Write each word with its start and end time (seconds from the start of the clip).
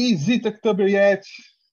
Easy 0.00 0.40
Yet, 0.88 1.26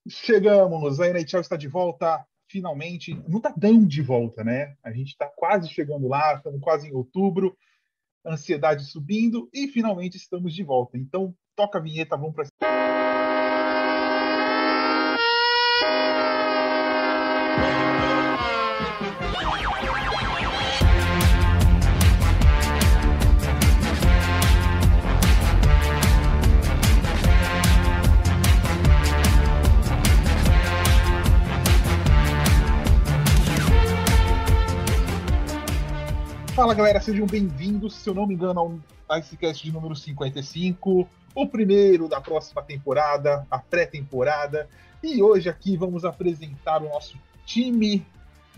chegamos, 0.09 0.99
a 0.99 1.07
NHL 1.07 1.39
está 1.39 1.55
de 1.55 1.69
volta, 1.69 2.25
finalmente. 2.49 3.13
Não 3.27 3.37
está 3.37 3.53
tão 3.53 3.85
de 3.85 4.01
volta, 4.01 4.43
né? 4.43 4.75
A 4.83 4.91
gente 4.91 5.09
está 5.09 5.27
quase 5.27 5.69
chegando 5.69 6.07
lá, 6.07 6.35
estamos 6.35 6.59
quase 6.59 6.87
em 6.87 6.93
outubro, 6.93 7.57
ansiedade 8.25 8.83
subindo 8.85 9.49
e 9.53 9.69
finalmente 9.69 10.17
estamos 10.17 10.53
de 10.53 10.63
volta. 10.63 10.97
Então, 10.97 11.33
toca 11.55 11.77
a 11.77 11.81
vinheta, 11.81 12.17
vamos 12.17 12.35
para 12.35 12.76
Fala 36.67 36.75
galera, 36.75 36.99
sejam 36.99 37.25
bem-vindos. 37.25 37.93
Se 37.95 38.09
eu 38.09 38.13
não 38.13 38.27
me 38.27 38.33
engano, 38.33 38.81
ao 39.07 39.17
Icecast 39.19 39.63
de 39.63 39.71
número 39.71 39.95
55, 39.95 41.07
o 41.33 41.47
primeiro 41.47 42.09
da 42.09 42.19
próxima 42.19 42.61
temporada, 42.61 43.47
a 43.49 43.57
pré-temporada. 43.57 44.67
E 45.01 45.23
hoje 45.23 45.47
aqui 45.47 45.77
vamos 45.77 46.03
apresentar 46.03 46.83
o 46.83 46.89
nosso 46.89 47.17
time 47.45 48.05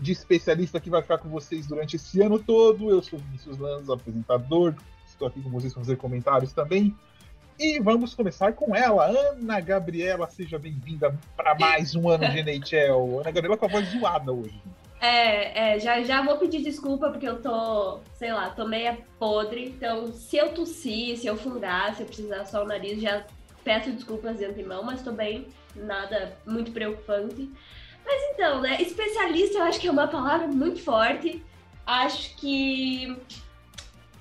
de 0.00 0.10
especialista 0.10 0.80
que 0.80 0.90
vai 0.90 1.02
ficar 1.02 1.18
com 1.18 1.28
vocês 1.28 1.68
durante 1.68 1.94
esse 1.94 2.20
ano 2.20 2.36
todo. 2.40 2.90
Eu 2.90 3.00
sou 3.00 3.16
Vinícius 3.16 3.58
Lanz, 3.58 3.88
apresentador. 3.88 4.74
Estou 5.06 5.28
aqui 5.28 5.40
com 5.40 5.50
vocês 5.50 5.72
para 5.72 5.84
fazer 5.84 5.94
comentários 5.94 6.52
também. 6.52 6.92
E 7.60 7.78
vamos 7.78 8.12
começar 8.12 8.54
com 8.54 8.74
ela, 8.74 9.06
Ana 9.06 9.60
Gabriela. 9.60 10.28
Seja 10.28 10.58
bem-vinda 10.58 11.16
para 11.36 11.54
mais 11.54 11.94
um 11.94 12.08
ano 12.08 12.28
de 12.28 12.42
NHL. 12.42 13.20
Ana 13.20 13.30
Gabriela 13.30 13.56
com 13.56 13.66
a 13.66 13.68
voz 13.68 13.88
zoada 13.88 14.32
hoje. 14.32 14.60
É, 15.00 15.74
é, 15.74 15.78
já, 15.78 16.02
já 16.02 16.20
vou 16.22 16.36
pedir 16.36 16.62
desculpa 16.62 17.08
porque 17.10 17.26
eu 17.26 17.40
tô, 17.40 18.00
sei 18.14 18.32
lá, 18.32 18.50
tô 18.50 18.66
meia 18.66 18.98
podre. 19.18 19.68
Então, 19.68 20.12
se 20.12 20.36
eu 20.36 20.52
tossir, 20.52 21.16
se 21.16 21.26
eu 21.26 21.36
fungar, 21.36 21.94
se 21.94 22.02
eu 22.02 22.06
precisar 22.06 22.44
só 22.44 22.62
o 22.62 22.66
nariz, 22.66 23.00
já 23.00 23.24
peço 23.64 23.90
desculpas 23.92 24.38
de 24.38 24.44
antemão, 24.44 24.82
mas 24.82 25.02
tô 25.02 25.12
bem, 25.12 25.46
nada 25.74 26.36
muito 26.46 26.70
preocupante. 26.70 27.50
Mas 28.04 28.22
então, 28.32 28.60
né, 28.60 28.80
especialista 28.80 29.58
eu 29.58 29.64
acho 29.64 29.80
que 29.80 29.88
é 29.88 29.90
uma 29.90 30.08
palavra 30.08 30.46
muito 30.46 30.82
forte. 30.82 31.42
Acho 31.86 32.36
que 32.36 33.16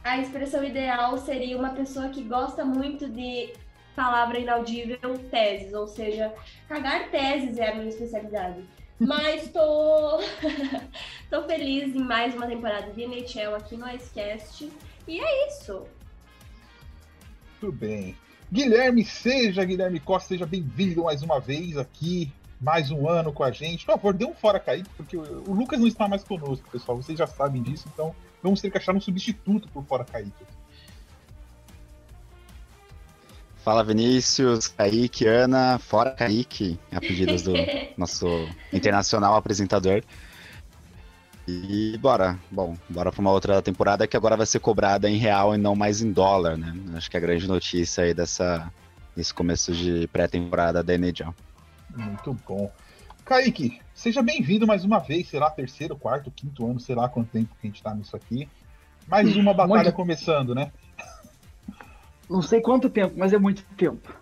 a 0.03 0.17
expressão 0.17 0.63
ideal 0.63 1.17
seria 1.17 1.57
uma 1.57 1.71
pessoa 1.71 2.07
que 2.09 2.23
gosta 2.23 2.63
muito 2.63 3.07
de 3.09 3.51
palavra 3.95 4.39
inaudível 4.39 5.17
teses, 5.29 5.73
ou 5.73 5.87
seja, 5.87 6.33
cagar 6.69 7.09
teses 7.11 7.57
é 7.57 7.69
a 7.69 7.75
minha 7.75 7.89
especialidade. 7.89 8.63
Mas 8.99 9.47
tô, 9.49 10.19
tô 11.29 11.43
feliz 11.47 11.95
em 11.95 12.03
mais 12.03 12.35
uma 12.35 12.45
temporada 12.45 12.91
de 12.91 13.01
NHL 13.01 13.55
aqui 13.55 13.77
no 13.77 13.89
Icecast. 13.89 14.69
E 15.07 15.19
é 15.19 15.47
isso. 15.47 15.85
Tudo 17.61 17.71
bem. 17.71 18.15
Guilherme, 18.51 19.05
seja 19.05 19.63
Guilherme 19.63 19.99
Costa, 19.99 20.29
seja 20.29 20.45
bem-vindo 20.45 21.03
mais 21.03 21.21
uma 21.21 21.39
vez 21.39 21.77
aqui, 21.77 22.31
mais 22.59 22.91
um 22.91 23.07
ano 23.07 23.31
com 23.31 23.43
a 23.43 23.51
gente. 23.51 23.85
Por 23.85 23.93
favor, 23.93 24.13
dê 24.13 24.25
um 24.25 24.33
fora 24.33 24.59
caído, 24.59 24.89
porque 24.97 25.15
o 25.15 25.53
Lucas 25.53 25.79
não 25.79 25.87
está 25.87 26.07
mais 26.07 26.23
conosco, 26.23 26.69
pessoal. 26.69 26.97
Vocês 26.97 27.17
já 27.17 27.27
sabem 27.27 27.61
disso, 27.61 27.87
então 27.93 28.13
vamos 28.43 28.59
ter 28.59 28.69
que 28.69 28.77
achar 28.77 28.93
um 28.93 28.99
substituto 28.99 29.69
por 29.69 29.85
fora 29.85 30.03
caído. 30.03 30.33
Fala 33.63 33.83
Vinícius, 33.83 34.67
Kaique, 34.69 35.27
Ana, 35.27 35.77
fora 35.77 36.11
Kaique, 36.11 36.79
a 36.91 36.99
pedidos 36.99 37.41
do 37.41 37.53
nosso 37.97 38.27
internacional 38.71 39.35
apresentador. 39.35 40.01
E 41.47 41.97
bora, 41.97 42.39
bom, 42.51 42.77
bora 42.87 43.11
para 43.11 43.21
uma 43.21 43.31
outra 43.31 43.61
temporada 43.61 44.07
que 44.07 44.15
agora 44.15 44.37
vai 44.37 44.45
ser 44.45 44.59
cobrada 44.59 45.09
em 45.09 45.17
real 45.17 45.55
e 45.55 45.57
não 45.57 45.75
mais 45.75 46.01
em 46.01 46.11
dólar, 46.11 46.55
né? 46.57 46.73
Acho 46.95 47.09
que 47.09 47.17
é 47.17 47.19
a 47.19 47.21
grande 47.21 47.47
notícia 47.47 48.03
aí 48.03 48.13
dessa, 48.13 48.71
desse 49.15 49.33
começo 49.33 49.73
de 49.73 50.07
pré-temporada 50.07 50.83
da 50.83 50.93
NHL. 50.93 51.33
Muito 51.95 52.37
bom. 52.47 52.71
Kaique, 53.25 53.79
seja 53.93 54.21
bem-vindo 54.21 54.65
mais 54.65 54.85
uma 54.85 54.99
vez, 54.99 55.27
sei 55.27 55.39
lá, 55.39 55.49
terceiro, 55.49 55.95
quarto, 55.95 56.31
quinto 56.31 56.65
ano, 56.65 56.79
sei 56.79 56.95
lá 56.95 57.09
quanto 57.09 57.29
tempo 57.31 57.55
que 57.59 57.67
a 57.67 57.69
gente 57.69 57.81
tá 57.81 57.93
nisso 57.93 58.15
aqui. 58.15 58.47
Mais 59.07 59.35
uma 59.35 59.53
batalha 59.53 59.83
Muito... 59.83 59.95
começando, 59.95 60.53
né? 60.55 60.71
Não 62.29 62.41
sei 62.41 62.61
quanto 62.61 62.89
tempo, 62.89 63.15
mas 63.17 63.33
é 63.33 63.39
muito 63.39 63.65
tempo. 63.75 64.13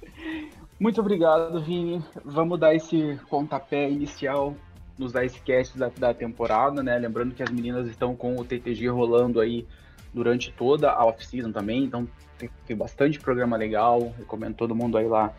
muito 0.80 1.00
obrigado, 1.00 1.60
Vini. 1.60 2.02
Vamos 2.24 2.58
dar 2.58 2.74
esse 2.74 3.20
pontapé 3.28 3.90
inicial 3.90 4.54
nos 4.98 5.14
Icecast 5.14 5.76
da, 5.76 5.90
da 5.90 6.14
temporada, 6.14 6.82
né? 6.82 6.98
Lembrando 6.98 7.34
que 7.34 7.42
as 7.42 7.50
meninas 7.50 7.86
estão 7.88 8.16
com 8.16 8.36
o 8.36 8.44
TTG 8.44 8.88
rolando 8.88 9.38
aí 9.40 9.66
durante 10.14 10.50
toda 10.50 10.90
a 10.90 11.04
off-season 11.04 11.52
também, 11.52 11.84
então 11.84 12.08
tem, 12.38 12.48
tem, 12.66 12.74
bastante 12.74 13.20
programa 13.20 13.54
legal. 13.56 14.14
Recomendo 14.16 14.54
todo 14.54 14.74
mundo 14.74 14.96
aí 14.96 15.06
lá 15.06 15.34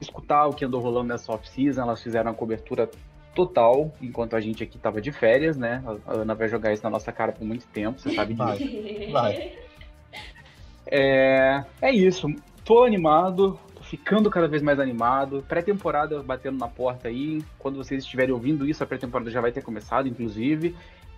escutar 0.00 0.48
o 0.48 0.52
que 0.52 0.64
andou 0.64 0.80
rolando 0.80 1.08
nessa 1.08 1.32
off-season. 1.32 1.82
Elas 1.82 2.02
fizeram 2.02 2.32
a 2.32 2.34
cobertura 2.34 2.90
total, 3.36 3.94
enquanto 4.02 4.34
a 4.34 4.40
gente 4.40 4.64
aqui 4.64 4.78
tava 4.78 5.00
de 5.00 5.12
férias, 5.12 5.56
né? 5.56 5.80
A 6.06 6.14
Ana 6.14 6.34
vai 6.34 6.48
jogar 6.48 6.72
isso 6.72 6.82
na 6.82 6.90
nossa 6.90 7.12
cara 7.12 7.30
por 7.30 7.44
muito 7.44 7.66
tempo, 7.68 8.00
você 8.00 8.12
sabe 8.14 8.34
disso. 8.34 9.12
Vai, 9.12 9.12
vai. 9.12 9.58
É, 10.86 11.64
é 11.80 11.92
isso. 11.92 12.28
Tô 12.64 12.84
animado, 12.84 13.58
tô 13.74 13.82
ficando 13.82 14.30
cada 14.30 14.48
vez 14.48 14.62
mais 14.62 14.78
animado. 14.78 15.44
Pré-temporada 15.48 16.22
batendo 16.22 16.58
na 16.58 16.68
porta 16.68 17.08
aí. 17.08 17.42
Quando 17.58 17.76
vocês 17.76 18.02
estiverem 18.02 18.34
ouvindo 18.34 18.66
isso, 18.66 18.82
a 18.82 18.86
pré-temporada 18.86 19.30
já 19.30 19.40
vai 19.40 19.52
ter 19.52 19.62
começado, 19.62 20.08
inclusive. 20.08 20.74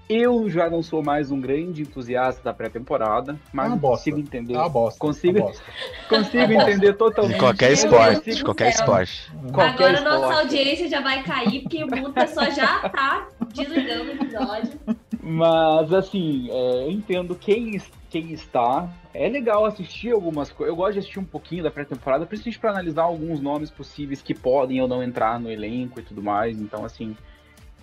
Eu 0.08 0.48
já 0.48 0.70
não 0.70 0.82
sou 0.82 1.02
mais 1.02 1.30
um 1.30 1.38
grande 1.38 1.82
entusiasta 1.82 2.42
da 2.42 2.54
pré-temporada, 2.54 3.38
mas 3.52 3.70
é 3.70 3.78
consigo 3.78 4.18
entender. 4.18 4.54
É 4.54 4.58
uma 4.58 4.68
bosta. 4.68 4.98
Consigo, 4.98 5.40
bosta. 5.40 5.62
consigo 6.08 6.52
é 6.52 6.54
entender 6.54 6.94
totalmente. 6.94 7.34
De 7.34 7.38
qualquer 7.38 7.72
esporte. 7.72 8.34
De 8.34 8.42
qualquer 8.42 8.70
esporte. 8.70 9.30
Qualquer 9.52 9.90
Agora 9.90 9.92
esporte. 9.92 10.20
nossa 10.20 10.40
audiência 10.40 10.88
já 10.88 11.02
vai 11.02 11.22
cair, 11.22 11.60
porque 11.60 11.84
o 11.84 11.86
mundo 11.86 12.10
pessoal 12.14 12.50
já 12.50 12.88
tá 12.88 13.28
desligando 13.52 14.04
o 14.04 14.12
episódio. 14.12 14.80
Mas, 15.22 15.92
assim, 15.92 16.48
é, 16.50 16.84
eu 16.84 16.90
entendo 16.90 17.34
quem, 17.34 17.78
quem 18.08 18.32
está. 18.32 18.88
É 19.12 19.28
legal 19.28 19.66
assistir 19.66 20.12
algumas 20.12 20.50
coisas. 20.50 20.72
Eu 20.72 20.76
gosto 20.76 20.94
de 20.94 21.00
assistir 21.00 21.18
um 21.18 21.24
pouquinho 21.24 21.62
da 21.62 21.70
pré-temporada, 21.70 22.24
principalmente 22.24 22.58
para 22.58 22.70
analisar 22.70 23.02
alguns 23.02 23.40
nomes 23.42 23.70
possíveis 23.70 24.22
que 24.22 24.32
podem 24.32 24.80
ou 24.80 24.88
não 24.88 25.02
entrar 25.02 25.38
no 25.38 25.50
elenco 25.50 26.00
e 26.00 26.02
tudo 26.02 26.22
mais. 26.22 26.58
Então, 26.58 26.82
assim, 26.82 27.14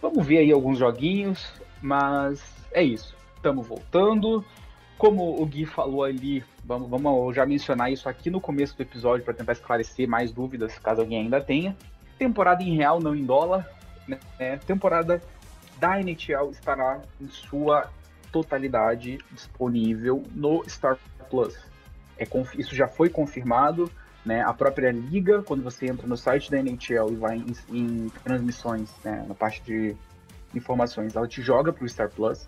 vamos 0.01 0.25
ver 0.25 0.39
aí 0.39 0.51
alguns 0.51 0.79
joguinhos. 0.79 1.53
Mas 1.81 2.41
é 2.71 2.83
isso. 2.83 3.15
Estamos 3.35 3.67
voltando. 3.67 4.43
Como 4.97 5.41
o 5.41 5.45
Gui 5.45 5.65
falou 5.65 6.03
ali, 6.03 6.43
vamos, 6.63 6.89
vamos 6.89 7.35
já 7.35 7.45
mencionar 7.45 7.91
isso 7.91 8.07
aqui 8.07 8.29
no 8.29 8.39
começo 8.39 8.77
do 8.77 8.81
episódio 8.81 9.25
para 9.25 9.33
tentar 9.33 9.51
esclarecer 9.51 10.07
mais 10.07 10.31
dúvidas, 10.31 10.79
caso 10.79 11.01
alguém 11.01 11.23
ainda 11.23 11.41
tenha. 11.41 11.75
Temporada 12.17 12.63
em 12.63 12.75
real, 12.75 13.01
não 13.01 13.13
em 13.13 13.25
dólar. 13.25 13.69
Né? 14.07 14.57
Temporada 14.65 15.21
da 15.77 15.99
NHL 15.99 16.51
estará 16.51 17.01
em 17.19 17.27
sua 17.27 17.89
totalidade 18.31 19.17
disponível 19.31 20.23
no 20.33 20.63
Star 20.67 20.97
Plus. 21.29 21.57
É, 22.17 22.25
isso 22.57 22.75
já 22.75 22.87
foi 22.87 23.09
confirmado, 23.09 23.91
né? 24.25 24.41
A 24.41 24.53
própria 24.53 24.91
liga, 24.91 25.43
quando 25.43 25.63
você 25.63 25.87
entra 25.87 26.07
no 26.07 26.17
site 26.17 26.49
da 26.49 26.57
NHL 26.57 27.11
e 27.11 27.15
vai 27.15 27.37
em, 27.37 27.55
em 27.69 28.09
transmissões, 28.23 28.89
né? 29.03 29.25
na 29.27 29.35
parte 29.35 29.61
de 29.63 29.95
informações, 30.57 31.15
ela 31.15 31.27
te 31.27 31.41
joga 31.41 31.71
para 31.71 31.83
o 31.83 31.89
Star 31.89 32.09
Plus. 32.09 32.47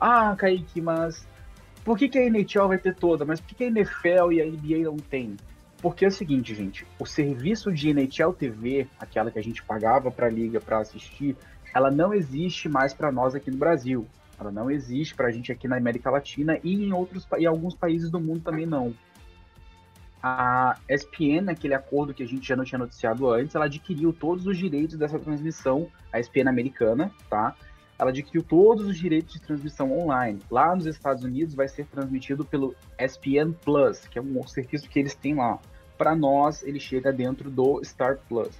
Ah, 0.00 0.34
Kaique, 0.36 0.80
mas 0.80 1.26
por 1.84 1.98
que, 1.98 2.08
que 2.08 2.18
a 2.18 2.26
NHL 2.26 2.68
vai 2.68 2.78
ter 2.78 2.94
toda? 2.94 3.24
Mas 3.24 3.40
por 3.40 3.48
que, 3.48 3.54
que 3.54 3.64
a 3.64 3.68
NFL 3.68 4.32
e 4.32 4.42
a 4.42 4.46
NBA 4.46 4.84
não 4.84 4.96
tem? 4.96 5.36
Porque 5.82 6.04
é 6.04 6.08
o 6.08 6.12
seguinte, 6.12 6.54
gente, 6.54 6.86
o 6.98 7.06
serviço 7.06 7.72
de 7.72 7.90
NHL 7.90 8.32
TV, 8.34 8.86
aquela 8.98 9.30
que 9.30 9.38
a 9.38 9.42
gente 9.42 9.62
pagava 9.62 10.10
para 10.10 10.26
a 10.26 10.30
liga 10.30 10.60
para 10.60 10.78
assistir, 10.78 11.36
ela 11.74 11.90
não 11.90 12.12
existe 12.12 12.68
mais 12.68 12.92
para 12.92 13.10
nós 13.10 13.34
aqui 13.34 13.50
no 13.50 13.56
Brasil. 13.56 14.06
Ela 14.38 14.50
não 14.50 14.70
existe 14.70 15.14
para 15.14 15.28
a 15.28 15.30
gente 15.30 15.52
aqui 15.52 15.68
na 15.68 15.76
América 15.76 16.10
Latina 16.10 16.58
e 16.62 16.74
em 16.74 16.92
outros 16.92 17.26
em 17.38 17.46
alguns 17.46 17.74
países 17.74 18.10
do 18.10 18.20
mundo 18.20 18.40
também 18.40 18.66
não. 18.66 18.94
A 20.22 20.76
ESPN, 20.88 21.50
aquele 21.50 21.74
acordo 21.74 22.12
que 22.12 22.22
a 22.22 22.26
gente 22.26 22.46
já 22.46 22.54
não 22.54 22.64
tinha 22.64 22.78
noticiado 22.78 23.30
antes, 23.30 23.54
ela 23.54 23.64
adquiriu 23.64 24.12
todos 24.12 24.46
os 24.46 24.56
direitos 24.56 24.96
dessa 24.96 25.18
transmissão, 25.18 25.88
a 26.12 26.20
ESPN 26.20 26.48
americana, 26.48 27.10
tá? 27.28 27.54
Ela 27.98 28.10
adquiriu 28.10 28.42
todos 28.42 28.86
os 28.86 28.98
direitos 28.98 29.34
de 29.34 29.40
transmissão 29.40 29.92
online. 29.92 30.40
Lá 30.50 30.74
nos 30.74 30.86
Estados 30.86 31.24
Unidos 31.24 31.54
vai 31.54 31.68
ser 31.68 31.86
transmitido 31.86 32.44
pelo 32.44 32.74
ESPN 32.98 33.52
Plus, 33.64 34.06
que 34.08 34.18
é 34.18 34.22
um 34.22 34.46
serviço 34.46 34.88
que 34.88 34.98
eles 34.98 35.14
têm 35.14 35.34
lá. 35.34 35.58
Para 35.96 36.14
nós, 36.14 36.62
ele 36.62 36.80
chega 36.80 37.12
dentro 37.12 37.50
do 37.50 37.82
Star 37.84 38.18
Plus. 38.28 38.50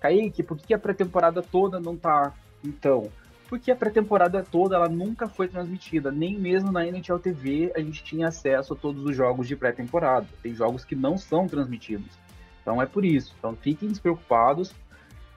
Kaique, 0.00 0.42
por 0.42 0.56
que 0.56 0.74
a 0.74 0.78
pré-temporada 0.78 1.42
toda 1.42 1.80
não 1.80 1.96
tá 1.96 2.32
então, 2.64 3.08
porque 3.48 3.70
a 3.70 3.76
pré-temporada 3.76 4.44
toda 4.44 4.76
ela 4.76 4.88
nunca 4.88 5.26
foi 5.26 5.48
transmitida, 5.48 6.10
nem 6.10 6.38
mesmo 6.38 6.70
na 6.70 6.86
NHL 6.86 7.18
TV 7.18 7.72
a 7.74 7.80
gente 7.80 8.04
tinha 8.04 8.28
acesso 8.28 8.74
a 8.74 8.76
todos 8.76 9.02
os 9.04 9.16
jogos 9.16 9.48
de 9.48 9.56
pré-temporada. 9.56 10.26
Tem 10.42 10.54
jogos 10.54 10.84
que 10.84 10.94
não 10.94 11.16
são 11.16 11.48
transmitidos. 11.48 12.18
Então 12.60 12.80
é 12.82 12.86
por 12.86 13.04
isso. 13.04 13.34
Então 13.38 13.56
fiquem 13.56 13.88
despreocupados. 13.88 14.74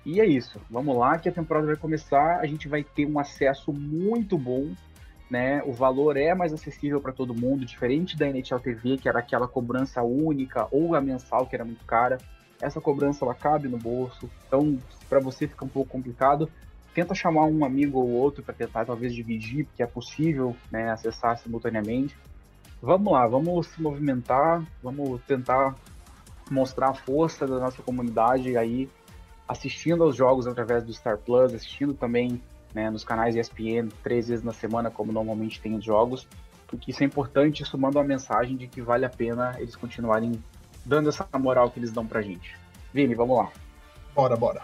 E 0.06 0.19
é 0.19 0.25
isso. 0.25 0.60
Vamos 0.69 0.98
lá 0.98 1.18
que 1.18 1.30
a 1.30 1.31
temporada 1.31 1.68
vai 1.68 1.78
começar. 1.78 2.40
A 2.40 2.46
gente 2.46 2.68
vai 2.68 2.84
ter 2.84 3.06
um 3.06 3.18
acesso 3.18 3.72
muito 3.72 4.38
bom. 4.38 4.74
Né? 5.30 5.63
O 5.63 5.72
valor 5.72 6.18
é 6.18 6.36
mais 6.36 6.52
acessível 6.52 7.00
para 7.00 7.13
todo 7.13 7.34
mundo, 7.34 7.63
diferente 7.63 8.18
da 8.18 8.28
NHL 8.28 8.60
TV, 8.60 8.98
que 8.98 9.08
era 9.08 9.19
aquela 9.19 9.48
cobrança 9.48 10.02
única, 10.04 10.68
ou 10.69 10.94
a 10.94 11.00
mensal, 11.00 11.46
que 11.46 11.56
era 11.56 11.63
muito 11.63 11.86
cara. 11.86 12.18
Essa 12.62 12.81
cobrança 12.81 13.24
ela 13.24 13.34
cabe 13.34 13.69
no 13.69 13.78
bolso. 13.78 14.30
Então, 14.46 14.78
para 15.08 15.22
você 15.22 15.48
fica 15.48 15.63
um 15.63 15.69
pouco 15.69 15.90
complicado. 15.90 16.50
Tenta 16.94 17.16
chamar 17.16 17.46
um 17.46 17.64
amigo 17.64 18.00
ou 18.00 18.10
outro 18.10 18.44
para 18.44 18.54
tentar 18.54 18.86
talvez 18.86 19.14
dividir, 19.14 19.66
porque 19.66 19.82
é 19.82 19.88
possível 19.88 20.56
né, 20.70 20.92
acessar 20.92 21.38
simultaneamente. 21.38 22.18
Vamos 22.82 23.14
lá, 23.14 23.28
vamos 23.28 23.68
se 23.68 23.82
movimentar, 23.82 24.66
vamos 24.84 25.22
tentar 25.22 25.76
mostrar 26.50 26.90
a 26.90 26.94
força 26.94 27.48
da 27.48 27.60
nossa 27.60 27.82
comunidade 27.82 28.58
aí, 28.58 28.90
assistindo 29.48 30.04
aos 30.04 30.16
jogos 30.16 30.48
através 30.48 30.84
do 30.84 30.94
Star 30.94 31.18
Plus, 31.18 31.54
assistindo 31.54 31.94
também 31.94 32.42
né, 32.74 32.90
nos 32.90 33.04
canais 33.04 33.36
ESPN 33.36 33.90
três 34.04 34.28
vezes 34.28 34.44
na 34.44 34.52
semana, 34.52 34.92
como 34.92 35.12
normalmente 35.12 35.62
tem 35.62 35.76
os 35.76 35.84
jogos, 35.84 36.28
porque 36.68 36.92
isso 36.92 37.04
é 37.04 37.06
importante, 37.06 37.64
isso 37.64 37.78
manda 37.78 38.00
uma 38.00 38.04
mensagem 38.04 38.58
de 38.58 38.68
que 38.68 38.82
vale 38.82 39.06
a 39.06 39.10
pena 39.10 39.56
eles 39.60 39.76
continuarem 39.76 40.42
dando 40.86 41.10
essa 41.10 41.28
moral 41.38 41.70
que 41.70 41.80
eles 41.80 41.92
dão 41.92 42.06
pra 42.06 42.22
gente. 42.22 42.58
Vini, 42.94 43.16
vamos 43.16 43.38
lá. 43.38 43.50
Bora, 44.14 44.36
bora. 44.36 44.62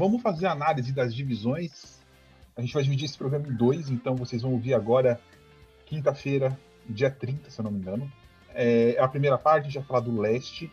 Vamos 0.00 0.22
fazer 0.22 0.46
a 0.46 0.52
análise 0.52 0.92
das 0.92 1.14
divisões. 1.14 2.00
A 2.56 2.62
gente 2.62 2.72
vai 2.72 2.82
dividir 2.82 3.04
esse 3.04 3.18
programa 3.18 3.46
em 3.46 3.52
dois, 3.52 3.90
então 3.90 4.16
vocês 4.16 4.40
vão 4.40 4.52
ouvir 4.52 4.72
agora, 4.72 5.20
quinta-feira, 5.84 6.58
dia 6.88 7.10
30, 7.10 7.50
se 7.50 7.60
eu 7.60 7.64
não 7.64 7.70
me 7.70 7.78
engano. 7.78 8.10
É, 8.54 8.96
a 8.98 9.06
primeira 9.06 9.36
parte, 9.36 9.64
a 9.64 9.66
gente 9.66 9.78
vai 9.78 9.84
falar 9.86 10.00
do 10.00 10.18
leste. 10.18 10.72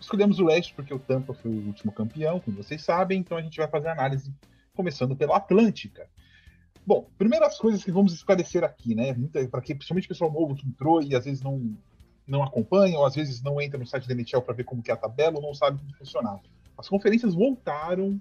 Escolhemos 0.00 0.38
o 0.38 0.44
leste 0.44 0.74
porque 0.74 0.94
o 0.94 0.98
Tampa 0.98 1.34
foi 1.34 1.50
o 1.50 1.66
último 1.66 1.90
campeão, 1.90 2.38
como 2.38 2.56
vocês 2.56 2.82
sabem, 2.82 3.18
então 3.18 3.36
a 3.36 3.42
gente 3.42 3.56
vai 3.56 3.66
fazer 3.66 3.88
a 3.88 3.92
análise 3.92 4.32
começando 4.74 5.16
pela 5.16 5.36
Atlântica. 5.36 6.08
Bom, 6.86 7.08
primeiras 7.18 7.58
coisas 7.58 7.82
que 7.82 7.90
vamos 7.90 8.12
esclarecer 8.12 8.62
aqui, 8.62 8.94
né? 8.94 9.12
Para 9.50 9.60
que 9.60 9.74
principalmente 9.74 10.06
o 10.06 10.08
pessoal 10.08 10.32
novo 10.32 10.54
que 10.54 10.66
entrou 10.66 11.02
e 11.02 11.16
às 11.16 11.24
vezes 11.24 11.42
não, 11.42 11.76
não 12.26 12.44
acompanha, 12.44 12.96
ou 12.96 13.04
às 13.04 13.16
vezes 13.16 13.42
não 13.42 13.60
entra 13.60 13.78
no 13.78 13.86
site 13.86 14.06
da 14.06 14.14
NHL 14.14 14.42
para 14.42 14.54
ver 14.54 14.64
como 14.64 14.82
que 14.82 14.90
é 14.90 14.94
a 14.94 14.96
tabela, 14.96 15.36
ou 15.36 15.42
não 15.42 15.54
sabe 15.54 15.78
como 15.78 15.94
funcionar. 15.96 16.40
As 16.78 16.88
conferências 16.88 17.34
voltaram 17.34 18.20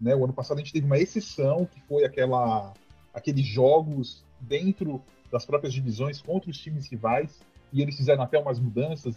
né? 0.00 0.14
O 0.14 0.24
ano 0.24 0.32
passado 0.32 0.58
a 0.58 0.60
gente 0.60 0.72
teve 0.72 0.86
uma 0.86 0.98
exceção, 0.98 1.66
que 1.66 1.80
foi 1.82 2.04
aquela, 2.04 2.72
aqueles 3.12 3.44
jogos 3.44 4.24
dentro 4.40 5.02
das 5.30 5.44
próprias 5.44 5.72
divisões 5.72 6.20
contra 6.20 6.50
os 6.50 6.58
times 6.58 6.88
rivais, 6.88 7.40
e 7.72 7.82
eles 7.82 7.96
fizeram 7.96 8.22
até 8.22 8.38
umas 8.38 8.58
mudanças 8.58 9.14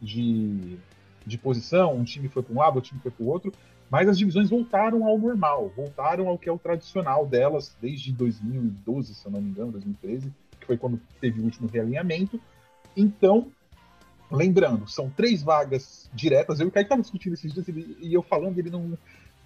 de, 0.00 0.78
de 1.26 1.38
posição, 1.38 1.96
um 1.96 2.04
time 2.04 2.28
foi 2.28 2.42
para 2.42 2.54
um 2.54 2.58
lado, 2.58 2.76
outro 2.76 2.90
time 2.90 3.00
foi 3.00 3.10
para 3.10 3.24
o 3.24 3.28
outro, 3.28 3.52
mas 3.90 4.08
as 4.08 4.18
divisões 4.18 4.50
voltaram 4.50 5.06
ao 5.06 5.18
normal, 5.18 5.72
voltaram 5.74 6.28
ao 6.28 6.38
que 6.38 6.48
é 6.48 6.52
o 6.52 6.58
tradicional 6.58 7.26
delas 7.26 7.74
desde 7.80 8.12
2012, 8.12 9.14
se 9.14 9.26
eu 9.26 9.32
não 9.32 9.40
me 9.40 9.50
engano, 9.50 9.72
2013, 9.72 10.32
que 10.60 10.66
foi 10.66 10.76
quando 10.76 11.00
teve 11.20 11.40
o 11.40 11.44
último 11.44 11.68
realinhamento. 11.68 12.38
Então, 12.94 13.50
lembrando, 14.30 14.86
são 14.88 15.08
três 15.08 15.42
vagas 15.42 16.10
diretas. 16.12 16.60
Eu 16.60 16.66
e 16.66 16.68
o 16.68 16.72
Kaique 16.72 16.86
estava 16.86 17.00
discutindo 17.00 17.32
esses 17.32 17.52
dias 17.52 17.66
e 17.68 18.12
eu 18.12 18.22
falando, 18.22 18.58
ele 18.58 18.68
não, 18.68 18.96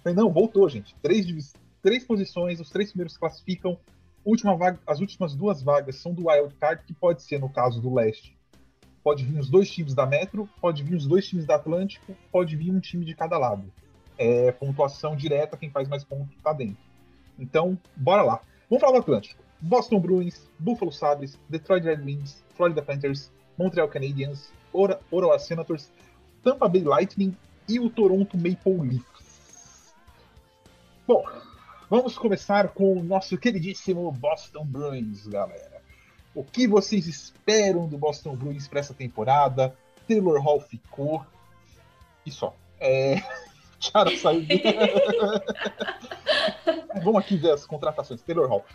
Falei, 0.03 0.15
não, 0.15 0.31
voltou, 0.31 0.67
gente. 0.67 0.95
Três, 1.01 1.53
três 1.81 2.03
posições, 2.05 2.59
os 2.59 2.69
três 2.69 2.89
primeiros 2.89 3.17
classificam. 3.17 3.79
Última 4.25 4.55
vaga, 4.55 4.79
as 4.85 4.99
últimas 4.99 5.35
duas 5.35 5.61
vagas 5.61 5.95
são 5.95 6.13
do 6.13 6.27
Wild 6.27 6.53
Card, 6.55 6.83
que 6.85 6.93
pode 6.93 7.23
ser, 7.23 7.39
no 7.39 7.49
caso 7.49 7.81
do 7.81 7.93
leste, 7.93 8.37
pode 9.03 9.25
vir 9.25 9.37
os 9.37 9.49
dois 9.49 9.69
times 9.69 9.93
da 9.93 10.05
Metro, 10.05 10.47
pode 10.61 10.81
vir 10.83 10.95
os 10.95 11.05
dois 11.05 11.27
times 11.27 11.45
da 11.45 11.55
Atlântico, 11.55 12.15
pode 12.31 12.55
vir 12.55 12.71
um 12.71 12.79
time 12.79 13.03
de 13.05 13.13
cada 13.13 13.37
lado. 13.37 13.71
É 14.17 14.51
pontuação 14.51 15.15
direta, 15.15 15.57
quem 15.57 15.69
faz 15.69 15.89
mais 15.89 16.03
pontos 16.03 16.35
está 16.35 16.53
dentro. 16.53 16.81
Então, 17.37 17.77
bora 17.95 18.21
lá. 18.21 18.41
Vamos 18.69 18.81
falar 18.81 18.93
do 18.93 18.99
Atlântico. 18.99 19.41
Boston 19.59 19.99
Bruins, 19.99 20.49
Buffalo 20.59 20.91
Sabres, 20.91 21.39
Detroit 21.49 21.83
Red 21.83 22.01
Wings, 22.03 22.43
Florida 22.55 22.81
Panthers, 22.81 23.31
Montreal 23.57 23.87
Canadiens, 23.87 24.51
Ottawa 24.73 25.39
Senators, 25.39 25.89
Tampa 26.43 26.67
Bay 26.67 26.83
Lightning 26.83 27.35
e 27.67 27.79
o 27.79 27.89
Toronto 27.89 28.37
Maple 28.37 28.89
Leafs. 28.89 29.12
Bom, 31.05 31.25
vamos 31.89 32.17
começar 32.17 32.69
com 32.69 32.93
o 32.93 33.03
nosso 33.03 33.37
queridíssimo 33.37 34.09
Boston 34.09 34.63
Bruins, 34.63 35.27
galera. 35.27 35.81
O 36.33 36.45
que 36.45 36.65
vocês 36.65 37.07
esperam 37.07 37.89
do 37.89 37.97
Boston 37.97 38.37
Bruins 38.37 38.69
para 38.69 38.79
essa 38.79 38.93
temporada? 38.93 39.75
Taylor 40.07 40.41
Hall 40.41 40.61
ficou. 40.61 41.25
E 42.25 42.31
só. 42.31 42.55
É... 42.79 43.21
Chara 43.81 44.15
saiu. 44.15 44.47
Vamos 47.03 47.21
aqui 47.21 47.35
ver 47.35 47.51
as 47.51 47.65
contratações. 47.65 48.21
Taylor 48.21 48.47
Hall. 48.47 48.65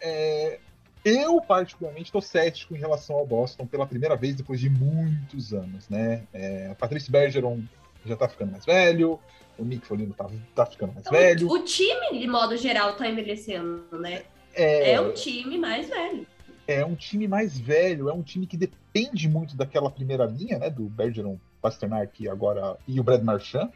É... 0.00 0.60
Eu, 1.04 1.38
particularmente, 1.42 2.06
estou 2.06 2.22
cético 2.22 2.74
em 2.74 2.78
relação 2.78 3.16
ao 3.16 3.26
Boston 3.26 3.66
pela 3.66 3.86
primeira 3.86 4.16
vez 4.16 4.36
depois 4.36 4.58
de 4.58 4.70
muitos 4.70 5.52
anos, 5.52 5.86
né? 5.90 6.26
É... 6.32 6.74
Patrice 6.78 7.10
Bergeron 7.10 7.62
já 8.06 8.14
está 8.14 8.28
ficando 8.28 8.52
mais 8.52 8.64
velho 8.64 9.20
o 9.58 9.64
Nick 9.64 9.86
Folino 9.86 10.12
tá, 10.14 10.28
tá 10.54 10.66
ficando 10.66 10.92
mais 10.92 11.06
então, 11.06 11.18
velho. 11.18 11.50
O 11.50 11.62
time, 11.62 12.18
de 12.18 12.26
modo 12.26 12.56
geral, 12.56 12.96
tá 12.96 13.08
envelhecendo, 13.08 13.84
né? 13.92 14.22
É, 14.54 14.92
é 14.92 15.00
um 15.00 15.12
time 15.12 15.58
mais 15.58 15.88
velho. 15.88 16.26
É 16.66 16.84
um 16.84 16.94
time 16.94 17.28
mais 17.28 17.58
velho, 17.58 18.08
é 18.08 18.12
um 18.12 18.22
time 18.22 18.46
que 18.46 18.56
depende 18.56 19.28
muito 19.28 19.56
daquela 19.56 19.90
primeira 19.90 20.24
linha, 20.24 20.58
né? 20.58 20.70
Do 20.70 20.84
Bergeron, 20.84 21.38
Pasternak 21.60 22.28
agora 22.28 22.76
e 22.86 22.98
o 22.98 23.04
Brad 23.04 23.22
Marchand. 23.22 23.70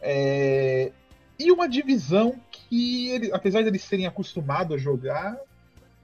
É, 0.00 0.92
e 1.38 1.50
uma 1.50 1.68
divisão 1.68 2.38
que, 2.50 3.08
ele, 3.08 3.30
apesar 3.32 3.62
de 3.62 3.68
eles 3.68 3.82
serem 3.82 4.06
acostumados 4.06 4.74
a 4.74 4.78
jogar, 4.78 5.36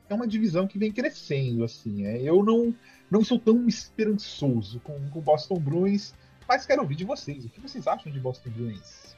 é 0.09 0.15
uma 0.15 0.27
divisão 0.27 0.67
que 0.67 0.79
vem 0.79 0.91
crescendo, 0.91 1.65
assim. 1.65 2.07
É. 2.07 2.21
Eu 2.23 2.43
não, 2.43 2.75
não 3.11 3.23
sou 3.23 3.39
tão 3.39 3.69
esperançoso 3.69 4.81
com 4.81 4.99
o 5.15 5.21
Boston 5.21 5.57
Bruins 5.57 6.15
mas 6.51 6.67
quero 6.67 6.83
ouvir 6.83 6.97
de 6.97 7.05
vocês. 7.05 7.45
O 7.45 7.49
que 7.49 7.61
vocês 7.61 7.87
acham 7.87 8.11
de 8.11 8.19
Boston 8.19 8.51
Bruins? 8.51 9.15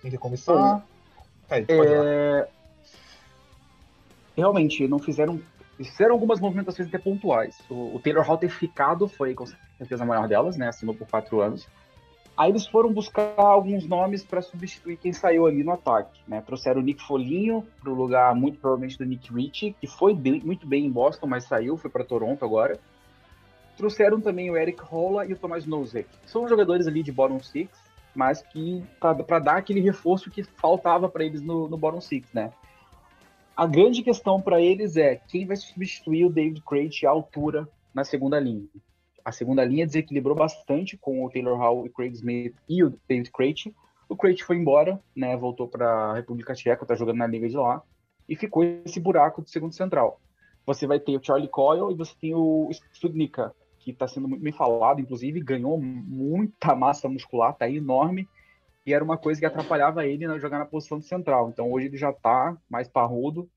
Quem 0.00 0.08
quer 0.08 0.18
começar? 0.18 0.86
Aí, 1.50 1.66
é... 1.68 2.48
Realmente, 4.36 4.86
não 4.86 5.00
fizeram. 5.00 5.40
Fizeram 5.76 6.12
algumas 6.12 6.38
movimentações 6.38 6.86
até 6.86 6.96
pontuais. 6.96 7.60
O, 7.68 7.96
o 7.96 7.98
Taylor 7.98 8.24
Hall 8.24 8.38
ter 8.38 8.50
ficado 8.50 9.08
foi 9.08 9.34
com 9.34 9.44
certeza 9.76 10.04
a 10.04 10.06
maior 10.06 10.28
delas, 10.28 10.56
né? 10.56 10.68
Assinou 10.68 10.94
por 10.94 11.08
quatro 11.08 11.40
anos. 11.40 11.66
Aí 12.36 12.52
eles 12.52 12.68
foram 12.68 12.92
buscar 12.92 13.34
alguns 13.36 13.84
nomes 13.84 14.22
para 14.22 14.40
substituir 14.42 14.96
quem 14.96 15.12
saiu 15.12 15.44
ali 15.44 15.64
no 15.64 15.72
ataque. 15.72 16.20
Né? 16.28 16.40
Trouxeram 16.40 16.80
o 16.80 16.84
Nick 16.84 17.02
Folinho 17.02 17.66
para 17.80 17.90
o 17.90 17.94
lugar, 17.94 18.32
muito 18.36 18.60
provavelmente, 18.60 18.96
do 18.96 19.04
Nick 19.04 19.32
Ritchie, 19.32 19.74
que 19.80 19.88
foi 19.88 20.14
bem, 20.14 20.40
muito 20.44 20.66
bem 20.66 20.86
em 20.86 20.90
Boston, 20.90 21.26
mas 21.26 21.44
saiu, 21.44 21.76
foi 21.76 21.90
para 21.90 22.04
Toronto 22.04 22.44
agora. 22.44 22.78
Trouxeram 23.76 24.20
também 24.20 24.50
o 24.50 24.56
Eric 24.56 24.80
Rolla 24.82 25.26
e 25.26 25.32
o 25.32 25.36
Thomas 25.36 25.66
Nosek. 25.66 26.08
São 26.24 26.48
jogadores 26.48 26.86
ali 26.86 27.02
de 27.02 27.10
bottom 27.10 27.40
six, 27.40 27.70
mas 28.14 28.42
que 28.42 28.84
para 29.00 29.38
dar 29.38 29.56
aquele 29.56 29.80
reforço 29.80 30.30
que 30.30 30.44
faltava 30.44 31.08
para 31.08 31.24
eles 31.24 31.42
no, 31.42 31.68
no 31.68 31.76
bottom 31.76 32.00
six, 32.00 32.32
né? 32.32 32.52
A 33.56 33.66
grande 33.66 34.02
questão 34.02 34.40
para 34.40 34.60
eles 34.60 34.96
é 34.96 35.16
quem 35.16 35.46
vai 35.46 35.56
substituir 35.56 36.24
o 36.24 36.30
David 36.30 36.60
Crate 36.62 37.06
à 37.06 37.10
altura 37.10 37.68
na 37.92 38.04
segunda 38.04 38.38
linha. 38.38 38.66
A 39.24 39.32
segunda 39.32 39.64
linha 39.64 39.86
desequilibrou 39.86 40.36
bastante 40.36 40.96
com 40.96 41.24
o 41.24 41.30
Taylor 41.30 41.56
Hall 41.56 41.86
e 41.86 41.90
Craig 41.90 42.12
Smith 42.14 42.54
e 42.68 42.82
o 42.84 42.98
David 43.08 43.30
Crate. 43.30 43.74
O 44.08 44.16
Crate 44.16 44.44
foi 44.44 44.56
embora, 44.56 45.00
né? 45.16 45.36
Voltou 45.36 45.66
para 45.66 45.88
a 45.88 46.14
República 46.14 46.52
Tcheca, 46.52 46.84
tá 46.84 46.94
jogando 46.94 47.18
na 47.18 47.26
liga 47.26 47.48
de 47.48 47.56
lá 47.56 47.82
e 48.28 48.36
ficou 48.36 48.64
esse 48.84 49.00
buraco 49.00 49.42
de 49.42 49.50
segundo 49.50 49.74
central. 49.74 50.20
Você 50.66 50.86
vai 50.86 50.98
ter 50.98 51.16
o 51.16 51.22
Charlie 51.22 51.48
Coyle 51.48 51.92
e 51.92 51.96
você 51.96 52.14
tem 52.20 52.34
o 52.34 52.68
Studnicka, 52.92 53.54
que 53.84 53.90
está 53.90 54.08
sendo 54.08 54.26
muito 54.26 54.42
bem 54.42 54.52
falado, 54.52 55.00
inclusive 55.00 55.40
ganhou 55.40 55.78
muita 55.80 56.74
massa 56.74 57.08
muscular, 57.08 57.54
tá 57.54 57.68
enorme, 57.68 58.26
e 58.86 58.94
era 58.94 59.04
uma 59.04 59.18
coisa 59.18 59.38
que 59.38 59.46
atrapalhava 59.46 60.06
ele 60.06 60.24
a 60.24 60.38
jogar 60.38 60.58
na 60.58 60.66
posição 60.66 60.98
de 60.98 61.06
central. 61.06 61.50
Então 61.50 61.70
hoje 61.70 61.86
ele 61.86 61.96
já 61.96 62.10
está 62.10 62.56
mais 62.68 62.88
parrudo. 62.88 63.48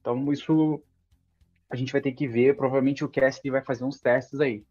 Então 0.00 0.32
isso 0.32 0.82
a 1.70 1.76
gente 1.76 1.92
vai 1.92 2.00
ter 2.00 2.12
que 2.12 2.26
ver. 2.26 2.56
Provavelmente 2.56 3.04
o 3.04 3.08
Cassidy 3.08 3.50
vai 3.50 3.62
fazer 3.62 3.84
uns 3.84 4.00
testes 4.00 4.40
aí. 4.40 4.64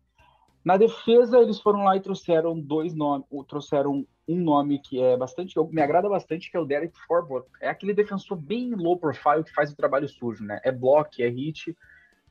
Na 0.63 0.75
defesa, 0.75 1.39
eles 1.39 1.61
foram 1.61 1.85
lá 1.85 1.95
e 1.95 2.01
trouxeram 2.01 2.59
dois 2.59 2.93
nomes, 2.93 3.25
trouxeram 3.47 4.05
um 4.27 4.35
nome 4.35 4.79
que 4.79 5.01
é 5.01 5.15
bastante, 5.15 5.55
me 5.71 5.81
agrada 5.81 6.09
bastante, 6.09 6.51
que 6.51 6.57
é 6.57 6.59
o 6.59 6.65
Derek 6.65 6.93
Forbort. 7.07 7.47
É 7.61 7.69
aquele 7.69 7.93
defensor 7.93 8.37
bem 8.37 8.75
low 8.75 8.99
profile 8.99 9.45
que 9.45 9.53
faz 9.53 9.71
o 9.71 9.77
trabalho 9.77 10.09
sujo, 10.09 10.43
né? 10.43 10.59
É 10.65 10.71
block, 10.71 11.23
é 11.23 11.29
hit, 11.29 11.73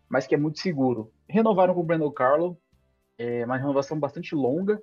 mas 0.08 0.26
que 0.26 0.34
é 0.34 0.38
muito 0.38 0.58
seguro. 0.58 1.12
Renovaram 1.28 1.74
com 1.74 1.80
o 1.80 1.84
Brandon 1.84 2.10
Carlo, 2.10 2.58
é 3.18 3.44
uma 3.44 3.56
renovação 3.56 3.98
bastante 3.98 4.34
longa 4.34 4.82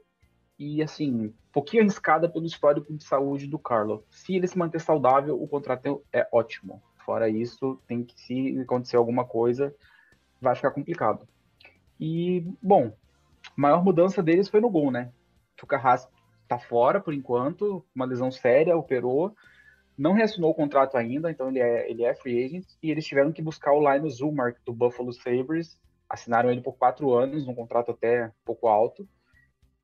e, 0.57 0.81
assim, 0.81 1.27
um 1.27 1.33
pouquinho 1.51 1.83
arriscada 1.83 2.29
pelo 2.29 2.45
histórico 2.45 2.93
de 2.93 3.03
saúde 3.03 3.47
do 3.47 3.59
Carlo. 3.59 4.03
Se 4.09 4.35
ele 4.35 4.47
se 4.47 4.57
manter 4.57 4.79
saudável, 4.81 5.41
o 5.41 5.47
contrato 5.47 6.03
é 6.11 6.27
ótimo. 6.31 6.81
Fora 7.05 7.29
isso, 7.29 7.79
tem 7.87 8.03
que, 8.03 8.19
se 8.19 8.59
acontecer 8.59 8.95
alguma 8.95 9.25
coisa, 9.25 9.75
vai 10.39 10.55
ficar 10.55 10.71
complicado. 10.71 11.27
E, 11.99 12.45
bom, 12.61 12.93
a 13.45 13.61
maior 13.61 13.83
mudança 13.83 14.23
deles 14.23 14.49
foi 14.49 14.61
no 14.61 14.69
gol, 14.69 14.91
né? 14.91 15.11
O 15.61 15.67
Carrasco 15.67 16.11
tá 16.47 16.59
fora 16.59 16.99
por 16.99 17.13
enquanto, 17.13 17.85
uma 17.95 18.05
lesão 18.05 18.29
séria, 18.29 18.75
operou, 18.75 19.33
não 19.97 20.13
reassinou 20.13 20.51
o 20.51 20.55
contrato 20.55 20.97
ainda, 20.97 21.29
então 21.29 21.49
ele 21.49 21.59
é, 21.59 21.89
ele 21.89 22.03
é 22.03 22.13
free 22.13 22.43
agent, 22.43 22.65
e 22.81 22.89
eles 22.89 23.05
tiveram 23.05 23.31
que 23.31 23.41
buscar 23.41 23.73
o 23.73 23.93
Linus 23.93 24.17
Zumark 24.17 24.57
do 24.65 24.73
Buffalo 24.73 25.13
Sabres, 25.13 25.79
assinaram 26.09 26.51
ele 26.51 26.61
por 26.61 26.73
quatro 26.73 27.13
anos, 27.13 27.47
um 27.47 27.55
contrato 27.55 27.91
até 27.91 28.27
um 28.27 28.45
pouco 28.45 28.67
alto, 28.67 29.07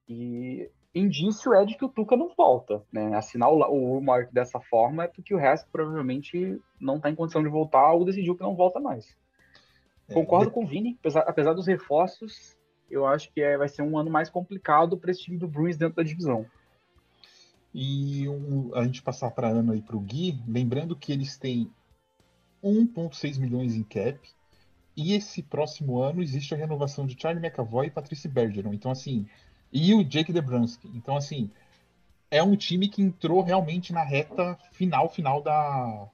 e 0.08 0.70
indício 0.94 1.54
é 1.54 1.64
de 1.66 1.76
que 1.76 1.86
o 1.86 1.90
Tuca 1.90 2.18
não 2.18 2.34
volta, 2.36 2.84
né? 2.92 3.16
Assinar 3.16 3.52
o, 3.52 3.98
o 3.98 4.02
Mark 4.02 4.32
dessa 4.32 4.60
forma 4.60 5.04
é 5.04 5.08
porque 5.08 5.34
o 5.34 5.38
resto 5.38 5.70
provavelmente 5.72 6.60
não 6.80 6.98
está 6.98 7.10
em 7.10 7.16
condição 7.16 7.44
de 7.44 7.50
voltar 7.50 7.94
ou 7.94 8.06
decidiu 8.06 8.36
que 8.36 8.42
não 8.42 8.56
volta 8.56 8.80
mais. 8.80 9.16
É, 10.08 10.14
Concordo 10.14 10.50
com 10.50 10.64
o 10.64 10.68
Vini, 10.68 10.98
apesar, 11.00 11.22
apesar 11.22 11.54
dos 11.54 11.68
reforços, 11.68 12.58
eu 12.90 13.06
acho 13.06 13.32
que 13.32 13.42
é, 13.42 13.58
vai 13.58 13.68
ser 13.68 13.84
um 13.84 13.98
ano 13.98 14.10
mais 14.10 14.30
complicado 14.30 14.98
para 14.98 15.12
esse 15.12 15.22
time 15.22 15.38
do 15.38 15.48
Bruins 15.48 15.78
dentro 15.78 15.96
da 15.96 16.04
divisão. 16.04 16.46
E 17.74 18.28
um, 18.28 18.74
a 18.74 18.84
gente 18.84 19.02
passar 19.02 19.32
para 19.32 19.48
ano 19.48 19.74
aí 19.74 19.82
para 19.82 19.96
o 19.96 20.00
Gui, 20.00 20.42
lembrando 20.48 20.96
que 20.96 21.12
eles 21.12 21.38
têm 21.38 21.70
1,6 22.64 23.38
milhões 23.38 23.76
em 23.76 23.84
cap, 23.84 24.20
e 24.96 25.14
esse 25.14 25.42
próximo 25.44 26.02
ano 26.02 26.22
existe 26.22 26.54
a 26.54 26.58
renovação 26.58 27.06
de 27.06 27.16
Charlie 27.20 27.46
McAvoy 27.46 27.88
e 27.88 27.92
Patrice 27.92 28.28
Bergeron. 28.28 28.74
Então, 28.74 28.92
assim, 28.92 29.28
e 29.72 29.94
o 29.94 30.04
Jake 30.04 30.34
DeBrunsky. 30.34 30.90
Então, 30.94 31.16
assim, 31.16 31.50
é 32.30 32.44
um 32.44 32.56
time 32.56 32.90
que 32.90 33.02
entrou 33.02 33.42
realmente 33.42 33.94
na 33.94 34.04
reta 34.04 34.58
final, 34.72 35.10
final 35.10 35.42
da, 35.42 36.08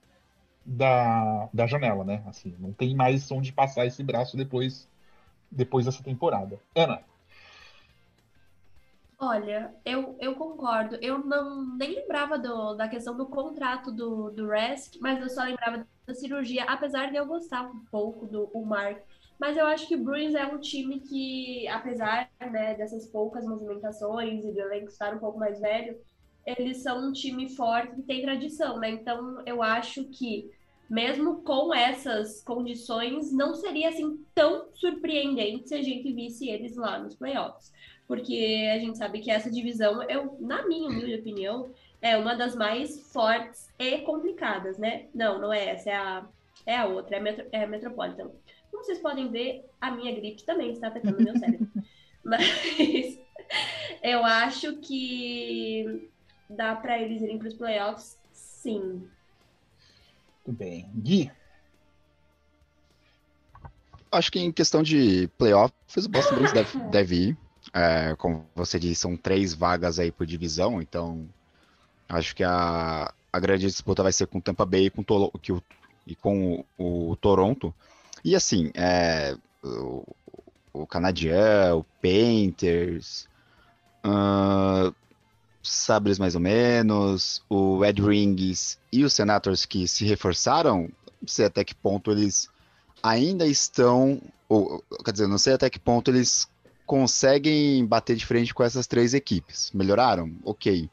da, 0.65 1.49
da 1.53 1.67
janela, 1.67 2.03
né? 2.03 2.21
Assim, 2.27 2.55
não 2.59 2.73
tem 2.73 2.93
mais 2.93 3.31
onde 3.31 3.51
passar 3.51 3.85
esse 3.85 4.03
braço 4.03 4.37
depois 4.37 4.87
depois 5.51 5.85
dessa 5.85 6.03
temporada. 6.03 6.59
Ana. 6.75 7.01
Olha, 9.17 9.73
eu, 9.85 10.17
eu 10.19 10.35
concordo. 10.35 10.97
Eu 11.01 11.19
não 11.19 11.77
nem 11.77 11.95
lembrava 11.95 12.37
do, 12.37 12.73
da 12.75 12.87
questão 12.87 13.15
do 13.15 13.27
contrato 13.27 13.91
do, 13.91 14.29
do 14.31 14.47
Rest, 14.47 14.97
mas 14.99 15.21
eu 15.21 15.29
só 15.29 15.43
lembrava 15.43 15.87
da 16.05 16.13
cirurgia, 16.13 16.65
apesar 16.65 17.09
de 17.09 17.15
eu 17.15 17.25
gostar 17.25 17.63
um 17.63 17.85
pouco 17.85 18.25
do 18.27 18.49
o 18.53 18.65
Mark. 18.65 19.01
Mas 19.39 19.57
eu 19.57 19.65
acho 19.65 19.87
que 19.87 19.95
o 19.95 20.03
Bruins 20.03 20.33
é 20.35 20.45
um 20.45 20.59
time 20.59 20.99
que, 20.99 21.67
apesar 21.67 22.29
né, 22.39 22.75
dessas 22.75 23.07
poucas 23.07 23.45
movimentações 23.45 24.43
e 24.43 24.51
do 24.51 24.59
elenco 24.59 24.87
estar 24.87 25.13
um 25.13 25.19
pouco 25.19 25.39
mais 25.39 25.59
velho, 25.59 25.97
eles 26.45 26.83
são 26.83 27.09
um 27.09 27.11
time 27.11 27.49
forte 27.55 27.95
que 27.95 28.03
tem 28.03 28.21
tradição, 28.21 28.79
né? 28.79 28.89
Então 28.91 29.41
eu 29.45 29.63
acho 29.63 30.05
que 30.09 30.49
mesmo 30.89 31.41
com 31.41 31.73
essas 31.73 32.43
condições, 32.43 33.33
não 33.33 33.55
seria 33.55 33.89
assim 33.89 34.23
tão 34.35 34.69
surpreendente 34.75 35.67
se 35.69 35.75
a 35.75 35.81
gente 35.81 36.13
visse 36.13 36.47
eles 36.47 36.75
lá 36.75 36.99
nos 36.99 37.15
playoffs. 37.15 37.71
Porque 38.07 38.69
a 38.73 38.79
gente 38.79 38.97
sabe 38.97 39.19
que 39.19 39.31
essa 39.31 39.49
divisão, 39.49 40.03
eu, 40.03 40.37
na 40.39 40.67
minha 40.67 40.87
humilde 40.87 41.15
opinião, 41.15 41.71
é 42.01 42.15
uma 42.15 42.35
das 42.35 42.55
mais 42.55 43.11
fortes 43.11 43.73
e 43.79 43.99
complicadas, 43.99 44.77
né? 44.77 45.07
Não, 45.13 45.39
não 45.39 45.51
é 45.51 45.69
essa, 45.69 45.89
é 45.89 45.95
a, 45.95 46.25
é 46.65 46.77
a 46.77 46.85
outra, 46.85 47.15
é 47.15 47.19
a, 47.19 47.21
Metro, 47.23 47.47
é 47.51 47.63
a 47.63 47.67
Metropolitan. 47.67 48.29
Como 48.69 48.83
vocês 48.83 48.99
podem 48.99 49.29
ver, 49.29 49.65
a 49.81 49.89
minha 49.89 50.13
gripe 50.13 50.43
também 50.43 50.71
está 50.71 50.87
atacando 50.87 51.23
meu 51.23 51.37
cérebro. 51.37 51.67
Mas 52.23 52.45
eu 54.03 54.23
acho 54.23 54.77
que 54.77 56.09
dá 56.49 56.75
para 56.75 56.99
eles 56.99 57.21
irem 57.21 57.39
para 57.39 57.47
os 57.47 57.53
playoffs, 57.55 58.19
sim. 58.31 59.07
Muito 60.45 60.59
bem. 60.59 60.89
Gui? 60.95 61.31
Acho 64.11 64.31
que 64.31 64.39
em 64.39 64.51
questão 64.51 64.83
de 64.83 65.27
playoffs, 65.37 66.05
o 66.05 66.09
Boston 66.09 66.35
Bruins 66.35 66.53
deve, 66.53 66.79
deve 66.89 67.15
ir. 67.15 67.37
É, 67.77 68.15
como 68.15 68.47
você 68.55 68.79
disse, 68.79 69.01
são 69.01 69.17
três 69.17 69.53
vagas 69.53 69.99
aí 69.99 70.09
por 70.09 70.25
divisão, 70.25 70.81
então 70.81 71.27
acho 72.07 72.33
que 72.33 72.41
a, 72.41 73.13
a 73.33 73.39
grande 73.39 73.67
disputa 73.67 74.01
vai 74.01 74.13
ser 74.13 74.27
com 74.27 74.39
Tampa 74.39 74.65
Bay 74.65 74.85
e 74.85 74.89
com, 74.89 75.03
Tolo, 75.03 75.29
que 75.41 75.51
o, 75.51 75.61
e 76.07 76.15
com 76.15 76.63
o, 76.77 77.11
o, 77.11 77.15
Toronto. 77.17 77.75
E 78.23 78.33
assim, 78.33 78.71
é, 78.75 79.35
o, 79.61 80.05
o 80.71 80.87
Canadian, 80.87 81.75
o 81.75 81.85
Painters, 82.01 83.27
uh, 84.05 84.95
Sabres 85.61 86.17
mais 86.17 86.33
ou 86.33 86.41
menos, 86.41 87.43
o 87.49 87.83
Ed 87.83 88.01
Rings 88.01 88.79
e 88.89 89.03
os 89.03 89.11
Senators 89.11 89.65
que 89.65 89.85
se 89.85 90.05
reforçaram, 90.05 90.89
não 91.19 91.27
sei 91.27 91.47
até 91.47 91.61
que 91.65 91.75
ponto 91.75 92.09
eles 92.09 92.47
ainda 93.03 93.45
estão, 93.45 94.21
ou, 94.47 94.81
quer 95.03 95.11
dizer, 95.11 95.27
não 95.27 95.37
sei 95.37 95.55
até 95.55 95.69
que 95.69 95.79
ponto 95.79 96.09
eles 96.09 96.47
conseguem 96.85 97.85
bater 97.85 98.15
de 98.15 98.25
frente 98.25 98.53
com 98.53 98.63
essas 98.63 98.87
três 98.87 99.13
equipes. 99.13 99.71
Melhoraram? 99.73 100.31
Ok. 100.43 100.89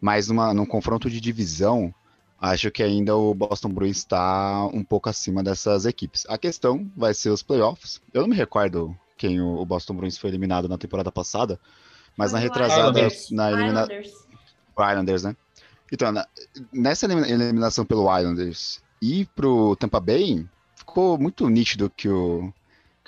Mas 0.00 0.28
numa, 0.28 0.52
num 0.52 0.66
confronto 0.66 1.08
de 1.08 1.20
divisão, 1.20 1.92
acho 2.40 2.70
que 2.70 2.82
ainda 2.82 3.16
o 3.16 3.34
Boston 3.34 3.70
Bruins 3.70 3.98
está 3.98 4.64
um 4.66 4.84
pouco 4.84 5.08
acima 5.08 5.42
dessas 5.42 5.86
equipes. 5.86 6.24
A 6.28 6.38
questão 6.38 6.90
vai 6.96 7.14
ser 7.14 7.30
os 7.30 7.42
playoffs. 7.42 8.00
Eu 8.12 8.22
não 8.22 8.28
me 8.28 8.36
recordo 8.36 8.96
quem 9.16 9.40
o 9.40 9.64
Boston 9.64 9.94
Bruins 9.94 10.16
foi 10.16 10.30
eliminado 10.30 10.68
na 10.68 10.78
temporada 10.78 11.10
passada, 11.10 11.58
mas 12.16 12.32
na 12.32 12.38
retrasada, 12.38 13.00
Islanders. 13.00 13.30
na 13.30 13.50
eliminação. 13.50 13.96
Islanders, 14.78 15.22
né? 15.24 15.36
Então, 15.92 16.12
na, 16.12 16.26
nessa 16.72 17.06
eliminação 17.06 17.84
pelo 17.84 18.04
Islanders 18.16 18.80
e 19.02 19.24
pro 19.34 19.74
Tampa 19.76 19.98
Bay, 19.98 20.46
ficou 20.76 21.18
muito 21.18 21.48
nítido 21.48 21.90
que 21.90 22.08
o, 22.08 22.52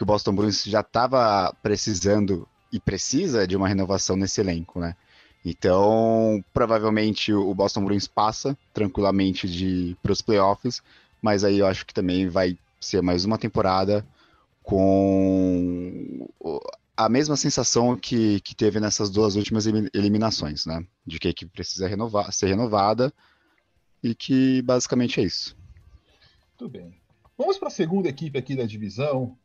que 0.01 0.05
o 0.05 0.07
Boston 0.07 0.35
Bruins 0.35 0.65
já 0.65 0.81
estava 0.81 1.55
precisando 1.63 2.49
e 2.73 2.81
precisa 2.81 3.47
de 3.47 3.55
uma 3.55 3.69
renovação 3.69 4.17
nesse 4.17 4.41
elenco, 4.41 4.81
né? 4.81 4.97
Então, 5.45 6.43
provavelmente 6.55 7.35
o 7.35 7.53
Boston 7.53 7.85
Bruins 7.85 8.07
passa 8.07 8.57
tranquilamente 8.73 9.95
para 10.03 10.13
os 10.13 10.23
playoffs, 10.23 10.83
mas 11.21 11.45
aí 11.45 11.59
eu 11.59 11.67
acho 11.67 11.85
que 11.85 11.93
também 11.93 12.29
vai 12.29 12.57
ser 12.81 13.03
mais 13.03 13.27
uma 13.27 13.37
temporada 13.37 14.03
com 14.63 16.27
a 16.97 17.09
mesma 17.11 17.37
sensação 17.37 17.95
que, 17.95 18.41
que 18.41 18.55
teve 18.55 18.81
nessas 18.81 19.11
duas 19.11 19.37
últimas 19.37 19.67
eliminações, 19.93 20.65
né? 20.65 20.83
De 21.07 21.19
que 21.19 21.29
a 21.29 21.31
equipe 21.31 21.53
precisa 21.53 21.87
renovar, 21.87 22.33
ser 22.33 22.47
renovada 22.47 23.13
e 24.03 24.15
que 24.15 24.63
basicamente 24.63 25.21
é 25.21 25.25
isso. 25.25 25.55
Tudo 26.57 26.71
bem. 26.71 26.99
Vamos 27.37 27.59
para 27.59 27.69
a 27.69 27.71
segunda 27.71 28.09
equipe 28.09 28.39
aqui 28.39 28.57
da 28.57 28.65
divisão, 28.65 29.37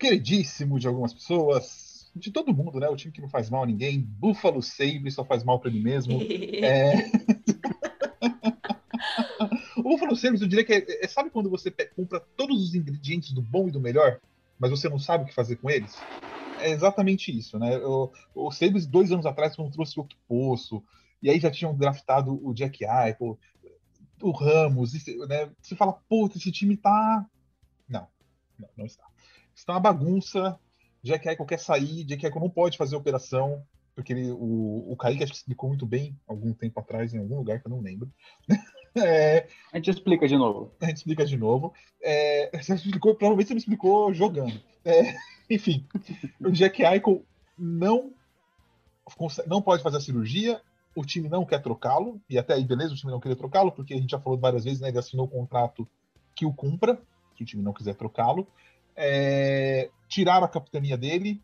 queridíssimo 0.00 0.78
de 0.78 0.88
algumas 0.88 1.14
pessoas, 1.14 2.10
de 2.16 2.30
todo 2.30 2.54
mundo, 2.54 2.80
né? 2.80 2.88
O 2.88 2.96
time 2.96 3.12
que 3.12 3.20
não 3.20 3.28
faz 3.28 3.48
mal 3.50 3.62
a 3.62 3.66
ninguém, 3.66 4.00
Buffalo 4.00 4.62
Sabres 4.62 5.14
só 5.14 5.24
faz 5.24 5.44
mal 5.44 5.60
para 5.60 5.70
ele 5.70 5.80
mesmo. 5.80 6.20
é... 6.64 7.10
o 9.76 9.82
Buffalo 9.82 10.16
Sabres, 10.16 10.40
eu 10.40 10.48
diria 10.48 10.64
que 10.64 10.72
é, 10.72 11.04
é, 11.04 11.08
sabe 11.08 11.30
quando 11.30 11.50
você 11.50 11.70
compra 11.94 12.20
todos 12.36 12.62
os 12.62 12.74
ingredientes 12.74 13.32
do 13.32 13.42
bom 13.42 13.68
e 13.68 13.70
do 13.70 13.80
melhor, 13.80 14.20
mas 14.58 14.70
você 14.70 14.88
não 14.88 14.98
sabe 14.98 15.24
o 15.24 15.26
que 15.26 15.34
fazer 15.34 15.56
com 15.56 15.70
eles? 15.70 15.96
é 16.60 16.70
exatamente 16.70 17.36
isso, 17.36 17.58
né? 17.58 17.78
O, 17.78 18.12
o 18.34 18.50
Sabres, 18.50 18.86
dois 18.86 19.10
anos 19.10 19.26
atrás, 19.26 19.56
quando 19.56 19.72
trouxe 19.72 19.98
o 19.98 20.06
Poço, 20.28 20.82
e 21.22 21.30
aí 21.30 21.40
já 21.40 21.50
tinham 21.50 21.74
draftado 21.74 22.38
o 22.46 22.54
Jack 22.54 22.84
Eichel, 22.84 23.38
o 24.22 24.30
Ramos, 24.30 24.92
né? 25.26 25.50
Você 25.60 25.74
fala, 25.74 25.92
puta, 26.08 26.36
esse 26.36 26.52
time 26.52 26.76
tá. 26.76 27.26
Não, 27.88 28.06
não, 28.58 28.68
não 28.76 28.86
está. 28.86 29.04
Está 29.54 29.74
uma 29.74 29.80
bagunça. 29.80 30.58
Jack 31.02 31.28
Eichel 31.28 31.46
quer 31.46 31.58
sair, 31.58 32.04
Jack 32.04 32.24
Eichel 32.24 32.40
não 32.40 32.50
pode 32.50 32.76
fazer 32.76 32.94
operação, 32.94 33.62
porque 33.94 34.12
ele, 34.12 34.30
o, 34.30 34.92
o 34.92 34.96
Kaique 34.96 35.22
acho 35.22 35.32
que 35.32 35.38
explicou 35.38 35.68
muito 35.68 35.86
bem 35.86 36.16
algum 36.26 36.52
tempo 36.52 36.78
atrás, 36.78 37.14
em 37.14 37.18
algum 37.18 37.36
lugar 37.36 37.60
que 37.60 37.66
eu 37.66 37.70
não 37.70 37.80
lembro. 37.80 38.10
É, 38.92 39.46
a 39.72 39.76
gente 39.76 39.90
explica 39.90 40.26
de 40.26 40.36
novo. 40.36 40.74
A 40.80 40.86
gente 40.86 40.96
explica 40.96 41.24
de 41.24 41.36
novo. 41.36 41.72
É, 42.02 42.50
você 42.60 42.74
explicou, 42.74 43.14
provavelmente 43.14 43.46
você 43.48 43.54
me 43.54 43.60
explicou 43.60 44.12
jogando. 44.12 44.60
É, 44.84 45.14
enfim, 45.48 45.86
o 46.40 46.50
Jack 46.50 46.82
Eichel 46.82 47.24
não, 47.56 48.12
não 49.46 49.62
pode 49.62 49.82
fazer 49.82 49.98
a 49.98 50.00
cirurgia, 50.00 50.60
o 50.94 51.04
time 51.04 51.28
não 51.28 51.46
quer 51.46 51.62
trocá-lo, 51.62 52.20
e 52.28 52.36
até 52.36 52.54
aí, 52.54 52.64
beleza, 52.64 52.92
o 52.92 52.96
time 52.96 53.12
não 53.12 53.20
queria 53.20 53.36
trocá-lo, 53.36 53.70
porque 53.70 53.94
a 53.94 53.96
gente 53.96 54.10
já 54.10 54.18
falou 54.18 54.38
várias 54.38 54.64
vezes, 54.64 54.80
né? 54.80 54.88
Ele 54.88 54.98
assinou 54.98 55.26
o 55.26 55.28
um 55.28 55.40
contrato 55.40 55.86
que 56.34 56.44
o 56.44 56.52
cumpra, 56.52 57.00
se 57.36 57.42
o 57.42 57.46
time 57.46 57.62
não 57.62 57.72
quiser 57.72 57.94
trocá-lo. 57.94 58.46
É, 59.02 59.90
tiraram 60.08 60.44
a 60.44 60.48
capitania 60.48 60.98
dele, 60.98 61.42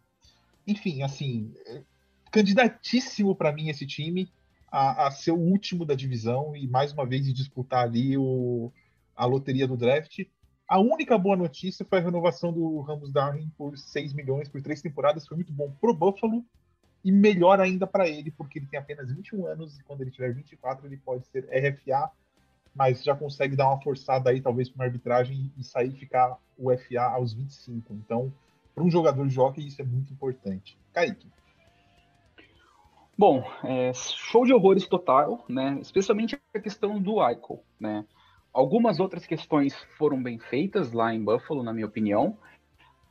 enfim, 0.67 1.03
assim, 1.03 1.55
é 1.67 1.83
candidatíssimo 2.31 3.35
para 3.35 3.51
mim 3.51 3.69
esse 3.69 3.87
time 3.87 4.31
a, 4.71 5.07
a, 5.07 5.11
ser 5.11 5.31
o 5.31 5.39
último 5.39 5.87
da 5.87 5.95
divisão 5.95 6.55
e 6.55 6.69
mais 6.69 6.93
uma 6.93 7.07
vez 7.07 7.33
disputar 7.33 7.85
ali 7.85 8.19
o, 8.19 8.71
a 9.17 9.25
loteria 9.25 9.67
do 9.67 9.77
draft. 9.77 10.27
A 10.69 10.79
única 10.79 11.17
boa 11.17 11.37
notícia 11.37 11.87
foi 11.89 11.99
a 11.99 12.03
renovação 12.03 12.53
do 12.53 12.81
Ramos 12.81 13.11
Darwin 13.11 13.51
por 13.57 13.79
6 13.79 14.13
milhões 14.13 14.49
por 14.49 14.61
três 14.61 14.83
temporadas. 14.83 15.27
Foi 15.27 15.37
muito 15.37 15.53
bom 15.53 15.71
pro 15.81 15.95
Buffalo 15.95 16.45
e 17.03 17.11
melhor 17.11 17.61
ainda 17.61 17.87
para 17.87 18.09
ele, 18.09 18.31
porque 18.33 18.59
ele 18.59 18.67
tem 18.67 18.79
apenas 18.79 19.11
21 19.11 19.47
anos 19.47 19.79
e 19.79 19.85
quando 19.85 20.03
ele 20.03 20.11
tiver 20.11 20.35
24 20.35 20.87
ele 20.87 20.97
pode 20.99 21.25
ser 21.29 21.45
RFA, 21.45 22.11
mas 22.77 23.03
já 23.03 23.17
consegue 23.17 23.57
dar 23.57 23.69
uma 23.69 23.81
forçada 23.81 24.29
aí, 24.29 24.41
talvez, 24.41 24.69
para 24.69 24.83
uma 24.83 24.85
arbitragem 24.85 25.51
e 25.57 25.65
sair 25.65 25.93
ficar 25.93 26.37
o 26.59 26.71
FA 26.77 27.03
aos 27.03 27.33
25. 27.33 27.95
Então, 27.95 28.31
para 28.75 28.85
um 28.85 28.91
jogador 28.91 29.27
de 29.27 29.41
hockey, 29.41 29.67
isso 29.67 29.81
é 29.81 29.85
muito 29.85 30.13
importante. 30.13 30.79
Kaique. 30.93 31.27
Bom, 33.17 33.43
é, 33.65 33.93
show 33.95 34.45
de 34.45 34.53
horrores 34.53 34.87
total, 34.87 35.43
né? 35.49 35.79
Especialmente 35.81 36.39
a 36.55 36.61
questão 36.61 37.01
do 37.01 37.27
Eichel, 37.27 37.65
né? 37.81 38.05
Algumas 38.53 39.01
outras 39.01 39.25
questões 39.25 39.75
foram 39.97 40.23
bem 40.23 40.39
feitas 40.39 40.93
lá 40.93 41.15
em 41.15 41.25
Buffalo, 41.25 41.63
na 41.63 41.73
minha 41.73 41.87
opinião, 41.87 42.37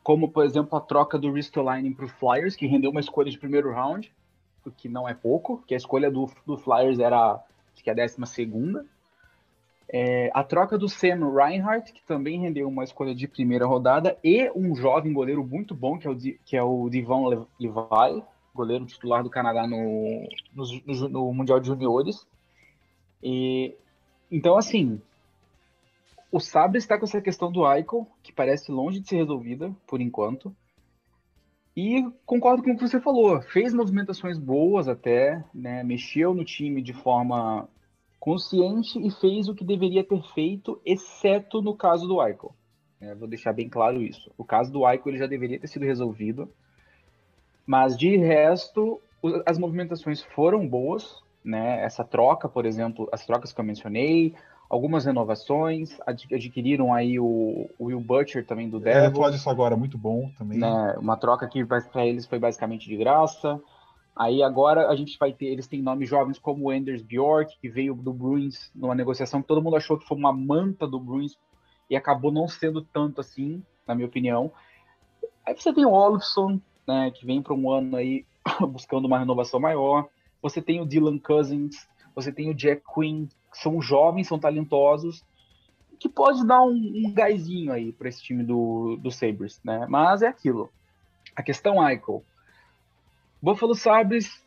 como, 0.03 0.29
por 0.29 0.45
exemplo, 0.45 0.77
a 0.77 0.81
troca 0.81 1.17
do 1.17 1.31
Ristolainen 1.31 1.91
para 1.91 2.05
o 2.05 2.07
Flyers, 2.07 2.55
que 2.55 2.67
rendeu 2.67 2.91
uma 2.91 2.99
escolha 2.99 3.31
de 3.31 3.39
primeiro 3.39 3.71
round, 3.71 4.13
o 4.63 4.69
que 4.69 4.87
não 4.87 5.09
é 5.09 5.15
pouco, 5.15 5.63
que 5.65 5.73
a 5.73 5.77
escolha 5.77 6.11
do, 6.11 6.29
do 6.45 6.55
Flyers 6.55 6.99
era, 6.99 7.43
acho 7.73 7.83
que 7.83 7.89
a 7.89 7.93
décima 7.95 8.27
segunda. 8.27 8.85
É, 9.87 10.31
a 10.33 10.43
troca 10.43 10.77
do 10.77 10.89
Sam 10.89 11.31
Reinhardt, 11.31 11.93
que 11.93 12.03
também 12.03 12.39
rendeu 12.39 12.67
uma 12.67 12.83
escolha 12.83 13.13
de 13.13 13.27
primeira 13.27 13.65
rodada, 13.65 14.17
e 14.23 14.51
um 14.55 14.75
jovem 14.75 15.13
goleiro 15.13 15.45
muito 15.45 15.75
bom, 15.75 15.97
que 15.97 16.07
é 16.07 16.09
o, 16.09 16.17
que 16.17 16.57
é 16.57 16.63
o 16.63 16.89
Divon 16.89 17.27
Levi, 17.27 17.45
goleiro 18.53 18.85
titular 18.85 19.21
do 19.21 19.29
Canadá 19.29 19.67
no, 19.67 20.27
no, 20.53 21.09
no 21.09 21.33
Mundial 21.33 21.59
de 21.59 21.67
Juniores. 21.67 22.25
E, 23.21 23.75
então, 24.31 24.57
assim, 24.57 25.01
o 26.31 26.39
Sabre 26.39 26.77
está 26.77 26.97
com 26.97 27.05
essa 27.05 27.21
questão 27.21 27.51
do 27.51 27.69
Eichel, 27.69 28.07
que 28.23 28.33
parece 28.33 28.71
longe 28.71 28.99
de 28.99 29.07
ser 29.07 29.17
resolvida, 29.17 29.75
por 29.85 30.01
enquanto. 30.01 30.55
E 31.75 32.09
concordo 32.25 32.63
com 32.63 32.71
o 32.71 32.77
que 32.77 32.87
você 32.87 33.01
falou. 33.01 33.41
Fez 33.41 33.73
movimentações 33.73 34.37
boas 34.37 34.87
até, 34.87 35.43
né? 35.53 35.83
mexeu 35.83 36.33
no 36.33 36.45
time 36.45 36.81
de 36.81 36.93
forma 36.93 37.67
consciente 38.25 38.97
e 38.97 39.11
fez 39.11 39.47
o 39.47 39.53
que 39.53 39.63
deveria 39.63 40.03
ter 40.03 40.19
feito, 40.33 40.81
exceto 40.83 41.61
no 41.61 41.75
caso 41.75 42.07
do 42.07 42.19
Eichel. 42.19 42.55
É, 42.99 43.13
vou 43.13 43.27
deixar 43.27 43.53
bem 43.53 43.69
claro 43.69 44.01
isso. 44.01 44.31
O 44.35 44.43
caso 44.43 44.73
do 44.73 44.89
Eichel 44.89 45.09
ele 45.09 45.19
já 45.19 45.27
deveria 45.27 45.59
ter 45.59 45.67
sido 45.67 45.85
resolvido. 45.85 46.49
Mas 47.67 47.95
de 47.95 48.17
resto, 48.17 48.99
as 49.45 49.59
movimentações 49.59 50.23
foram 50.23 50.67
boas, 50.67 51.21
né? 51.43 51.83
Essa 51.83 52.03
troca, 52.03 52.49
por 52.49 52.65
exemplo, 52.65 53.07
as 53.11 53.23
trocas 53.27 53.53
que 53.53 53.61
eu 53.61 53.65
mencionei, 53.65 54.33
algumas 54.67 55.05
renovações, 55.05 55.95
adquiriram 56.07 56.95
aí 56.95 57.19
o, 57.19 57.69
o 57.77 57.85
Will 57.85 58.01
Butcher 58.01 58.43
também 58.43 58.67
do 58.67 58.79
Devil. 58.79 59.03
É, 59.03 59.11
falar 59.11 59.29
disso 59.29 59.51
agora, 59.51 59.77
muito 59.77 59.99
bom 59.99 60.31
também. 60.35 60.57
Né? 60.57 60.95
Uma 60.97 61.15
troca 61.15 61.47
que 61.47 61.63
para 61.63 62.07
eles 62.07 62.25
foi 62.25 62.39
basicamente 62.39 62.89
de 62.89 62.97
graça. 62.97 63.61
Aí 64.15 64.41
agora 64.41 64.87
a 64.87 64.95
gente 64.95 65.17
vai 65.19 65.33
ter, 65.33 65.47
eles 65.47 65.67
têm 65.67 65.81
nomes 65.81 66.07
jovens 66.07 66.39
como 66.39 66.71
Anders 66.71 67.01
Bjork, 67.01 67.59
que 67.59 67.67
veio 67.67 67.93
do 67.93 68.13
Bruins 68.13 68.71
numa 68.73 68.95
negociação 68.95 69.41
que 69.41 69.47
todo 69.47 69.61
mundo 69.61 69.75
achou 69.75 69.97
que 69.97 70.07
foi 70.07 70.17
uma 70.17 70.31
manta 70.31 70.87
do 70.87 70.99
Bruins 70.99 71.37
e 71.89 71.95
acabou 71.95 72.31
não 72.31 72.47
sendo 72.47 72.81
tanto 72.81 73.19
assim, 73.19 73.61
na 73.85 73.93
minha 73.93 74.07
opinião. 74.07 74.51
Aí 75.45 75.53
você 75.53 75.73
tem 75.73 75.85
o 75.85 75.91
Olofsson, 75.91 76.61
né, 76.87 77.11
que 77.11 77.25
vem 77.25 77.41
para 77.41 77.53
um 77.53 77.69
ano 77.69 77.97
aí 77.97 78.25
buscando 78.69 79.05
uma 79.05 79.19
renovação 79.19 79.59
maior. 79.59 80.07
Você 80.41 80.61
tem 80.61 80.79
o 80.79 80.85
Dylan 80.85 81.19
Cousins, 81.19 81.87
você 82.15 82.31
tem 82.31 82.49
o 82.49 82.55
Jack 82.55 82.83
Quinn, 82.93 83.27
que 83.51 83.57
são 83.57 83.81
jovens, 83.81 84.27
são 84.27 84.39
talentosos, 84.39 85.25
que 85.99 86.07
pode 86.07 86.45
dar 86.45 86.61
um, 86.61 86.71
um 86.71 87.13
gásinho 87.13 87.71
aí 87.71 87.91
para 87.91 88.07
esse 88.07 88.21
time 88.21 88.43
do, 88.43 88.97
do 88.97 89.11
Sabres, 89.11 89.59
né? 89.63 89.85
Mas 89.89 90.21
é 90.21 90.27
aquilo. 90.27 90.69
A 91.35 91.43
questão 91.43 91.85
Eichel. 91.85 92.23
Buffalo 93.45 93.75
Sabres 93.75 94.43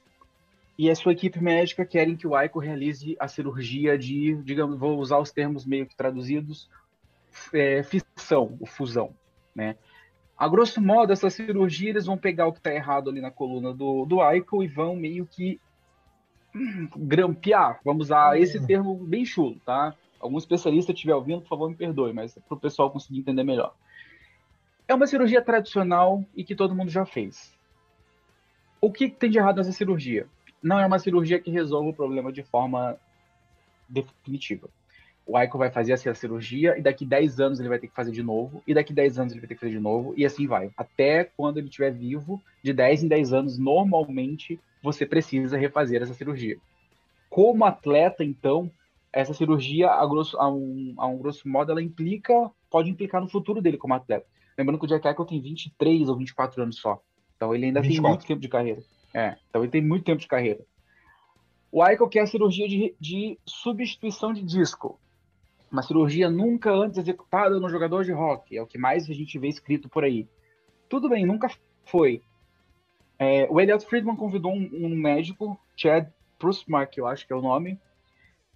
e 0.77 0.91
a 0.91 0.95
sua 0.97 1.13
equipe 1.13 1.41
médica 1.41 1.87
querem 1.87 2.17
que 2.17 2.27
o 2.27 2.37
Eichel 2.37 2.61
realize 2.61 3.17
a 3.21 3.29
cirurgia 3.29 3.97
de, 3.97 4.35
digamos, 4.43 4.77
vou 4.77 4.99
usar 4.99 5.21
os 5.21 5.31
termos 5.31 5.65
meio 5.65 5.87
que 5.87 5.95
traduzidos, 5.95 6.69
é, 7.55 7.85
fissão, 7.85 8.57
o 8.59 8.67
fusão, 8.67 9.15
né? 9.55 9.77
A 10.37 10.49
grosso 10.49 10.83
modo, 10.83 11.13
essa 11.13 11.31
cirurgia, 11.31 11.91
eles 11.91 12.07
vão 12.07 12.19
pegar 12.19 12.49
o 12.49 12.53
que 12.53 12.59
está 12.59 12.75
errado 12.75 13.09
ali 13.09 13.21
na 13.21 13.31
coluna 13.31 13.73
do, 13.73 14.05
do 14.05 14.21
Eichel 14.21 14.65
e 14.65 14.67
vão 14.67 14.97
meio 14.97 15.25
que 15.27 15.61
hum, 16.53 16.89
grampear. 16.99 17.79
Vamos 17.85 18.07
usar 18.07 18.31
uhum. 18.31 18.43
esse 18.43 18.67
termo 18.67 18.97
bem 18.97 19.25
chulo, 19.25 19.61
tá? 19.65 19.95
Algum 20.19 20.39
especialista 20.39 20.91
estiver 20.91 21.15
ouvindo, 21.15 21.43
por 21.43 21.51
favor, 21.51 21.71
me 21.71 21.77
perdoe, 21.77 22.13
mas 22.13 22.35
para 22.35 22.57
o 22.57 22.61
pessoal 22.61 22.91
conseguir 22.91 23.21
entender 23.21 23.45
melhor. 23.45 23.77
É 24.89 24.95
uma 24.95 25.07
cirurgia 25.07 25.41
tradicional 25.41 26.25
e 26.35 26.43
que 26.43 26.57
todo 26.57 26.75
mundo 26.75 26.91
já 26.91 27.07
fez. 27.07 27.57
O 28.81 28.93
que 28.93 29.09
tem 29.09 29.31
de 29.31 29.39
errado 29.39 29.57
nessa 29.57 29.73
cirurgia? 29.73 30.27
Não 30.63 30.79
é 30.79 30.87
uma 30.87 30.99
cirurgia 30.99 31.39
que 31.39 31.51
resolve 31.51 31.91
o 31.91 31.95
problema 31.95 32.33
de 32.33 32.43
forma 32.43 32.97
definitiva 33.89 34.69
o 35.29 35.37
Aiko 35.37 35.59
vai 35.59 35.71
fazer 35.71 35.93
essa 35.93 36.15
cirurgia 36.15 36.79
e 36.79 36.81
daqui 36.81 37.05
10 37.05 37.39
anos 37.39 37.61
ele 37.61 37.69
vai 37.69 37.79
ter 37.79 37.87
que 37.87 37.95
fazer 37.95 38.11
de 38.11 38.23
novo, 38.23 38.63
e 38.67 38.73
daqui 38.73 38.95
10 38.95 39.19
anos 39.19 39.33
ele 39.33 39.41
vai 39.41 39.49
ter 39.49 39.55
que 39.55 39.61
fazer 39.61 39.73
de 39.73 39.79
novo, 39.79 40.15
e 40.17 40.25
assim 40.25 40.47
vai. 40.47 40.71
Até 40.75 41.23
quando 41.23 41.59
ele 41.59 41.69
estiver 41.69 41.93
vivo, 41.93 42.43
de 42.65 42.73
10 42.73 43.05
em 43.05 43.09
10 43.09 43.33
anos, 43.35 43.59
normalmente 43.59 44.59
você 44.83 45.05
precisa 45.05 45.59
refazer 45.59 46.01
essa 46.01 46.15
cirurgia. 46.15 46.57
Como 47.29 47.67
atleta, 47.67 48.25
então, 48.25 48.71
essa 49.13 49.35
cirurgia, 49.35 49.91
a, 49.91 50.07
grosso, 50.07 50.39
a, 50.39 50.51
um, 50.51 50.95
a 50.97 51.07
um 51.07 51.19
grosso 51.19 51.47
modo, 51.47 51.73
ela 51.73 51.83
implica, 51.83 52.51
pode 52.71 52.89
implicar 52.89 53.21
no 53.21 53.29
futuro 53.29 53.61
dele 53.61 53.77
como 53.77 53.93
atleta. 53.93 54.25
Lembrando 54.57 54.79
que 54.79 54.87
o 54.87 54.89
Jack 54.89 55.07
Eichel 55.07 55.27
tem 55.27 55.43
23 55.43 56.09
ou 56.09 56.17
24 56.17 56.63
anos 56.63 56.79
só. 56.79 57.03
Então 57.39 57.55
ele 57.55 57.65
ainda 57.65 57.81
24. 57.81 58.03
tem 58.03 58.11
muito 58.11 58.27
tempo 58.27 58.41
de 58.41 58.49
carreira. 58.49 58.83
É, 59.15 59.39
então 59.49 59.63
ele 59.63 59.71
tem 59.71 59.83
muito 59.83 60.05
tempo 60.05 60.21
de 60.21 60.29
carreira. 60.29 60.61
O 61.73 61.87
Eichel 61.87 62.09
quer 62.09 62.21
a 62.21 62.27
cirurgia 62.27 62.69
de, 62.69 62.95
de 63.01 63.39
substituição 63.47 64.35
de 64.35 64.43
disco 64.43 65.01
uma 65.71 65.83
cirurgia 65.83 66.31
nunca 66.31 66.73
antes 66.73 66.99
executada 66.99 67.61
no 67.61 67.69
jogador 67.69 68.05
de 68.05 68.13
rock, 68.13 68.57
é 68.57 68.63
o 68.63 68.67
que 68.67 68.79
mais 68.79 69.09
a 69.09 69.13
gente 69.13 69.39
vê 69.39 69.49
escrito 69.49 69.89
por 69.89 70.05
aí. 70.05 70.27
Tudo 70.89 71.09
bem, 71.09 71.27
nunca 71.27 71.49
foi. 71.85 72.23
É, 73.19 73.47
o 73.51 73.61
Elliot 73.61 73.85
Friedman 73.85 74.17
convidou 74.17 74.53
um, 74.53 74.71
um 74.73 74.89
médico, 74.97 75.59
Chad 75.77 76.09
Prusmark, 76.39 76.97
eu 76.97 77.07
acho 77.07 77.27
que 77.27 77.33
é 77.33 77.37
o 77.37 77.43
nome, 77.43 77.79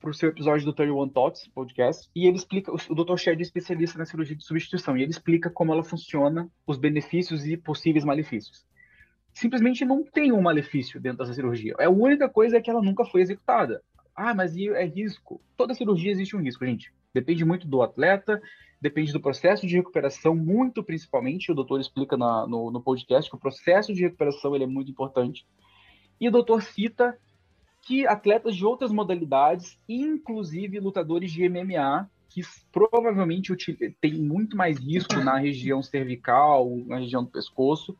para 0.00 0.10
o 0.10 0.14
seu 0.14 0.30
episódio 0.30 0.64
do 0.64 0.72
31 0.72 1.08
Thoughts 1.08 1.48
podcast, 1.48 2.08
e 2.14 2.26
ele 2.26 2.36
explica, 2.36 2.72
o, 2.72 2.76
o 2.76 2.94
Dr. 2.94 3.16
Chad 3.16 3.38
é 3.38 3.42
especialista 3.42 3.98
na 3.98 4.06
cirurgia 4.06 4.36
de 4.36 4.44
substituição, 4.44 4.96
e 4.96 5.02
ele 5.02 5.10
explica 5.10 5.50
como 5.50 5.72
ela 5.72 5.84
funciona, 5.84 6.48
os 6.66 6.78
benefícios 6.78 7.46
e 7.46 7.56
possíveis 7.56 8.04
malefícios. 8.04 8.64
Simplesmente 9.32 9.84
não 9.84 10.04
tem 10.04 10.32
um 10.32 10.42
malefício 10.42 11.00
dentro 11.00 11.18
dessa 11.18 11.34
cirurgia. 11.34 11.74
É 11.78 11.86
a 11.86 11.90
única 11.90 12.28
coisa 12.28 12.56
é 12.56 12.60
que 12.60 12.70
ela 12.70 12.82
nunca 12.82 13.04
foi 13.04 13.22
executada. 13.22 13.82
Ah, 14.14 14.34
mas 14.34 14.56
é 14.56 14.84
risco. 14.84 15.40
Toda 15.56 15.74
cirurgia 15.74 16.12
existe 16.12 16.36
um 16.36 16.40
risco, 16.40 16.66
gente. 16.66 16.92
Depende 17.14 17.44
muito 17.44 17.66
do 17.66 17.82
atleta, 17.82 18.40
depende 18.80 19.12
do 19.12 19.20
processo 19.20 19.66
de 19.66 19.76
recuperação, 19.76 20.34
muito 20.34 20.82
principalmente. 20.82 21.50
O 21.50 21.54
doutor 21.54 21.80
explica 21.80 22.16
na, 22.16 22.46
no, 22.46 22.70
no 22.70 22.82
podcast 22.82 23.30
que 23.30 23.36
o 23.36 23.40
processo 23.40 23.94
de 23.94 24.02
recuperação 24.02 24.54
ele 24.54 24.64
é 24.64 24.66
muito 24.66 24.90
importante. 24.90 25.46
E 26.20 26.28
o 26.28 26.32
doutor 26.32 26.62
cita 26.62 27.18
que 27.82 28.06
atletas 28.06 28.54
de 28.54 28.64
outras 28.64 28.92
modalidades, 28.92 29.78
inclusive 29.88 30.78
lutadores 30.78 31.32
de 31.32 31.48
MMA, 31.48 32.08
que 32.28 32.42
provavelmente 32.70 33.54
têm 34.00 34.14
muito 34.14 34.56
mais 34.56 34.78
risco 34.78 35.16
na 35.16 35.36
região 35.36 35.82
cervical, 35.82 36.70
na 36.86 36.98
região 36.98 37.24
do 37.24 37.30
pescoço, 37.30 37.96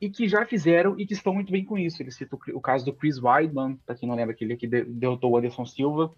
e 0.00 0.10
que 0.10 0.28
já 0.28 0.44
fizeram 0.44 0.98
e 0.98 1.06
que 1.06 1.14
estão 1.14 1.32
muito 1.32 1.50
bem 1.50 1.64
com 1.64 1.78
isso. 1.78 2.02
Ele 2.02 2.10
cita 2.10 2.36
o, 2.36 2.58
o 2.58 2.60
caso 2.60 2.84
do 2.84 2.92
Chris 2.92 3.18
Weidman, 3.18 3.78
para 3.86 3.94
quem 3.94 4.08
não 4.08 4.16
lembra, 4.16 4.34
aquele 4.34 4.56
que 4.56 4.66
derrotou 4.66 5.32
o 5.32 5.36
Anderson 5.36 5.64
Silva. 5.64 6.12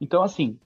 Então, 0.00 0.22
assim, 0.22 0.58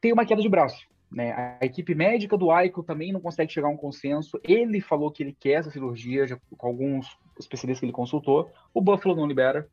tem 0.00 0.12
uma 0.12 0.26
queda 0.26 0.42
de 0.42 0.48
braço. 0.48 0.86
Né? 1.10 1.32
A 1.60 1.64
equipe 1.64 1.94
médica 1.94 2.36
do 2.36 2.50
Aiko 2.50 2.82
também 2.82 3.12
não 3.12 3.20
consegue 3.20 3.52
chegar 3.52 3.68
a 3.68 3.70
um 3.70 3.76
consenso. 3.76 4.40
Ele 4.42 4.80
falou 4.80 5.10
que 5.10 5.22
ele 5.22 5.36
quer 5.38 5.52
essa 5.52 5.70
cirurgia, 5.70 6.26
já, 6.26 6.38
com 6.56 6.66
alguns 6.66 7.16
especialistas 7.38 7.80
que 7.80 7.86
ele 7.86 7.92
consultou. 7.92 8.50
O 8.74 8.80
Buffalo 8.80 9.16
não 9.16 9.26
libera. 9.26 9.68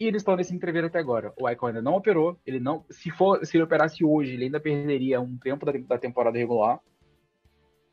E 0.00 0.06
eles 0.06 0.22
estão 0.22 0.34
nesse 0.34 0.54
entrever 0.54 0.84
até 0.84 0.98
agora. 0.98 1.32
O 1.38 1.46
Aiko 1.46 1.66
ainda 1.66 1.82
não 1.82 1.94
operou. 1.94 2.36
Ele 2.46 2.58
não, 2.58 2.84
se 2.90 3.10
for, 3.10 3.44
se 3.44 3.56
ele 3.56 3.64
operasse 3.64 4.04
hoje, 4.04 4.32
ele 4.32 4.44
ainda 4.46 4.58
perderia 4.58 5.20
um 5.20 5.36
tempo 5.36 5.64
da, 5.64 5.72
da 5.72 5.98
temporada 5.98 6.38
regular. 6.38 6.80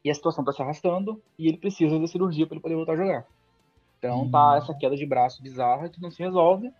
E 0.03 0.09
a 0.09 0.13
situação 0.13 0.43
está 0.43 0.53
se 0.53 0.62
arrastando 0.62 1.21
e 1.38 1.47
ele 1.47 1.57
precisa 1.57 1.99
da 1.99 2.07
cirurgia 2.07 2.47
para 2.47 2.55
ele 2.55 2.62
poder 2.62 2.75
voltar 2.75 2.93
a 2.93 2.97
jogar. 2.97 3.27
Então 3.97 4.23
hum. 4.23 4.31
tá 4.31 4.55
essa 4.57 4.73
queda 4.73 4.95
de 4.95 5.05
braço 5.05 5.41
bizarra 5.41 5.89
que 5.89 6.01
não 6.01 6.09
se 6.09 6.23
resolve. 6.23 6.71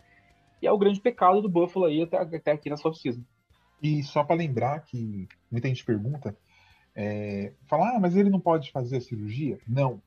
E 0.62 0.66
é 0.66 0.72
o 0.72 0.78
grande 0.78 1.00
pecado 1.00 1.40
do 1.40 1.48
Buffalo 1.48 1.86
aí 1.86 2.02
até, 2.02 2.18
até 2.18 2.52
aqui 2.52 2.68
na 2.68 2.76
off-season. 2.76 3.22
E 3.82 4.02
só 4.02 4.22
para 4.22 4.36
lembrar 4.36 4.80
que 4.80 5.26
muita 5.50 5.68
gente 5.68 5.84
pergunta, 5.84 6.36
é, 6.94 7.52
falar, 7.66 7.96
ah, 7.96 8.00
mas 8.00 8.14
ele 8.14 8.28
não 8.28 8.40
pode 8.40 8.70
fazer 8.70 8.98
a 8.98 9.00
cirurgia? 9.00 9.58
Não. 9.66 10.02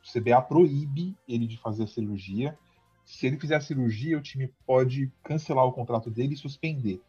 O 0.00 0.20
CBA 0.20 0.40
proíbe 0.42 1.16
ele 1.28 1.46
de 1.46 1.58
fazer 1.58 1.84
a 1.84 1.88
cirurgia. 1.88 2.56
Se 3.04 3.26
ele 3.26 3.38
fizer 3.38 3.56
a 3.56 3.60
cirurgia, 3.60 4.18
o 4.18 4.22
time 4.22 4.52
pode 4.64 5.10
cancelar 5.24 5.64
o 5.64 5.72
contrato 5.72 6.10
dele 6.10 6.34
e 6.34 6.36
suspender. 6.36 7.00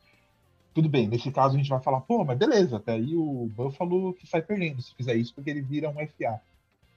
Tudo 0.77 0.89
bem, 0.89 1.07
nesse 1.07 1.31
caso 1.31 1.55
a 1.55 1.57
gente 1.57 1.71
vai 1.71 1.81
falar, 1.81 2.01
pô, 2.01 2.23
mas 2.23 2.37
beleza, 2.37 2.77
até 2.77 2.91
aí 2.91 3.15
o 3.15 3.49
Buffalo 3.51 4.13
que 4.13 4.27
sai 4.27 4.43
perdendo 4.43 4.79
se 4.79 4.93
fizer 4.93 5.15
isso, 5.15 5.33
porque 5.33 5.49
ele 5.49 5.59
vira 5.59 5.89
um 5.89 5.95
FA. 5.95 6.39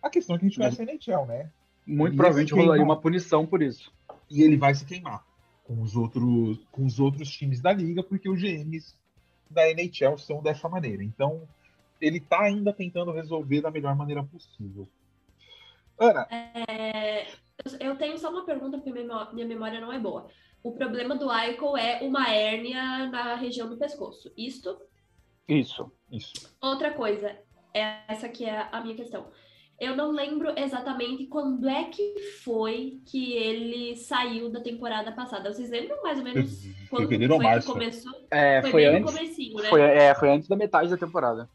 A 0.03 0.11
questão 0.11 0.37
é 0.37 0.38
que 0.38 0.45
a 0.45 0.49
gente 0.51 0.59
conhece 0.59 0.83
a 0.83 0.85
NHL, 0.85 1.25
né? 1.27 1.51
Muito 1.87 2.14
provavelmente 2.14 2.53
rolaria 2.53 2.85
uma 2.85 3.01
punição 3.01 3.47
por 3.47 3.62
isso. 3.62 3.90
E 4.31 4.43
ele 4.43 4.59
vai 4.59 4.75
se 4.75 4.85
queimar 4.85 5.25
com 5.64 5.81
os 5.81 5.97
outros, 5.97 6.59
com 6.71 6.85
os 6.85 7.01
outros 7.01 7.31
times 7.31 7.62
da 7.62 7.73
liga, 7.73 8.03
porque 8.03 8.29
os 8.29 8.38
GMs 8.38 8.95
da 9.49 9.66
NHL 9.71 10.19
são 10.19 10.43
dessa 10.43 10.69
maneira. 10.69 11.03
Então, 11.03 11.49
ele 11.99 12.19
está 12.19 12.43
ainda 12.43 12.75
tentando 12.75 13.12
resolver 13.12 13.62
da 13.62 13.71
melhor 13.71 13.97
maneira 13.97 14.23
possível. 14.23 14.87
Ana. 15.99 16.27
É, 16.31 17.29
eu 17.81 17.97
tenho 17.97 18.19
só 18.19 18.29
uma 18.29 18.45
pergunta, 18.45 18.77
porque 18.77 18.93
minha 18.93 19.47
memória 19.47 19.81
não 19.81 19.90
é 19.90 19.99
boa. 19.99 20.29
O 20.62 20.73
problema 20.73 21.16
do 21.16 21.33
Eichel 21.33 21.77
é 21.77 22.01
uma 22.03 22.29
hérnia 22.29 23.09
na 23.09 23.35
região 23.35 23.68
do 23.68 23.79
pescoço. 23.79 24.31
Isto? 24.37 24.79
Isso, 25.49 25.90
isso. 26.11 26.55
Outra 26.61 26.92
coisa, 26.92 27.37
essa 27.73 28.29
que 28.29 28.44
é 28.44 28.68
a 28.70 28.81
minha 28.81 28.94
questão. 28.94 29.27
Eu 29.81 29.96
não 29.96 30.11
lembro 30.11 30.53
exatamente 30.59 31.27
quando 31.27 31.66
é 31.66 31.85
que 31.85 32.20
foi 32.44 33.01
que 33.07 33.33
ele 33.33 33.96
saiu 33.96 34.51
da 34.51 34.61
temporada 34.61 35.11
passada. 35.11 35.51
Vocês 35.51 35.70
lembram 35.70 36.03
mais 36.03 36.18
ou 36.18 36.25
menos 36.25 36.66
quando 36.90 37.09
Fevereiro 37.09 37.37
foi 37.37 37.61
que 37.61 37.66
começou? 37.66 38.12
É, 38.31 38.61
foi, 38.61 38.70
foi 38.70 38.85
antes. 38.85 39.14
Né? 39.14 39.68
Foi, 39.70 39.81
é, 39.81 40.14
foi 40.14 40.31
antes 40.31 40.46
da 40.46 40.57
metade 40.57 40.90
da 40.90 40.99
temporada. 40.99 41.49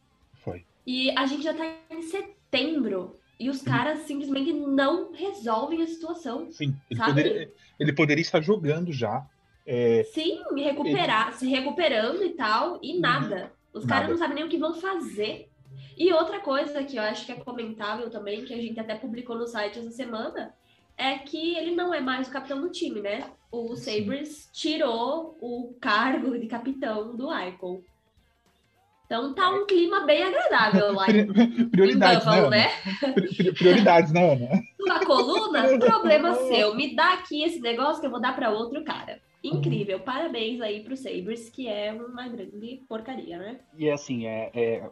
Foi. 0.43 0.65
E 0.87 1.11
a 1.11 1.27
gente 1.27 1.43
já 1.43 1.53
tá 1.53 1.63
em 1.91 2.01
setembro. 2.01 3.19
E 3.39 3.49
os 3.49 3.61
caras 3.61 3.99
simplesmente 3.99 4.53
não 4.53 5.11
resolvem 5.11 5.81
a 5.81 5.87
situação. 5.87 6.49
Sim, 6.51 6.75
ele, 6.89 6.99
poderia, 6.99 7.53
ele 7.79 7.93
poderia, 7.93 8.21
estar 8.21 8.41
jogando 8.41 8.93
já. 8.93 9.25
É... 9.65 10.03
Sim, 10.13 10.41
recuperar, 10.55 11.29
ele... 11.29 11.37
se 11.37 11.47
recuperando 11.47 12.23
e 12.23 12.29
tal, 12.29 12.79
e 12.81 12.99
nada. 12.99 13.51
Os 13.73 13.85
caras 13.85 14.09
não 14.09 14.17
sabem 14.17 14.35
nem 14.35 14.45
o 14.45 14.49
que 14.49 14.57
vão 14.57 14.73
fazer. 14.73 15.49
E 15.97 16.11
outra 16.13 16.39
coisa 16.39 16.83
que 16.83 16.97
eu 16.97 17.03
acho 17.03 17.25
que 17.25 17.31
é 17.31 17.35
comentável 17.35 18.09
também, 18.09 18.45
que 18.45 18.53
a 18.53 18.61
gente 18.61 18.79
até 18.79 18.95
publicou 18.95 19.37
no 19.37 19.47
site 19.47 19.79
essa 19.79 19.91
semana, 19.91 20.53
é 20.97 21.17
que 21.17 21.55
ele 21.55 21.75
não 21.75 21.93
é 21.93 21.99
mais 21.99 22.27
o 22.27 22.31
capitão 22.31 22.61
do 22.61 22.69
time, 22.69 23.01
né? 23.01 23.29
O 23.51 23.75
Sabres 23.75 24.49
tirou 24.53 25.37
o 25.41 25.75
cargo 25.79 26.37
de 26.37 26.47
capitão 26.47 27.15
do 27.15 27.33
Eichel. 27.33 27.83
Então 29.05 29.33
tá 29.33 29.49
um 29.51 29.65
clima 29.65 30.01
bem 30.01 30.23
agradável 30.23 30.93
lá 30.93 31.05
Prioridades, 31.71 32.23
em 32.23 32.25
Buffalo, 32.25 32.49
né? 32.49 32.67
né? 33.01 33.51
Prioridades, 33.53 34.11
né, 34.11 34.33
Ana? 34.33 34.63
Sua 34.81 35.05
coluna, 35.05 35.77
problema 35.77 36.33
seu. 36.49 36.75
Me 36.75 36.95
dá 36.95 37.13
aqui 37.13 37.43
esse 37.43 37.59
negócio 37.59 38.01
que 38.01 38.07
eu 38.07 38.11
vou 38.11 38.19
dar 38.19 38.35
para 38.35 38.49
outro 38.49 38.83
cara. 38.83 39.19
Incrível. 39.43 39.99
Parabéns 39.99 40.59
aí 40.59 40.83
pro 40.83 40.97
Sabres, 40.97 41.49
que 41.49 41.67
é 41.67 41.93
uma 41.93 42.27
grande 42.27 42.81
porcaria, 42.89 43.37
né? 43.37 43.59
E 43.77 43.89
assim, 43.89 44.25
é, 44.25 44.49
é 44.53 44.89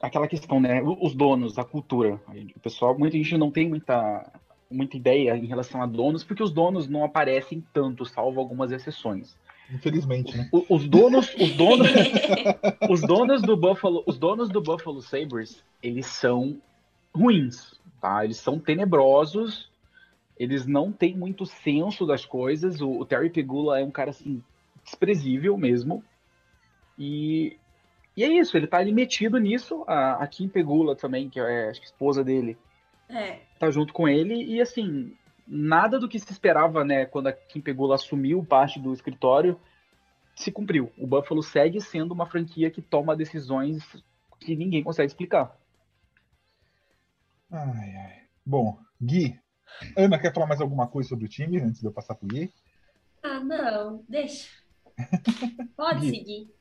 aquela 0.00 0.26
questão, 0.26 0.60
né? 0.60 0.82
Os 0.82 1.14
donos, 1.14 1.56
a 1.56 1.64
cultura. 1.64 2.20
O 2.56 2.60
pessoal, 2.60 2.98
muita 2.98 3.16
gente 3.16 3.38
não 3.38 3.50
tem 3.50 3.68
muita, 3.68 4.28
muita 4.68 4.96
ideia 4.96 5.36
em 5.36 5.46
relação 5.46 5.80
a 5.80 5.86
donos, 5.86 6.24
porque 6.24 6.42
os 6.42 6.50
donos 6.50 6.88
não 6.88 7.04
aparecem 7.04 7.64
tanto, 7.72 8.04
salvo 8.04 8.40
algumas 8.40 8.72
exceções. 8.72 9.36
Infelizmente, 9.72 10.36
né? 10.36 10.48
Os 10.68 10.88
donos, 10.88 11.34
os 11.34 11.52
donos, 11.54 11.88
os 12.88 13.00
donos 13.00 13.42
do 13.42 13.56
Buffalo, 13.56 14.02
os 14.06 14.16
donos 14.16 14.48
do 14.48 14.60
Buffalo 14.60 15.02
Sabres, 15.02 15.64
eles 15.82 16.06
são 16.06 16.60
ruins, 17.14 17.74
tá? 18.00 18.24
Eles 18.24 18.36
são 18.36 18.58
tenebrosos. 18.58 19.70
Eles 20.38 20.66
não 20.66 20.92
têm 20.92 21.16
muito 21.16 21.46
senso 21.46 22.06
das 22.06 22.24
coisas. 22.24 22.80
O, 22.80 23.00
o 23.00 23.06
Terry 23.06 23.30
Pegula 23.30 23.80
é 23.80 23.84
um 23.84 23.90
cara 23.90 24.10
assim 24.10 24.42
desprezível 24.84 25.56
mesmo. 25.56 26.04
E 26.98 27.58
e 28.16 28.24
é 28.24 28.28
isso, 28.28 28.56
ele 28.56 28.66
tá 28.66 28.78
ali 28.78 28.92
metido 28.92 29.38
nisso. 29.38 29.84
A, 29.86 30.22
a 30.22 30.26
Kim 30.26 30.48
Pegula 30.48 30.96
também, 30.96 31.28
que 31.28 31.38
é 31.38 31.68
acho 31.68 31.80
que 31.80 31.86
esposa 31.86 32.24
dele, 32.24 32.56
é. 33.08 33.40
tá 33.58 33.70
junto 33.70 33.92
com 33.92 34.08
ele. 34.08 34.42
E 34.42 34.60
assim, 34.60 35.12
nada 35.46 35.98
do 35.98 36.08
que 36.08 36.18
se 36.18 36.30
esperava, 36.32 36.84
né, 36.84 37.06
quando 37.06 37.28
a 37.28 37.32
Kim 37.32 37.60
Pegula 37.60 37.94
assumiu 37.94 38.44
parte 38.44 38.80
do 38.80 38.92
escritório, 38.92 39.58
se 40.34 40.50
cumpriu. 40.50 40.92
O 40.98 41.06
Buffalo 41.06 41.42
segue 41.42 41.80
sendo 41.80 42.12
uma 42.12 42.26
franquia 42.26 42.70
que 42.70 42.82
toma 42.82 43.16
decisões 43.16 43.82
que 44.40 44.54
ninguém 44.56 44.82
consegue 44.82 45.06
explicar. 45.06 45.56
Ai, 47.50 47.96
ai. 47.96 48.22
Bom, 48.44 48.78
Gui, 49.00 49.38
Ana 49.96 50.18
quer 50.18 50.32
falar 50.32 50.46
mais 50.46 50.60
alguma 50.60 50.86
coisa 50.86 51.08
sobre 51.08 51.24
o 51.24 51.28
time 51.28 51.60
antes 51.60 51.80
de 51.80 51.86
eu 51.86 51.92
passar 51.92 52.14
pro 52.14 52.28
Gui? 52.28 52.52
Ah, 53.22 53.40
não, 53.40 54.04
deixa. 54.08 54.48
Pode 55.76 56.00
Gui. 56.00 56.10
seguir. 56.10 56.54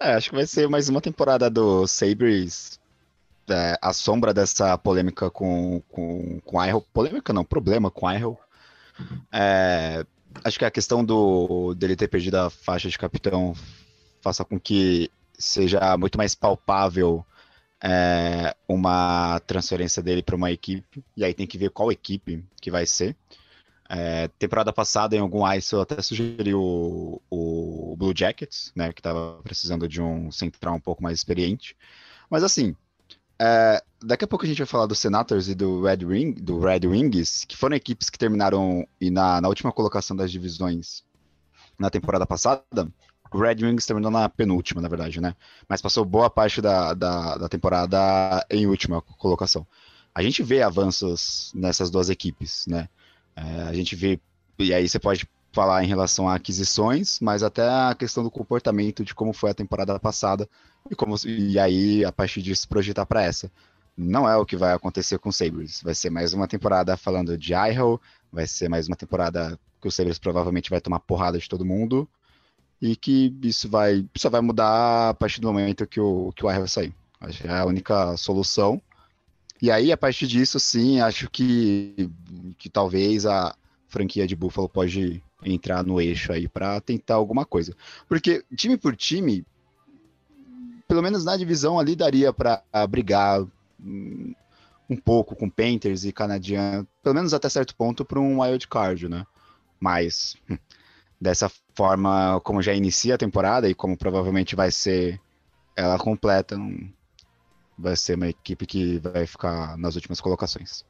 É, 0.00 0.12
acho 0.12 0.30
que 0.30 0.36
vai 0.36 0.46
ser 0.46 0.68
mais 0.68 0.88
uma 0.88 1.00
temporada 1.00 1.50
do 1.50 1.86
Sabres 1.86 2.80
é, 3.50 3.78
a 3.80 3.92
sombra 3.92 4.32
dessa 4.34 4.76
polêmica 4.78 5.30
com, 5.30 5.80
com, 5.88 6.40
com 6.44 6.64
Iroh. 6.64 6.80
Polêmica 6.92 7.32
não, 7.32 7.44
problema 7.44 7.90
com 7.90 8.10
Iroh. 8.10 8.38
É, 9.32 10.04
acho 10.44 10.58
que 10.58 10.64
a 10.64 10.70
questão 10.70 11.04
do, 11.04 11.74
dele 11.74 11.96
ter 11.96 12.08
perdido 12.08 12.36
a 12.36 12.50
faixa 12.50 12.88
de 12.88 12.98
capitão 12.98 13.54
faça 14.20 14.44
com 14.44 14.58
que 14.58 15.10
seja 15.38 15.96
muito 15.96 16.18
mais 16.18 16.34
palpável 16.34 17.24
é, 17.82 18.56
uma 18.68 19.40
transferência 19.46 20.02
dele 20.02 20.22
para 20.22 20.36
uma 20.36 20.50
equipe. 20.50 21.04
E 21.16 21.24
aí 21.24 21.32
tem 21.32 21.46
que 21.46 21.58
ver 21.58 21.70
qual 21.70 21.92
equipe 21.92 22.44
que 22.60 22.70
vai 22.70 22.86
ser. 22.86 23.16
É, 23.90 24.28
temporada 24.38 24.72
passada, 24.72 25.16
em 25.16 25.20
algum 25.20 25.50
ice, 25.54 25.74
eu 25.74 25.80
até 25.80 26.02
sugeri 26.02 26.54
o, 26.54 27.22
o 27.30 27.96
Blue 27.96 28.12
Jackets, 28.14 28.70
né, 28.76 28.92
que 28.92 29.00
estava 29.00 29.40
precisando 29.42 29.88
de 29.88 30.02
um 30.02 30.30
central 30.30 30.74
um 30.74 30.80
pouco 30.80 31.02
mais 31.02 31.18
experiente. 31.18 31.74
Mas 32.28 32.44
assim, 32.44 32.76
é, 33.40 33.82
daqui 34.02 34.24
a 34.24 34.28
pouco 34.28 34.44
a 34.44 34.48
gente 34.48 34.58
vai 34.58 34.66
falar 34.66 34.86
do 34.86 34.94
Senators 34.94 35.48
e 35.48 35.54
do 35.54 35.82
Red, 35.82 36.04
Ring, 36.06 36.32
do 36.32 36.58
Red 36.58 36.86
Wings, 36.86 37.44
que 37.44 37.56
foram 37.56 37.76
equipes 37.76 38.10
que 38.10 38.18
terminaram 38.18 38.86
e 39.00 39.10
na, 39.10 39.40
na 39.40 39.48
última 39.48 39.72
colocação 39.72 40.16
das 40.16 40.30
divisões 40.30 41.04
na 41.78 41.90
temporada 41.90 42.26
passada. 42.26 42.88
O 43.30 43.38
Red 43.38 43.56
Wings 43.62 43.86
terminou 43.86 44.10
na 44.10 44.28
penúltima, 44.28 44.80
na 44.80 44.88
verdade, 44.88 45.20
né? 45.20 45.36
Mas 45.68 45.82
passou 45.82 46.04
boa 46.04 46.30
parte 46.30 46.60
da, 46.62 46.94
da, 46.94 47.36
da 47.36 47.48
temporada 47.48 48.44
em 48.50 48.66
última 48.66 49.02
colocação. 49.02 49.66
A 50.14 50.22
gente 50.22 50.42
vê 50.42 50.62
avanços 50.62 51.52
nessas 51.54 51.90
duas 51.90 52.08
equipes, 52.08 52.64
né? 52.66 52.88
É, 53.36 53.62
a 53.62 53.72
gente 53.74 53.94
vê, 53.94 54.18
e 54.58 54.72
aí 54.72 54.88
você 54.88 54.98
pode 54.98 55.28
falar 55.58 55.82
em 55.82 55.88
relação 55.88 56.28
a 56.28 56.36
aquisições, 56.36 57.18
mas 57.20 57.42
até 57.42 57.68
a 57.68 57.92
questão 57.92 58.22
do 58.22 58.30
comportamento 58.30 59.04
de 59.04 59.12
como 59.12 59.32
foi 59.32 59.50
a 59.50 59.54
temporada 59.54 59.98
passada 59.98 60.48
e 60.88 60.94
como 60.94 61.16
e 61.26 61.58
aí 61.58 62.04
a 62.04 62.12
partir 62.12 62.40
disso 62.42 62.68
projetar 62.68 63.04
para 63.04 63.24
essa. 63.24 63.50
Não 63.96 64.28
é 64.28 64.36
o 64.36 64.46
que 64.46 64.56
vai 64.56 64.72
acontecer 64.72 65.18
com 65.18 65.30
o 65.30 65.32
Sabres. 65.32 65.82
Vai 65.82 65.96
ser 65.96 66.10
mais 66.10 66.32
uma 66.32 66.46
temporada 66.46 66.96
falando 66.96 67.36
de 67.36 67.52
Idaho, 67.52 68.00
vai 68.32 68.46
ser 68.46 68.68
mais 68.68 68.86
uma 68.86 68.94
temporada 68.94 69.58
que 69.82 69.88
o 69.88 69.90
Sabres 69.90 70.16
provavelmente 70.16 70.70
vai 70.70 70.80
tomar 70.80 71.00
porrada 71.00 71.36
de 71.36 71.48
todo 71.48 71.64
mundo 71.64 72.08
e 72.80 72.94
que 72.94 73.36
isso 73.42 73.68
vai 73.68 74.06
só 74.16 74.30
vai 74.30 74.40
mudar 74.40 75.08
a 75.08 75.14
partir 75.14 75.40
do 75.40 75.48
momento 75.48 75.88
que 75.88 75.98
o 76.00 76.32
que 76.36 76.46
o 76.46 76.50
Idaho 76.52 76.68
sair. 76.68 76.94
Acho 77.20 77.42
que 77.42 77.48
é 77.48 77.50
a 77.50 77.64
única 77.64 78.16
solução. 78.16 78.80
E 79.60 79.72
aí, 79.72 79.90
a 79.90 79.96
partir 79.96 80.28
disso, 80.28 80.60
sim, 80.60 81.00
acho 81.00 81.28
que, 81.28 82.08
que 82.56 82.70
talvez 82.70 83.26
a 83.26 83.56
franquia 83.88 84.24
de 84.24 84.36
Buffalo 84.36 84.68
pode 84.68 85.20
entrar 85.44 85.84
no 85.84 86.00
eixo 86.00 86.32
aí 86.32 86.48
para 86.48 86.80
tentar 86.80 87.14
alguma 87.14 87.44
coisa. 87.44 87.74
Porque 88.08 88.44
time 88.56 88.76
por 88.76 88.96
time, 88.96 89.44
pelo 90.86 91.02
menos 91.02 91.24
na 91.24 91.36
divisão 91.36 91.78
ali 91.78 91.94
daria 91.94 92.32
para 92.32 92.62
brigar 92.88 93.42
um, 93.80 94.34
um 94.88 94.96
pouco 94.96 95.36
com 95.36 95.50
Panthers 95.50 96.04
e 96.04 96.12
Canadian, 96.12 96.86
pelo 97.02 97.14
menos 97.14 97.34
até 97.34 97.48
certo 97.48 97.74
ponto 97.74 98.04
para 98.04 98.18
um 98.18 98.40
wild 98.40 98.66
card, 98.68 99.08
né? 99.08 99.26
Mas 99.78 100.36
dessa 101.20 101.50
forma, 101.74 102.40
como 102.42 102.62
já 102.62 102.72
inicia 102.74 103.14
a 103.14 103.18
temporada 103.18 103.68
e 103.68 103.74
como 103.74 103.96
provavelmente 103.96 104.56
vai 104.56 104.70
ser 104.70 105.20
ela 105.76 105.98
completa, 105.98 106.56
não, 106.56 106.90
vai 107.78 107.96
ser 107.96 108.16
uma 108.16 108.28
equipe 108.28 108.66
que 108.66 108.98
vai 108.98 109.26
ficar 109.26 109.78
nas 109.78 109.94
últimas 109.94 110.20
colocações. 110.20 110.84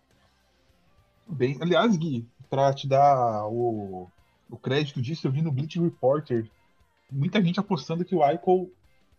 Bem, 1.27 1.59
aliás, 1.61 1.95
Gui, 1.97 2.27
para 2.49 2.73
te 2.73 2.89
dar 2.89 3.47
o, 3.47 4.11
o 4.51 4.57
crédito 4.57 5.01
disso, 5.01 5.27
eu 5.27 5.33
vi 5.33 5.43
no 5.43 5.53
Bleach 5.53 5.79
Reporter 5.79 6.49
muita 7.11 7.43
gente 7.43 7.61
apostando 7.61 8.05
que 8.05 8.15
o 8.15 8.25
Eichel 8.25 8.71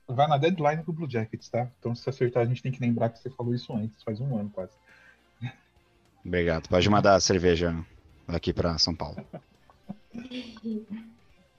vai 0.07 0.27
na 0.27 0.37
deadline 0.37 0.83
pro 0.83 0.93
Blue 0.93 1.09
Jackets, 1.09 1.49
tá? 1.49 1.69
Então, 1.79 1.93
se 1.93 2.09
acertar, 2.09 2.43
a 2.43 2.45
gente 2.45 2.63
tem 2.63 2.71
que 2.71 2.81
lembrar 2.81 3.09
que 3.09 3.19
você 3.19 3.29
falou 3.29 3.53
isso 3.53 3.73
antes, 3.73 4.01
faz 4.03 4.19
um 4.19 4.37
ano 4.37 4.49
quase. 4.49 4.73
Obrigado. 6.25 6.67
Pode 6.67 6.89
mandar 6.89 7.15
a 7.15 7.19
cerveja 7.19 7.75
aqui 8.27 8.51
para 8.51 8.77
São 8.77 8.95
Paulo. 8.95 9.17
Muito 10.13 10.89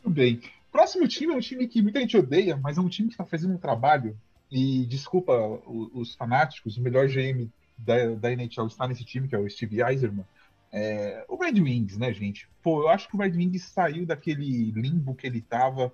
bem. 0.07 0.41
Próximo 0.71 1.09
time 1.09 1.33
é 1.33 1.37
um 1.37 1.41
time 1.41 1.67
que 1.67 1.83
muita 1.83 2.01
gente 2.01 2.17
odeia, 2.17 2.57
mas 2.57 2.79
é 2.79 2.81
um 2.81 2.89
time 2.89 3.09
que 3.09 3.15
está 3.15 3.25
fazendo 3.25 3.55
um 3.55 3.59
trabalho 3.59 4.17
e 4.51 4.85
desculpa 4.87 5.33
os 5.67 6.15
fanáticos, 6.15 6.77
o 6.77 6.83
melhor 6.83 7.07
GM 7.09 7.49
da, 7.79 8.15
da 8.15 8.33
NHL 8.33 8.67
está 8.67 8.87
nesse 8.87 9.05
time, 9.05 9.29
que 9.29 9.35
é 9.35 9.39
o 9.39 9.49
Steve 9.49 9.83
Eiserman. 9.83 10.25
É, 10.73 11.25
o 11.29 11.37
Red 11.37 11.61
Wings, 11.61 11.97
né, 11.97 12.13
gente? 12.13 12.49
Pô, 12.63 12.83
eu 12.83 12.89
acho 12.89 13.09
que 13.09 13.17
o 13.17 13.19
Red 13.19 13.33
Wings 13.33 13.65
saiu 13.65 14.07
daquele 14.07 14.71
limbo 14.71 15.15
que 15.15 15.27
ele 15.27 15.41
tava 15.41 15.93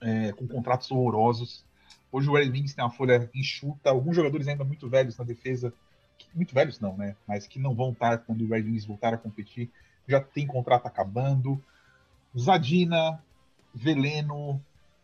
é, 0.00 0.32
com 0.32 0.46
contratos 0.46 0.90
horrorosos. 0.90 1.64
Hoje 2.10 2.28
o 2.28 2.34
Red 2.34 2.50
Wings 2.50 2.74
tem 2.74 2.84
uma 2.84 2.90
folha 2.90 3.30
enxuta, 3.34 3.90
alguns 3.90 4.16
jogadores 4.16 4.48
ainda 4.48 4.64
muito 4.64 4.88
velhos 4.88 5.16
na 5.16 5.24
defesa, 5.24 5.72
muito 6.34 6.54
velhos 6.54 6.80
não, 6.80 6.96
né? 6.96 7.16
Mas 7.26 7.46
que 7.46 7.58
não 7.58 7.74
vão 7.74 7.92
estar 7.92 8.18
quando 8.18 8.44
o 8.44 8.48
Red 8.48 8.62
Wings 8.62 8.84
voltar 8.84 9.14
a 9.14 9.18
competir, 9.18 9.70
já 10.06 10.20
tem 10.20 10.46
contrato 10.46 10.86
acabando. 10.86 11.62
Zadina, 12.36 13.22
Veleno, 13.74 14.60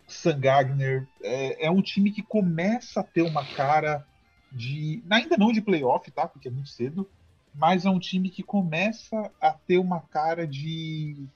Sangagner, 0.06 1.06
é, 1.22 1.66
é 1.66 1.70
um 1.70 1.82
time 1.82 2.11
que 2.11 2.22
começa 2.22 3.00
a 3.00 3.04
ter 3.04 3.22
uma 3.22 3.44
cara 3.44 4.06
de. 4.50 5.02
Ainda 5.11 5.37
não 5.37 5.52
de 5.52 5.61
playoff, 5.61 6.11
tá? 6.11 6.26
Porque 6.26 6.48
é 6.48 6.50
muito 6.50 6.68
cedo. 6.68 7.08
Mas 7.54 7.84
é 7.84 7.90
um 7.90 7.98
time 7.98 8.30
que 8.30 8.42
começa 8.42 9.30
a 9.40 9.52
ter 9.52 9.78
uma 9.78 10.00
cara 10.00 10.46
de. 10.46 11.26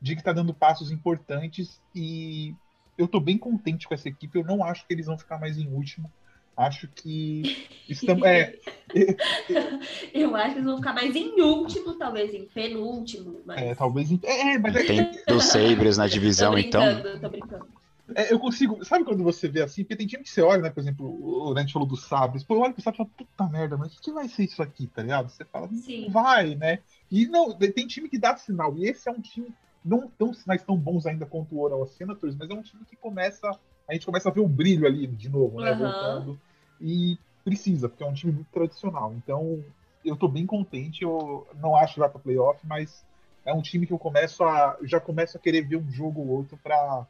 de 0.00 0.16
que 0.16 0.22
tá 0.22 0.32
dando 0.32 0.54
passos 0.54 0.90
importantes. 0.90 1.80
E 1.94 2.54
eu 2.98 3.06
tô 3.06 3.20
bem 3.20 3.38
contente 3.38 3.86
com 3.86 3.94
essa 3.94 4.08
equipe. 4.08 4.38
Eu 4.38 4.44
não 4.44 4.64
acho 4.64 4.86
que 4.86 4.92
eles 4.92 5.06
vão 5.06 5.18
ficar 5.18 5.38
mais 5.38 5.58
em 5.58 5.68
último. 5.68 6.10
Acho 6.56 6.88
que 6.88 7.68
estamos. 7.88 8.22
É, 8.24 8.58
eu 10.12 10.34
acho 10.36 10.50
que 10.50 10.58
eles 10.58 10.64
vão 10.64 10.76
ficar 10.76 10.92
mais 10.92 11.16
em 11.16 11.40
último, 11.40 11.94
talvez 11.94 12.34
em 12.34 12.44
penúltimo. 12.44 13.40
Mas... 13.46 13.62
É, 13.62 13.74
talvez 13.74 14.10
em. 14.10 14.20
É, 14.22 14.58
mas 14.58 14.76
é... 14.76 14.84
Tem 14.84 15.10
dos 15.26 15.44
Sabres 15.44 15.96
na 15.96 16.06
divisão, 16.08 16.52
tô 16.52 16.58
então. 16.58 16.84
Tô 17.20 17.28
brincando. 17.30 17.79
É, 18.14 18.32
eu 18.32 18.38
consigo. 18.38 18.84
Sabe 18.84 19.04
quando 19.04 19.22
você 19.22 19.48
vê 19.48 19.62
assim? 19.62 19.82
Porque 19.82 19.96
tem 19.96 20.06
time 20.06 20.22
que 20.22 20.30
você 20.30 20.42
olha, 20.42 20.62
né? 20.62 20.70
Por 20.70 20.80
exemplo, 20.80 21.48
o 21.50 21.54
Ned 21.54 21.72
falou 21.72 21.86
dos 21.86 22.04
sabres. 22.04 22.42
Pô, 22.42 22.54
eu 22.54 22.60
olho 22.60 22.72
pro 22.74 22.82
sabre 22.82 22.96
e 22.96 23.04
falo, 23.04 23.10
puta 23.16 23.48
merda, 23.48 23.76
mas 23.76 23.96
o 23.96 24.00
que 24.00 24.12
vai 24.12 24.28
ser 24.28 24.44
isso 24.44 24.62
aqui, 24.62 24.86
tá 24.86 25.02
ligado? 25.02 25.28
Você 25.28 25.44
fala, 25.44 25.68
Sim. 25.68 26.08
vai, 26.10 26.54
né? 26.54 26.80
E 27.10 27.26
não, 27.26 27.52
tem 27.56 27.86
time 27.86 28.08
que 28.08 28.18
dá 28.18 28.36
sinal. 28.36 28.76
E 28.76 28.86
esse 28.86 29.08
é 29.08 29.12
um 29.12 29.20
time, 29.20 29.52
não 29.84 30.08
tão 30.08 30.32
sinais 30.32 30.62
tão 30.62 30.76
bons 30.76 31.06
ainda 31.06 31.26
quanto 31.26 31.54
o 31.54 31.60
Oral 31.60 31.86
Senators, 31.86 32.36
mas 32.36 32.50
é 32.50 32.54
um 32.54 32.62
time 32.62 32.84
que 32.84 32.96
começa. 32.96 33.50
A 33.88 33.92
gente 33.92 34.06
começa 34.06 34.28
a 34.28 34.32
ver 34.32 34.40
o 34.40 34.48
brilho 34.48 34.86
ali 34.86 35.06
de 35.06 35.28
novo, 35.28 35.60
né? 35.60 35.72
Uhum. 35.72 35.78
Voltando. 35.78 36.40
E 36.80 37.18
precisa, 37.44 37.88
porque 37.88 38.02
é 38.02 38.06
um 38.06 38.14
time 38.14 38.32
muito 38.32 38.50
tradicional. 38.50 39.12
Então, 39.14 39.62
eu 40.04 40.16
tô 40.16 40.28
bem 40.28 40.46
contente. 40.46 41.02
Eu 41.02 41.46
não 41.60 41.76
acho 41.76 41.94
que 41.94 42.00
vai 42.00 42.08
pra 42.08 42.20
playoff, 42.20 42.60
mas 42.66 43.04
é 43.44 43.52
um 43.52 43.62
time 43.62 43.86
que 43.86 43.92
eu 43.92 43.98
começo 43.98 44.44
a. 44.44 44.76
Já 44.82 45.00
começo 45.00 45.36
a 45.36 45.40
querer 45.40 45.62
ver 45.62 45.76
um 45.76 45.90
jogo 45.90 46.20
ou 46.20 46.28
outro 46.28 46.58
pra 46.62 47.06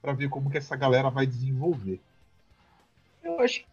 para 0.00 0.12
ver 0.12 0.28
como 0.28 0.50
que 0.50 0.58
essa 0.58 0.76
galera 0.76 1.10
vai 1.10 1.26
desenvolver. 1.26 2.00
Eu 3.22 3.40
acho 3.40 3.64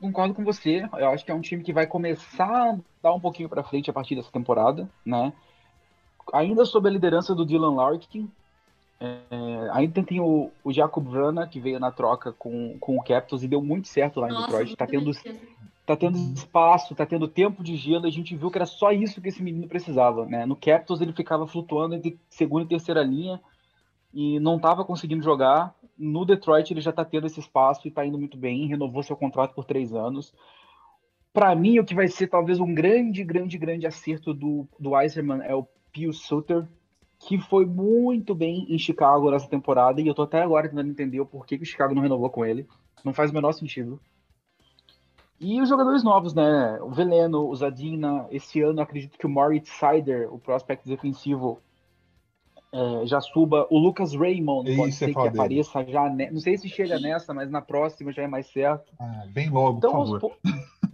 concordo 0.00 0.34
com 0.34 0.44
você. 0.44 0.88
Eu 0.92 1.08
acho 1.08 1.24
que 1.24 1.30
é 1.30 1.34
um 1.34 1.40
time 1.40 1.62
que 1.62 1.72
vai 1.72 1.86
começar 1.86 2.72
a 2.72 2.78
dar 3.02 3.14
um 3.14 3.20
pouquinho 3.20 3.48
para 3.48 3.62
frente 3.62 3.90
a 3.90 3.92
partir 3.92 4.14
dessa 4.14 4.30
temporada, 4.30 4.88
né? 5.04 5.32
Ainda 6.32 6.64
sob 6.64 6.88
a 6.88 6.92
liderança 6.92 7.34
do 7.34 7.44
Dylan 7.44 7.74
Larkin, 7.74 8.30
é, 9.00 9.70
ainda 9.72 10.02
tem 10.02 10.20
o, 10.20 10.50
o 10.62 10.72
Jacob 10.72 11.04
Vrana, 11.06 11.46
que 11.46 11.58
veio 11.58 11.80
na 11.80 11.90
troca 11.90 12.32
com, 12.32 12.76
com 12.78 12.96
o 12.96 13.02
Capitals 13.02 13.42
e 13.42 13.48
deu 13.48 13.62
muito 13.62 13.88
certo 13.88 14.20
lá 14.20 14.28
em 14.28 14.32
Nossa, 14.32 14.46
Detroit. 14.46 14.76
Tá 14.76 14.86
tendo, 14.86 15.10
tá 15.86 15.96
tendo 15.96 16.18
espaço, 16.34 16.94
tá 16.94 17.06
tendo 17.06 17.26
tempo 17.26 17.62
de 17.64 17.76
gelo. 17.76 18.06
A 18.06 18.10
gente 18.10 18.36
viu 18.36 18.50
que 18.50 18.58
era 18.58 18.66
só 18.66 18.92
isso 18.92 19.20
que 19.20 19.28
esse 19.28 19.42
menino 19.42 19.66
precisava, 19.66 20.26
né? 20.26 20.46
No 20.46 20.54
Capitals 20.54 21.00
ele 21.00 21.12
ficava 21.12 21.46
flutuando 21.46 21.94
entre 21.94 22.18
segunda 22.28 22.64
e 22.64 22.68
terceira 22.68 23.02
linha 23.02 23.40
e 24.12 24.40
não 24.40 24.56
estava 24.56 24.84
conseguindo 24.84 25.22
jogar. 25.22 25.74
No 25.96 26.24
Detroit 26.24 26.70
ele 26.70 26.80
já 26.80 26.90
está 26.90 27.04
tendo 27.04 27.26
esse 27.26 27.40
espaço 27.40 27.86
e 27.86 27.88
está 27.88 28.04
indo 28.04 28.18
muito 28.18 28.36
bem, 28.36 28.66
renovou 28.66 29.02
seu 29.02 29.16
contrato 29.16 29.54
por 29.54 29.64
três 29.64 29.94
anos. 29.94 30.34
Para 31.32 31.54
mim, 31.54 31.78
o 31.78 31.84
que 31.84 31.94
vai 31.94 32.08
ser 32.08 32.26
talvez 32.26 32.58
um 32.58 32.74
grande, 32.74 33.22
grande, 33.22 33.56
grande 33.56 33.86
acerto 33.86 34.34
do, 34.34 34.66
do 34.78 34.98
Eiserman 34.98 35.42
é 35.42 35.54
o 35.54 35.66
Pius 35.92 36.22
Sutter, 36.22 36.66
que 37.20 37.38
foi 37.38 37.64
muito 37.66 38.34
bem 38.34 38.66
em 38.68 38.78
Chicago 38.78 39.30
nessa 39.30 39.48
temporada, 39.48 40.00
e 40.00 40.08
eu 40.08 40.14
tô 40.14 40.22
até 40.22 40.42
agora 40.42 40.68
tentando 40.68 40.90
entender 40.90 41.20
o 41.20 41.26
porquê 41.26 41.56
que 41.56 41.62
o 41.62 41.66
Chicago 41.66 41.94
não 41.94 42.02
renovou 42.02 42.30
com 42.30 42.44
ele. 42.44 42.66
Não 43.04 43.12
faz 43.12 43.30
o 43.30 43.34
menor 43.34 43.52
sentido. 43.52 44.00
E 45.38 45.60
os 45.60 45.68
jogadores 45.68 46.02
novos, 46.02 46.34
né? 46.34 46.78
O 46.82 46.90
Veleno, 46.90 47.48
o 47.48 47.56
Zadina, 47.56 48.26
esse 48.30 48.60
ano 48.60 48.80
acredito 48.80 49.16
que 49.16 49.26
o 49.26 49.30
Moritz 49.30 49.70
Sider, 49.70 50.32
o 50.32 50.38
prospect 50.38 50.86
defensivo, 50.86 51.62
é, 52.72 53.06
já 53.06 53.20
suba. 53.20 53.66
O 53.70 53.78
Lucas 53.78 54.14
Raymond 54.14 54.68
Isso, 54.70 54.78
pode 54.78 54.92
você 54.92 55.06
ser 55.06 55.14
que 55.14 55.22
dele. 55.22 55.28
apareça 55.28 55.84
já. 55.84 56.08
ne- 56.08 56.30
Não 56.30 56.40
sei 56.40 56.56
se 56.56 56.68
chega 56.68 56.98
nessa, 57.00 57.32
mas 57.34 57.50
na 57.50 57.60
próxima 57.60 58.12
já 58.12 58.22
é 58.22 58.26
mais 58.28 58.46
certo. 58.46 58.92
Ah, 58.98 59.24
bem 59.28 59.48
logo, 59.50 59.78
Então, 59.78 59.90
por 59.92 59.98
aos, 59.98 60.10
favor. 60.10 60.20
pou- 60.20 60.36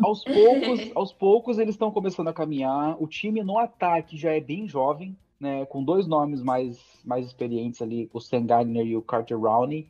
aos 0.02 0.24
poucos, 0.24 0.90
aos 0.96 1.12
poucos 1.12 1.58
eles 1.58 1.74
estão 1.74 1.90
começando 1.90 2.28
a 2.28 2.32
caminhar. 2.32 2.96
O 3.02 3.06
time 3.06 3.42
no 3.42 3.58
ataque 3.58 4.16
já 4.16 4.32
é 4.32 4.40
bem 4.40 4.66
jovem, 4.68 5.16
né? 5.40 5.64
Com 5.66 5.82
dois 5.84 6.06
nomes 6.06 6.42
mais, 6.42 6.78
mais 7.04 7.26
experientes 7.26 7.80
ali, 7.82 8.08
o 8.12 8.20
Sam 8.20 8.46
Gardner 8.46 8.86
e 8.86 8.96
o 8.96 9.02
Carter 9.02 9.38
Rowney. 9.38 9.86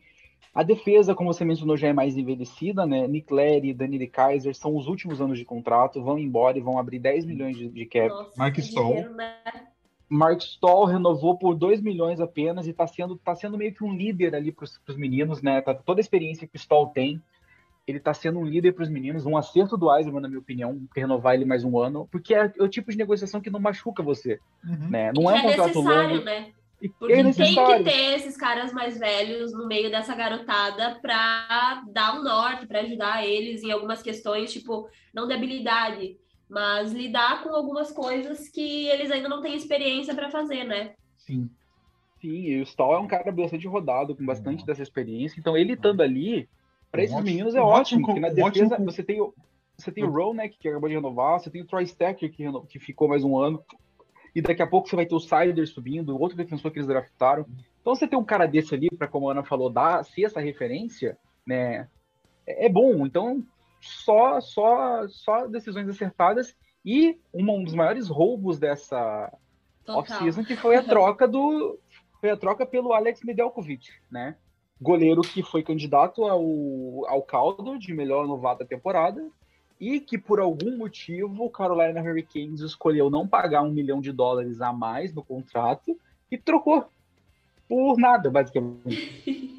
A 0.54 0.62
defesa, 0.62 1.14
como 1.14 1.32
você 1.32 1.44
mencionou, 1.44 1.76
já 1.76 1.88
é 1.88 1.92
mais 1.92 2.16
envelhecida, 2.16 2.86
né? 2.86 3.06
Nick 3.06 3.30
Larry 3.32 3.68
e 3.68 3.74
Danny 3.74 4.06
Kaiser 4.06 4.56
são 4.56 4.74
os 4.74 4.86
últimos 4.86 5.20
anos 5.20 5.38
de 5.38 5.44
contrato, 5.44 6.02
vão 6.02 6.18
embora 6.18 6.56
e 6.56 6.62
vão 6.62 6.78
abrir 6.78 6.98
10 6.98 7.26
milhões 7.26 7.58
de, 7.58 7.68
de 7.68 7.84
cap. 7.84 8.08
Nossa, 8.08 8.32
Mark 8.38 8.56
Stoll. 8.58 8.86
dinheiro, 8.88 9.14
né? 9.14 9.34
Mark 10.08 10.40
Stoll 10.40 10.84
renovou 10.86 11.36
por 11.36 11.54
2 11.54 11.80
milhões 11.80 12.20
apenas 12.20 12.66
e 12.66 12.70
está 12.70 12.86
sendo, 12.86 13.16
tá 13.16 13.34
sendo 13.34 13.58
meio 13.58 13.74
que 13.74 13.82
um 13.84 13.94
líder 13.94 14.34
ali 14.34 14.52
para 14.52 14.64
os 14.64 14.96
meninos, 14.96 15.42
né? 15.42 15.60
Tá, 15.60 15.74
toda 15.74 16.00
a 16.00 16.02
experiência 16.02 16.46
que 16.46 16.56
o 16.56 16.58
Stoll 16.58 16.88
tem, 16.88 17.20
ele 17.86 17.98
está 17.98 18.12
sendo 18.14 18.38
um 18.38 18.44
líder 18.44 18.72
para 18.72 18.82
os 18.82 18.88
meninos. 18.88 19.26
Um 19.26 19.36
acerto 19.36 19.76
do 19.76 19.92
Eisenman, 19.94 20.20
na 20.20 20.28
minha 20.28 20.40
opinião, 20.40 20.80
renovar 20.94 21.34
ele 21.34 21.44
mais 21.44 21.64
um 21.64 21.78
ano, 21.78 22.08
porque 22.10 22.34
é 22.34 22.52
o 22.60 22.68
tipo 22.68 22.90
de 22.90 22.98
negociação 22.98 23.40
que 23.40 23.50
não 23.50 23.60
machuca 23.60 24.02
você, 24.02 24.38
Uhum. 24.64 24.90
né? 24.90 25.12
Não 25.14 25.30
é 25.30 25.34
um 25.34 25.36
é 25.38 25.42
contrato 25.42 25.66
necessário, 25.68 26.10
longo. 26.14 26.24
né? 26.24 26.52
E 26.80 26.88
Porque 26.90 27.14
é 27.14 27.32
tem 27.32 27.54
que 27.54 27.84
ter 27.84 28.14
esses 28.16 28.36
caras 28.36 28.70
mais 28.72 28.98
velhos 28.98 29.52
no 29.52 29.66
meio 29.66 29.90
dessa 29.90 30.14
garotada 30.14 30.98
pra 31.00 31.82
dar 31.90 32.18
um 32.18 32.22
norte, 32.22 32.66
pra 32.66 32.80
ajudar 32.80 33.26
eles 33.26 33.62
em 33.62 33.72
algumas 33.72 34.02
questões, 34.02 34.52
tipo, 34.52 34.88
não 35.14 35.26
de 35.26 35.32
habilidade, 35.32 36.18
mas 36.48 36.92
lidar 36.92 37.42
com 37.42 37.50
algumas 37.50 37.90
coisas 37.92 38.48
que 38.48 38.88
eles 38.88 39.10
ainda 39.10 39.28
não 39.28 39.40
têm 39.40 39.54
experiência 39.56 40.14
pra 40.14 40.30
fazer, 40.30 40.64
né? 40.64 40.94
Sim. 41.16 41.50
Sim, 42.20 42.28
e 42.42 42.60
o 42.60 42.62
Stoll 42.62 42.94
é 42.94 42.98
um 42.98 43.06
cara 43.06 43.30
bastante 43.30 43.66
rodado, 43.68 44.16
com 44.16 44.24
bastante 44.24 44.60
Uhum. 44.60 44.66
dessa 44.66 44.82
experiência. 44.82 45.38
Então, 45.38 45.56
ele 45.56 45.74
estando 45.74 46.00
ali, 46.02 46.48
para 46.90 47.02
esses 47.02 47.14
ótimo- 47.14 47.28
meninos 47.30 47.54
é 47.54 47.60
ótimo, 47.60 47.78
ótimo 47.80 48.06
porque 48.06 48.20
na 48.20 48.28
defesa 48.30 48.74
ótimo 48.74 48.90
você 48.90 49.02
tem 49.02 49.20
o. 49.20 49.34
Você 49.78 49.92
tem 49.92 50.04
o 50.04 50.10
Ronek, 50.10 50.56
que 50.58 50.66
acabou 50.68 50.88
de 50.88 50.94
renovar, 50.94 51.38
você 51.38 51.50
tem 51.50 51.60
o 51.60 51.66
Troy 51.66 51.86
Stecker, 51.86 52.32
que, 52.32 52.42
reno- 52.42 52.64
que 52.64 52.78
ficou 52.78 53.06
mais 53.08 53.22
um 53.22 53.36
ano, 53.38 53.62
e 54.34 54.40
daqui 54.40 54.62
a 54.62 54.66
pouco 54.66 54.88
você 54.88 54.96
vai 54.96 55.04
ter 55.04 55.14
o 55.14 55.20
Sider 55.20 55.66
subindo, 55.68 56.18
outro 56.18 56.34
defensor 56.34 56.70
que 56.70 56.78
eles 56.78 56.88
draftaram. 56.88 57.44
Então 57.82 57.94
você 57.94 58.08
tem 58.08 58.18
um 58.18 58.24
cara 58.24 58.46
desse 58.46 58.74
ali, 58.74 58.88
para 58.96 59.06
como 59.06 59.28
a 59.28 59.32
Ana 59.32 59.44
falou, 59.44 59.68
dar, 59.68 60.02
ser 60.02 60.24
essa 60.24 60.40
referência, 60.40 61.18
né, 61.46 61.86
é 62.46 62.64
é 62.64 62.68
bom. 62.70 63.04
Então, 63.04 63.44
só, 63.86 64.40
só, 64.40 65.06
só 65.08 65.46
decisões 65.46 65.88
acertadas 65.88 66.54
e 66.84 67.18
uma- 67.32 67.52
um 67.52 67.64
dos 67.64 67.74
maiores 67.74 68.08
roubos 68.08 68.58
dessa, 68.58 69.32
off-season, 69.88 70.44
que 70.44 70.56
foi 70.56 70.76
a 70.76 70.82
troca 70.84 71.26
do. 71.28 71.78
Foi 72.20 72.30
a 72.30 72.36
troca 72.36 72.64
pelo 72.66 72.92
Alex 72.92 73.22
Nedeljkovic, 73.22 73.88
né? 74.10 74.36
Goleiro 74.80 75.22
que 75.22 75.42
foi 75.42 75.62
candidato 75.62 76.24
ao, 76.24 76.42
ao 77.08 77.22
Caldo 77.22 77.78
de 77.78 77.94
melhor 77.94 78.26
novato 78.26 78.60
da 78.60 78.66
temporada 78.66 79.26
e 79.80 80.00
que 80.00 80.16
por 80.18 80.40
algum 80.40 80.76
motivo 80.76 81.44
o 81.44 81.50
Carolina 81.50 82.00
Hurricanes 82.02 82.60
escolheu 82.60 83.10
não 83.10 83.26
pagar 83.28 83.62
um 83.62 83.70
milhão 83.70 84.00
de 84.00 84.12
dólares 84.12 84.60
a 84.60 84.72
mais 84.72 85.14
no 85.14 85.22
contrato 85.24 85.98
e 86.30 86.36
trocou 86.38 86.86
por 87.68 87.96
nada, 87.98 88.30
basicamente. 88.30 89.24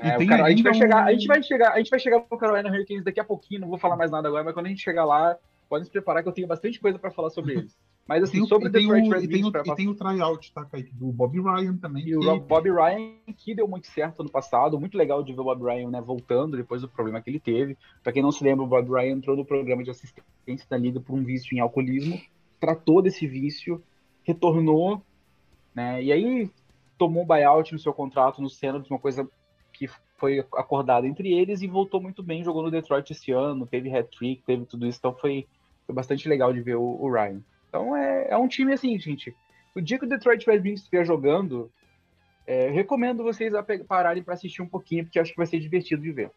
É, 0.00 0.16
o 0.16 0.26
cara- 0.26 0.44
a, 0.46 0.50
gente 0.50 0.62
vai 0.64 0.74
chegar, 0.74 1.04
a 1.04 1.12
gente 1.12 1.26
vai 1.28 1.42
chegar, 1.42 1.72
a 1.72 1.78
gente 1.78 1.90
vai 1.90 1.98
chegar 2.00 2.20
pro 2.20 2.38
Carolina 2.38 2.68
Hurricanes 2.68 3.04
daqui 3.04 3.20
a 3.20 3.24
pouquinho, 3.24 3.60
não 3.60 3.68
vou 3.68 3.78
falar 3.78 3.96
mais 3.96 4.10
nada 4.10 4.26
agora, 4.26 4.42
mas 4.42 4.52
quando 4.54 4.66
a 4.66 4.68
gente 4.68 4.82
chegar 4.82 5.04
lá, 5.04 5.36
podem 5.68 5.84
se 5.84 5.90
preparar 5.90 6.22
que 6.24 6.28
eu 6.28 6.32
tenho 6.32 6.46
bastante 6.48 6.80
coisa 6.80 6.98
para 6.98 7.10
falar 7.10 7.30
sobre 7.30 7.54
eles. 7.54 7.76
Mas 8.06 8.22
assim, 8.24 8.32
Tem 8.34 8.42
o, 8.42 8.46
sobre 8.46 8.68
o 8.68 8.72
tem 8.72 8.82
Detroit 8.82 9.08
o, 9.08 9.12
Red 9.12 9.24
e 9.24 9.28
tem 9.28 9.36
Wings 9.36 9.48
o, 9.48 9.52
pra 9.52 9.62
e 9.64 9.76
tem 9.76 9.88
o 9.88 9.94
tryout, 9.94 10.52
tá, 10.52 10.64
Kaique? 10.64 10.92
Do 10.94 11.06
Bob 11.12 11.38
Ryan 11.40 11.76
também. 11.76 12.04
e 12.08 12.16
o 12.16 12.20
que- 12.20 12.26
Rob- 12.26 12.46
Bob 12.46 12.70
Ryan, 12.70 13.12
que 13.36 13.54
deu 13.54 13.68
muito 13.68 13.86
certo 13.88 14.20
ano 14.20 14.30
passado, 14.30 14.78
muito 14.80 14.96
legal 14.98 15.22
de 15.22 15.32
ver 15.32 15.40
o 15.40 15.44
Bob 15.44 15.62
Ryan 15.64 15.90
né, 15.90 16.00
voltando 16.00 16.56
depois 16.56 16.80
do 16.80 16.88
problema 16.88 17.20
que 17.20 17.28
ele 17.30 17.38
teve. 17.40 17.76
Pra 18.02 18.12
quem 18.12 18.22
não 18.22 18.32
se 18.32 18.42
lembra, 18.42 18.64
o 18.64 18.68
Bob 18.68 18.88
Ryan 18.90 19.12
entrou 19.12 19.36
no 19.36 19.44
programa 19.44 19.84
de 19.84 19.90
assistência 19.90 20.66
da 20.70 20.76
liga 20.76 20.98
por 21.00 21.14
um 21.14 21.22
vício 21.22 21.54
em 21.56 21.60
alcoolismo, 21.60 22.20
tratou 22.58 23.02
desse 23.02 23.26
vício, 23.26 23.80
retornou, 24.24 25.02
né, 25.74 26.02
e 26.02 26.10
aí 26.12 26.50
tomou 26.98 27.22
um 27.22 27.26
buyout 27.26 27.72
no 27.72 27.78
seu 27.78 27.92
contrato 27.92 28.42
no 28.42 28.50
Senators, 28.50 28.90
uma 28.90 28.98
coisa 28.98 29.28
que 29.72 29.88
foi 30.16 30.40
acordada 30.54 31.06
entre 31.06 31.32
eles 31.32 31.62
e 31.62 31.68
voltou 31.68 32.00
muito 32.00 32.22
bem, 32.22 32.42
jogou 32.42 32.62
no 32.62 32.70
Detroit 32.70 33.10
esse 33.10 33.30
ano, 33.30 33.66
teve 33.66 33.94
hat-trick, 33.94 34.42
teve 34.42 34.66
tudo 34.66 34.86
isso, 34.86 34.98
então 34.98 35.14
foi, 35.14 35.46
foi 35.86 35.94
bastante 35.94 36.28
legal 36.28 36.52
de 36.52 36.60
ver 36.60 36.74
o, 36.74 36.82
o 36.82 37.10
Ryan. 37.10 37.40
Então 37.68 37.96
é, 37.96 38.28
é 38.30 38.36
um 38.36 38.48
time 38.48 38.72
assim, 38.72 38.98
gente. 38.98 39.34
O 39.76 39.80
dia 39.80 39.98
que 39.98 40.04
o 40.04 40.08
Detroit 40.08 40.44
Red 40.44 40.58
Wings 40.58 40.80
estiver 40.80 41.04
jogando, 41.04 41.70
é, 42.46 42.68
recomendo 42.68 43.22
vocês 43.22 43.54
a 43.54 43.62
pararem 43.62 44.22
para 44.22 44.34
assistir 44.34 44.60
um 44.60 44.68
pouquinho, 44.68 45.04
porque 45.04 45.20
acho 45.20 45.30
que 45.30 45.36
vai 45.36 45.46
ser 45.46 45.60
divertido 45.60 46.02
de 46.02 46.10
ver. 46.10 46.32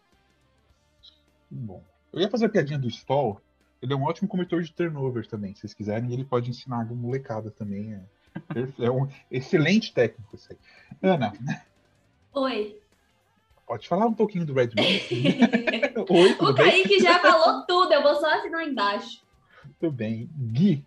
Bom. 1.49 1.83
Eu 2.13 2.19
ia 2.19 2.29
fazer 2.29 2.45
a 2.45 2.49
piadinha 2.49 2.77
do 2.77 2.87
Stoll, 2.87 3.41
Ele 3.81 3.93
é 3.93 3.95
um 3.95 4.03
ótimo 4.03 4.27
cometor 4.27 4.61
de 4.61 4.71
turnover 4.71 5.25
também. 5.25 5.55
Se 5.55 5.61
vocês 5.61 5.73
quiserem, 5.73 6.13
ele 6.13 6.25
pode 6.25 6.49
ensinar 6.49 6.81
a 6.81 6.85
molecada 6.85 7.49
também. 7.49 7.93
É, 7.93 8.01
é 8.79 8.89
um 8.89 9.07
excelente 9.29 9.93
técnico 9.93 10.35
isso 10.35 10.47
aí. 10.51 10.57
Ana. 11.01 11.33
Oi. 12.33 12.77
Pode 13.65 13.87
falar 13.87 14.05
um 14.05 14.13
pouquinho 14.13 14.45
do 14.45 14.53
Red 14.53 14.67
Bull? 14.67 14.85
Oi, 16.09 16.31
o 16.39 16.53
Kaique 16.53 16.89
bem? 16.89 16.99
já 16.99 17.19
falou 17.19 17.65
tudo, 17.65 17.93
eu 17.93 18.03
vou 18.03 18.15
só 18.15 18.33
assinar 18.35 18.67
embaixo. 18.67 19.21
Tudo 19.79 19.91
bem. 19.91 20.29
Gui. 20.35 20.85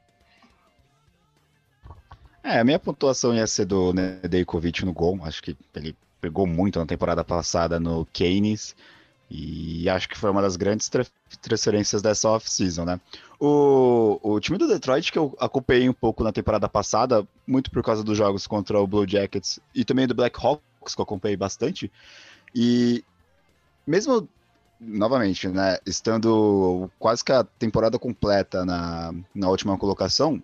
É, 2.43 2.61
a 2.61 2.65
minha 2.65 2.79
pontuação 2.79 3.35
ia 3.35 3.47
ser 3.47 3.65
do 3.65 3.95
Nedeljkovic 3.95 4.85
no 4.85 4.93
gol. 4.93 5.19
Acho 5.23 5.43
que 5.43 5.57
ele 5.75 5.97
pegou 6.21 6.47
muito 6.47 6.79
na 6.79 6.85
temporada 6.85 7.25
passada 7.25 7.81
no 7.81 8.05
Keynes. 8.07 8.77
E 9.37 9.89
acho 9.89 10.09
que 10.09 10.17
foi 10.17 10.31
uma 10.31 10.41
das 10.41 10.55
grandes 10.55 10.89
tra 10.89 11.05
transferências 11.43 12.01
dessa 12.01 12.29
off-season, 12.29 12.85
né? 12.85 13.01
O, 13.41 14.21
o 14.23 14.39
time 14.39 14.57
do 14.57 14.69
Detroit, 14.69 15.11
que 15.11 15.19
eu 15.19 15.37
acompanhei 15.41 15.89
um 15.89 15.93
pouco 15.93 16.23
na 16.23 16.31
temporada 16.31 16.69
passada, 16.69 17.27
muito 17.45 17.69
por 17.69 17.83
causa 17.83 18.05
dos 18.05 18.17
jogos 18.17 18.47
contra 18.47 18.79
o 18.81 18.87
Blue 18.87 19.09
Jackets 19.09 19.59
e 19.75 19.85
também 19.85 20.07
do 20.07 20.15
Black 20.15 20.39
Hawks, 20.41 20.95
que 20.95 21.01
eu 21.01 21.03
acompanhei 21.03 21.37
bastante. 21.37 21.91
E 22.55 23.05
mesmo, 23.85 24.29
novamente, 24.81 25.49
né, 25.49 25.79
estando 25.85 26.89
quase 26.97 27.25
que 27.25 27.33
a 27.33 27.43
temporada 27.43 27.99
completa 27.99 28.65
na, 28.65 29.13
na 29.35 29.49
última 29.49 29.77
colocação, 29.77 30.41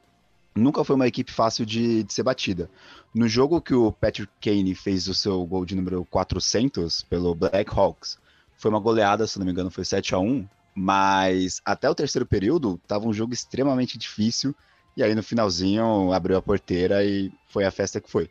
nunca 0.53 0.83
foi 0.83 0.96
uma 0.96 1.07
equipe 1.07 1.31
fácil 1.31 1.64
de, 1.64 2.03
de 2.03 2.12
ser 2.12 2.24
batida. 2.24 2.68
No 3.14 3.29
jogo 3.29 3.61
que 3.61 3.72
o 3.72 3.92
Patrick 3.92 4.33
Kane 4.40 4.74
fez 4.74 5.07
o 5.07 5.14
seu 5.14 5.46
gol 5.46 5.64
de 5.64 5.76
número 5.76 6.05
400 6.11 7.03
pelo 7.03 7.37
Black 7.37 7.70
Hawks, 7.72 8.18
foi 8.61 8.70
uma 8.70 8.79
goleada, 8.79 9.27
se 9.27 9.38
não 9.38 9.46
me 9.46 9.53
engano, 9.53 9.70
foi 9.70 9.85
7 9.85 10.14
a 10.14 10.18
1 10.18 10.46
mas 10.75 11.61
até 11.64 11.88
o 11.90 11.94
terceiro 11.94 12.27
período 12.27 12.81
tava 12.87 13.07
um 13.07 13.12
jogo 13.12 13.35
extremamente 13.35 13.99
difícil. 13.99 14.55
E 14.96 15.03
aí 15.03 15.14
no 15.14 15.23
finalzinho 15.23 16.12
abriu 16.12 16.37
a 16.37 16.42
porteira 16.42 17.05
e 17.05 17.33
foi 17.49 17.64
a 17.64 17.70
festa 17.70 18.01
que 18.01 18.11
foi. 18.11 18.31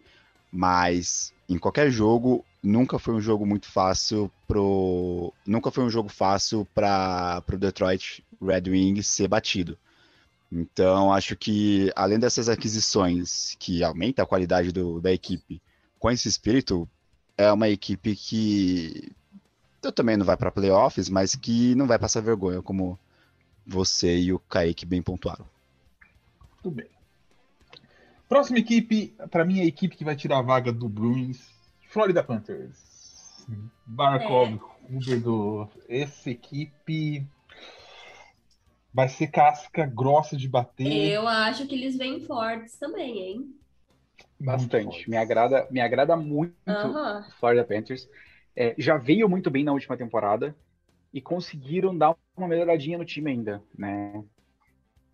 Mas 0.52 1.34
em 1.48 1.58
qualquer 1.58 1.92
jogo, 1.92 2.46
nunca 2.62 3.00
foi 3.00 3.14
um 3.14 3.22
jogo 3.22 3.46
muito 3.46 3.68
fácil 3.68 4.32
pro. 4.48 5.34
Nunca 5.46 5.72
foi 5.72 5.84
um 5.84 5.90
jogo 5.90 6.10
fácil 6.10 6.68
para 6.74 7.44
o 7.52 7.58
Detroit 7.58 8.24
Red 8.42 8.70
Wings 8.70 9.08
ser 9.08 9.28
batido. 9.28 9.78
Então, 10.52 11.14
acho 11.14 11.36
que 11.36 11.92
além 11.96 12.18
dessas 12.18 12.50
aquisições 12.50 13.56
que 13.60 13.84
aumenta 13.84 14.24
a 14.24 14.26
qualidade 14.26 14.72
do, 14.72 15.00
da 15.00 15.12
equipe, 15.12 15.62
com 16.00 16.10
esse 16.10 16.28
espírito, 16.28 16.90
é 17.38 17.52
uma 17.52 17.70
equipe 17.70 18.16
que 18.16 19.12
eu 19.82 19.92
também 19.92 20.18
não 20.18 20.26
vai 20.26 20.36
para 20.36 20.52
playoffs, 20.52 21.10
mas 21.10 21.36
que 21.36 21.76
não 21.76 21.88
vai 21.88 21.98
passar 21.98 22.22
vergonha, 22.22 22.62
como 22.62 23.00
você 23.66 24.18
e 24.18 24.34
o 24.34 24.40
Kaique 24.40 24.86
bem 24.86 25.02
pontuaram. 25.02 25.46
Tudo 26.62 26.76
bem. 26.76 26.88
Próxima 28.28 28.60
equipe, 28.60 29.16
para 29.32 29.46
mim, 29.46 29.60
é 29.60 29.64
a 29.64 29.68
equipe 29.68 29.96
que 29.96 30.06
vai 30.06 30.16
tirar 30.16 30.40
a 30.40 30.44
vaga 30.44 30.72
do 30.72 30.88
Bruins, 30.88 31.40
Florida 31.90 32.24
Panthers. 32.24 33.48
Barkov, 33.86 34.60
é. 35.88 36.02
Essa 36.02 36.30
equipe 36.30 37.26
vai 38.94 39.10
ser 39.10 39.28
casca 39.28 39.86
grossa 39.86 40.38
de 40.38 40.48
bater. 40.48 41.12
Eu 41.12 41.28
acho 41.28 41.66
que 41.66 41.74
eles 41.74 41.98
vêm 41.98 42.22
fortes 42.22 42.78
também, 42.78 43.20
hein? 43.20 43.56
Bastante. 44.40 45.10
Me 45.10 45.18
agrada, 45.18 45.68
me 45.72 45.82
agrada 45.82 46.16
muito 46.16 46.54
uh 46.68 46.74
-huh. 46.74 47.32
Florida 47.40 47.64
Panthers 47.64 48.08
é, 48.60 48.76
já 48.78 48.98
veio 48.98 49.30
muito 49.30 49.50
bem 49.50 49.64
na 49.64 49.72
última 49.72 49.96
temporada 49.96 50.54
e 51.14 51.22
conseguiram 51.22 51.98
dar 51.98 52.14
uma 52.36 52.48
melhoradinha 52.48 52.98
no 52.98 53.06
time 53.06 53.32
ainda, 53.32 53.64
né? 53.76 54.22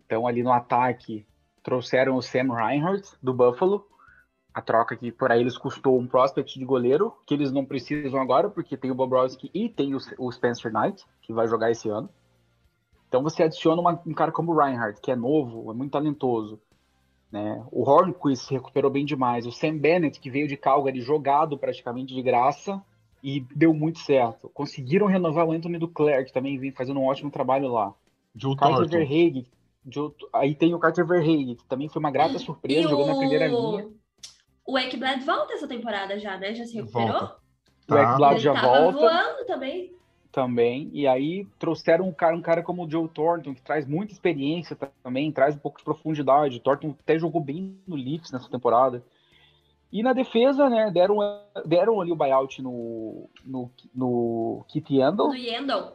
Então 0.04 0.26
ali 0.26 0.42
no 0.42 0.52
ataque 0.52 1.24
trouxeram 1.62 2.16
o 2.16 2.22
Sam 2.22 2.52
Reinhardt 2.52 3.08
do 3.22 3.32
Buffalo, 3.32 3.86
a 4.52 4.60
troca 4.60 4.96
que 4.96 5.12
por 5.12 5.30
aí 5.30 5.40
eles 5.40 5.56
custou 5.56 5.96
um 5.96 6.08
prospect 6.08 6.58
de 6.58 6.64
goleiro 6.64 7.14
que 7.24 7.34
eles 7.34 7.52
não 7.52 7.64
precisam 7.64 8.20
agora 8.20 8.50
porque 8.50 8.76
tem 8.76 8.90
o 8.90 8.96
Bobrovsky 8.96 9.48
e 9.54 9.68
tem 9.68 9.94
o, 9.94 10.32
Spencer 10.32 10.72
Knight 10.72 11.04
que 11.22 11.32
vai 11.32 11.46
jogar 11.46 11.70
esse 11.70 11.88
ano. 11.88 12.10
Então 13.06 13.22
você 13.22 13.44
adiciona 13.44 13.80
uma, 13.80 14.02
um 14.04 14.12
cara 14.12 14.32
como 14.32 14.52
o 14.52 14.56
Reinhardt 14.56 15.00
que 15.00 15.12
é 15.12 15.16
novo, 15.16 15.70
é 15.70 15.74
muito 15.74 15.92
talentoso. 15.92 16.60
Né? 17.30 17.64
O 17.70 17.88
Hornquist 17.88 18.46
se 18.46 18.54
recuperou 18.54 18.90
bem 18.90 19.04
demais. 19.04 19.46
O 19.46 19.52
Sam 19.52 19.78
Bennett, 19.78 20.18
que 20.18 20.30
veio 20.30 20.48
de 20.48 20.56
Calgary 20.56 21.00
jogado 21.00 21.56
praticamente 21.56 22.12
de 22.12 22.22
graça, 22.22 22.82
e 23.26 23.40
deu 23.56 23.74
muito 23.74 23.98
certo. 23.98 24.48
Conseguiram 24.54 25.08
renovar 25.08 25.44
o 25.44 25.50
Anthony 25.50 25.78
Duclair, 25.78 26.24
que 26.24 26.32
também 26.32 26.56
vem 26.60 26.70
fazendo 26.70 27.00
um 27.00 27.06
ótimo 27.06 27.28
trabalho 27.28 27.66
lá. 27.66 27.92
Joe 28.36 28.54
Carter 28.54 28.88
Verhage, 28.88 29.50
aí 30.32 30.54
tem 30.54 30.72
o 30.72 30.78
Carter 30.78 31.04
Verhage, 31.04 31.56
que 31.56 31.64
também 31.64 31.88
foi 31.88 31.98
uma 31.98 32.12
grata 32.12 32.38
surpresa, 32.38 32.86
e 32.86 32.88
jogou 32.88 33.04
o... 33.04 33.08
na 33.08 33.16
primeira 33.16 33.48
linha. 33.48 33.88
O 34.64 34.78
Ekblad 34.78 35.24
volta 35.24 35.54
essa 35.54 35.66
temporada 35.66 36.16
já, 36.20 36.38
né? 36.38 36.54
Já 36.54 36.64
se 36.66 36.76
recuperou? 36.76 37.08
Volta. 37.08 37.36
O 37.90 37.94
Ekblad 37.96 38.38
já 38.38 38.52
volta. 38.52 38.98
voando 38.98 39.44
também. 39.44 39.92
Também. 40.30 40.88
E 40.92 41.08
aí 41.08 41.48
trouxeram 41.58 42.06
um 42.06 42.12
cara, 42.12 42.36
um 42.36 42.42
cara 42.42 42.62
como 42.62 42.84
o 42.84 42.90
Joe 42.90 43.08
Thornton, 43.08 43.54
que 43.54 43.62
traz 43.62 43.84
muita 43.88 44.12
experiência 44.12 44.76
também, 45.02 45.32
traz 45.32 45.56
um 45.56 45.58
pouco 45.58 45.78
de 45.78 45.84
profundidade. 45.84 46.58
O 46.58 46.60
Thornton 46.60 46.94
até 47.00 47.18
jogou 47.18 47.40
bem 47.40 47.76
no 47.88 47.96
Leafs 47.96 48.30
nessa 48.30 48.48
temporada. 48.48 49.02
E 49.92 50.02
na 50.02 50.12
defesa, 50.12 50.68
né, 50.68 50.90
deram, 50.90 51.18
deram 51.64 52.00
ali 52.00 52.12
o 52.12 52.16
buyout 52.16 52.60
no, 52.60 53.28
no, 53.44 53.70
no 53.94 54.64
Kit 54.68 54.94
Yandel. 54.94 55.28
No 55.28 55.34
Yandel. 55.34 55.92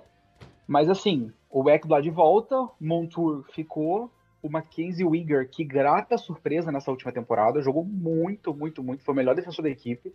Mas 0.68 0.90
assim, 0.90 1.32
o 1.50 1.70
Ekblad 1.70 2.04
de 2.04 2.10
volta, 2.10 2.70
Montour 2.80 3.44
ficou, 3.52 4.10
o 4.42 4.50
Mackenzie 4.50 5.06
Wigger, 5.06 5.50
que 5.50 5.64
grata 5.64 6.18
surpresa 6.18 6.72
nessa 6.72 6.90
última 6.90 7.12
temporada, 7.12 7.62
jogou 7.62 7.84
muito, 7.84 8.54
muito, 8.54 8.82
muito, 8.82 9.04
foi 9.04 9.14
o 9.14 9.18
melhor 9.18 9.36
defensor 9.36 9.64
da 9.64 9.70
equipe. 9.70 10.14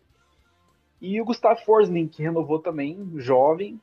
E 1.00 1.20
o 1.20 1.24
Gustavo 1.24 1.60
Forsling, 1.60 2.08
que 2.08 2.22
renovou 2.22 2.58
também, 2.58 3.12
jovem. 3.16 3.80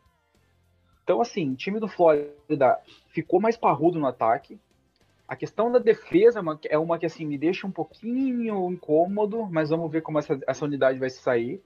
Então, 1.04 1.22
assim, 1.22 1.52
o 1.52 1.56
time 1.56 1.80
do 1.80 1.88
Flórida 1.88 2.80
ficou 3.10 3.40
mais 3.40 3.56
parrudo 3.56 4.00
no 4.00 4.08
ataque, 4.08 4.60
a 5.34 5.36
questão 5.36 5.72
da 5.72 5.80
defesa 5.80 6.38
é 6.38 6.42
uma, 6.42 6.60
é 6.70 6.78
uma 6.78 7.00
que 7.00 7.08
assim 7.08 7.26
me 7.26 7.40
deixa 7.40 7.66
um 7.66 7.72
pouquinho 7.72 8.72
incômodo, 8.72 9.48
mas 9.50 9.72
vamos 9.72 9.92
ver 9.92 10.02
como 10.02 10.20
essa, 10.20 10.40
essa 10.48 10.64
unidade 10.64 11.00
vai 11.00 11.10
sair. 11.10 11.60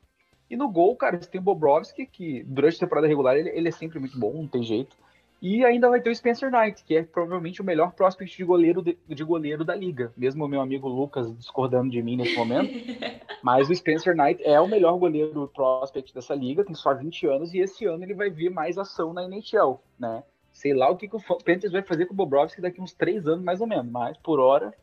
E 0.50 0.56
no 0.56 0.70
gol, 0.70 0.96
cara, 0.96 1.22
você 1.22 1.30
tem 1.30 1.42
o 1.42 1.44
Bobrovski, 1.44 2.06
que 2.06 2.44
durante 2.44 2.78
a 2.78 2.80
temporada 2.80 3.08
regular 3.08 3.36
ele, 3.36 3.50
ele 3.50 3.68
é 3.68 3.72
sempre 3.72 4.00
muito 4.00 4.18
bom, 4.18 4.32
não 4.32 4.48
tem 4.48 4.64
jeito. 4.64 4.96
E 5.42 5.66
ainda 5.66 5.90
vai 5.90 6.00
ter 6.00 6.10
o 6.10 6.16
Spencer 6.16 6.50
Knight, 6.50 6.82
que 6.86 6.96
é 6.96 7.04
provavelmente 7.04 7.62
o 7.62 7.66
melhor 7.66 7.92
prospect 7.92 8.38
de 8.38 8.46
goleiro, 8.46 8.82
de, 8.82 8.98
de, 9.06 9.24
goleiro 9.24 9.66
da 9.66 9.76
liga. 9.76 10.14
Mesmo 10.16 10.46
o 10.46 10.48
meu 10.48 10.62
amigo 10.62 10.88
Lucas 10.88 11.38
discordando 11.38 11.92
de 11.92 12.02
mim 12.02 12.16
nesse 12.16 12.38
momento. 12.38 12.72
mas 13.44 13.70
o 13.70 13.76
Spencer 13.76 14.16
Knight 14.16 14.42
é 14.46 14.60
o 14.62 14.68
melhor 14.68 14.98
goleiro 14.98 15.52
prospect 15.54 16.14
dessa 16.14 16.34
liga, 16.34 16.64
tem 16.64 16.74
só 16.74 16.94
20 16.94 17.28
anos, 17.28 17.54
e 17.54 17.60
esse 17.60 17.86
ano 17.86 18.06
ele 18.06 18.16
vai 18.16 18.30
ver 18.30 18.50
mais 18.50 18.78
ação 18.78 19.14
na 19.14 19.26
NHL, 19.26 19.82
né? 20.00 20.24
Sei 20.58 20.74
lá 20.74 20.90
o 20.90 20.98
que, 20.98 21.08
que 21.08 21.16
o 21.16 21.22
Panthers 21.22 21.72
vai 21.72 21.84
fazer 21.84 22.08
com 22.08 22.16
o 22.16 22.18
Bobrovski 22.18 22.60
daqui 22.60 22.82
uns 22.82 22.92
três 22.92 23.28
anos, 23.28 23.46
mais 23.46 23.62
ou 23.62 23.68
menos. 23.68 23.92
Mas, 23.92 24.18
por 24.18 24.40
hora, 24.40 24.74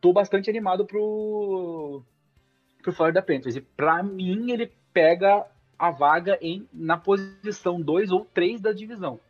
tô 0.00 0.14
bastante 0.14 0.48
animado 0.48 0.86
pro, 0.86 2.02
pro 2.82 2.90
Florida 2.90 3.20
Panthers. 3.20 3.56
E 3.56 3.60
para 3.60 4.02
mim, 4.02 4.50
ele 4.50 4.72
pega 4.94 5.46
a 5.78 5.90
vaga 5.90 6.38
em, 6.40 6.66
na 6.72 6.96
posição 6.96 7.82
2 7.82 8.10
ou 8.10 8.24
3 8.24 8.62
da 8.62 8.72
divisão. 8.72 9.20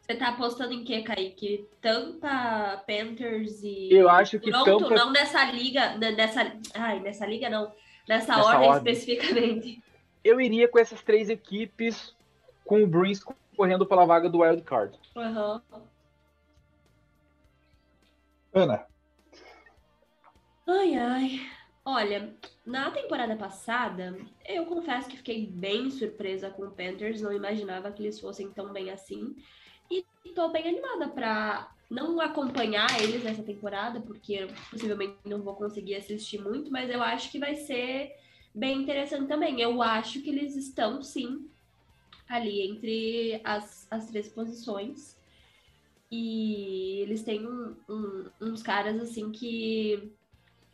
Você 0.00 0.16
tá 0.16 0.30
apostando 0.30 0.74
em 0.74 0.82
que, 0.82 1.02
Kaique? 1.02 1.68
Tampa, 1.80 2.82
Panthers 2.84 3.62
e. 3.62 3.88
Eu 3.88 4.08
acho 4.08 4.40
que 4.40 4.50
Toronto, 4.50 4.88
Tampa... 4.88 4.96
não 4.96 5.12
nessa 5.12 5.44
liga. 5.52 5.96
Nessa, 5.96 6.52
ai, 6.74 6.98
nessa 6.98 7.24
liga 7.24 7.48
não. 7.48 7.72
Nessa, 8.08 8.36
nessa 8.36 8.48
ordem, 8.48 8.68
ordem 8.68 8.92
especificamente. 8.92 9.80
Eu 10.24 10.40
iria 10.40 10.66
com 10.66 10.80
essas 10.80 11.00
três 11.02 11.30
equipes, 11.30 12.16
com 12.64 12.82
o 12.82 12.86
Bruins 12.88 13.22
correndo 13.54 13.86
pela 13.86 14.04
vaga 14.04 14.28
do 14.28 14.40
Wild 14.40 14.62
Card. 14.62 14.98
Uhum. 15.16 15.60
Ana. 18.52 18.86
Ai, 20.66 20.94
ai. 20.94 21.40
Olha, 21.84 22.34
na 22.64 22.90
temporada 22.90 23.36
passada, 23.36 24.16
eu 24.46 24.64
confesso 24.64 25.08
que 25.08 25.18
fiquei 25.18 25.46
bem 25.46 25.90
surpresa 25.90 26.48
com 26.48 26.62
o 26.62 26.70
Panthers, 26.70 27.20
não 27.20 27.32
imaginava 27.32 27.92
que 27.92 28.02
eles 28.02 28.18
fossem 28.18 28.50
tão 28.50 28.72
bem 28.72 28.90
assim. 28.90 29.36
E 29.90 30.02
tô 30.34 30.48
bem 30.48 30.66
animada 30.66 31.08
para 31.08 31.70
não 31.90 32.20
acompanhar 32.20 32.88
eles 33.02 33.22
nessa 33.22 33.42
temporada, 33.42 34.00
porque 34.00 34.46
possivelmente 34.70 35.18
não 35.26 35.42
vou 35.42 35.54
conseguir 35.54 35.96
assistir 35.96 36.40
muito, 36.40 36.72
mas 36.72 36.88
eu 36.88 37.02
acho 37.02 37.30
que 37.30 37.38
vai 37.38 37.54
ser 37.54 38.12
bem 38.54 38.82
interessante 38.82 39.28
também. 39.28 39.60
Eu 39.60 39.82
acho 39.82 40.22
que 40.22 40.30
eles 40.30 40.56
estão 40.56 41.02
sim 41.02 41.50
ali 42.36 42.62
entre 42.62 43.40
as, 43.44 43.86
as 43.90 44.06
três 44.08 44.28
posições. 44.28 45.16
E 46.10 47.00
eles 47.00 47.22
têm 47.22 47.46
um, 47.46 47.74
um, 47.88 48.30
uns 48.40 48.62
caras 48.62 49.00
assim 49.00 49.30
que 49.30 50.12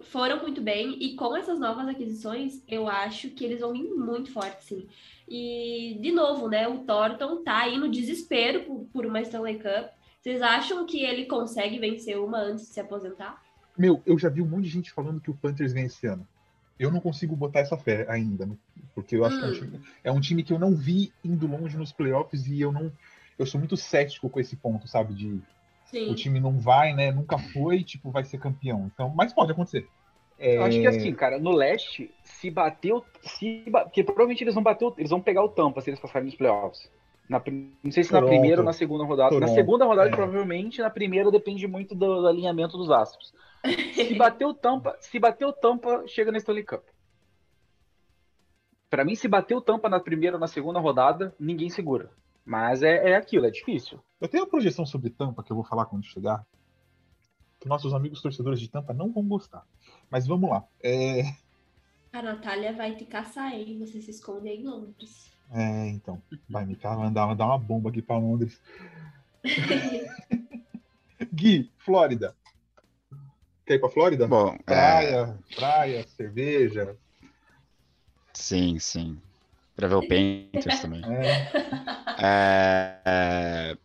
foram 0.01 0.41
muito 0.41 0.61
bem 0.61 0.97
e 1.01 1.15
com 1.15 1.37
essas 1.37 1.59
novas 1.59 1.87
aquisições, 1.87 2.63
eu 2.67 2.89
acho 2.89 3.31
que 3.31 3.45
eles 3.45 3.61
vão 3.61 3.73
vir 3.73 3.91
muito 3.91 4.33
forte, 4.33 4.65
sim. 4.65 4.89
E, 5.29 5.99
de 6.01 6.11
novo, 6.11 6.49
né, 6.49 6.67
o 6.67 6.79
Thornton 6.79 7.43
tá 7.43 7.59
aí 7.59 7.79
no 7.79 7.91
desespero 7.91 8.65
por, 8.65 8.87
por 8.93 9.07
uma 9.07 9.21
Stanley 9.21 9.59
Cup. 9.59 9.91
Vocês 10.21 10.43
acham 10.43 10.85
que 10.85 11.03
ele 11.03 11.27
consegue 11.27 11.79
vencer 11.79 12.19
uma 12.19 12.39
antes 12.39 12.67
de 12.67 12.73
se 12.73 12.81
aposentar? 12.81 13.43
Meu, 13.79 14.03
eu 14.05 14.19
já 14.19 14.29
vi 14.29 14.43
um 14.43 14.47
monte 14.47 14.65
de 14.65 14.71
gente 14.71 14.91
falando 14.91 15.21
que 15.21 15.31
o 15.31 15.37
Panthers 15.37 15.73
vem 15.73 15.87
esse 15.87 16.07
ano. 16.07 16.27
Eu 16.81 16.91
não 16.91 16.99
consigo 16.99 17.37
botar 17.37 17.61
essa 17.61 17.77
fé 17.77 18.07
ainda, 18.09 18.47
né? 18.47 18.57
porque 18.95 19.15
eu 19.15 19.25
acho 19.25 19.37
hum. 19.37 19.41
que 19.41 19.47
é 19.47 19.51
um, 19.51 19.55
time, 19.55 19.81
é 20.05 20.13
um, 20.13 20.21
time, 20.21 20.43
que 20.43 20.53
eu 20.53 20.59
não 20.59 20.75
vi 20.75 21.13
indo 21.23 21.47
longe 21.47 21.77
nos 21.77 21.93
playoffs 21.93 22.47
e 22.47 22.61
eu 22.61 22.73
não. 22.73 22.91
Eu 23.39 23.47
sou 23.47 23.59
muito 23.59 23.77
cético 23.77 24.29
com 24.29 24.41
esse 24.41 24.57
ponto, 24.57 24.89
sabe? 24.89 25.15
De 25.15 25.41
Sim. 25.87 26.11
o 26.11 26.15
time 26.15 26.41
não 26.41 26.59
vai, 26.59 26.95
né? 26.95 27.13
Nunca 27.13 27.39
foi, 27.39 27.83
tipo, 27.85 28.11
vai 28.11 28.25
ser 28.25 28.39
campeão. 28.39 28.91
Então, 28.93 29.11
mas 29.11 29.33
pode 29.33 29.53
acontecer. 29.53 29.87
É... 30.39 30.57
Eu 30.57 30.65
acho 30.65 30.81
que 30.81 30.87
assim, 30.87 31.15
cara, 31.15 31.39
no 31.39 31.51
leste, 31.51 32.11
se 32.25 32.51
bateu. 32.51 33.05
Se, 33.23 33.63
porque 33.71 34.03
provavelmente 34.03 34.43
eles 34.43 34.55
vão 34.55 34.63
bater, 34.63 34.91
eles 34.97 35.11
vão 35.11 35.21
pegar 35.21 35.45
o 35.45 35.49
tampa 35.49 35.81
se 35.81 35.91
eles 35.91 36.01
passarem 36.01 36.27
nos 36.27 36.35
playoffs. 36.35 36.91
Na, 37.31 37.41
não 37.85 37.93
sei 37.93 38.03
se 38.03 38.11
Toronto. 38.11 38.25
na 38.25 38.29
primeira 38.29 38.61
ou 38.61 38.65
na 38.65 38.73
segunda 38.73 39.05
rodada. 39.05 39.31
Toronto. 39.31 39.49
Na 39.49 39.55
segunda 39.55 39.85
rodada, 39.85 40.09
é. 40.09 40.13
provavelmente, 40.13 40.83
na 40.83 40.91
primeira 40.91 41.31
depende 41.31 41.65
muito 41.69 41.95
do, 41.95 42.23
do 42.23 42.27
alinhamento 42.27 42.77
dos 42.77 42.91
astros. 42.91 43.33
Se 43.95 44.15
bateu 44.19 44.53
tampa, 44.53 44.97
se 45.01 45.17
bateu 45.21 45.53
tampa, 45.53 46.03
chega 46.09 46.33
na 46.33 46.39
Stanley 46.39 46.65
Cup. 46.65 46.83
Para 48.91 49.05
mim, 49.05 49.15
se 49.15 49.29
bateu 49.29 49.61
tampa 49.61 49.89
na 49.89 50.01
primeira 50.01 50.37
ou 50.37 50.41
na 50.41 50.49
segunda 50.49 50.81
rodada, 50.81 51.33
ninguém 51.39 51.71
segura. 51.71 52.11
Mas 52.45 52.83
é, 52.83 53.11
é 53.11 53.15
aquilo, 53.15 53.47
é 53.47 53.51
difícil. 53.51 54.01
Eu 54.21 54.27
tenho 54.27 54.43
uma 54.43 54.51
projeção 54.51 54.85
sobre 54.85 55.09
tampa 55.11 55.45
que 55.45 55.53
eu 55.53 55.57
vou 55.57 55.65
falar 55.65 55.87
quando 55.87 56.05
chegar. 56.05 56.45
Que 57.61 57.69
nossos 57.69 57.95
amigos 57.95 58.21
torcedores 58.21 58.59
de 58.59 58.69
tampa 58.69 58.93
não 58.93 59.13
vão 59.13 59.23
gostar. 59.29 59.65
Mas 60.11 60.27
vamos 60.27 60.51
lá. 60.51 60.65
É... 60.83 61.23
A 62.13 62.21
Natália 62.23 62.73
vai 62.73 62.97
te 62.97 63.05
caçar, 63.05 63.55
hein? 63.55 63.79
Você 63.79 64.01
se 64.01 64.11
esconde 64.11 64.49
em 64.49 64.65
Londres. 64.67 65.31
É, 65.53 65.89
então. 65.89 66.23
Vai 66.49 66.65
me 66.65 66.79
mandar, 66.83 67.27
mandar 67.27 67.47
uma 67.47 67.59
bomba 67.59 67.91
aqui 67.91 68.01
para 68.01 68.19
Londres. 68.19 68.61
Gui, 71.33 71.71
Flórida. 71.79 72.35
Quer 73.67 73.75
ir 73.75 73.79
pra 73.79 73.89
Flórida? 73.89 74.27
Bom, 74.27 74.57
praia, 74.65 75.39
é... 75.51 75.55
praia, 75.55 76.07
cerveja. 76.17 76.97
Sim, 78.33 78.79
sim. 78.79 79.21
Pra 79.77 79.89
ver 79.89 79.95
o 79.95 80.03
Panthers 80.03 80.81
também. 80.83 81.03
É. 81.05 81.51
É... 82.19 83.01
é 83.05 83.77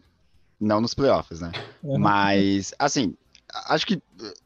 não 0.59 0.81
nos 0.81 0.93
playoffs, 0.93 1.41
né? 1.41 1.51
Uhum. 1.83 1.99
Mas, 1.99 2.73
assim, 2.79 3.15
acho 3.67 3.85
que. 3.85 4.01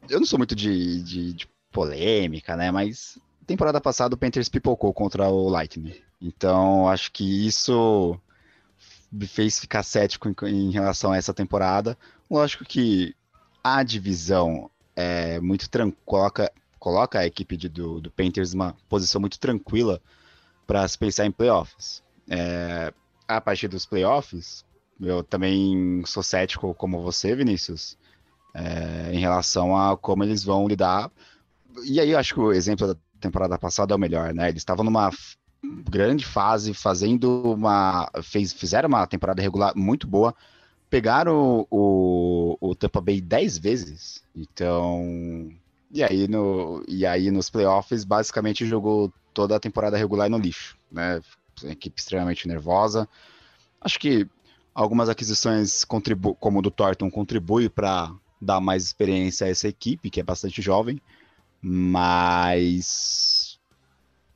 Eu 0.08 0.18
não 0.18 0.26
sou 0.26 0.38
muito 0.38 0.54
de, 0.54 1.02
de, 1.02 1.32
de, 1.32 1.48
polêmica, 1.72 2.56
né? 2.56 2.70
Mas 2.70 3.18
temporada 3.46 3.80
passada 3.80 4.14
o 4.14 4.18
Panthers 4.18 4.48
pipocou 4.48 4.92
contra 4.92 5.28
o 5.28 5.48
Lightning. 5.48 5.94
Então, 6.20 6.88
acho 6.88 7.10
que 7.12 7.46
isso 7.46 8.18
me 9.10 9.26
fez 9.26 9.58
ficar 9.58 9.82
cético 9.82 10.28
em, 10.28 10.34
em 10.48 10.70
relação 10.70 11.12
a 11.12 11.16
essa 11.16 11.34
temporada. 11.34 11.96
Lógico 12.30 12.64
que 12.64 13.14
a 13.62 13.82
divisão 13.82 14.70
é, 14.94 15.40
muito 15.40 15.68
coloca, 16.04 16.52
coloca 16.78 17.18
a 17.18 17.26
equipe 17.26 17.56
de, 17.56 17.68
do, 17.68 18.00
do 18.00 18.10
Panthers 18.10 18.54
numa 18.54 18.76
posição 18.88 19.20
muito 19.20 19.38
tranquila 19.38 20.00
para 20.66 20.86
se 20.86 20.96
pensar 20.96 21.26
em 21.26 21.32
playoffs. 21.32 22.02
É, 22.28 22.92
a 23.26 23.40
partir 23.40 23.68
dos 23.68 23.86
playoffs, 23.86 24.64
eu 25.00 25.24
também 25.24 26.02
sou 26.06 26.22
cético 26.22 26.74
como 26.74 27.02
você, 27.02 27.34
Vinícius, 27.34 27.96
é, 28.54 29.12
em 29.12 29.18
relação 29.18 29.76
a 29.76 29.96
como 29.96 30.22
eles 30.22 30.44
vão 30.44 30.68
lidar. 30.68 31.10
E 31.84 31.98
aí 31.98 32.10
eu 32.10 32.18
acho 32.18 32.34
que 32.34 32.40
o 32.40 32.52
exemplo 32.52 32.86
da 32.86 32.96
temporada 33.20 33.58
passada 33.58 33.94
é 33.94 33.96
o 33.96 33.98
melhor, 33.98 34.34
né? 34.34 34.48
Eles 34.48 34.60
estavam 34.60 34.84
numa 34.84 35.10
grande 35.62 36.24
fase, 36.24 36.74
fazendo 36.74 37.54
uma. 37.54 38.10
Fez, 38.22 38.52
fizeram 38.52 38.88
uma 38.88 39.06
temporada 39.06 39.42
regular 39.42 39.72
muito 39.76 40.06
boa, 40.06 40.34
pegaram 40.88 41.66
o, 41.70 42.56
o, 42.60 42.70
o 42.70 42.74
Tampa 42.74 43.00
Bay 43.00 43.20
10 43.20 43.58
vezes. 43.58 44.22
Então. 44.34 45.50
E 45.92 46.02
aí, 46.04 46.28
no, 46.28 46.84
e 46.86 47.04
aí 47.04 47.30
nos 47.30 47.50
playoffs, 47.50 48.04
basicamente 48.04 48.64
jogou 48.64 49.12
toda 49.34 49.56
a 49.56 49.60
temporada 49.60 49.96
regular 49.96 50.30
no 50.30 50.38
lixo, 50.38 50.76
né? 50.90 51.20
Equipe 51.64 52.00
extremamente 52.00 52.46
nervosa. 52.46 53.08
Acho 53.80 53.98
que 53.98 54.26
algumas 54.74 55.08
aquisições, 55.08 55.84
como 55.84 56.58
o 56.58 56.62
do 56.62 56.70
Thornton, 56.70 57.10
contribuem 57.10 57.68
para 57.68 58.12
dar 58.40 58.60
mais 58.60 58.84
experiência 58.84 59.46
a 59.46 59.50
essa 59.50 59.68
equipe, 59.68 60.10
que 60.10 60.20
é 60.20 60.22
bastante 60.22 60.62
jovem. 60.62 61.00
Mas. 61.60 63.39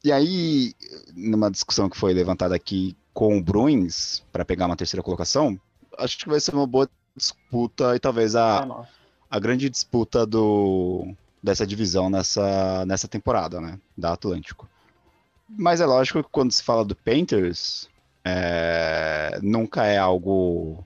E 0.05 0.13
aí, 0.13 0.75
numa 1.17 1.51
discussão 1.51 1.89
que 1.89 1.97
foi 1.97 2.13
levantada 2.13 2.55
aqui 2.55 2.95
com 3.15 3.39
o 3.39 3.43
Bruins, 3.43 4.23
para 4.31 4.45
pegar 4.45 4.67
uma 4.67 4.77
terceira 4.77 5.03
colocação, 5.03 5.59
acho 5.97 6.19
que 6.19 6.29
vai 6.29 6.39
ser 6.39 6.55
uma 6.55 6.67
boa 6.67 6.89
disputa 7.17 7.97
e 7.97 7.99
talvez 7.99 8.37
a, 8.37 8.85
é 8.85 8.87
a 9.31 9.39
grande 9.39 9.71
disputa 9.71 10.27
do, 10.27 11.15
dessa 11.43 11.67
divisão 11.67 12.11
nessa, 12.11 12.85
nessa 12.87 13.09
temporada, 13.09 13.61
né? 13.61 13.81
Da 13.97 14.13
Atlântico. 14.13 14.69
Mas 15.49 15.81
é 15.81 15.87
lógico 15.87 16.23
que 16.23 16.29
quando 16.31 16.53
se 16.53 16.63
fala 16.63 16.85
do 16.85 16.95
Painters, 16.95 17.89
é, 18.25 19.39
nunca 19.43 19.87
é 19.87 19.99
algo. 19.99 20.85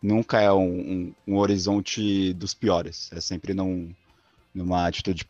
Nunca 0.00 0.40
é 0.40 0.52
um, 0.52 0.64
um, 0.68 1.14
um, 1.26 1.36
horizonte 1.36 2.32
dos 2.34 2.54
piores. 2.54 3.10
É 3.12 3.20
sempre 3.20 3.52
num, 3.52 3.92
numa 4.54 4.86
atitude 4.86 5.28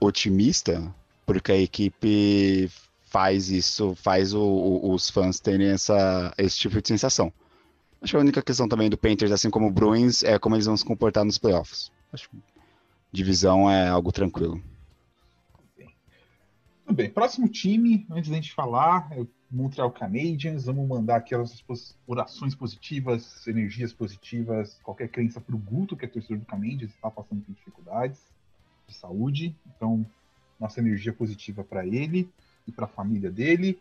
otimista, 0.00 0.94
porque 1.24 1.52
a 1.52 1.58
equipe 1.58 2.70
faz 3.02 3.50
isso, 3.50 3.94
faz 3.94 4.32
o, 4.32 4.42
o, 4.42 4.92
os 4.94 5.10
fãs 5.10 5.38
terem 5.38 5.68
essa, 5.68 6.32
esse 6.38 6.58
tipo 6.58 6.80
de 6.80 6.88
sensação. 6.88 7.32
Acho 8.00 8.12
que 8.12 8.16
a 8.16 8.20
única 8.20 8.42
questão 8.42 8.68
também 8.68 8.90
do 8.90 8.96
Panthers, 8.96 9.30
assim 9.30 9.50
como 9.50 9.68
o 9.68 9.70
Bruins, 9.70 10.24
é 10.24 10.38
como 10.38 10.56
eles 10.56 10.66
vão 10.66 10.76
se 10.76 10.84
comportar 10.84 11.24
nos 11.24 11.38
playoffs. 11.38 11.92
Acho 12.12 12.28
que 12.30 12.36
divisão 13.12 13.70
é 13.70 13.88
algo 13.88 14.10
tranquilo. 14.10 14.60
Tudo 16.84 16.96
bem. 16.96 17.10
Próximo 17.10 17.48
time, 17.48 18.06
antes 18.10 18.30
da 18.30 18.36
gente 18.36 18.52
falar, 18.52 19.08
é 19.12 19.20
o 19.20 19.28
Montreal 19.50 19.90
Canadiens. 19.92 20.64
Vamos 20.64 20.88
mandar 20.88 21.16
aquelas 21.16 21.64
orações 22.06 22.54
positivas, 22.54 23.46
energias 23.46 23.92
positivas, 23.92 24.80
qualquer 24.82 25.08
crença 25.08 25.40
para 25.40 25.54
o 25.54 25.58
Guto, 25.58 25.96
que 25.96 26.04
é 26.04 26.08
torcedor 26.08 26.38
do 26.38 26.46
Canadiens, 26.46 26.90
está 26.90 27.10
passando 27.10 27.42
por 27.42 27.54
dificuldades 27.54 28.18
de 28.88 28.94
saúde. 28.94 29.54
Então, 29.76 30.04
nossa 30.58 30.80
energia 30.80 31.12
positiva 31.12 31.64
para 31.64 31.86
ele 31.86 32.30
e 32.66 32.72
para 32.72 32.84
a 32.84 32.88
família 32.88 33.30
dele. 33.30 33.78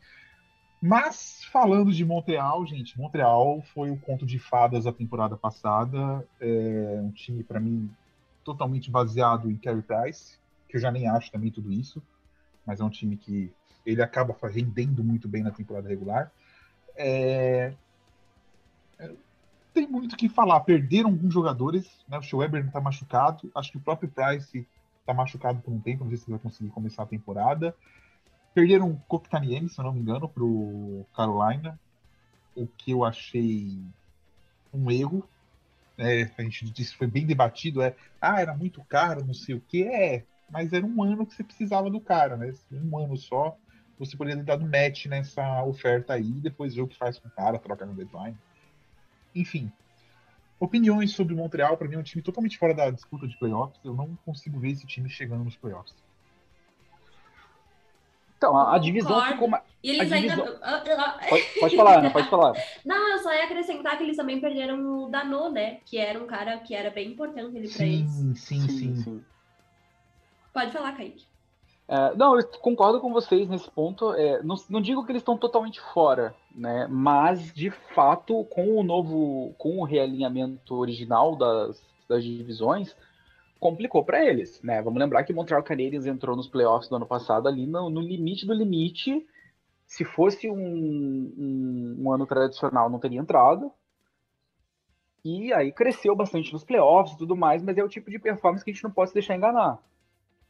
Mas, 0.81 1.43
falando 1.51 1.91
de 1.91 2.03
Montreal, 2.03 2.65
gente, 2.65 2.97
Montreal 2.97 3.61
foi 3.73 3.91
o 3.91 3.97
conto 3.97 4.25
de 4.25 4.39
fadas 4.39 4.85
da 4.85 4.91
temporada 4.91 5.37
passada. 5.37 6.27
É 6.39 6.99
um 7.03 7.11
time, 7.11 7.43
para 7.43 7.59
mim, 7.59 7.89
totalmente 8.43 8.89
baseado 8.89 9.49
em 9.49 9.55
Carey 9.55 9.83
Price, 9.83 10.37
que 10.67 10.77
eu 10.77 10.81
já 10.81 10.89
nem 10.89 11.07
acho 11.07 11.31
também 11.31 11.51
tudo 11.51 11.71
isso, 11.71 12.01
mas 12.65 12.79
é 12.79 12.83
um 12.83 12.89
time 12.89 13.15
que 13.15 13.53
ele 13.85 14.01
acaba 14.01 14.35
rendendo 14.47 15.03
muito 15.03 15.27
bem 15.27 15.43
na 15.43 15.51
temporada 15.51 15.87
regular. 15.87 16.31
É... 16.95 17.73
tem 19.73 19.87
muito 19.87 20.13
o 20.13 20.17
que 20.17 20.29
falar. 20.29 20.59
Perderam 20.61 21.09
alguns 21.09 21.33
jogadores, 21.33 21.89
né? 22.07 22.17
O 22.17 22.23
Schweber 22.23 22.65
está 22.65 22.81
machucado. 22.81 23.51
Acho 23.55 23.71
que 23.71 23.77
o 23.77 23.81
próprio 23.81 24.09
Price 24.09 24.67
está 25.01 25.13
machucado 25.13 25.59
por 25.59 25.73
um 25.73 25.79
tempo. 25.79 26.03
Não 26.03 26.11
sei 26.11 26.17
se 26.17 26.29
vai 26.29 26.39
conseguir 26.39 26.69
começar 26.69 27.03
a 27.03 27.07
temporada. 27.07 27.75
Perderam 28.53 28.89
o 28.89 28.99
Koktaniemi, 29.07 29.69
se 29.69 29.79
eu 29.79 29.85
não 29.85 29.93
me 29.93 29.99
engano, 29.99 30.27
para 30.27 30.43
o 30.43 31.05
Carolina. 31.15 31.79
O 32.55 32.67
que 32.67 32.91
eu 32.91 33.03
achei 33.03 33.79
um 34.73 34.89
erro. 34.89 35.27
É, 35.97 36.31
a 36.37 36.41
gente 36.41 36.69
disse 36.71 36.95
foi 36.95 37.07
bem 37.07 37.25
debatido. 37.25 37.81
É, 37.81 37.95
ah, 38.19 38.41
era 38.41 38.55
muito 38.55 38.83
caro, 38.85 39.25
não 39.25 39.33
sei 39.33 39.55
o 39.55 39.61
que. 39.61 39.83
É, 39.83 40.23
mas 40.49 40.73
era 40.73 40.85
um 40.85 41.03
ano 41.03 41.25
que 41.25 41.33
você 41.33 41.43
precisava 41.43 41.89
do 41.89 41.99
cara, 41.99 42.35
né? 42.35 42.53
Um 42.71 42.97
ano 42.97 43.17
só. 43.17 43.57
Você 43.99 44.17
poderia 44.17 44.39
ter 44.39 44.45
dado 44.45 44.65
match 44.65 45.05
nessa 45.05 45.63
oferta 45.63 46.13
aí, 46.13 46.31
depois 46.31 46.73
ver 46.73 46.81
o 46.81 46.87
que 46.87 46.97
faz 46.97 47.19
com 47.19 47.27
o 47.27 47.31
cara, 47.31 47.59
troca 47.59 47.85
no 47.85 47.93
deadline. 47.93 48.35
Enfim, 49.33 49.71
opiniões 50.61 51.11
sobre 51.11 51.33
o 51.33 51.37
Montreal, 51.37 51.75
para 51.75 51.87
mim 51.87 51.95
é 51.95 51.97
um 51.97 52.03
time 52.03 52.21
totalmente 52.21 52.57
fora 52.57 52.73
da 52.73 52.91
disputa 52.91 53.27
de 53.27 53.35
playoffs. 53.37 53.79
Eu 53.83 53.95
não 53.95 54.15
consigo 54.23 54.59
ver 54.59 54.69
esse 54.69 54.85
time 54.85 55.09
chegando 55.09 55.43
nos 55.43 55.57
playoffs. 55.57 55.95
Então, 58.37 58.55
a, 58.55 58.75
a 58.75 58.77
divisão 58.77 59.21
ficou 59.25 59.47
mais. 59.47 59.63
E 59.83 59.89
eles 59.89 60.09
divisão... 60.09 60.45
ainda. 60.45 60.61
Pode, 61.29 61.43
pode, 61.59 61.75
falar, 61.75 61.99
Ana, 61.99 62.11
pode 62.11 62.29
falar. 62.29 62.53
Não, 62.85 63.11
eu 63.11 63.19
só 63.19 63.33
ia 63.33 63.45
acrescentar 63.45 63.97
que 63.97 64.03
eles 64.03 64.17
também 64.17 64.39
perderam 64.39 65.05
o 65.05 65.09
Danô, 65.09 65.49
né? 65.49 65.79
Que 65.85 65.97
era 65.97 66.21
um 66.21 66.27
cara 66.27 66.57
que 66.57 66.75
era 66.75 66.89
bem 66.89 67.11
importante 67.11 67.57
ali 67.57 67.69
pra 67.69 67.85
eles. 67.85 68.11
Sim, 68.11 68.35
sim, 68.35 68.67
sim, 68.67 68.95
sim. 68.95 69.25
Pode 70.53 70.71
falar, 70.71 70.93
Kaique. 70.93 71.25
É, 71.91 72.15
não, 72.15 72.39
eu 72.39 72.47
concordo 72.61 73.01
com 73.01 73.11
vocês 73.11 73.49
nesse 73.49 73.69
ponto. 73.69 74.13
É, 74.13 74.41
não, 74.43 74.55
não, 74.69 74.79
digo 74.79 75.05
que 75.05 75.11
eles 75.11 75.21
estão 75.21 75.37
totalmente 75.37 75.81
fora, 75.93 76.33
né? 76.55 76.87
Mas 76.89 77.53
de 77.53 77.69
fato, 77.69 78.45
com 78.45 78.77
o 78.77 78.81
novo, 78.81 79.53
com 79.57 79.79
o 79.79 79.83
realinhamento 79.83 80.73
original 80.73 81.35
das, 81.35 81.85
das 82.07 82.23
divisões, 82.23 82.95
complicou 83.59 84.05
para 84.05 84.23
eles, 84.25 84.61
né? 84.63 84.81
Vamos 84.81 85.01
lembrar 85.01 85.25
que 85.25 85.33
Montreal 85.33 85.61
Canadiens 85.63 86.05
entrou 86.05 86.33
nos 86.33 86.47
playoffs 86.47 86.87
do 86.87 86.95
ano 86.95 87.05
passado 87.05 87.49
ali 87.49 87.67
no, 87.67 87.89
no 87.89 87.99
limite 87.99 88.45
do 88.45 88.53
limite. 88.53 89.27
Se 89.85 90.05
fosse 90.05 90.49
um, 90.49 90.55
um, 90.55 91.97
um, 91.99 92.11
ano 92.13 92.25
tradicional, 92.25 92.89
não 92.89 92.99
teria 92.99 93.19
entrado. 93.19 93.69
E 95.25 95.51
aí 95.51 95.73
cresceu 95.73 96.15
bastante 96.15 96.53
nos 96.53 96.63
playoffs 96.63 97.15
e 97.15 97.17
tudo 97.17 97.35
mais, 97.35 97.61
mas 97.61 97.77
é 97.77 97.83
o 97.83 97.89
tipo 97.89 98.09
de 98.09 98.17
performance 98.17 98.63
que 98.63 98.71
a 98.71 98.73
gente 98.73 98.83
não 98.85 98.91
pode 98.91 99.13
deixar 99.13 99.35
enganar. 99.35 99.77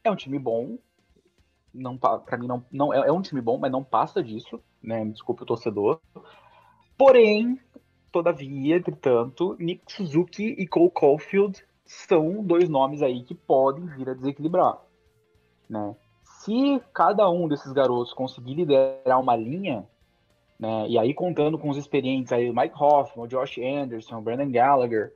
É 0.04 0.10
um 0.10 0.16
time 0.16 0.38
bom, 0.38 0.78
não 1.74 1.96
para 1.96 2.36
mim 2.38 2.46
não, 2.46 2.64
não 2.70 2.92
é, 2.92 3.08
é, 3.08 3.12
um 3.12 3.22
time 3.22 3.40
bom, 3.40 3.58
mas 3.58 3.70
não 3.70 3.82
passa 3.82 4.22
disso, 4.22 4.60
né? 4.82 5.04
Me 5.04 5.12
desculpe 5.12 5.42
o 5.42 5.46
torcedor. 5.46 6.00
Porém, 6.96 7.58
todavia, 8.10 8.76
entretanto, 8.76 9.56
Nick 9.58 9.92
Suzuki 9.92 10.54
e 10.58 10.66
Cole 10.66 10.90
Caulfield 10.90 11.64
são 11.84 12.42
dois 12.42 12.68
nomes 12.68 13.02
aí 13.02 13.22
que 13.22 13.34
podem 13.34 13.86
vir 13.86 14.08
a 14.08 14.14
desequilibrar, 14.14 14.78
né? 15.68 15.94
Se 16.22 16.80
cada 16.92 17.28
um 17.30 17.46
desses 17.46 17.72
garotos 17.72 18.12
conseguir 18.12 18.54
liderar 18.54 19.20
uma 19.20 19.36
linha, 19.36 19.86
né, 20.58 20.88
e 20.88 20.98
aí 20.98 21.14
contando 21.14 21.58
com 21.58 21.70
os 21.70 21.76
experientes 21.76 22.32
aí, 22.32 22.52
Mike 22.52 22.74
Hoffman, 22.74 23.28
Josh 23.28 23.58
Anderson, 23.58 24.20
Brandon 24.20 24.50
Gallagher, 24.50 25.12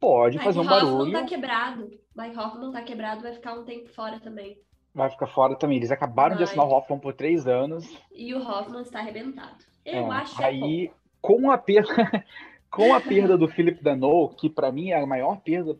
pode 0.00 0.38
Mike 0.38 0.44
fazer 0.44 0.58
um 0.58 0.62
Hoffman 0.62 0.80
barulho. 0.80 1.12
tá 1.12 1.24
quebrado. 1.24 1.90
Mike 2.16 2.38
Hoffman 2.38 2.72
tá 2.72 2.82
quebrado, 2.82 3.22
vai 3.22 3.32
ficar 3.32 3.54
um 3.54 3.64
tempo 3.64 3.88
fora 3.90 4.18
também. 4.18 4.58
Vai 4.96 5.10
ficar 5.10 5.26
fora 5.26 5.54
também. 5.54 5.76
Eles 5.76 5.90
acabaram 5.90 6.30
vai. 6.30 6.38
de 6.38 6.44
assinar 6.44 6.66
o 6.66 6.70
Hoffman 6.70 6.98
por 6.98 7.12
três 7.12 7.46
anos. 7.46 7.86
E 8.10 8.34
o 8.34 8.38
Hoffman 8.38 8.80
está 8.80 9.00
arrebentado. 9.00 9.62
Eu 9.84 10.10
é, 10.10 10.16
acho 10.16 10.42
aí, 10.42 10.86
é 10.86 10.90
com 11.20 11.50
a 11.50 11.58
perda 11.58 12.24
com 12.70 12.94
a 12.94 13.00
perda 13.00 13.36
do 13.36 13.46
Philip 13.46 13.82
Dano, 13.82 14.30
que 14.30 14.48
para 14.48 14.72
mim 14.72 14.92
é 14.92 15.02
a 15.02 15.06
maior 15.06 15.38
perda 15.42 15.76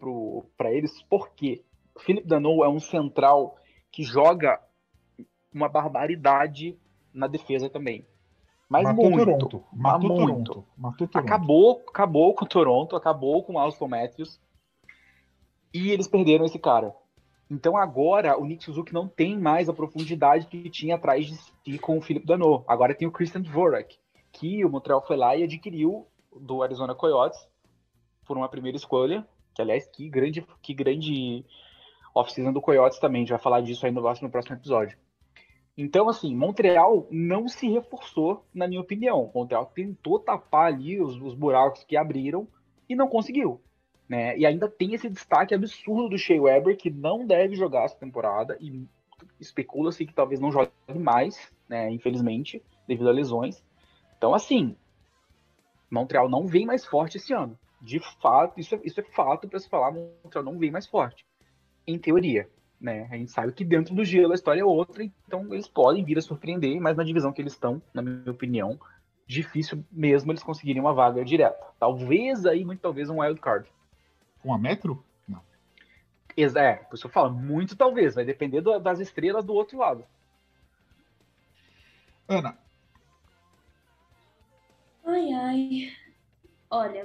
para 0.54 0.70
eles, 0.70 1.02
porque 1.08 1.64
o 1.94 2.00
Philip 2.00 2.28
Dano 2.28 2.62
é 2.62 2.68
um 2.68 2.78
central 2.78 3.56
que 3.90 4.02
joga 4.02 4.60
uma 5.50 5.68
barbaridade 5.68 6.78
na 7.12 7.26
defesa 7.26 7.70
também. 7.70 8.06
Mas 8.68 8.84
Matou 8.84 9.10
muito. 9.10 9.24
Toronto. 9.24 9.64
Matou 9.72 10.10
muito. 10.10 10.52
Toronto. 10.52 10.68
Matou 10.76 11.08
Toronto. 11.08 11.26
Acabou, 11.26 11.84
acabou 11.88 12.34
com 12.34 12.44
o 12.44 12.48
Toronto, 12.48 12.96
acabou 12.96 13.42
com 13.42 13.54
o 13.54 13.58
Austin 13.58 13.86
Matthews. 13.86 14.38
E 15.72 15.90
eles 15.90 16.06
perderam 16.06 16.44
esse 16.44 16.58
cara. 16.58 16.94
Então 17.50 17.76
agora 17.76 18.38
o 18.38 18.44
Nick 18.44 18.64
Suzuki 18.64 18.92
não 18.92 19.06
tem 19.06 19.38
mais 19.38 19.68
a 19.68 19.72
profundidade 19.72 20.46
que 20.46 20.68
tinha 20.68 20.96
atrás 20.96 21.26
de 21.26 21.36
si 21.36 21.78
com 21.78 21.98
o 21.98 22.02
Philip 22.02 22.26
Dano. 22.26 22.64
Agora 22.66 22.94
tem 22.94 23.06
o 23.06 23.12
Christian 23.12 23.40
Dvorak, 23.40 23.96
que 24.32 24.64
o 24.64 24.70
Montreal 24.70 25.04
foi 25.06 25.16
lá 25.16 25.36
e 25.36 25.44
adquiriu 25.44 26.06
do 26.34 26.62
Arizona 26.62 26.94
Coyotes 26.94 27.38
por 28.26 28.36
uma 28.36 28.48
primeira 28.48 28.76
escolha. 28.76 29.26
Que, 29.54 29.62
aliás, 29.62 29.86
que 29.86 30.08
grande, 30.08 30.46
que 30.60 30.74
grande 30.74 31.44
off-season 32.14 32.52
do 32.52 32.60
Coyotes 32.60 32.98
também. 32.98 33.20
A 33.20 33.22
gente 33.22 33.30
vai 33.30 33.38
falar 33.38 33.60
disso 33.60 33.86
aí 33.86 33.92
no 33.92 34.02
próximo, 34.02 34.28
no 34.28 34.32
próximo 34.32 34.56
episódio. 34.56 34.98
Então, 35.78 36.08
assim, 36.08 36.34
Montreal 36.34 37.06
não 37.10 37.48
se 37.48 37.68
reforçou, 37.68 38.44
na 38.52 38.66
minha 38.66 38.80
opinião. 38.80 39.30
Montreal 39.34 39.66
tentou 39.74 40.18
tapar 40.18 40.72
ali 40.72 41.00
os, 41.00 41.16
os 41.20 41.34
buracos 41.34 41.84
que 41.84 41.96
abriram 41.96 42.48
e 42.88 42.96
não 42.96 43.08
conseguiu. 43.08 43.60
Né? 44.08 44.38
E 44.38 44.46
ainda 44.46 44.68
tem 44.68 44.94
esse 44.94 45.08
destaque 45.08 45.54
absurdo 45.54 46.10
do 46.10 46.18
Shea 46.18 46.40
Weber, 46.40 46.76
que 46.76 46.90
não 46.90 47.26
deve 47.26 47.56
jogar 47.56 47.84
essa 47.84 47.96
temporada, 47.96 48.56
e 48.60 48.86
especula-se 49.40 50.06
que 50.06 50.14
talvez 50.14 50.40
não 50.40 50.52
jogue 50.52 50.70
mais, 50.94 51.52
né? 51.68 51.90
infelizmente, 51.90 52.62
devido 52.86 53.08
a 53.08 53.12
lesões. 53.12 53.62
Então, 54.16 54.34
assim, 54.34 54.76
Montreal 55.90 56.28
não 56.28 56.46
vem 56.46 56.66
mais 56.66 56.84
forte 56.84 57.16
esse 57.16 57.32
ano. 57.32 57.58
De 57.80 58.00
fato, 58.20 58.58
isso 58.58 58.74
é, 58.74 58.80
isso 58.84 59.00
é 59.00 59.02
fato 59.02 59.48
para 59.48 59.58
se 59.58 59.68
falar, 59.68 59.92
Montreal 59.92 60.44
não 60.44 60.58
vem 60.58 60.70
mais 60.70 60.86
forte. 60.86 61.26
Em 61.86 61.98
teoria. 61.98 62.48
Né? 62.80 63.08
A 63.10 63.16
gente 63.16 63.30
sabe 63.30 63.52
que 63.52 63.64
dentro 63.64 63.94
do 63.94 64.04
gelo 64.04 64.32
a 64.32 64.34
história 64.34 64.60
é 64.60 64.64
outra, 64.64 65.02
então 65.02 65.52
eles 65.52 65.66
podem 65.66 66.04
vir 66.04 66.18
a 66.18 66.22
surpreender, 66.22 66.80
mas 66.80 66.96
na 66.96 67.04
divisão 67.04 67.32
que 67.32 67.40
eles 67.40 67.54
estão, 67.54 67.80
na 67.92 68.02
minha 68.02 68.30
opinião, 68.30 68.78
difícil 69.26 69.84
mesmo 69.90 70.30
eles 70.30 70.42
conseguirem 70.42 70.80
uma 70.80 70.92
vaga 70.92 71.24
direta. 71.24 71.66
Talvez 71.78 72.44
aí, 72.46 72.64
muito 72.64 72.80
talvez, 72.80 73.08
um 73.10 73.20
wild 73.20 73.40
card. 73.40 73.68
Uma 74.46 74.56
metro? 74.56 75.04
Não. 75.26 75.42
É, 76.36 76.74
por 76.76 76.94
isso 76.94 77.08
eu 77.08 77.10
falo, 77.10 77.34
muito 77.34 77.74
talvez, 77.74 78.14
vai 78.14 78.24
depender 78.24 78.60
do, 78.60 78.78
das 78.78 79.00
estrelas 79.00 79.44
do 79.44 79.52
outro 79.52 79.78
lado. 79.78 80.06
Ana. 82.28 82.56
Ai, 85.04 85.32
ai. 85.32 85.92
Olha, 86.70 87.04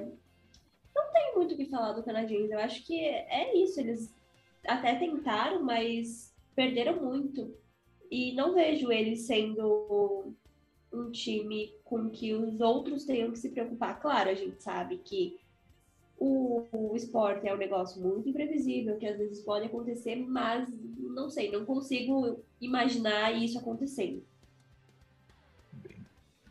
não 0.95 1.11
tem 1.11 1.35
muito 1.35 1.55
o 1.55 1.57
que 1.57 1.65
falar 1.65 1.93
do 1.93 2.03
Canadiense. 2.03 2.53
Eu 2.53 2.59
acho 2.59 2.85
que 2.85 3.03
é 3.03 3.57
isso. 3.57 3.79
Eles 3.79 4.13
até 4.67 4.95
tentaram, 4.95 5.63
mas 5.63 6.31
perderam 6.55 7.01
muito. 7.01 7.55
E 8.11 8.33
não 8.33 8.53
vejo 8.53 8.91
eles 8.91 9.21
sendo 9.21 10.31
um 10.93 11.09
time 11.09 11.73
com 11.83 12.07
que 12.11 12.35
os 12.35 12.61
outros 12.61 13.03
tenham 13.03 13.31
que 13.31 13.39
se 13.39 13.49
preocupar. 13.49 13.99
Claro, 13.99 14.29
a 14.29 14.35
gente 14.35 14.61
sabe 14.61 14.97
que 14.97 15.40
o, 16.21 16.67
o 16.71 16.95
esporte 16.95 17.47
é 17.47 17.53
um 17.53 17.57
negócio 17.57 17.99
muito 17.99 18.29
imprevisível, 18.29 18.95
que 18.97 19.07
às 19.07 19.17
vezes 19.17 19.43
pode 19.43 19.65
acontecer, 19.65 20.15
mas 20.15 20.69
não 20.99 21.31
sei, 21.31 21.51
não 21.51 21.65
consigo 21.65 22.39
imaginar 22.61 23.31
isso 23.31 23.57
acontecendo. 23.57 24.23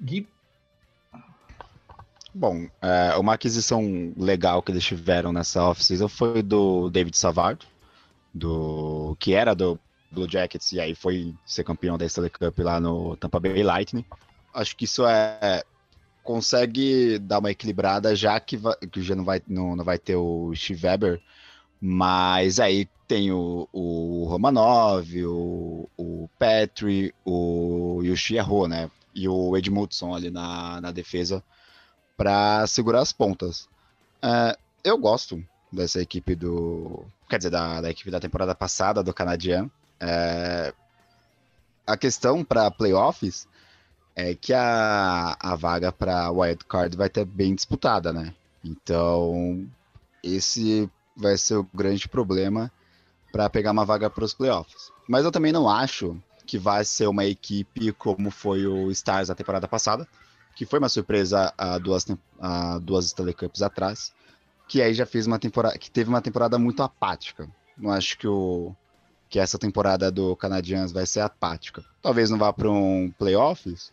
Gui? 0.02 0.26
Bom, 2.34 2.66
é, 2.82 3.16
uma 3.16 3.34
aquisição 3.34 4.12
legal 4.16 4.60
que 4.60 4.72
eles 4.72 4.84
tiveram 4.84 5.32
nessa 5.32 5.62
off-season 5.68 6.08
foi 6.08 6.42
do 6.42 6.90
David 6.90 7.16
Savard, 7.16 7.64
do 8.34 9.16
que 9.20 9.34
era 9.34 9.54
do 9.54 9.78
Blue 10.10 10.28
Jackets 10.28 10.72
e 10.72 10.80
aí 10.80 10.96
foi 10.96 11.32
ser 11.46 11.62
campeão 11.62 11.96
da 11.96 12.06
Stanley 12.06 12.30
Cup 12.30 12.58
lá 12.58 12.80
no 12.80 13.16
Tampa 13.16 13.38
Bay 13.38 13.62
Lightning. 13.62 14.04
Acho 14.52 14.76
que 14.76 14.84
isso 14.84 15.06
é 15.06 15.62
consegue 16.30 17.18
dar 17.18 17.40
uma 17.40 17.50
equilibrada 17.50 18.14
já 18.14 18.38
que, 18.38 18.56
vai, 18.56 18.76
que 18.76 19.02
já 19.02 19.16
não 19.16 19.24
vai 19.24 19.42
não, 19.48 19.74
não 19.74 19.84
vai 19.84 19.98
ter 19.98 20.14
o 20.14 20.54
Steve 20.54 20.86
Weber, 20.86 21.20
mas 21.80 22.60
aí 22.60 22.88
tem 23.08 23.32
o, 23.32 23.68
o 23.72 24.26
Romanov, 24.28 25.12
o, 25.26 25.88
o 25.96 26.30
Petri, 26.38 27.12
o 27.24 28.00
Yoshi 28.04 28.36
Erro, 28.36 28.68
né? 28.68 28.88
E 29.12 29.28
o 29.28 29.56
Edmundson 29.56 30.14
ali 30.14 30.30
na, 30.30 30.80
na 30.80 30.92
defesa 30.92 31.42
para 32.16 32.64
segurar 32.68 33.00
as 33.00 33.12
pontas. 33.12 33.68
É, 34.22 34.56
eu 34.84 34.96
gosto 34.96 35.42
dessa 35.72 36.00
equipe 36.00 36.36
do. 36.36 37.04
Quer 37.28 37.38
dizer, 37.38 37.50
da, 37.50 37.80
da 37.80 37.90
equipe 37.90 38.08
da 38.08 38.20
temporada 38.20 38.54
passada 38.54 39.02
do 39.02 39.12
Canadian. 39.12 39.68
É, 39.98 40.72
a 41.84 41.96
questão 41.96 42.44
para 42.44 42.70
playoffs 42.70 43.48
é 44.20 44.34
que 44.34 44.52
a, 44.52 45.36
a 45.38 45.56
vaga 45.56 45.90
para 45.92 46.30
wild 46.30 46.64
card 46.64 46.96
vai 46.96 47.08
ter 47.08 47.24
bem 47.24 47.54
disputada, 47.54 48.12
né? 48.12 48.34
Então, 48.64 49.66
esse 50.22 50.90
vai 51.16 51.36
ser 51.36 51.56
o 51.56 51.68
grande 51.74 52.08
problema 52.08 52.70
para 53.32 53.48
pegar 53.48 53.72
uma 53.72 53.84
vaga 53.84 54.10
para 54.10 54.24
os 54.24 54.34
playoffs. 54.34 54.90
Mas 55.08 55.24
eu 55.24 55.32
também 55.32 55.52
não 55.52 55.68
acho 55.68 56.16
que 56.46 56.58
vai 56.58 56.84
ser 56.84 57.06
uma 57.06 57.24
equipe 57.24 57.92
como 57.92 58.30
foi 58.30 58.66
o 58.66 58.90
Stars 58.90 59.28
na 59.28 59.34
temporada 59.34 59.68
passada, 59.68 60.06
que 60.56 60.66
foi 60.66 60.78
uma 60.78 60.88
surpresa 60.88 61.52
há 61.56 61.78
duas, 61.78 62.06
há 62.40 62.78
duas 62.78 63.06
Stanley 63.06 63.34
Cups 63.34 63.62
atrás 63.62 64.12
que 64.70 64.80
aí 64.80 64.94
já 64.94 65.04
fez 65.04 65.26
uma 65.26 65.36
temporada 65.36 65.76
que 65.76 65.90
teve 65.90 66.08
uma 66.08 66.22
temporada 66.22 66.56
muito 66.56 66.80
apática. 66.80 67.50
Não 67.76 67.90
acho 67.90 68.16
que 68.16 68.28
o 68.28 68.72
que 69.28 69.40
essa 69.40 69.58
temporada 69.58 70.12
do 70.12 70.36
Canadiens 70.36 70.92
vai 70.92 71.04
ser 71.06 71.20
apática. 71.20 71.84
Talvez 72.00 72.30
não 72.30 72.38
vá 72.38 72.52
para 72.52 72.70
um 72.70 73.12
playoffs, 73.18 73.92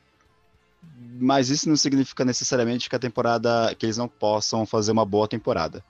mas 1.19 1.49
isso 1.49 1.67
não 1.67 1.75
significa 1.75 2.23
necessariamente 2.23 2.89
que 2.89 2.95
a 2.95 2.99
temporada 2.99 3.73
que 3.75 3.85
eles 3.85 3.97
não 3.97 4.07
possam 4.07 4.65
fazer 4.65 4.91
uma 4.91 5.05
boa 5.05 5.27
temporada, 5.27 5.83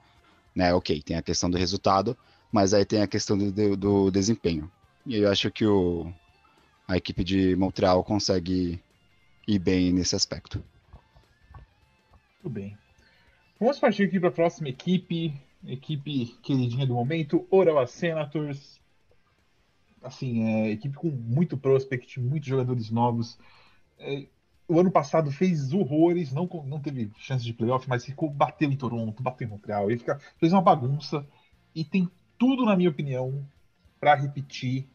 né? 0.55 0.73
Ok, 0.73 1.01
tem 1.01 1.17
a 1.17 1.21
questão 1.21 1.49
do 1.49 1.57
resultado, 1.57 2.17
mas 2.51 2.73
aí 2.73 2.85
tem 2.85 3.01
a 3.01 3.07
questão 3.07 3.37
do, 3.37 3.75
do 3.75 4.11
desempenho. 4.11 4.71
E 5.05 5.17
eu 5.17 5.31
acho 5.31 5.51
que 5.51 5.65
o, 5.65 6.11
a 6.87 6.97
equipe 6.97 7.23
de 7.23 7.55
Montreal 7.55 8.03
consegue 8.03 8.81
ir 9.47 9.59
bem 9.59 9.91
nesse 9.91 10.15
aspecto. 10.15 10.63
Tudo 12.41 12.53
bem. 12.53 12.77
Vamos 13.59 13.79
partir 13.79 14.03
aqui 14.03 14.19
para 14.19 14.29
a 14.29 14.31
próxima 14.31 14.69
equipe, 14.69 15.33
equipe 15.65 16.37
queridinha 16.43 16.85
do 16.85 16.93
momento, 16.93 17.45
Ottawa 17.49 17.87
Senators. 17.87 18.79
Assim, 20.01 20.43
é, 20.43 20.71
equipe 20.71 20.95
com 20.95 21.09
muito 21.09 21.57
prospect, 21.57 22.19
muitos 22.19 22.47
jogadores 22.47 22.89
novos. 22.91 23.37
É, 23.99 24.27
o 24.67 24.79
ano 24.79 24.91
passado 24.91 25.31
fez 25.31 25.71
horrores, 25.73 26.33
não, 26.33 26.47
não 26.65 26.79
teve 26.79 27.11
chance 27.17 27.43
de 27.43 27.53
playoff, 27.53 27.87
mas 27.87 28.05
ficou 28.05 28.29
bateu 28.29 28.69
em 28.69 28.75
Toronto, 28.75 29.23
bateu 29.23 29.47
em 29.47 29.51
Montreal, 29.51 29.89
ele 29.89 29.99
fica, 29.99 30.19
fez 30.37 30.51
uma 30.51 30.61
bagunça 30.61 31.25
e 31.73 31.85
tem 31.85 32.09
tudo, 32.37 32.65
na 32.65 32.75
minha 32.75 32.89
opinião, 32.89 33.47
para 33.99 34.15
repetir 34.15 34.87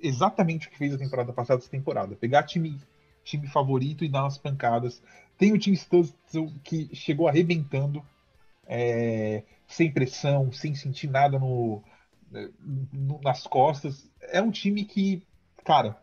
exatamente 0.00 0.68
o 0.68 0.70
que 0.70 0.78
fez 0.78 0.94
a 0.94 0.98
temporada 0.98 1.32
passada 1.32 1.60
essa 1.60 1.70
temporada. 1.70 2.14
Pegar 2.14 2.42
time, 2.44 2.78
time 3.24 3.46
favorito 3.46 4.04
e 4.04 4.08
dar 4.08 4.24
umas 4.24 4.38
pancadas. 4.38 5.02
Tem 5.36 5.52
o 5.52 5.58
Tim 5.58 5.72
Stutzel 5.72 6.52
que 6.62 6.94
chegou 6.94 7.26
arrebentando, 7.26 8.04
é, 8.66 9.42
sem 9.66 9.90
pressão, 9.90 10.52
sem 10.52 10.74
sentir 10.74 11.08
nada 11.08 11.38
no, 11.38 11.82
né, 12.30 12.48
nas 13.22 13.46
costas. 13.46 14.08
É 14.20 14.40
um 14.40 14.50
time 14.50 14.84
que, 14.84 15.22
cara, 15.64 15.96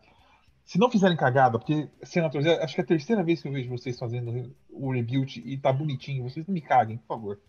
se 0.66 0.80
não 0.80 0.90
fizerem 0.90 1.16
cagada, 1.16 1.60
porque, 1.60 1.88
senadores, 2.02 2.44
acho 2.44 2.74
que 2.74 2.80
é 2.80 2.84
a 2.84 2.86
terceira 2.86 3.22
vez 3.22 3.40
que 3.40 3.46
eu 3.46 3.52
vejo 3.52 3.70
vocês 3.70 3.96
fazendo 3.96 4.52
o 4.68 4.90
rebuild 4.90 5.40
e 5.46 5.56
tá 5.56 5.72
bonitinho, 5.72 6.28
vocês 6.28 6.44
não 6.44 6.52
me 6.52 6.60
caguem, 6.60 6.98
por 6.98 7.06
favor. 7.06 7.40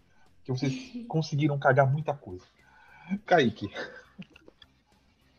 Que 0.44 0.52
vocês 0.52 0.74
conseguiram 1.10 1.58
cagar 1.58 1.92
muita 1.92 2.14
coisa. 2.14 2.46
Kaique. 3.26 3.72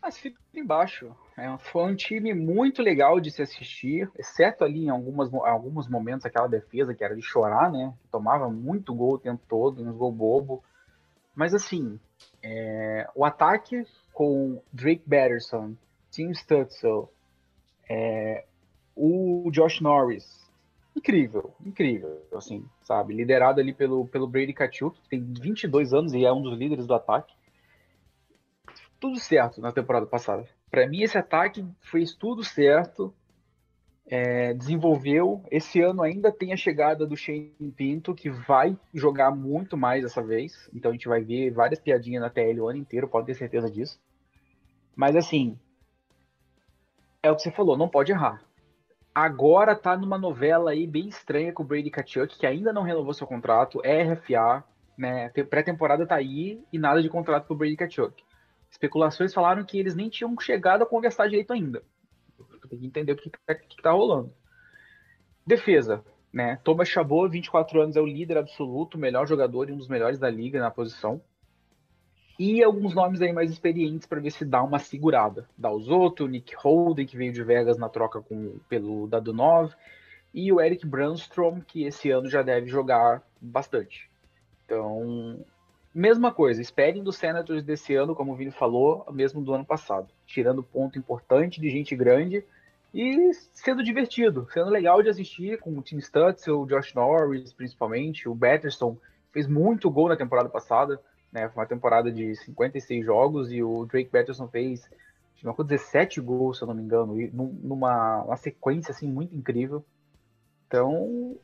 Mas 0.03 0.19
fica 0.19 0.41
embaixo. 0.53 1.15
É, 1.37 1.57
foi 1.59 1.85
um 1.85 1.95
time 1.95 2.35
muito 2.35 2.83
legal 2.83 3.21
de 3.21 3.31
se 3.31 3.43
assistir, 3.43 4.11
exceto 4.19 4.65
ali 4.65 4.87
em 4.87 4.89
algumas, 4.89 5.33
alguns 5.33 5.89
momentos 5.89 6.27
aquela 6.27 6.49
defesa 6.49 6.93
que 6.93 7.05
era 7.05 7.15
de 7.15 7.23
chorar, 7.23 7.71
né? 7.71 7.95
Tomava 8.11 8.51
muito 8.51 8.93
gol 8.93 9.15
o 9.15 9.19
tempo 9.21 9.41
todo, 9.49 9.83
uns 9.83 9.97
gol 9.97 10.11
bobo. 10.11 10.65
Mas 11.33 11.55
assim, 11.55 12.01
é, 12.43 13.09
o 13.15 13.25
ataque 13.25 13.87
com 14.13 14.61
Drake 14.73 15.05
Batterson, 15.07 15.77
Tim 16.11 16.31
Stutzel, 16.33 17.13
é, 17.89 18.45
o 18.95 19.49
Josh 19.51 19.81
Norris, 19.81 20.49
incrível, 20.95 21.55
incrível, 21.65 22.23
assim, 22.35 22.65
sabe? 22.83 23.15
Liderado 23.15 23.61
ali 23.61 23.73
pelo, 23.73 24.07
pelo 24.07 24.27
Brady 24.27 24.53
Kachuk, 24.53 25.01
que 25.01 25.09
tem 25.09 25.23
22 25.23 25.95
anos 25.95 26.13
e 26.13 26.25
é 26.25 26.33
um 26.33 26.43
dos 26.43 26.59
líderes 26.59 26.87
do 26.87 26.95
ataque. 26.95 27.35
Tudo 29.01 29.19
certo 29.19 29.61
na 29.61 29.73
temporada 29.73 30.07
passada. 30.07 30.45
Para 30.71 30.87
mim, 30.87 31.03
esse 31.03 31.17
ataque 31.17 31.65
fez 31.81 32.15
tudo 32.15 32.43
certo, 32.43 33.15
é, 34.07 34.53
desenvolveu. 34.55 35.43
Esse 35.51 35.81
ano 35.81 36.03
ainda 36.03 36.33
tem 36.33 36.53
a 36.53 36.57
chegada 36.57 37.07
do 37.07 37.17
Shane 37.17 37.53
Pinto, 37.77 38.15
que 38.15 38.29
vai 38.29 38.77
jogar 38.93 39.31
muito 39.31 39.77
mais 39.77 40.03
dessa 40.03 40.23
vez. 40.23 40.69
Então 40.75 40.91
a 40.91 40.95
gente 40.95 41.09
vai 41.09 41.23
ver 41.23 41.51
várias 41.53 41.79
piadinhas 41.79 42.23
na 42.23 42.29
TL 42.29 42.61
o 42.61 42.69
ano 42.69 42.79
inteiro, 42.79 43.09
pode 43.09 43.27
ter 43.27 43.35
certeza 43.35 43.71
disso. 43.71 44.01
Mas 44.97 45.15
assim, 45.15 45.57
é 47.23 47.31
o 47.31 47.37
que 47.37 47.43
você 47.43 47.51
falou, 47.51 47.77
não 47.77 47.89
pode 47.89 48.13
errar. 48.13 48.43
Agora 49.15 49.75
tá 49.75 49.97
numa 49.97 50.17
novela 50.17 50.71
aí 50.71 50.87
bem 50.87 51.09
estranha 51.09 51.53
com 51.53 51.63
o 51.63 51.67
Brady 51.67 51.91
Kachuk, 51.91 52.39
que 52.39 52.47
ainda 52.47 52.73
não 52.73 52.83
renovou 52.83 53.13
seu 53.13 53.27
contrato, 53.27 53.81
é 53.85 54.03
RFA, 54.03 54.65
né? 54.97 55.29
Pré-temporada 55.31 56.07
tá 56.07 56.15
aí 56.15 56.63
e 56.73 56.79
nada 56.79 57.03
de 57.03 57.09
contrato 57.09 57.47
pro 57.47 57.57
Brady 57.57 57.77
Kachuk. 57.77 58.23
Especulações 58.71 59.35
falaram 59.35 59.65
que 59.65 59.79
eles 59.79 59.95
nem 59.95 60.09
tinham 60.09 60.39
chegado 60.39 60.83
a 60.83 60.87
conversar 60.87 61.29
direito 61.29 61.53
ainda. 61.53 61.83
Tem 62.69 62.79
que 62.79 62.87
entender 62.87 63.13
o 63.13 63.17
que, 63.17 63.31
que, 63.31 63.55
que 63.55 63.83
tá 63.83 63.91
rolando. 63.91 64.33
Defesa, 65.47 66.05
né? 66.33 66.61
Thomas 66.63 66.89
Chabot, 66.89 67.29
24 67.31 67.81
anos, 67.81 67.97
é 67.97 68.01
o 68.01 68.07
líder 68.07 68.37
absoluto, 68.37 68.99
melhor 68.99 69.27
jogador 69.27 69.69
e 69.69 69.73
um 69.73 69.79
dos 69.79 69.89
melhores 69.89 70.19
da 70.19 70.31
liga 70.31 70.61
na 70.61 70.71
posição 70.71 71.21
e 72.39 72.63
alguns 72.63 72.95
nomes 72.95 73.21
aí 73.21 73.33
mais 73.33 73.51
experientes 73.51 74.07
para 74.07 74.21
ver 74.21 74.31
se 74.31 74.45
dá 74.45 74.63
uma 74.63 74.79
segurada. 74.79 75.49
Dalzotto, 75.57 76.29
Nick 76.29 76.55
Holden, 76.55 77.07
que 77.07 77.17
veio 77.17 77.33
de 77.33 77.43
Vegas 77.43 77.77
na 77.77 77.89
troca 77.89 78.21
com, 78.21 78.59
pelo 78.69 79.09
Dadunov, 79.09 79.75
e 80.33 80.53
o 80.53 80.61
Eric 80.61 80.87
Brandstrom, 80.87 81.61
que 81.61 81.85
esse 81.85 82.11
ano 82.11 82.29
já 82.29 82.43
deve 82.43 82.69
jogar 82.69 83.23
bastante. 83.41 84.09
Então, 84.65 85.45
mesma 85.93 86.31
coisa, 86.31 86.61
esperem 86.61 87.03
dos 87.03 87.17
Senators 87.17 87.65
desse 87.65 87.95
ano, 87.95 88.15
como 88.15 88.33
o 88.33 88.37
Vini 88.37 88.53
falou, 88.53 89.05
mesmo 89.11 89.41
do 89.41 89.53
ano 89.53 89.65
passado. 89.65 90.09
Tirando 90.27 90.63
ponto 90.63 90.99
importante 90.99 91.61
de 91.61 91.71
gente 91.71 91.97
grande 91.97 92.45
e 92.95 93.33
sendo 93.53 93.83
divertido, 93.83 94.47
sendo 94.53 94.71
legal 94.71 95.03
de 95.03 95.09
assistir 95.09 95.59
com 95.59 95.77
o 95.77 95.83
Tim 95.83 95.99
Stutzel, 95.99 96.61
o 96.61 96.67
Josh 96.67 96.95
Norris, 96.95 97.53
principalmente, 97.53 98.29
o 98.29 98.35
Batterson 98.35 98.97
fez 99.33 99.47
muito 99.47 99.91
gol 99.91 100.09
na 100.09 100.17
temporada 100.17 100.49
passada, 100.49 101.01
né? 101.33 101.49
Foi 101.49 101.63
uma 101.63 101.69
temporada 101.69 102.11
de 102.11 102.35
56 102.37 103.05
jogos 103.05 103.53
e 103.53 103.63
o 103.63 103.85
Drake 103.87 104.11
Patterson 104.11 104.49
fez 104.49 104.89
marcou 105.45 105.65
17 105.65 106.21
gols, 106.21 106.59
se 106.59 106.65
eu 106.65 106.69
não 106.69 106.75
me 106.75 106.83
engano, 106.83 107.21
e 107.21 107.31
numa 107.31 108.23
uma 108.25 108.37
sequência 108.37 108.91
assim 108.91 109.09
muito 109.09 109.35
incrível. 109.37 109.85
Então, 110.67 111.37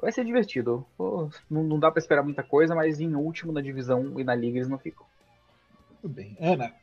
vai 0.00 0.12
ser 0.12 0.24
divertido. 0.24 0.84
Pô, 0.96 1.28
não, 1.48 1.62
não, 1.62 1.78
dá 1.78 1.90
para 1.90 2.00
esperar 2.00 2.22
muita 2.22 2.42
coisa, 2.42 2.74
mas 2.74 3.00
em 3.00 3.14
último 3.14 3.52
na 3.52 3.60
divisão 3.60 4.18
e 4.18 4.24
na 4.24 4.34
liga 4.34 4.58
eles 4.58 4.68
não 4.68 4.78
ficam. 4.78 5.06
Muito 5.90 6.08
bem. 6.08 6.36
Ana. 6.40 6.74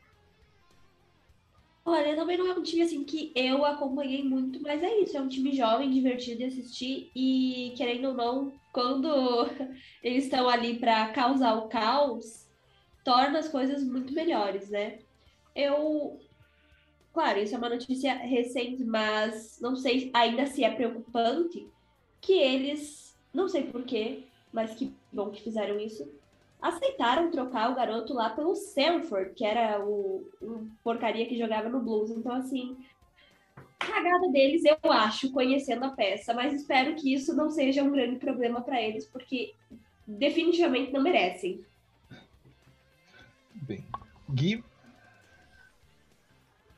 Olha, 1.86 2.16
também 2.16 2.38
não 2.38 2.48
é 2.48 2.54
um 2.54 2.64
time 2.64 2.82
assim 2.82 3.04
que 3.04 3.34
eu 3.36 3.66
acompanhei 3.66 4.24
muito, 4.24 4.62
mas 4.62 4.82
é 4.82 5.00
isso, 5.02 5.18
é 5.18 5.22
um 5.22 5.28
time 5.28 5.52
jovem, 5.52 5.92
divertido 5.92 6.38
de 6.38 6.46
assistir 6.46 7.12
e 7.14 7.74
querendo 7.76 8.08
ou 8.08 8.14
não, 8.14 8.54
quando 8.72 9.10
eles 10.02 10.24
estão 10.24 10.48
ali 10.48 10.80
para 10.80 11.10
causar 11.10 11.56
o 11.56 11.68
caos, 11.68 12.43
torna 13.04 13.40
as 13.40 13.48
coisas 13.50 13.84
muito 13.84 14.14
melhores, 14.14 14.70
né? 14.70 15.00
Eu. 15.56 16.20
Claro, 17.14 17.40
isso 17.40 17.54
é 17.54 17.58
uma 17.58 17.70
notícia 17.70 18.14
recente, 18.14 18.84
mas 18.84 19.60
não 19.62 19.76
sei 19.76 20.10
ainda 20.14 20.48
se 20.48 20.64
é 20.64 20.72
preocupante 20.72 21.68
que 22.20 22.34
eles, 22.34 23.16
não 23.32 23.48
sei 23.48 23.66
porquê, 23.66 24.24
mas 24.52 24.74
que 24.74 24.92
bom 25.12 25.30
que 25.30 25.44
fizeram 25.44 25.80
isso, 25.80 26.10
aceitaram 26.60 27.30
trocar 27.30 27.72
o 27.72 27.76
garoto 27.76 28.14
lá 28.14 28.30
pelo 28.32 28.56
Sanford, 28.56 29.34
que 29.36 29.46
era 29.46 29.86
o, 29.86 30.28
o 30.42 30.68
porcaria 30.84 31.28
que 31.28 31.38
jogava 31.38 31.70
no 31.70 31.82
Blues. 31.82 32.10
Então, 32.10 32.32
assim, 32.32 32.78
cagada 33.78 34.30
deles, 34.30 34.64
eu 34.64 34.92
acho, 34.92 35.32
conhecendo 35.32 35.86
a 35.86 35.90
peça, 35.90 36.34
mas 36.34 36.54
espero 36.54 36.96
que 36.96 37.14
isso 37.14 37.36
não 37.36 37.50
seja 37.50 37.84
um 37.84 37.92
grande 37.92 38.16
problema 38.16 38.62
para 38.62 38.82
eles, 38.82 39.06
porque 39.06 39.54
definitivamente 40.08 40.92
não 40.92 41.02
merecem. 41.02 41.64
Bem, 43.68 43.86
Gui. 44.30 44.64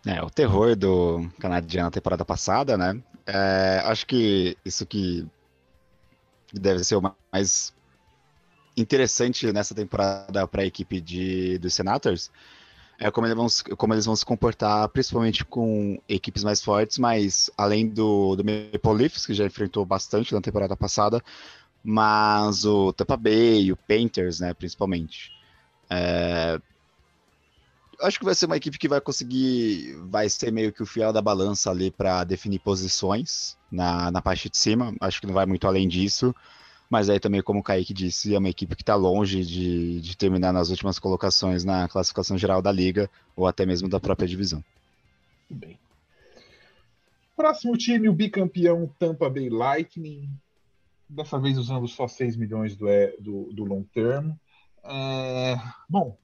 É, 0.05 0.21
o 0.21 0.29
terror 0.29 0.75
do 0.75 1.27
canadiano 1.39 1.87
na 1.87 1.91
temporada 1.91 2.23
passada, 2.23 2.77
né? 2.77 3.01
É, 3.25 3.81
acho 3.85 4.05
que 4.05 4.55
isso 4.63 4.85
que 4.85 5.27
deve 6.53 6.83
ser 6.83 6.95
o 6.95 7.13
mais 7.31 7.73
interessante 8.77 9.51
nessa 9.51 9.73
temporada 9.73 10.47
para 10.47 10.61
a 10.61 10.65
equipe 10.65 11.01
de, 11.01 11.57
dos 11.57 11.73
Senators 11.73 12.29
é 12.99 13.09
como 13.09 13.25
eles, 13.25 13.35
vão, 13.35 13.47
como 13.75 13.93
eles 13.93 14.05
vão 14.05 14.15
se 14.15 14.25
comportar, 14.25 14.87
principalmente 14.89 15.43
com 15.43 15.99
equipes 16.07 16.43
mais 16.43 16.61
fortes, 16.61 16.97
mas 16.97 17.49
além 17.57 17.89
do, 17.89 18.35
do 18.35 18.43
Maple 18.45 18.93
Leafs, 18.93 19.25
que 19.25 19.33
já 19.33 19.45
enfrentou 19.45 19.83
bastante 19.85 20.33
na 20.33 20.39
temporada 20.39 20.77
passada, 20.77 21.21
mas 21.83 22.63
o 22.63 22.93
Tampa 22.93 23.17
Bay, 23.17 23.71
o 23.71 23.77
Painters, 23.77 24.39
né, 24.39 24.53
principalmente. 24.53 25.31
É, 25.89 26.59
acho 28.01 28.19
que 28.19 28.25
vai 28.25 28.35
ser 28.35 28.45
uma 28.45 28.57
equipe 28.57 28.77
que 28.77 28.87
vai 28.87 29.01
conseguir, 29.01 29.95
vai 30.07 30.29
ser 30.29 30.51
meio 30.51 30.71
que 30.71 30.83
o 30.83 30.85
fiel 30.85 31.11
da 31.11 31.21
balança 31.21 31.69
ali 31.69 31.91
para 31.91 32.23
definir 32.23 32.59
posições 32.59 33.57
na, 33.71 34.11
na 34.11 34.21
parte 34.21 34.49
de 34.49 34.57
cima. 34.57 34.93
Acho 34.99 35.21
que 35.21 35.27
não 35.27 35.33
vai 35.33 35.45
muito 35.45 35.67
além 35.67 35.87
disso. 35.87 36.33
Mas 36.89 37.09
aí 37.09 37.19
também, 37.19 37.41
como 37.41 37.59
o 37.59 37.63
Kaique 37.63 37.93
disse, 37.93 38.35
é 38.35 38.37
uma 38.37 38.49
equipe 38.49 38.75
que 38.75 38.83
está 38.83 38.95
longe 38.95 39.43
de, 39.43 39.99
de 40.01 40.15
terminar 40.15 40.53
nas 40.53 40.69
últimas 40.69 40.99
colocações 40.99 41.63
na 41.63 41.87
classificação 41.87 42.37
geral 42.37 42.61
da 42.61 42.71
liga 42.71 43.09
ou 43.35 43.47
até 43.47 43.65
mesmo 43.65 43.89
da 43.89 43.99
própria 43.99 44.27
divisão. 44.27 44.63
Bem. 45.49 45.79
Próximo 47.35 47.75
time, 47.75 48.07
o 48.07 48.13
bicampeão 48.13 48.89
Tampa 48.99 49.29
Bay 49.29 49.49
Lightning. 49.49 50.29
Dessa 51.09 51.39
vez 51.39 51.57
usando 51.57 51.87
só 51.87 52.07
6 52.07 52.35
milhões 52.35 52.75
do, 52.75 52.87
do, 53.19 53.53
do 53.53 53.63
long 53.63 53.83
term. 53.93 54.31
É, 54.83 55.55
bom, 55.89 56.17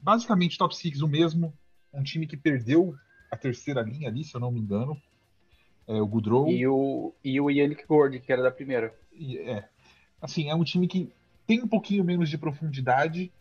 basicamente 0.00 0.58
top 0.58 0.74
6 0.76 1.02
o 1.02 1.08
mesmo. 1.08 1.52
Um 1.92 2.02
time 2.02 2.26
que 2.26 2.36
perdeu 2.36 2.94
a 3.30 3.36
terceira 3.36 3.82
linha 3.82 4.08
ali, 4.08 4.24
se 4.24 4.34
eu 4.34 4.40
não 4.40 4.50
me 4.50 4.60
engano. 4.60 5.00
É, 5.86 6.00
o 6.00 6.06
Goodrow. 6.06 6.48
E 6.50 6.66
o, 6.66 7.14
e 7.24 7.40
o 7.40 7.50
Yannick 7.50 7.86
Gord, 7.86 8.20
que 8.20 8.32
era 8.32 8.42
da 8.42 8.50
primeira. 8.50 8.94
É. 9.20 9.64
Assim, 10.20 10.50
é 10.50 10.54
um 10.54 10.64
time 10.64 10.86
que 10.86 11.10
tem 11.46 11.62
um 11.62 11.68
pouquinho 11.68 12.04
menos 12.04 12.28
de 12.28 12.36
profundidade, 12.36 13.32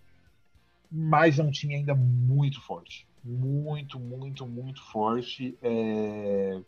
mas 0.89 1.39
é 1.39 1.43
um 1.43 1.51
time 1.51 1.75
ainda 1.75 1.93
muito 1.93 2.61
forte. 2.61 3.07
Muito, 3.23 3.99
muito, 3.99 4.47
muito 4.47 4.81
forte. 4.83 5.57
É... 5.61 6.61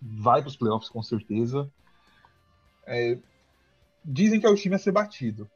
Vai 0.00 0.40
para 0.40 0.48
os 0.48 0.56
playoffs 0.56 0.88
com 0.88 1.02
certeza. 1.02 1.68
É... 2.86 3.18
Dizem 4.04 4.38
que 4.38 4.46
é 4.46 4.48
o 4.48 4.54
time 4.54 4.76
a 4.76 4.78
ser 4.78 4.92
batido 4.92 5.50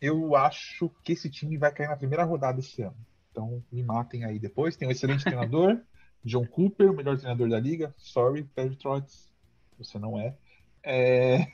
eu 0.00 0.36
acho 0.36 0.90
que 1.02 1.12
esse 1.12 1.30
time 1.30 1.56
vai 1.56 1.72
cair 1.72 1.88
na 1.88 1.96
primeira 1.96 2.24
rodada 2.24 2.60
esse 2.60 2.82
ano. 2.82 2.96
Então 3.30 3.62
me 3.70 3.82
matem 3.82 4.24
aí 4.24 4.38
depois. 4.38 4.76
Tem 4.76 4.88
um 4.88 4.90
excelente 4.90 5.24
treinador, 5.24 5.80
John 6.24 6.46
Cooper, 6.46 6.90
o 6.90 6.96
melhor 6.96 7.16
treinador 7.16 7.48
da 7.48 7.60
liga. 7.60 7.94
Sorry, 7.98 8.44
Pedro 8.54 8.76
Trotz, 8.76 9.32
você 9.78 9.98
não 9.98 10.18
é. 10.18 10.34
é... 10.82 11.46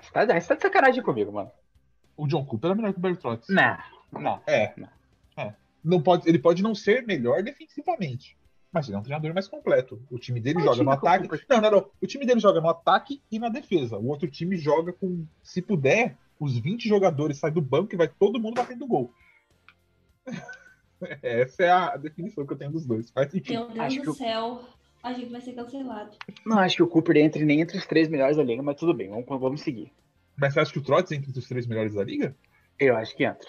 Você 0.00 0.10
tá, 0.12 0.24
você 0.24 0.48
tá 0.48 0.54
de 0.54 0.62
sacanagem 0.62 1.02
comigo, 1.02 1.32
mano. 1.32 1.50
O 2.16 2.26
John 2.26 2.44
Cooper 2.44 2.70
é 2.70 2.74
melhor 2.74 2.92
que 2.92 2.98
o 2.98 3.02
Pedro 3.02 3.20
Trotz. 3.20 3.48
Não, 3.48 3.78
não. 4.12 4.40
É. 4.46 4.72
Não. 4.76 4.88
é. 5.36 5.54
Não 5.84 6.00
pode, 6.00 6.28
ele 6.28 6.38
pode 6.38 6.62
não 6.62 6.74
ser 6.74 7.04
melhor 7.04 7.42
defensivamente, 7.42 8.36
mas 8.70 8.86
ele 8.86 8.96
é 8.96 9.00
um 9.00 9.02
treinador 9.02 9.34
mais 9.34 9.48
completo. 9.48 10.00
O 10.10 10.18
time 10.18 10.40
dele 10.40 10.60
ah, 10.60 10.62
joga 10.62 10.82
no 10.84 10.90
ataque. 10.92 11.28
Não, 11.48 11.60
não, 11.60 11.70
não. 11.70 11.90
O 12.00 12.06
time 12.06 12.24
dele 12.24 12.40
joga 12.40 12.60
no 12.60 12.68
ataque 12.68 13.20
e 13.30 13.38
na 13.38 13.48
defesa. 13.48 13.98
O 13.98 14.06
outro 14.06 14.30
time 14.30 14.56
joga 14.56 14.92
com, 14.92 15.26
se 15.42 15.60
puder, 15.60 16.16
os 16.42 16.58
20 16.58 16.88
jogadores 16.88 17.38
saem 17.38 17.54
do 17.54 17.60
banco 17.62 17.94
e 17.94 17.96
vai 17.96 18.08
todo 18.08 18.40
mundo 18.40 18.54
batendo 18.56 18.86
gol. 18.86 19.14
Essa 21.22 21.62
é 21.64 21.70
a 21.70 21.96
definição 21.96 22.46
que 22.46 22.52
eu 22.52 22.56
tenho 22.56 22.72
dos 22.72 22.86
dois. 22.86 23.10
Faz 23.10 23.30
sentido. 23.30 23.58
Meu 23.58 23.68
Deus 23.68 23.78
Acho 23.78 23.96
do 23.96 24.02
que 24.02 24.08
eu- 24.08 24.14
céu. 24.14 24.64
A 25.02 25.12
gente 25.12 25.30
vai 25.32 25.40
ser 25.40 25.52
cancelado. 25.54 26.16
Não 26.46 26.58
acho 26.60 26.76
que 26.76 26.82
o 26.82 26.86
Cooper 26.86 27.16
entre 27.16 27.44
nem 27.44 27.60
entre 27.60 27.76
os 27.76 27.84
três 27.86 28.08
melhores 28.08 28.36
da 28.36 28.44
liga, 28.44 28.62
mas 28.62 28.76
tudo 28.76 28.94
bem, 28.94 29.08
vamos, 29.10 29.26
vamos 29.26 29.60
seguir. 29.60 29.92
Mas 30.36 30.54
você 30.54 30.60
acha 30.60 30.72
que 30.72 30.78
o 30.78 30.82
Trotz 30.82 31.10
entra 31.10 31.28
entre 31.28 31.40
os 31.40 31.48
três 31.48 31.66
melhores 31.66 31.94
da 31.94 32.04
liga? 32.04 32.36
Eu 32.78 32.96
acho 32.96 33.16
que 33.16 33.24
entra. 33.24 33.48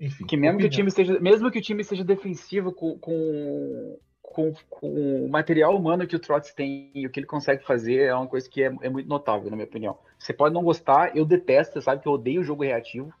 Enfim. 0.00 0.26
Que 0.26 0.36
mesmo 0.36 0.58
que 0.58 0.66
o 0.66 0.70
time 0.70 0.90
seja, 0.90 1.20
mesmo 1.20 1.50
que 1.52 1.58
o 1.60 1.62
time 1.62 1.84
seja 1.84 2.02
defensivo 2.02 2.72
com, 2.72 2.98
com, 2.98 3.96
com, 4.32 4.52
com 4.68 5.24
o 5.24 5.28
material 5.28 5.76
humano 5.76 6.06
que 6.06 6.16
o 6.16 6.18
Trotz 6.18 6.52
tem 6.52 6.90
e 6.94 7.06
o 7.06 7.10
que 7.10 7.20
ele 7.20 7.26
consegue 7.26 7.64
fazer 7.64 8.06
é 8.06 8.14
uma 8.14 8.26
coisa 8.26 8.48
que 8.48 8.62
é, 8.62 8.74
é 8.82 8.88
muito 8.88 9.08
notável, 9.08 9.50
na 9.50 9.56
minha 9.56 9.66
opinião. 9.68 9.98
Você 10.18 10.32
pode 10.32 10.54
não 10.54 10.62
gostar, 10.62 11.16
eu 11.16 11.24
detesto, 11.24 11.74
você 11.74 11.82
sabe 11.82 12.02
que 12.02 12.08
eu 12.08 12.12
odeio 12.12 12.40
o 12.40 12.44
jogo 12.44 12.64
reativo. 12.64 13.12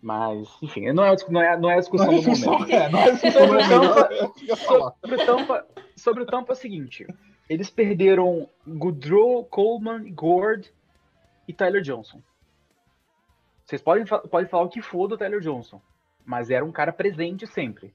Mas, 0.00 0.48
enfim, 0.62 0.92
não 0.92 1.04
é, 1.04 1.10
a 1.10 1.16
não 1.30 1.40
é, 1.40 1.58
não 1.58 1.70
é 1.70 1.74
a 1.76 1.80
discussão 1.80 2.06
Não 2.06 2.14
do 2.14 2.20
discussão, 2.20 2.52
momento. 2.52 2.72
é, 2.72 2.88
não 2.90 3.00
é 3.00 3.10
discussão 3.12 3.46
momento. 3.46 3.72
Eu 3.72 4.34
ia 4.42 4.56
falar. 4.56 4.92
Sobre 5.00 5.16
o 5.16 5.26
Tampa, 5.26 5.66
sobre 5.96 6.22
o 6.22 6.26
Tampa 6.26 6.52
é 6.52 6.54
o 6.54 6.56
seguinte: 6.56 7.06
eles 7.48 7.70
perderam 7.70 8.48
Goodrow, 8.66 9.44
Coleman, 9.46 10.12
Gord 10.12 10.70
e 11.48 11.52
Tyler 11.54 11.80
Johnson. 11.80 12.20
Vocês 13.64 13.80
podem, 13.80 14.04
podem 14.04 14.46
falar 14.48 14.64
o 14.64 14.68
que 14.68 14.82
for 14.82 15.08
do 15.08 15.16
Tyler 15.16 15.40
Johnson, 15.40 15.80
mas 16.22 16.50
era 16.50 16.64
um 16.64 16.72
cara 16.72 16.92
presente 16.92 17.46
sempre. 17.46 17.94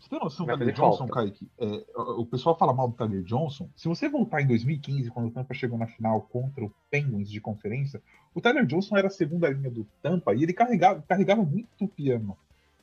Você 0.00 0.08
tem 0.08 0.18
noção 0.18 0.46
do 0.46 0.56
Tyler 0.56 0.74
Johnson, 0.74 1.06
falta. 1.06 1.12
Kaique? 1.12 1.48
É, 1.58 1.84
o 1.94 2.24
pessoal 2.24 2.56
fala 2.56 2.72
mal 2.72 2.88
do 2.88 2.94
Tyler 2.96 3.22
Johnson. 3.22 3.68
Se 3.76 3.86
você 3.86 4.08
voltar 4.08 4.40
em 4.40 4.46
2015, 4.46 5.10
quando 5.10 5.28
o 5.28 5.30
Tampa 5.30 5.52
chegou 5.52 5.78
na 5.78 5.86
final 5.86 6.22
contra 6.22 6.64
o 6.64 6.72
Penguins 6.90 7.30
de 7.30 7.40
conferência, 7.40 8.02
o 8.34 8.40
Tyler 8.40 8.64
Johnson 8.64 8.96
era 8.96 9.08
a 9.08 9.10
segunda 9.10 9.48
linha 9.50 9.70
do 9.70 9.86
Tampa 10.02 10.34
e 10.34 10.42
ele 10.42 10.54
carregava, 10.54 11.04
carregava 11.06 11.42
muito 11.42 11.84
o 11.84 11.88
piano. 11.88 12.36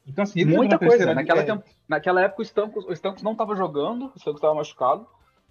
Então, 0.06 0.24
assim, 0.24 0.40
ele 0.42 0.56
Muita 0.56 0.78
coisa. 0.78 1.14
Naquela, 1.14 1.42
linha- 1.42 1.58
temp- 1.58 1.66
naquela 1.88 2.22
época 2.22 2.42
o 2.42 2.46
Stamkos, 2.46 2.86
o 2.86 2.94
Stamkos 2.94 3.24
não 3.24 3.34
estava 3.34 3.56
jogando, 3.56 4.06
o 4.06 4.18
Stamkos 4.18 4.40
estava 4.40 4.56
machucado, 4.56 5.06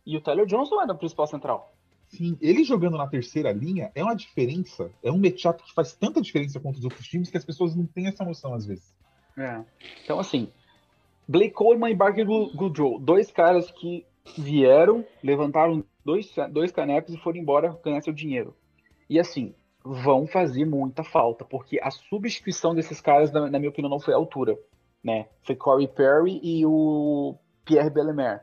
e 0.07 0.17
o 0.17 0.21
Tyler 0.21 0.47
Johnson 0.47 0.81
era 0.81 0.93
o 0.93 0.97
principal 0.97 1.27
central. 1.27 1.75
Sim, 2.09 2.39
ele 2.41 2.63
jogando 2.63 2.97
na 2.97 3.09
terceira 3.09 3.51
linha 3.53 3.91
é 3.95 4.03
uma 4.03 4.15
diferença, 4.15 4.91
é 5.03 5.11
um 5.11 5.19
matchup 5.19 5.63
que 5.63 5.75
faz 5.75 5.93
tanta 5.93 6.23
diferença 6.23 6.61
contra 6.61 6.79
os 6.79 6.85
outros 6.85 7.07
times 7.07 7.29
que 7.29 7.37
as 7.37 7.45
pessoas 7.45 7.75
não 7.75 7.85
têm 7.85 8.07
essa 8.07 8.25
noção 8.25 8.55
às 8.55 8.65
vezes. 8.65 8.95
É. 9.37 9.61
Então, 10.05 10.19
assim, 10.21 10.49
Blake 11.29 11.53
Coleman 11.53 11.91
e 11.91 11.95
Barker 11.95 12.25
Goodrow, 12.25 12.99
dois 13.01 13.31
caras 13.31 13.71
que 13.71 14.07
vieram, 14.37 15.05
levantaram 15.23 15.85
dois, 16.05 16.33
dois 16.53 16.71
canepes 16.71 17.15
e 17.15 17.19
foram 17.19 17.39
embora 17.39 17.79
ganhar 17.85 18.01
seu 18.03 18.13
dinheiro. 18.13 18.55
E 19.11 19.19
assim, 19.19 19.55
vão 19.85 20.27
fazer 20.27 20.65
muita 20.65 21.05
falta, 21.05 21.45
porque 21.45 21.81
a 21.81 21.91
substituição 21.91 22.75
desses 22.75 23.01
caras, 23.01 23.31
na, 23.33 23.51
na 23.51 23.59
minha 23.59 23.71
opinião, 23.71 23.91
não 23.91 24.01
foi 24.01 24.15
à 24.15 24.17
altura. 24.17 24.57
Né? 25.03 25.27
Foi 25.43 25.55
Corey 25.55 25.87
Perry 25.87 26.41
e 26.43 26.67
o 26.67 27.37
Pierre 27.65 27.91
Bellemare. 27.91 28.41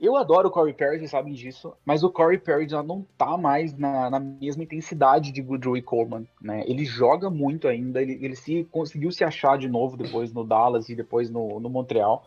Eu 0.00 0.16
adoro 0.16 0.46
o 0.46 0.50
Corey 0.50 0.72
Perry, 0.72 0.98
vocês 0.98 1.10
sabem 1.10 1.32
disso, 1.32 1.74
mas 1.84 2.04
o 2.04 2.10
Corey 2.10 2.38
Perry 2.38 2.68
já 2.68 2.82
não 2.84 3.04
tá 3.16 3.36
mais 3.36 3.76
na, 3.76 4.08
na 4.08 4.20
mesma 4.20 4.62
intensidade 4.62 5.32
de 5.32 5.42
Goodrow 5.42 5.80
Coleman, 5.82 6.24
né? 6.40 6.62
Ele 6.68 6.84
joga 6.84 7.28
muito 7.28 7.66
ainda, 7.66 8.00
ele, 8.00 8.16
ele 8.24 8.36
se 8.36 8.62
conseguiu 8.70 9.10
se 9.10 9.24
achar 9.24 9.58
de 9.58 9.68
novo 9.68 9.96
depois 9.96 10.32
no 10.32 10.44
Dallas 10.44 10.88
e 10.88 10.94
depois 10.94 11.28
no, 11.28 11.58
no 11.58 11.68
Montreal, 11.68 12.24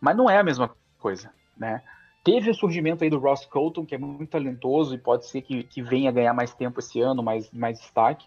mas 0.00 0.16
não 0.16 0.30
é 0.30 0.38
a 0.38 0.42
mesma 0.42 0.70
coisa, 0.98 1.30
né? 1.58 1.82
Teve 2.24 2.48
o 2.48 2.54
surgimento 2.54 3.04
aí 3.04 3.10
do 3.10 3.18
Ross 3.18 3.44
Colton, 3.44 3.84
que 3.84 3.94
é 3.94 3.98
muito 3.98 4.30
talentoso 4.30 4.94
e 4.94 4.98
pode 4.98 5.26
ser 5.26 5.42
que, 5.42 5.62
que 5.62 5.82
venha 5.82 6.10
ganhar 6.10 6.32
mais 6.32 6.54
tempo 6.54 6.80
esse 6.80 7.02
ano, 7.02 7.22
mais, 7.22 7.50
mais 7.52 7.78
destaque, 7.80 8.26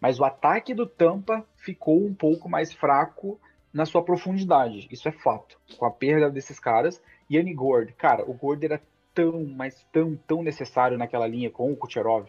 mas 0.00 0.20
o 0.20 0.24
ataque 0.24 0.72
do 0.74 0.86
Tampa 0.86 1.44
ficou 1.56 2.06
um 2.06 2.14
pouco 2.14 2.48
mais 2.48 2.72
fraco 2.72 3.36
na 3.72 3.84
sua 3.84 4.02
profundidade, 4.02 4.86
isso 4.92 5.08
é 5.08 5.12
fato, 5.12 5.58
com 5.76 5.84
a 5.84 5.90
perda 5.90 6.30
desses 6.30 6.60
caras. 6.60 7.02
Yanni 7.32 7.54
Gord, 7.54 7.92
cara, 7.94 8.28
o 8.28 8.34
Gord 8.34 8.64
era 8.64 8.80
tão, 9.14 9.44
mas 9.44 9.86
tão, 9.92 10.16
tão 10.26 10.42
necessário 10.42 10.98
naquela 10.98 11.26
linha 11.26 11.50
com 11.50 11.70
o 11.70 11.76
Kucherov, 11.76 12.26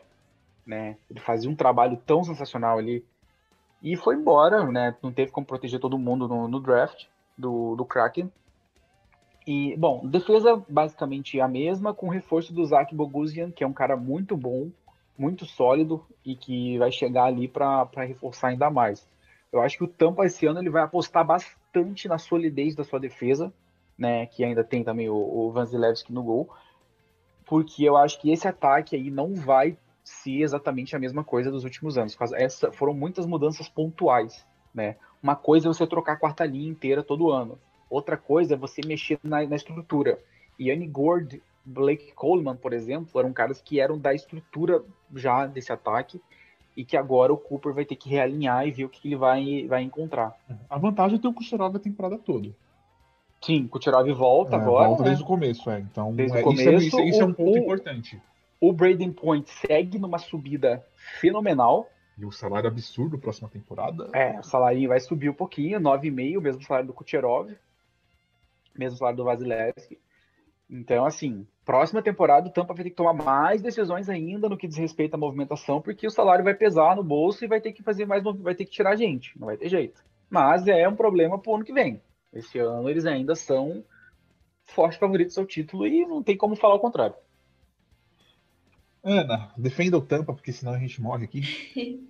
né? 0.65 0.97
Ele 1.09 1.19
fazia 1.19 1.49
um 1.49 1.55
trabalho 1.55 1.97
tão 2.05 2.23
sensacional 2.23 2.77
ali. 2.77 3.03
E 3.81 3.95
foi 3.95 4.15
embora, 4.15 4.65
né? 4.71 4.95
Não 5.01 5.11
teve 5.11 5.31
como 5.31 5.45
proteger 5.45 5.79
todo 5.79 5.97
mundo 5.97 6.27
no, 6.27 6.47
no 6.47 6.59
draft 6.59 7.05
do, 7.37 7.75
do 7.75 7.85
Kraken. 7.85 8.31
E, 9.45 9.75
bom, 9.75 10.07
defesa 10.07 10.63
basicamente 10.69 11.39
a 11.41 11.47
mesma, 11.47 11.93
com 11.93 12.07
reforço 12.07 12.53
do 12.53 12.65
Zach 12.65 12.95
Bogusian, 12.95 13.51
que 13.51 13.63
é 13.63 13.67
um 13.67 13.73
cara 13.73 13.97
muito 13.97 14.37
bom, 14.37 14.71
muito 15.17 15.45
sólido 15.45 16.05
e 16.25 16.35
que 16.35 16.77
vai 16.77 16.91
chegar 16.91 17.25
ali 17.25 17.47
para 17.47 17.89
reforçar 17.97 18.49
ainda 18.49 18.69
mais. 18.69 19.05
Eu 19.51 19.61
acho 19.61 19.77
que 19.77 19.83
o 19.83 19.87
Tampa 19.87 20.25
esse 20.25 20.45
ano 20.45 20.59
ele 20.59 20.69
vai 20.69 20.81
apostar 20.81 21.25
bastante 21.25 22.07
na 22.07 22.17
solidez 22.17 22.73
da 22.73 22.83
sua 22.83 22.99
defesa, 22.99 23.53
né? 23.97 24.25
Que 24.25 24.43
ainda 24.43 24.63
tem 24.63 24.83
também 24.83 25.09
o, 25.09 25.15
o 25.15 25.51
Vasilevski 25.51 26.13
no 26.13 26.23
gol, 26.23 26.49
porque 27.45 27.83
eu 27.83 27.97
acho 27.97 28.19
que 28.19 28.31
esse 28.31 28.47
ataque 28.47 28.95
aí 28.95 29.09
não 29.09 29.35
vai 29.35 29.77
ser 30.03 30.41
exatamente 30.41 30.95
a 30.95 30.99
mesma 30.99 31.23
coisa 31.23 31.49
dos 31.49 31.63
últimos 31.63 31.97
anos. 31.97 32.17
Essa 32.33 32.71
foram 32.71 32.93
muitas 32.93 33.25
mudanças 33.25 33.69
pontuais, 33.69 34.45
né? 34.73 34.95
Uma 35.21 35.35
coisa 35.35 35.67
é 35.67 35.69
você 35.69 35.87
trocar 35.87 36.13
a 36.13 36.17
quarta 36.17 36.45
linha 36.45 36.69
inteira 36.69 37.01
todo 37.01 37.31
ano. 37.31 37.57
Outra 37.89 38.17
coisa 38.17 38.55
é 38.55 38.57
você 38.57 38.81
mexer 38.85 39.19
na, 39.23 39.45
na 39.45 39.55
estrutura. 39.55 40.19
Yanni 40.59 40.87
Gord, 40.87 41.41
Blake 41.63 42.11
Coleman, 42.13 42.57
por 42.57 42.73
exemplo, 42.73 43.19
eram 43.19 43.31
caras 43.31 43.61
que 43.61 43.79
eram 43.79 43.97
da 43.97 44.13
estrutura 44.13 44.83
já 45.15 45.45
desse 45.45 45.71
ataque 45.71 46.19
e 46.75 46.83
que 46.83 46.97
agora 46.97 47.31
o 47.31 47.37
Cooper 47.37 47.73
vai 47.73 47.85
ter 47.85 47.95
que 47.95 48.09
realinhar 48.09 48.67
e 48.67 48.71
ver 48.71 48.85
o 48.85 48.89
que 48.89 49.07
ele 49.07 49.15
vai, 49.15 49.65
vai 49.67 49.83
encontrar. 49.83 50.35
A 50.69 50.77
vantagem 50.77 51.17
é 51.17 51.21
ter 51.21 51.27
o 51.27 51.33
Kucherov 51.33 51.75
a 51.75 51.79
temporada 51.79 52.17
toda. 52.17 52.49
Sim, 53.43 53.67
Kucherov 53.67 54.09
volta 54.13 54.55
É, 54.55 54.59
agora. 54.59 54.87
volta 54.87 55.03
né? 55.03 55.09
desde 55.09 55.23
o 55.23 55.27
começo, 55.27 55.69
é. 55.69 55.79
Então, 55.79 56.13
Desde 56.13 56.37
é, 56.37 56.39
o 56.39 56.41
é, 56.41 56.43
começo, 56.43 56.85
isso 56.87 56.99
é- 56.99 57.05
isso 57.09 57.21
é 57.21 57.25
um 57.25 57.31
o- 57.31 57.35
ponto 57.35 57.51
o- 57.51 57.57
importante. 57.57 58.21
O 58.61 58.71
Braden 58.71 59.11
Point 59.11 59.49
segue 59.49 59.99
numa 59.99 60.17
subida 60.17 60.85
fenomenal. 61.19 61.89
E 62.17 62.23
o 62.25 62.31
salário 62.31 62.69
absurdo 62.69 63.17
próxima 63.17 63.49
temporada. 63.49 64.09
É, 64.13 64.39
o 64.39 64.43
salário 64.43 64.87
vai 64.87 64.99
subir 65.01 65.29
um 65.29 65.33
pouquinho, 65.33 65.79
9,5, 65.79 66.39
mesmo 66.41 66.61
salário 66.63 66.87
do 66.87 66.93
Kucherov, 66.93 67.51
mesmo 68.77 68.97
salário 68.97 69.17
do 69.17 69.23
Vasilevski. 69.25 69.99
Então, 70.69 71.05
assim, 71.05 71.45
próxima 71.65 72.01
temporada 72.01 72.47
o 72.47 72.51
Tampa 72.51 72.73
vai 72.73 72.83
ter 72.83 72.89
que 72.91 72.95
tomar 72.95 73.13
mais 73.13 73.61
decisões 73.61 74.07
ainda 74.09 74.47
no 74.47 74.57
que 74.57 74.67
diz 74.67 74.77
respeito 74.77 75.13
à 75.15 75.17
movimentação, 75.17 75.81
porque 75.81 76.07
o 76.07 76.11
salário 76.11 76.43
vai 76.43 76.53
pesar 76.53 76.95
no 76.95 77.03
bolso 77.03 77.43
e 77.43 77.47
vai 77.47 77.59
ter 77.59 77.73
que 77.73 77.83
fazer 77.83 78.05
mais, 78.05 78.23
vai 78.23 78.55
ter 78.55 78.65
que 78.65 78.71
tirar 78.71 78.95
gente, 78.95 79.37
não 79.37 79.47
vai 79.47 79.57
ter 79.57 79.67
jeito. 79.69 80.01
Mas 80.29 80.65
é 80.67 80.87
um 80.87 80.95
problema 80.95 81.37
pro 81.37 81.55
ano 81.55 81.65
que 81.65 81.73
vem. 81.73 82.01
Esse 82.33 82.59
ano 82.59 82.89
eles 82.89 83.05
ainda 83.05 83.35
são 83.35 83.83
fortes 84.65 84.97
favoritos 84.97 85.37
ao 85.37 85.45
título 85.45 85.85
e 85.85 86.05
não 86.05 86.23
tem 86.23 86.35
como 86.35 86.55
falar 86.55 86.75
o 86.75 86.79
contrário. 86.79 87.15
Ana, 89.03 89.51
defenda 89.57 89.97
o 89.97 90.01
Tampa, 90.01 90.33
porque 90.33 90.53
senão 90.53 90.73
a 90.73 90.79
gente 90.79 91.01
morre 91.01 91.25
aqui. 91.25 91.41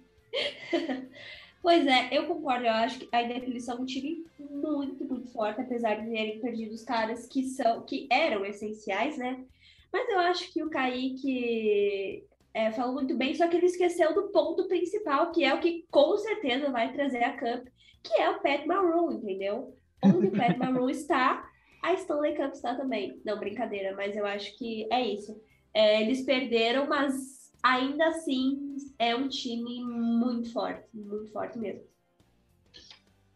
Pois 1.64 1.88
é, 1.88 2.10
eu 2.12 2.28
concordo. 2.28 2.66
Eu 2.66 2.74
acho 2.74 3.00
que 3.00 3.08
ainda 3.10 3.36
eles 3.36 3.64
são 3.64 3.82
um 3.82 3.86
time 3.86 4.26
muito, 4.38 5.06
muito 5.06 5.30
forte, 5.30 5.62
apesar 5.62 5.96
de 5.96 6.12
terem 6.12 6.42
perdido 6.42 6.74
os 6.74 6.84
caras 6.84 7.26
que 7.26 7.46
são, 7.46 7.82
que 7.86 8.06
eram 8.12 8.46
essenciais, 8.46 9.18
né? 9.18 9.46
Mas 9.92 10.10
eu 10.10 10.20
acho 10.20 10.52
que 10.52 10.62
o 10.62 10.70
Kaique 10.70 12.28
é, 12.54 12.70
falou 12.74 12.94
muito 12.94 13.16
bem, 13.16 13.34
só 13.34 13.48
que 13.48 13.56
ele 13.56 13.68
esqueceu 13.68 14.14
do 14.14 14.24
ponto 14.24 14.68
principal, 14.68 15.32
que 15.32 15.46
é 15.46 15.54
o 15.54 15.62
que 15.62 15.88
com 15.90 16.18
certeza 16.18 16.70
vai 16.70 16.92
trazer 16.92 17.24
a 17.24 17.32
Cup, 17.32 17.66
que 18.04 18.22
é 18.22 18.30
o 18.30 18.42
Pat 18.42 18.66
Maroon, 18.66 19.14
entendeu? 19.14 19.74
Onde 20.04 20.28
o 20.28 20.32
Pat 20.32 20.58
Maroon 20.58 20.90
está, 20.90 21.50
a 21.82 21.94
Stanley 21.94 22.36
Cup 22.36 22.54
está 22.54 22.76
também. 22.76 23.22
Não, 23.26 23.40
brincadeira, 23.40 23.96
mas 23.96 24.16
eu 24.16 24.26
acho 24.26 24.58
que 24.58 24.88
é 24.92 25.02
isso. 25.02 25.40
É, 25.74 26.02
eles 26.02 26.22
perderam, 26.24 26.88
mas 26.88 27.52
ainda 27.62 28.08
assim 28.08 28.76
é 29.00 29.16
um 29.16 29.28
time 29.28 29.84
muito 29.84 30.52
forte, 30.52 30.88
muito 30.94 31.32
forte 31.32 31.58
mesmo. 31.58 31.84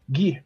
Gui, 0.08 0.42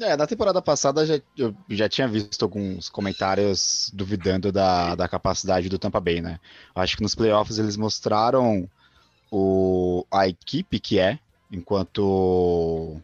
É, 0.00 0.16
na 0.16 0.26
temporada 0.26 0.62
passada 0.62 1.04
já, 1.04 1.20
eu 1.36 1.54
já 1.68 1.86
tinha 1.86 2.08
visto 2.08 2.42
alguns 2.42 2.88
comentários 2.88 3.90
duvidando 3.92 4.50
da, 4.50 4.94
da 4.94 5.06
capacidade 5.06 5.68
do 5.68 5.78
Tampa 5.78 6.00
Bay, 6.00 6.22
né? 6.22 6.40
Acho 6.74 6.96
que 6.96 7.02
nos 7.02 7.14
playoffs 7.14 7.58
eles 7.58 7.76
mostraram 7.76 8.66
o, 9.30 10.06
a 10.10 10.26
equipe 10.26 10.80
que 10.80 10.98
é, 10.98 11.18
enquanto, 11.52 12.98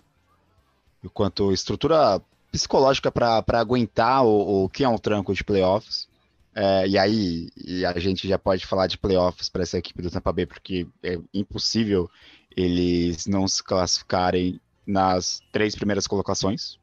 enquanto 1.06 1.52
estrutura 1.52 2.20
psicológica 2.50 3.10
para 3.10 3.60
aguentar 3.60 4.24
o, 4.24 4.64
o 4.64 4.68
que 4.68 4.84
é 4.84 4.88
um 4.88 4.98
tranco 4.98 5.34
de 5.34 5.44
playoffs. 5.44 6.08
É, 6.54 6.88
e 6.88 6.98
aí 6.98 7.50
e 7.56 7.84
a 7.84 7.98
gente 7.98 8.26
já 8.26 8.38
pode 8.38 8.66
falar 8.66 8.86
de 8.86 8.96
playoffs 8.96 9.48
para 9.48 9.62
essa 9.62 9.76
equipe 9.76 10.00
do 10.02 10.10
Tampa 10.10 10.32
Bay, 10.32 10.46
porque 10.46 10.86
é 11.02 11.18
impossível 11.34 12.10
eles 12.56 13.26
não 13.26 13.46
se 13.46 13.62
classificarem 13.62 14.58
nas 14.86 15.42
três 15.52 15.74
primeiras 15.74 16.06
colocações. 16.06 16.78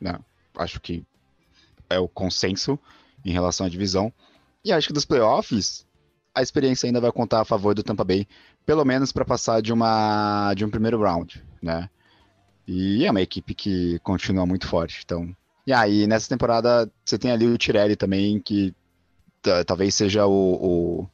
Né? 0.00 0.18
Acho 0.56 0.80
que 0.80 1.04
é 1.88 1.98
o 1.98 2.08
consenso 2.08 2.78
em 3.24 3.32
relação 3.32 3.66
à 3.66 3.68
divisão. 3.68 4.12
E 4.62 4.72
acho 4.72 4.88
que 4.88 4.92
dos 4.92 5.06
playoffs, 5.06 5.86
a 6.34 6.42
experiência 6.42 6.86
ainda 6.86 7.00
vai 7.00 7.10
contar 7.10 7.40
a 7.40 7.44
favor 7.44 7.74
do 7.74 7.82
Tampa 7.82 8.04
Bay, 8.04 8.26
pelo 8.66 8.84
menos 8.84 9.12
para 9.12 9.24
passar 9.24 9.62
de 9.62 9.72
uma 9.72 10.52
de 10.54 10.64
um 10.64 10.70
primeiro 10.70 11.00
round, 11.00 11.42
né? 11.62 11.88
E 12.68 13.06
é 13.06 13.10
uma 13.10 13.22
equipe 13.22 13.54
que 13.54 13.98
continua 14.00 14.44
muito 14.44 14.68
forte, 14.68 15.00
então. 15.02 15.34
E 15.66 15.72
aí 15.72 16.06
nessa 16.06 16.28
temporada 16.28 16.90
você 17.02 17.18
tem 17.18 17.30
ali 17.30 17.46
o 17.46 17.56
Tirelli 17.56 17.96
também 17.96 18.38
que 18.38 18.74
talvez 19.66 19.94
seja 19.94 20.26
o, 20.26 20.32
o 20.32 21.08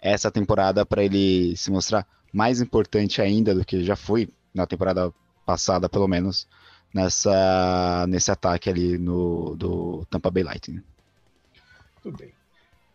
essa 0.00 0.30
temporada 0.30 0.84
para 0.84 1.02
ele 1.02 1.56
se 1.56 1.70
mostrar 1.70 2.06
mais 2.32 2.60
importante 2.60 3.22
ainda 3.22 3.54
do 3.54 3.64
que 3.64 3.82
já 3.82 3.96
foi 3.96 4.28
na 4.54 4.66
temporada 4.66 5.12
passada, 5.46 5.88
pelo 5.88 6.06
menos, 6.06 6.46
nessa, 6.92 8.06
nesse 8.06 8.30
ataque 8.30 8.68
ali 8.68 8.98
no, 8.98 9.56
do 9.56 10.04
Tampa 10.10 10.30
Bay 10.30 10.42
Lightning. 10.42 10.82
Tudo 12.02 12.18
bem. 12.18 12.32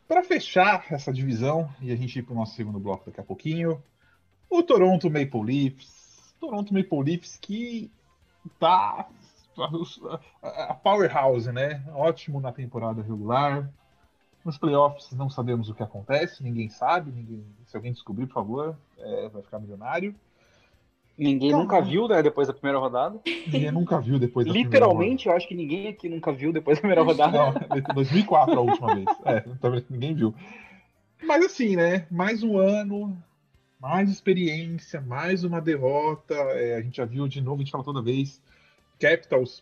Para 0.08 0.24
fechar 0.24 0.86
essa 0.92 1.12
divisão 1.12 1.68
e 1.82 1.92
a 1.92 1.96
gente 1.96 2.20
ir 2.20 2.22
para 2.22 2.34
o 2.34 2.36
nosso 2.36 2.56
segundo 2.56 2.80
bloco 2.80 3.08
daqui 3.08 3.20
a 3.20 3.24
pouquinho, 3.24 3.82
o 4.50 4.62
Toronto 4.62 5.10
Maple 5.10 5.44
Leafs. 5.44 6.36
Toronto 6.40 6.74
Maple 6.74 7.04
Leafs 7.04 7.38
que 7.42 7.90
tá 8.60 9.08
a 10.42 10.74
powerhouse, 10.74 11.52
né? 11.52 11.84
Ótimo 11.94 12.42
na 12.42 12.52
temporada 12.52 13.02
regular, 13.02 13.70
nos 14.44 14.58
playoffs 14.58 15.12
não 15.14 15.30
sabemos 15.30 15.70
o 15.70 15.74
que 15.74 15.84
acontece, 15.84 16.44
ninguém 16.44 16.70
sabe, 16.70 17.12
ninguém, 17.12 17.46
se 17.66 17.76
alguém 17.76 17.94
descobrir, 17.94 18.26
por 18.28 18.34
favor, 18.34 18.78
é, 18.98 19.30
vai 19.30 19.42
ficar 19.42 19.60
milionário. 19.60 20.14
Ninguém 21.18 21.50
então, 21.50 21.62
nunca 21.62 21.80
viu, 21.80 22.08
né, 22.08 22.24
depois 22.24 22.48
da 22.48 22.54
primeira 22.54 22.80
rodada. 22.80 23.20
Ninguém 23.46 23.72
nunca 23.72 24.00
viu 24.02 24.18
depois 24.18 24.48
da 24.48 24.52
Literalmente, 24.52 25.28
eu 25.28 25.34
acho 25.34 25.48
que 25.48 25.54
ninguém 25.54 25.88
aqui 25.88 26.10
nunca 26.10 26.32
viu 26.32 26.52
depois 26.52 26.78
da 26.78 26.82
primeira 26.82 27.04
rodada. 27.04 27.38
Não, 27.38 27.94
2004 27.94 28.58
a 28.58 28.62
última 28.62 28.96
vez. 28.96 29.06
É, 29.24 29.44
ninguém 29.90 30.16
viu. 30.16 30.34
Mas 31.24 31.46
assim, 31.46 31.76
né, 31.76 32.08
mais 32.10 32.42
um 32.42 32.58
ano, 32.58 33.16
mais 33.84 34.10
experiência, 34.10 35.02
mais 35.02 35.44
uma 35.44 35.60
derrota. 35.60 36.34
É, 36.34 36.78
a 36.78 36.82
gente 36.82 36.96
já 36.96 37.04
viu 37.04 37.28
de 37.28 37.42
novo, 37.42 37.58
a 37.58 37.66
gente 37.66 37.72
fala 37.72 37.84
toda 37.84 38.02
vez, 38.02 38.42
Capitals 38.98 39.62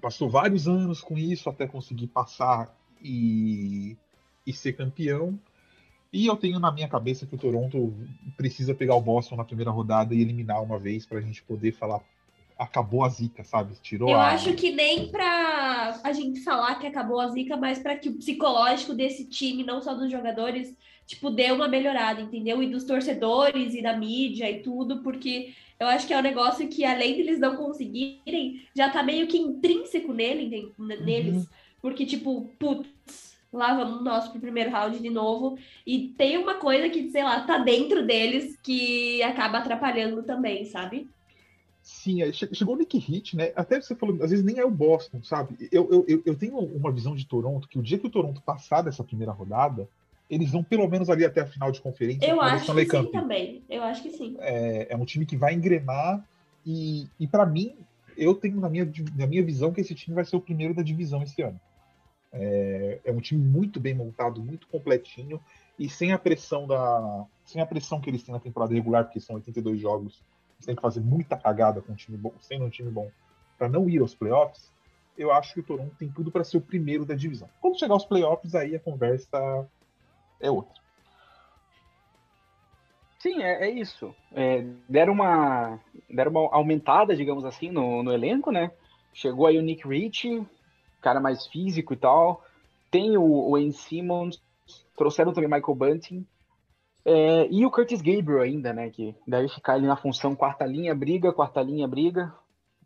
passou 0.00 0.30
vários 0.30 0.66
anos 0.66 1.02
com 1.02 1.18
isso 1.18 1.50
até 1.50 1.66
conseguir 1.66 2.06
passar 2.06 2.74
e, 3.02 3.94
e 4.46 4.52
ser 4.54 4.72
campeão. 4.72 5.38
E 6.10 6.24
eu 6.24 6.34
tenho 6.34 6.58
na 6.58 6.72
minha 6.72 6.88
cabeça 6.88 7.26
que 7.26 7.34
o 7.34 7.38
Toronto 7.38 7.92
precisa 8.38 8.74
pegar 8.74 8.94
o 8.94 9.02
Boston 9.02 9.36
na 9.36 9.44
primeira 9.44 9.70
rodada 9.70 10.14
e 10.14 10.22
eliminar 10.22 10.62
uma 10.62 10.78
vez 10.78 11.04
para 11.04 11.18
a 11.18 11.22
gente 11.22 11.42
poder 11.42 11.72
falar 11.72 12.00
acabou 12.58 13.04
a 13.04 13.08
zica, 13.10 13.44
sabe? 13.44 13.74
Tirou 13.82 14.08
Eu 14.08 14.16
a... 14.16 14.30
acho 14.30 14.54
que 14.54 14.72
nem 14.72 15.08
para 15.08 16.00
a 16.02 16.12
gente 16.12 16.40
falar 16.40 16.76
que 16.76 16.86
acabou 16.86 17.20
a 17.20 17.28
zica, 17.28 17.54
mas 17.54 17.78
para 17.78 17.96
que 17.96 18.08
o 18.08 18.14
psicológico 18.14 18.94
desse 18.94 19.26
time, 19.26 19.62
não 19.62 19.82
só 19.82 19.94
dos 19.94 20.10
jogadores, 20.10 20.74
tipo, 21.06 21.30
dê 21.30 21.52
uma 21.52 21.68
melhorada, 21.68 22.20
entendeu? 22.20 22.62
E 22.62 22.70
dos 22.70 22.84
torcedores 22.84 23.74
e 23.74 23.82
da 23.82 23.96
mídia 23.96 24.50
e 24.50 24.62
tudo, 24.62 25.02
porque 25.02 25.54
eu 25.78 25.86
acho 25.86 26.06
que 26.06 26.12
é 26.12 26.18
um 26.18 26.22
negócio 26.22 26.68
que 26.68 26.84
além 26.84 27.16
deles 27.16 27.38
não 27.38 27.56
conseguirem, 27.56 28.66
já 28.74 28.90
tá 28.90 29.02
meio 29.02 29.26
que 29.26 29.38
intrínseco 29.38 30.12
nele, 30.12 30.72
neles. 30.78 31.34
Uhum 31.34 31.46
porque, 31.86 32.04
tipo, 32.04 32.50
putz, 32.58 33.38
lá 33.52 33.72
vamos 33.76 34.02
nós 34.02 34.28
pro 34.28 34.40
primeiro 34.40 34.72
round 34.72 34.98
de 34.98 35.08
novo. 35.08 35.56
E 35.86 36.08
tem 36.18 36.36
uma 36.36 36.56
coisa 36.56 36.88
que, 36.88 37.10
sei 37.10 37.22
lá, 37.22 37.42
tá 37.42 37.58
dentro 37.58 38.04
deles 38.04 38.58
que 38.60 39.22
acaba 39.22 39.58
atrapalhando 39.58 40.24
também, 40.24 40.64
sabe? 40.64 41.08
Sim, 41.80 42.20
chegou 42.32 42.74
o 42.74 42.78
Nick 42.78 42.98
Hit, 42.98 43.36
né? 43.36 43.52
Até 43.54 43.80
você 43.80 43.94
falou, 43.94 44.20
às 44.20 44.30
vezes 44.30 44.44
nem 44.44 44.58
é 44.58 44.64
o 44.64 44.70
Boston, 44.70 45.22
sabe? 45.22 45.68
Eu, 45.70 46.04
eu, 46.08 46.22
eu 46.26 46.34
tenho 46.34 46.58
uma 46.58 46.90
visão 46.90 47.14
de 47.14 47.24
Toronto 47.24 47.68
que 47.68 47.78
o 47.78 47.82
dia 47.82 47.98
que 47.98 48.08
o 48.08 48.10
Toronto 48.10 48.42
passar 48.42 48.82
dessa 48.82 49.04
primeira 49.04 49.30
rodada, 49.30 49.88
eles 50.28 50.50
vão 50.50 50.62
pelo 50.62 50.88
menos 50.88 51.08
ali 51.08 51.24
até 51.24 51.40
a 51.40 51.46
final 51.46 51.70
de 51.70 51.80
conferência. 51.80 52.26
Eu 52.26 52.40
acho 52.40 52.74
que 52.74 52.84
sim 52.84 53.10
também. 53.10 53.64
Eu 53.68 53.82
acho 53.82 54.02
que 54.02 54.10
sim. 54.10 54.36
É, 54.40 54.88
é 54.90 54.96
um 54.96 55.04
time 55.04 55.24
que 55.24 55.36
vai 55.36 55.54
engrenar 55.54 56.24
e, 56.64 57.08
e 57.18 57.28
para 57.28 57.46
mim, 57.46 57.76
eu 58.16 58.34
tenho 58.34 58.60
na 58.60 58.68
minha, 58.68 58.90
na 59.16 59.26
minha 59.26 59.44
visão 59.44 59.72
que 59.72 59.80
esse 59.80 59.94
time 59.94 60.14
vai 60.14 60.24
ser 60.24 60.36
o 60.36 60.40
primeiro 60.40 60.74
da 60.74 60.82
divisão 60.82 61.22
esse 61.22 61.40
ano. 61.42 61.60
É, 62.32 63.00
é, 63.04 63.12
um 63.12 63.20
time 63.20 63.42
muito 63.42 63.78
bem 63.78 63.94
montado, 63.94 64.42
muito 64.42 64.66
completinho 64.66 65.40
e 65.78 65.88
sem 65.88 66.12
a 66.12 66.18
pressão 66.18 66.66
da, 66.66 67.24
sem 67.44 67.62
a 67.62 67.66
pressão 67.66 68.00
que 68.00 68.10
eles 68.10 68.22
têm 68.22 68.34
na 68.34 68.40
temporada 68.40 68.74
regular, 68.74 69.04
porque 69.04 69.20
são 69.20 69.36
82 69.36 69.80
jogos, 69.80 70.24
eles 70.56 70.66
têm 70.66 70.74
que 70.74 70.82
fazer 70.82 71.00
muita 71.00 71.36
cagada 71.36 71.80
com 71.80 71.92
um 71.92 71.96
time 71.96 72.16
bom, 72.16 72.32
sendo 72.40 72.64
um 72.64 72.70
time 72.70 72.90
bom, 72.90 73.10
para 73.56 73.68
não 73.68 73.88
ir 73.88 74.00
aos 74.00 74.14
playoffs. 74.14 74.72
Eu 75.16 75.32
acho 75.32 75.54
que 75.54 75.60
o 75.60 75.62
Toronto 75.62 75.94
tem 75.96 76.10
tudo 76.10 76.30
para 76.30 76.44
ser 76.44 76.58
o 76.58 76.60
primeiro 76.60 77.06
da 77.06 77.14
divisão. 77.14 77.48
Quando 77.60 77.78
chegar 77.78 77.94
aos 77.94 78.04
playoffs, 78.04 78.54
aí 78.54 78.74
a 78.74 78.80
conversa 78.80 79.66
é 80.40 80.50
outra. 80.50 80.74
Sim, 83.18 83.42
é, 83.42 83.68
é 83.68 83.70
isso. 83.70 84.14
É, 84.32 84.64
deram, 84.88 85.12
uma, 85.12 85.80
deram 86.08 86.30
uma 86.30 86.54
aumentada, 86.54 87.16
digamos 87.16 87.44
assim, 87.44 87.70
no, 87.70 88.02
no 88.02 88.12
elenco, 88.12 88.52
né? 88.52 88.70
Chegou 89.12 89.46
aí 89.46 89.58
o 89.58 89.62
Nick 89.62 89.88
Rich, 89.88 90.46
cara 91.00 91.20
mais 91.20 91.46
físico 91.46 91.94
e 91.94 91.96
tal. 91.96 92.44
Tem 92.90 93.16
o, 93.16 93.50
o 93.50 93.72
Simmons, 93.72 94.40
trouxeram 94.96 95.32
também 95.32 95.50
Michael 95.50 95.74
Bunting. 95.74 96.26
É, 97.04 97.46
e 97.50 97.64
o 97.64 97.70
Curtis 97.70 98.02
Gabriel 98.02 98.42
ainda, 98.42 98.72
né? 98.72 98.90
Que 98.90 99.14
deve 99.26 99.48
ficar 99.48 99.74
ali 99.74 99.86
na 99.86 99.96
função 99.96 100.34
quarta 100.34 100.66
linha, 100.66 100.94
briga, 100.94 101.32
quarta 101.32 101.62
linha, 101.62 101.86
briga. 101.88 102.34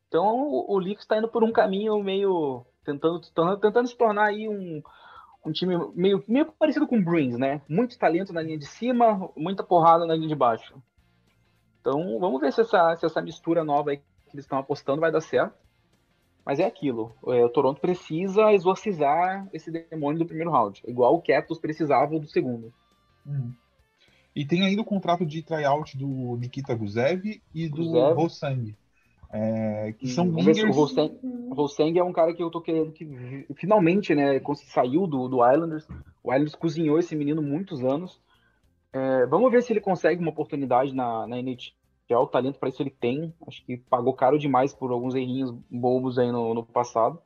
Então 0.09 0.27
o, 0.27 0.75
o 0.75 0.79
Leafs 0.79 1.03
está 1.03 1.19
indo 1.19 1.29
por 1.29 1.43
um 1.43 1.53
caminho 1.53 2.03
meio. 2.03 2.65
tentando, 2.85 3.21
tentando 3.61 3.89
se 3.89 3.97
tornar 3.97 4.27
aí 4.27 4.49
um, 4.49 4.83
um 5.45 5.53
time 5.53 5.75
meio, 5.95 6.23
meio 6.29 6.53
parecido 6.53 6.87
com 6.87 6.99
o 6.99 7.03
Bruins, 7.03 7.37
né? 7.39 7.61
Muito 7.69 7.99
talento 7.99 8.33
na 8.33 8.43
linha 8.43 8.59
de 8.59 8.67
cima, 8.67 9.31
muita 9.37 9.63
porrada 9.63 10.07
na 10.07 10.15
linha 10.15 10.29
de 10.29 10.35
baixo. 10.35 10.75
Então 11.81 12.19
vamos 12.19 12.41
ver 12.41 12.53
se 12.53 12.61
essa, 12.61 12.97
se 12.97 13.07
essa 13.07 13.23
mistura 13.23 13.65
nova 13.65 13.97
que 13.97 14.03
eles 14.33 14.45
estão 14.45 14.59
apostando 14.59 15.01
vai 15.01 15.11
dar 15.11 15.21
certo. 15.21 15.55
Mas 16.45 16.59
é 16.59 16.65
aquilo. 16.65 17.13
É, 17.27 17.45
o 17.45 17.49
Toronto 17.49 17.81
precisa 17.81 18.53
exorcizar 18.53 19.47
esse 19.53 19.71
demônio 19.71 20.19
do 20.19 20.27
primeiro 20.27 20.51
round. 20.51 20.83
Igual 20.87 21.15
o 21.15 21.23
Capitals 21.23 21.61
precisava 21.61 22.19
do 22.19 22.29
segundo. 22.29 22.73
Hum. 23.27 23.53
E 24.35 24.45
tem 24.45 24.65
ainda 24.65 24.83
o 24.83 24.85
contrato 24.85 25.27
de 25.27 25.43
tryout 25.43 25.97
do 25.97 26.37
Nikita 26.37 26.75
Gusev 26.75 27.43
e 27.55 27.69
do 27.69 28.15
Rossang. 28.15 28.75
É, 29.33 29.95
que 29.99 30.09
são 30.09 30.29
wingers... 30.29 30.77
O 30.77 31.55
Rossang 31.55 31.99
é 31.99 32.05
um 32.05 32.13
cara 32.13 32.33
que 32.33 32.43
eu 32.43 32.51
tô 32.51 32.61
querendo 32.61 32.93
que 32.93 33.05
finalmente, 33.55 34.15
né, 34.15 34.41
saiu 34.67 35.07
do, 35.07 35.29
do 35.29 35.49
Islanders. 35.49 35.87
O 36.23 36.33
Islanders 36.33 36.55
cozinhou 36.55 36.99
esse 36.99 37.17
menino 37.17 37.43
muitos 37.43 37.85
anos. 37.85 38.21
É, 38.93 39.27
vamos 39.27 39.51
ver 39.51 39.63
se 39.63 39.73
ele 39.73 39.81
consegue 39.81 40.21
uma 40.21 40.31
oportunidade 40.31 40.95
na, 40.95 41.27
na 41.27 41.39
NHL 41.39 41.73
o 42.19 42.27
talento 42.27 42.59
para 42.59 42.69
isso 42.69 42.83
ele 42.83 42.91
tem. 42.91 43.33
Acho 43.47 43.65
que 43.65 43.77
pagou 43.77 44.15
caro 44.15 44.39
demais 44.39 44.73
por 44.73 44.91
alguns 44.91 45.15
errinhos 45.15 45.55
bobos 45.71 46.19
aí 46.19 46.31
no, 46.33 46.55
no 46.55 46.65
passado. 46.65 47.21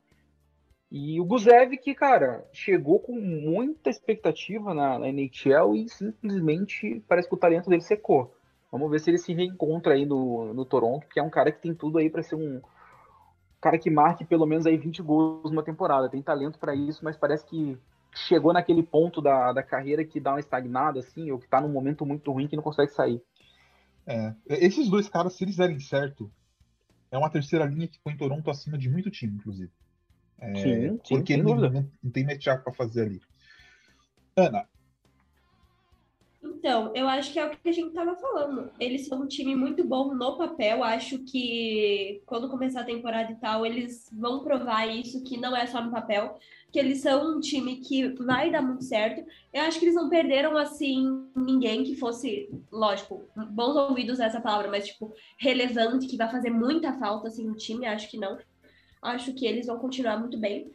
E 0.91 1.19
o 1.19 1.25
Guzev, 1.25 1.77
que, 1.77 1.95
cara, 1.95 2.47
chegou 2.53 2.99
com 2.99 3.13
muita 3.13 3.89
expectativa 3.89 4.73
na, 4.73 4.99
na, 4.99 5.09
NHL 5.09 5.75
e 5.75 5.89
simplesmente 5.89 7.03
parece 7.07 7.27
que 7.27 7.35
o 7.35 7.39
talento 7.39 7.69
dele 7.69 7.81
secou. 7.81 8.34
Vamos 8.77 8.91
ver 8.91 8.99
se 8.99 9.09
ele 9.09 9.17
se 9.17 9.33
reencontra 9.33 9.93
aí 9.93 10.05
no, 10.05 10.53
no 10.53 10.65
Toronto, 10.65 11.07
que 11.07 11.19
é 11.19 11.23
um 11.23 11.29
cara 11.29 11.51
que 11.51 11.61
tem 11.61 11.73
tudo 11.73 11.97
aí 11.97 12.09
para 12.09 12.21
ser 12.21 12.35
um 12.35 12.61
cara 13.61 13.79
que 13.79 13.89
marque 13.89 14.25
pelo 14.25 14.45
menos 14.45 14.65
aí 14.65 14.77
20 14.77 15.01
gols 15.01 15.49
numa 15.49 15.63
temporada. 15.63 16.09
Tem 16.09 16.21
talento 16.21 16.59
para 16.59 16.75
isso, 16.75 17.03
mas 17.03 17.15
parece 17.15 17.45
que 17.45 17.77
chegou 18.13 18.53
naquele 18.53 18.83
ponto 18.83 19.21
da, 19.21 19.53
da 19.53 19.63
carreira 19.63 20.03
que 20.03 20.19
dá 20.19 20.33
uma 20.33 20.39
estagnada, 20.39 20.99
assim, 20.99 21.31
ou 21.31 21.39
que 21.39 21.47
tá 21.47 21.61
num 21.61 21.69
momento 21.69 22.05
muito 22.05 22.31
ruim 22.31 22.47
que 22.47 22.55
não 22.55 22.63
consegue 22.63 22.91
sair. 22.91 23.21
É, 24.05 24.35
esses 24.47 24.89
dois 24.89 25.09
caras, 25.09 25.33
se 25.33 25.43
eles 25.43 25.55
derem 25.55 25.79
certo, 25.79 26.31
é 27.11 27.17
uma 27.17 27.29
terceira 27.29 27.65
linha 27.65 27.87
que 27.87 27.99
põe 28.03 28.15
Toronto 28.15 28.51
acima 28.51 28.77
de 28.77 28.89
muito 28.89 29.09
time, 29.09 29.35
inclusive. 29.35 29.71
É, 30.37 30.55
sim, 30.55 30.99
sim, 31.03 31.15
porque 31.15 31.37
não, 31.37 31.55
não, 31.55 31.89
tem 32.11 32.25
matchup 32.25 32.63
para 32.63 32.73
fazer 32.73 33.03
ali. 33.03 33.21
Ana. 34.35 34.67
Então, 36.65 36.91
eu 36.95 37.07
acho 37.07 37.31
que 37.31 37.37
é 37.37 37.45
o 37.45 37.51
que 37.51 37.69
a 37.69 37.71
gente 37.71 37.89
estava 37.89 38.15
falando. 38.15 38.71
Eles 38.79 39.05
são 39.05 39.21
um 39.21 39.27
time 39.27 39.55
muito 39.55 39.83
bom 39.83 40.15
no 40.15 40.35
papel. 40.35 40.83
Acho 40.83 41.19
que 41.19 42.23
quando 42.25 42.49
começar 42.49 42.81
a 42.81 42.85
temporada 42.85 43.31
e 43.31 43.35
tal, 43.35 43.63
eles 43.63 44.09
vão 44.11 44.43
provar 44.43 44.87
isso, 44.87 45.23
que 45.23 45.37
não 45.37 45.55
é 45.55 45.67
só 45.67 45.79
no 45.79 45.91
papel 45.91 46.39
que 46.71 46.79
eles 46.79 47.01
são 47.01 47.37
um 47.37 47.39
time 47.39 47.75
que 47.75 48.07
vai 48.15 48.49
dar 48.49 48.63
muito 48.63 48.83
certo. 48.83 49.23
Eu 49.53 49.61
acho 49.61 49.77
que 49.77 49.85
eles 49.85 49.93
não 49.93 50.09
perderam, 50.09 50.57
assim, 50.57 51.29
ninguém 51.35 51.83
que 51.83 51.95
fosse, 51.95 52.49
lógico, 52.71 53.21
bons 53.51 53.75
ouvidos 53.75 54.19
essa 54.19 54.41
palavra, 54.41 54.67
mas, 54.67 54.87
tipo, 54.87 55.13
relevante, 55.37 56.07
que 56.07 56.17
vai 56.17 56.31
fazer 56.31 56.49
muita 56.49 56.93
falta, 56.93 57.27
assim, 57.27 57.45
no 57.45 57.55
time. 57.55 57.85
Acho 57.85 58.09
que 58.09 58.17
não. 58.17 58.39
Acho 59.03 59.33
que 59.35 59.45
eles 59.45 59.67
vão 59.67 59.77
continuar 59.77 60.17
muito 60.17 60.39
bem. 60.39 60.71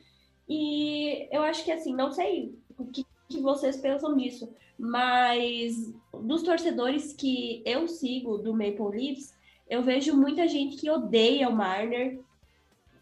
E 0.48 1.28
eu 1.32 1.42
acho 1.42 1.64
que, 1.64 1.72
assim, 1.72 1.92
não 1.92 2.12
sei 2.12 2.54
o 2.78 2.86
que, 2.86 3.04
que 3.30 3.40
vocês 3.40 3.76
pensam 3.76 4.14
nisso, 4.14 4.52
mas 4.78 5.94
dos 6.12 6.42
torcedores 6.42 7.12
que 7.12 7.62
eu 7.64 7.86
sigo 7.86 8.38
do 8.38 8.52
Maple 8.52 8.90
Leafs, 8.90 9.34
eu 9.68 9.82
vejo 9.82 10.16
muita 10.16 10.48
gente 10.48 10.76
que 10.76 10.90
odeia 10.90 11.48
o 11.48 11.54
Marner, 11.56 12.20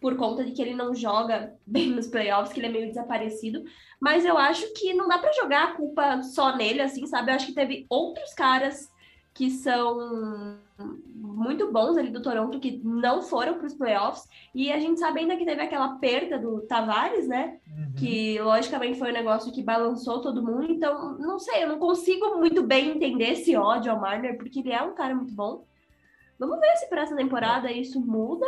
por 0.00 0.16
conta 0.16 0.44
de 0.44 0.52
que 0.52 0.62
ele 0.62 0.74
não 0.74 0.94
joga 0.94 1.54
bem 1.66 1.90
nos 1.90 2.06
playoffs, 2.06 2.52
que 2.52 2.60
ele 2.60 2.66
é 2.66 2.70
meio 2.70 2.88
desaparecido. 2.88 3.64
Mas 4.00 4.24
eu 4.24 4.36
acho 4.38 4.72
que 4.74 4.94
não 4.94 5.08
dá 5.08 5.18
para 5.18 5.32
jogar 5.32 5.64
a 5.64 5.72
culpa 5.74 6.22
só 6.22 6.56
nele, 6.56 6.82
assim, 6.82 7.06
sabe? 7.06 7.30
Eu 7.30 7.36
acho 7.36 7.46
que 7.46 7.54
teve 7.54 7.86
outros 7.88 8.32
caras 8.34 8.92
que 9.34 9.50
são 9.50 10.58
muito 10.78 11.70
bons 11.72 11.96
ali 11.96 12.10
do 12.10 12.22
Toronto, 12.22 12.60
que 12.60 12.80
não 12.84 13.22
foram 13.22 13.54
para 13.54 13.66
os 13.66 13.74
playoffs. 13.74 14.28
E 14.54 14.72
a 14.72 14.78
gente 14.78 14.98
sabe 14.98 15.20
ainda 15.20 15.36
que 15.36 15.44
teve 15.44 15.60
aquela 15.60 15.96
perda 15.96 16.38
do 16.38 16.60
Tavares, 16.62 17.28
né? 17.28 17.58
Uhum. 17.66 17.92
Que 17.96 18.40
logicamente 18.40 18.98
foi 18.98 19.10
um 19.10 19.14
negócio 19.14 19.52
que 19.52 19.62
balançou 19.62 20.20
todo 20.20 20.42
mundo. 20.42 20.70
Então, 20.70 21.18
não 21.18 21.38
sei, 21.38 21.64
eu 21.64 21.68
não 21.68 21.78
consigo 21.78 22.36
muito 22.38 22.62
bem 22.62 22.90
entender 22.90 23.32
esse 23.32 23.56
ódio 23.56 23.92
ao 23.92 24.00
Marner, 24.00 24.36
porque 24.36 24.60
ele 24.60 24.72
é 24.72 24.82
um 24.82 24.94
cara 24.94 25.14
muito 25.14 25.34
bom. 25.34 25.64
Vamos 26.38 26.60
ver 26.60 26.76
se 26.76 26.88
para 26.88 27.02
essa 27.02 27.16
temporada 27.16 27.70
isso 27.70 28.00
muda. 28.00 28.46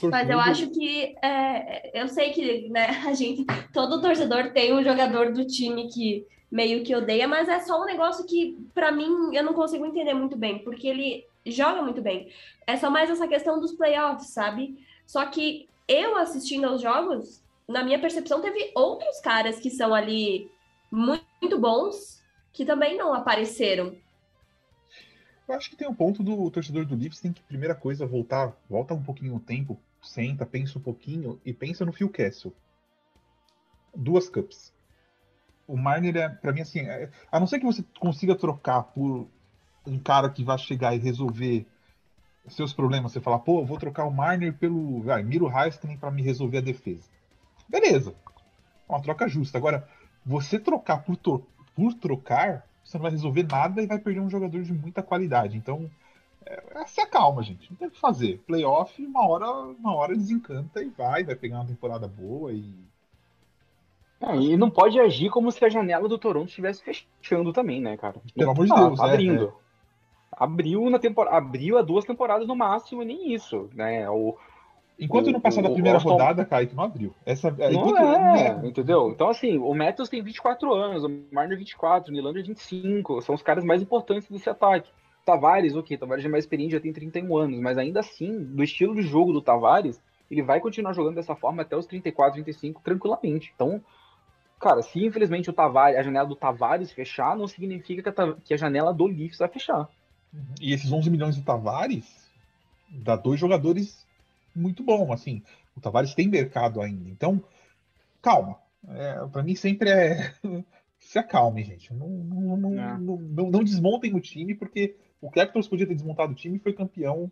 Por 0.00 0.10
Mas 0.10 0.28
eu 0.28 0.38
acho 0.38 0.68
que 0.70 1.16
é, 1.22 2.00
eu 2.00 2.08
sei 2.08 2.30
que 2.30 2.68
né, 2.68 2.86
a 3.06 3.14
gente, 3.14 3.44
todo 3.72 4.00
torcedor 4.00 4.50
tem 4.52 4.74
um 4.74 4.82
jogador 4.82 5.32
do 5.32 5.46
time 5.46 5.88
que 5.88 6.26
meio 6.50 6.84
que 6.84 6.94
odeia, 6.94 7.26
mas 7.26 7.48
é 7.48 7.60
só 7.60 7.80
um 7.80 7.86
negócio 7.86 8.26
que, 8.26 8.56
para 8.74 8.92
mim, 8.92 9.34
eu 9.34 9.42
não 9.42 9.54
consigo 9.54 9.84
entender 9.84 10.14
muito 10.14 10.36
bem, 10.36 10.58
porque 10.60 10.86
ele 10.86 11.26
joga 11.44 11.82
muito 11.82 12.00
bem. 12.00 12.30
É 12.66 12.76
só 12.76 12.90
mais 12.90 13.10
essa 13.10 13.26
questão 13.26 13.60
dos 13.60 13.72
playoffs, 13.72 14.28
sabe? 14.28 14.78
Só 15.06 15.24
que 15.26 15.68
eu 15.88 16.16
assistindo 16.16 16.66
aos 16.66 16.80
jogos, 16.80 17.42
na 17.68 17.82
minha 17.82 17.98
percepção, 17.98 18.40
teve 18.40 18.70
outros 18.74 19.20
caras 19.20 19.58
que 19.58 19.70
são 19.70 19.94
ali 19.94 20.50
muito 20.90 21.58
bons 21.58 22.22
que 22.52 22.64
também 22.64 22.96
não 22.96 23.12
apareceram. 23.12 23.94
Eu 25.48 25.54
acho 25.54 25.70
que 25.70 25.76
tem 25.76 25.88
um 25.88 25.94
ponto 25.94 26.22
do 26.22 26.50
torcedor 26.50 26.84
do 26.84 26.96
Leafs 26.96 27.20
tem 27.20 27.32
que, 27.32 27.42
primeira 27.42 27.74
coisa, 27.74 28.06
voltar, 28.06 28.56
volta 28.68 28.94
um 28.94 29.02
pouquinho 29.02 29.34
no 29.34 29.40
tempo, 29.40 29.78
senta, 30.06 30.46
pensa 30.46 30.78
um 30.78 30.82
pouquinho 30.82 31.40
e 31.44 31.52
pensa 31.52 31.84
no 31.84 31.92
Phil 31.92 32.08
Castle. 32.08 32.54
Duas 33.94 34.28
cups. 34.28 34.72
O 35.66 35.76
Marner 35.76 36.16
é, 36.16 36.28
pra 36.28 36.52
mim, 36.52 36.60
assim, 36.60 36.80
é, 36.80 37.10
a 37.30 37.40
não 37.40 37.46
ser 37.46 37.58
que 37.58 37.66
você 37.66 37.84
consiga 37.98 38.36
trocar 38.36 38.82
por 38.82 39.28
um 39.86 39.98
cara 39.98 40.30
que 40.30 40.44
vai 40.44 40.58
chegar 40.58 40.94
e 40.94 40.98
resolver 40.98 41.66
seus 42.48 42.72
problemas, 42.72 43.12
você 43.12 43.20
falar, 43.20 43.40
pô, 43.40 43.60
eu 43.60 43.66
vou 43.66 43.78
trocar 43.78 44.04
o 44.04 44.10
Marner 44.10 44.54
pelo 44.54 45.00
vai, 45.02 45.22
Miro 45.22 45.50
Heiskanen 45.50 45.98
para 45.98 46.10
me 46.10 46.22
resolver 46.22 46.58
a 46.58 46.62
defesa. 46.62 47.08
Beleza. 47.68 48.14
É 48.88 48.92
uma 48.92 49.02
troca 49.02 49.28
justa. 49.28 49.58
Agora, 49.58 49.88
você 50.24 50.58
trocar 50.58 50.98
por, 50.98 51.16
por 51.74 51.94
trocar, 51.94 52.64
você 52.84 52.96
não 52.96 53.02
vai 53.02 53.10
resolver 53.10 53.42
nada 53.42 53.82
e 53.82 53.86
vai 53.86 53.98
perder 53.98 54.20
um 54.20 54.30
jogador 54.30 54.62
de 54.62 54.72
muita 54.72 55.02
qualidade. 55.02 55.56
Então, 55.56 55.90
é, 56.46 56.86
se 56.86 57.00
acalma, 57.00 57.42
gente. 57.42 57.70
Não 57.70 57.76
tem 57.76 57.88
o 57.88 57.90
que 57.90 58.00
fazer. 58.00 58.42
Playoff, 58.46 59.04
uma 59.04 59.28
hora, 59.28 59.50
uma 59.50 59.94
hora 59.94 60.14
desencanta 60.14 60.82
e 60.82 60.88
vai, 60.90 61.24
vai 61.24 61.34
pegar 61.34 61.56
uma 61.56 61.66
temporada 61.66 62.06
boa 62.06 62.52
e. 62.52 62.74
É, 64.20 64.34
e 64.36 64.56
não 64.56 64.70
pode 64.70 64.98
agir 64.98 65.28
como 65.28 65.52
se 65.52 65.62
a 65.64 65.68
janela 65.68 66.08
do 66.08 66.18
Toronto 66.18 66.48
estivesse 66.48 66.82
fechando 66.82 67.52
também, 67.52 67.80
né, 67.80 67.96
cara? 67.96 68.16
Pelo 68.34 68.50
amor 68.50 68.66
de 68.66 68.74
Deus, 68.74 68.98
tá 68.98 69.04
abrindo. 69.04 69.44
É, 69.44 69.46
é. 69.48 69.66
Abriu 70.32 70.88
na 70.88 70.98
temporada, 70.98 71.36
abriu 71.36 71.78
a 71.78 71.82
duas 71.82 72.04
temporadas 72.04 72.46
no 72.46 72.54
máximo, 72.54 73.02
nem 73.02 73.34
isso, 73.34 73.68
né? 73.74 74.08
O, 74.08 74.36
Enquanto 74.98 75.26
o, 75.26 75.32
não 75.32 75.40
passar 75.40 75.62
da 75.62 75.70
primeira 75.70 75.98
Austin... 75.98 76.10
rodada, 76.10 76.44
Kaique, 76.44 76.74
não 76.74 76.84
abriu. 76.84 77.14
Essa, 77.24 77.50
não 77.50 77.70
enquanto... 77.70 77.98
é, 77.98 78.48
é, 78.48 78.66
entendeu? 78.66 79.10
Então, 79.10 79.28
assim, 79.28 79.58
o 79.58 79.74
Matthews 79.74 80.08
tem 80.08 80.22
24 80.22 80.72
anos, 80.72 81.04
o 81.04 81.24
Marner 81.30 81.58
24, 81.58 82.10
o 82.10 82.14
Nylander 82.14 82.44
25, 82.44 83.20
são 83.20 83.34
os 83.34 83.42
caras 83.42 83.64
mais 83.64 83.82
importantes 83.82 84.28
desse 84.30 84.48
ataque. 84.48 84.90
Tavares, 85.26 85.74
ok, 85.74 85.98
Tavares 85.98 86.24
é 86.24 86.28
mais 86.28 86.44
experiente, 86.44 86.72
já 86.72 86.80
tem 86.80 86.92
31 86.92 87.36
anos, 87.36 87.60
mas 87.60 87.76
ainda 87.76 87.98
assim, 87.98 88.44
do 88.44 88.62
estilo 88.62 88.94
de 88.94 89.02
jogo 89.02 89.32
do 89.32 89.42
Tavares, 89.42 90.00
ele 90.30 90.40
vai 90.40 90.60
continuar 90.60 90.92
jogando 90.92 91.16
dessa 91.16 91.34
forma 91.34 91.62
até 91.62 91.76
os 91.76 91.84
34, 91.84 92.34
35, 92.34 92.80
tranquilamente. 92.80 93.52
Então, 93.52 93.82
cara, 94.60 94.82
se 94.82 95.04
infelizmente 95.04 95.50
o 95.50 95.52
Tavares, 95.52 95.98
a 95.98 96.02
janela 96.04 96.28
do 96.28 96.36
Tavares 96.36 96.92
fechar, 96.92 97.36
não 97.36 97.48
significa 97.48 98.02
que 98.12 98.20
a, 98.20 98.34
que 98.34 98.54
a 98.54 98.56
janela 98.56 98.94
do 98.94 99.06
Leafs 99.06 99.38
vai 99.38 99.48
fechar. 99.48 99.88
E 100.60 100.72
esses 100.72 100.92
11 100.92 101.10
milhões 101.10 101.36
do 101.36 101.42
Tavares 101.42 102.30
dá 102.88 103.16
dois 103.16 103.40
jogadores 103.40 104.06
muito 104.54 104.84
bom, 104.84 105.12
assim. 105.12 105.42
O 105.76 105.80
Tavares 105.80 106.14
tem 106.14 106.28
mercado 106.28 106.80
ainda. 106.80 107.10
Então, 107.10 107.42
calma. 108.22 108.58
É, 108.88 109.26
para 109.26 109.42
mim 109.42 109.56
sempre 109.56 109.90
é 109.90 110.32
se 111.00 111.18
acalme, 111.18 111.64
gente. 111.64 111.92
Não, 111.92 112.08
não, 112.08 112.56
não, 112.56 112.80
é. 112.80 112.98
não, 112.98 113.50
não, 113.50 113.64
desmontem 113.64 114.14
o 114.14 114.20
time, 114.20 114.54
porque 114.54 114.94
o 115.26 115.30
Capitals 115.30 115.66
podia 115.66 115.86
ter 115.86 115.94
desmontado 115.94 116.30
o 116.30 116.36
time 116.36 116.56
e 116.56 116.60
foi 116.60 116.72
campeão 116.72 117.30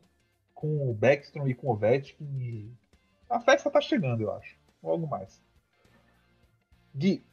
com 0.53 0.91
o 0.91 0.93
Backstrom 0.93 1.47
e 1.47 1.55
com 1.55 1.69
o 1.69 1.71
Ovechkin. 1.71 2.25
E 2.41 2.69
a 3.31 3.39
festa 3.39 3.71
tá 3.71 3.81
chegando, 3.81 4.21
eu 4.23 4.33
acho. 4.33 4.57
Logo 4.83 5.07
mais. 5.07 5.41
Gui. 6.93 7.25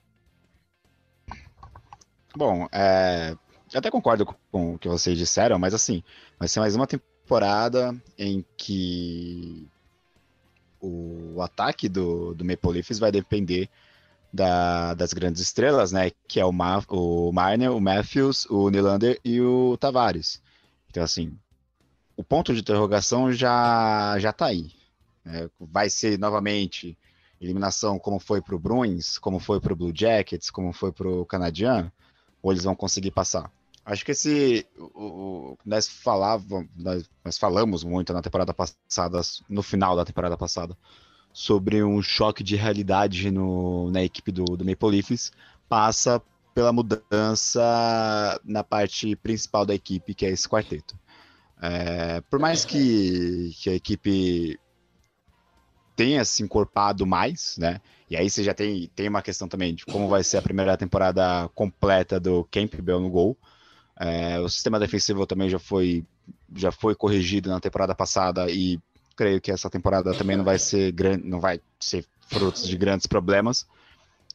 Bom, 2.36 2.68
é, 2.72 3.36
eu 3.74 3.80
até 3.80 3.90
concordo 3.90 4.24
com 4.52 4.76
o 4.76 4.78
que 4.78 4.88
vocês 4.88 5.18
disseram, 5.18 5.58
mas 5.58 5.74
assim, 5.74 6.04
vai 6.38 6.48
ser 6.48 6.60
mais 6.60 6.76
uma 6.76 6.86
temporada 6.86 8.00
em 8.16 8.46
que 8.56 9.68
o 10.80 11.42
ataque 11.42 11.90
do, 11.90 12.36
do 12.36 12.46
Maple 12.46 12.74
Leafs 12.74 13.00
vai 13.00 13.12
depender 13.12 13.68
da, 14.32 14.94
das 14.94 15.12
grandes 15.12 15.42
estrelas, 15.42 15.92
né? 15.92 16.12
Que 16.28 16.40
é 16.40 16.46
o, 16.46 16.52
Ma, 16.52 16.84
o 16.88 17.32
Marner, 17.32 17.72
o 17.72 17.82
Matthews, 17.82 18.46
o 18.46 18.70
Nylander 18.70 19.20
e 19.26 19.42
o 19.42 19.76
Tavares. 19.78 20.40
Então, 20.92 21.04
assim, 21.04 21.34
o 22.18 22.24
ponto 22.24 22.54
de 22.54 22.60
interrogação 22.60 23.32
já, 23.32 24.20
já 24.20 24.34
tá 24.34 24.48
aí. 24.48 24.72
Né? 25.24 25.50
Vai 25.58 25.90
ser 25.90 26.20
novamente 26.20 26.98
eliminação 27.40 27.98
como 27.98 28.20
foi 28.20 28.42
para 28.42 28.54
o 28.54 28.60
Bruins, 28.60 29.18
como 29.18 29.40
foi 29.40 29.62
para 29.62 29.72
o 29.72 29.76
Blue 29.76 29.94
Jackets, 29.96 30.50
como 30.50 30.74
foi 30.74 30.92
para 30.92 31.08
o 31.08 31.26
Canadian, 31.26 31.90
ou 32.44 32.52
eles 32.52 32.66
vão 32.66 32.76
conseguir 32.76 33.12
passar? 33.12 33.50
Acho 33.86 34.04
que 34.04 34.12
esse. 34.12 34.68
O, 34.78 35.06
o, 35.06 35.58
nós 35.66 35.88
falávamos, 35.88 36.68
nós, 36.76 37.10
nós, 37.24 37.38
falamos 37.38 37.84
muito 37.86 38.12
na 38.12 38.22
temporada 38.22 38.54
passada, 38.54 39.22
no 39.50 39.64
final 39.64 39.96
da 39.96 40.06
temporada 40.06 40.38
passada, 40.38 40.78
sobre 41.32 41.82
um 41.82 42.02
choque 42.02 42.44
de 42.44 42.58
realidade 42.58 43.32
no, 43.32 43.90
na 43.90 44.04
equipe 44.04 44.32
do, 44.32 44.44
do 44.44 44.66
Maple 44.66 44.92
Leafs. 44.92 45.32
Passa 45.70 46.22
pela 46.54 46.74
mudança 46.74 48.40
na 48.44 48.64
parte 48.64 49.16
principal 49.16 49.66
da 49.66 49.74
equipe, 49.74 50.14
que 50.14 50.26
é 50.26 50.30
esse 50.30 50.48
quarteto. 50.48 50.98
É, 51.62 52.22
por 52.22 52.40
mais 52.40 52.66
que, 52.66 53.52
que 53.62 53.70
a 53.70 53.74
equipe 53.76 54.60
tenha 55.96 56.26
se 56.26 56.42
encorpado 56.42 57.06
mais, 57.06 57.56
né? 57.58 57.80
E 58.10 58.18
aí 58.18 58.30
você 58.30 58.44
já 58.44 58.54
tem, 58.54 58.90
tem 58.96 59.08
uma 59.08 59.22
questão 59.22 59.48
também 59.48 59.76
de 59.76 59.86
como 59.86 60.08
vai 60.08 60.24
ser 60.24 60.38
a 60.38 60.42
primeira 60.42 60.76
temporada 60.76 61.48
completa 61.54 62.20
do 62.20 62.44
Campbell 62.52 63.00
no 63.00 63.10
gol. 63.10 63.38
É, 64.00 64.40
o 64.40 64.50
sistema 64.50 64.80
defensivo 64.80 65.28
também 65.28 65.50
já 65.50 65.60
foi, 65.60 66.04
já 66.56 66.72
foi 66.72 66.96
corrigido 66.96 67.50
na 67.50 67.60
temporada 67.60 67.94
passada 67.94 68.50
e 68.50 68.80
creio 69.16 69.40
que 69.40 69.52
essa 69.52 69.70
temporada 69.70 70.14
também 70.16 70.36
não 70.36 70.44
vai 70.44 70.58
ser 70.58 70.92
grande, 70.92 71.28
não 71.28 71.40
vai 71.40 71.62
ser 71.80 72.04
frutos 72.28 72.68
de 72.68 72.76
grandes 72.76 73.06
problemas. 73.06 73.68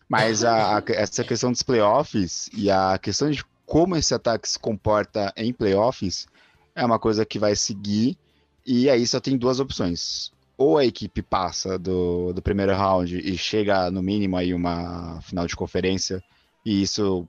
Mas 0.09 0.45
a, 0.45 0.79
a, 0.79 0.83
essa 0.89 1.25
questão 1.25 1.51
dos 1.51 1.63
playoffs 1.63 2.49
e 2.53 2.71
a 2.71 2.99
questão 2.99 3.31
de 3.31 3.45
como 3.65 3.97
esse 3.97 4.15
ataque 4.15 4.49
se 4.49 4.59
comporta 4.59 5.33
em 5.37 5.53
playoffs 5.53 6.27
é 6.75 6.85
uma 6.85 6.99
coisa 6.99 7.27
que 7.27 7.39
vai 7.39 7.57
seguir. 7.57 8.17
E 8.65 8.89
aí 8.89 9.07
só 9.07 9.21
tem 9.21 9.37
duas 9.37 9.61
opções. 9.61 10.31
Ou 10.57 10.79
a 10.79 10.85
equipe 10.85 11.23
passa 11.23 11.79
do, 11.79 12.33
do 12.33 12.41
primeiro 12.41 12.75
round 12.75 13.19
e 13.19 13.37
chega 13.37 13.91
no 13.91 14.03
mínimo 14.03 14.37
aí 14.37 14.55
uma 14.55 15.21
final 15.21 15.47
de 15.47 15.55
conferência, 15.55 16.23
e 16.65 16.83
isso 16.83 17.29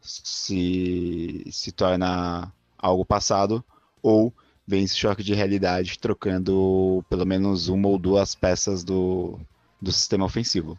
se, 0.00 1.44
se 1.50 1.70
torna 1.70 2.50
algo 2.78 3.04
passado, 3.04 3.62
ou 4.02 4.32
vem 4.66 4.84
esse 4.84 4.96
choque 4.96 5.22
de 5.22 5.34
realidade 5.34 5.98
trocando 5.98 7.04
pelo 7.10 7.26
menos 7.26 7.68
uma 7.68 7.88
ou 7.88 7.98
duas 7.98 8.34
peças 8.34 8.82
do, 8.82 9.38
do 9.80 9.92
sistema 9.92 10.24
ofensivo. 10.24 10.78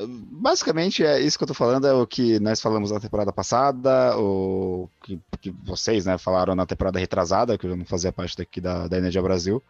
Basicamente, 0.00 1.04
é 1.04 1.20
isso 1.20 1.36
que 1.36 1.44
eu 1.44 1.48
tô 1.48 1.54
falando, 1.54 1.86
é 1.86 1.92
o 1.92 2.06
que 2.06 2.40
nós 2.40 2.60
falamos 2.60 2.90
na 2.90 3.00
temporada 3.00 3.32
passada, 3.32 4.16
o 4.18 4.88
que, 5.02 5.20
que 5.40 5.50
vocês 5.62 6.06
né, 6.06 6.16
falaram 6.18 6.54
na 6.54 6.66
temporada 6.66 6.98
retrasada, 6.98 7.58
que 7.58 7.66
eu 7.66 7.76
não 7.76 7.84
fazia 7.84 8.12
parte 8.12 8.36
daqui 8.36 8.60
da, 8.60 8.88
da 8.88 8.98
Energia 8.98 9.22
Brasil. 9.22 9.62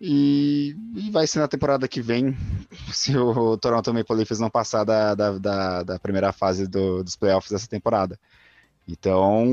E, 0.00 0.76
e, 0.96 1.10
vai 1.10 1.26
ser 1.26 1.38
na 1.38 1.48
temporada 1.48 1.86
que 1.86 2.00
vem, 2.02 2.36
se 2.92 3.16
o 3.16 3.56
Toronto 3.56 3.94
Maple 3.94 4.16
Leafs 4.16 4.40
não 4.40 4.50
passar 4.50 4.84
da, 4.84 5.14
da, 5.14 5.38
da, 5.38 5.82
da 5.82 5.98
primeira 5.98 6.32
fase 6.32 6.66
do, 6.66 7.02
dos 7.02 7.16
playoffs 7.16 7.52
dessa 7.52 7.68
temporada. 7.68 8.18
Então, 8.88 9.46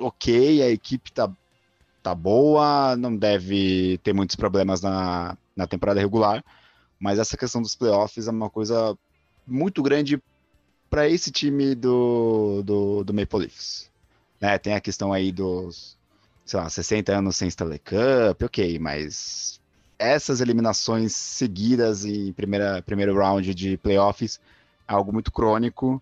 ok, 0.00 0.62
a 0.62 0.68
equipe 0.68 1.12
tá, 1.12 1.30
tá 2.02 2.14
boa, 2.14 2.96
não 2.96 3.16
deve 3.16 3.98
ter 4.02 4.12
muitos 4.12 4.36
problemas 4.36 4.82
na, 4.82 5.36
na 5.56 5.66
temporada 5.66 6.00
regular, 6.00 6.44
mas 7.02 7.18
essa 7.18 7.36
questão 7.36 7.60
dos 7.60 7.74
playoffs 7.74 8.28
é 8.28 8.30
uma 8.30 8.48
coisa 8.48 8.96
muito 9.44 9.82
grande 9.82 10.22
para 10.88 11.08
esse 11.08 11.32
time 11.32 11.74
do, 11.74 12.62
do, 12.62 13.02
do 13.02 13.12
Maple 13.12 13.40
Leafs. 13.40 13.90
Né, 14.40 14.56
tem 14.56 14.74
a 14.74 14.80
questão 14.80 15.12
aí 15.12 15.32
dos, 15.32 15.98
sei 16.44 16.60
lá, 16.60 16.70
60 16.70 17.12
anos 17.12 17.36
sem 17.36 17.48
Stanley 17.48 17.80
Cup, 17.80 18.42
ok, 18.44 18.78
mas 18.78 19.60
essas 19.98 20.40
eliminações 20.40 21.12
seguidas 21.16 22.04
em 22.04 22.32
primeira, 22.32 22.80
primeiro 22.82 23.16
round 23.16 23.52
de 23.52 23.76
playoffs 23.78 24.40
é 24.86 24.92
algo 24.92 25.12
muito 25.12 25.32
crônico 25.32 26.00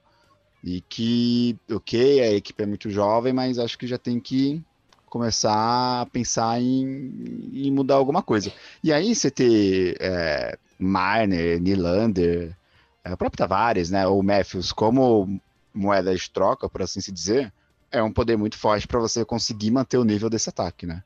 E 0.62 0.82
que, 0.82 1.59
ok, 1.70 2.20
a 2.20 2.32
equipe 2.32 2.62
é 2.62 2.66
muito 2.66 2.90
jovem, 2.90 3.32
mas 3.32 3.59
acho 3.59 3.78
que 3.78 3.86
já 3.86 3.96
tem 3.96 4.20
que 4.20 4.62
começar 5.11 6.00
a 6.02 6.06
pensar 6.06 6.62
em, 6.62 7.50
em 7.52 7.70
mudar 7.70 7.96
alguma 7.96 8.22
coisa. 8.22 8.50
E 8.82 8.92
aí 8.92 9.14
você 9.14 9.30
ter 9.30 9.96
é, 10.00 10.56
Marner, 10.78 11.61
Nylander, 11.61 12.56
é, 13.04 13.12
o 13.12 13.16
próprio 13.16 13.36
Tavares, 13.36 13.90
né, 13.90 14.06
ou 14.06 14.22
Matthews 14.22 14.72
como 14.72 15.40
moeda 15.74 16.14
de 16.14 16.30
troca, 16.30 16.68
por 16.68 16.82
assim 16.82 17.00
se 17.00 17.12
dizer, 17.12 17.52
é 17.90 18.02
um 18.02 18.12
poder 18.12 18.38
muito 18.38 18.56
forte 18.56 18.86
para 18.86 19.00
você 19.00 19.24
conseguir 19.24 19.70
manter 19.70 19.98
o 19.98 20.04
nível 20.04 20.30
desse 20.30 20.48
ataque, 20.48 20.86
né? 20.86 21.02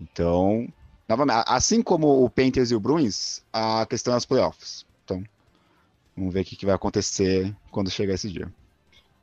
Então, 0.00 0.68
novamente, 1.08 1.44
assim 1.46 1.80
como 1.82 2.24
o 2.24 2.28
Panthers 2.28 2.70
e 2.70 2.74
o 2.74 2.80
Bruins, 2.80 3.42
a 3.52 3.86
questão 3.86 4.12
é 4.12 4.16
os 4.16 4.26
playoffs. 4.26 4.84
Então, 5.04 5.22
vamos 6.16 6.34
ver 6.34 6.40
o 6.40 6.44
que, 6.44 6.56
que 6.56 6.66
vai 6.66 6.74
acontecer 6.74 7.54
quando 7.70 7.90
chegar 7.90 8.14
esse 8.14 8.28
dia. 8.28 8.52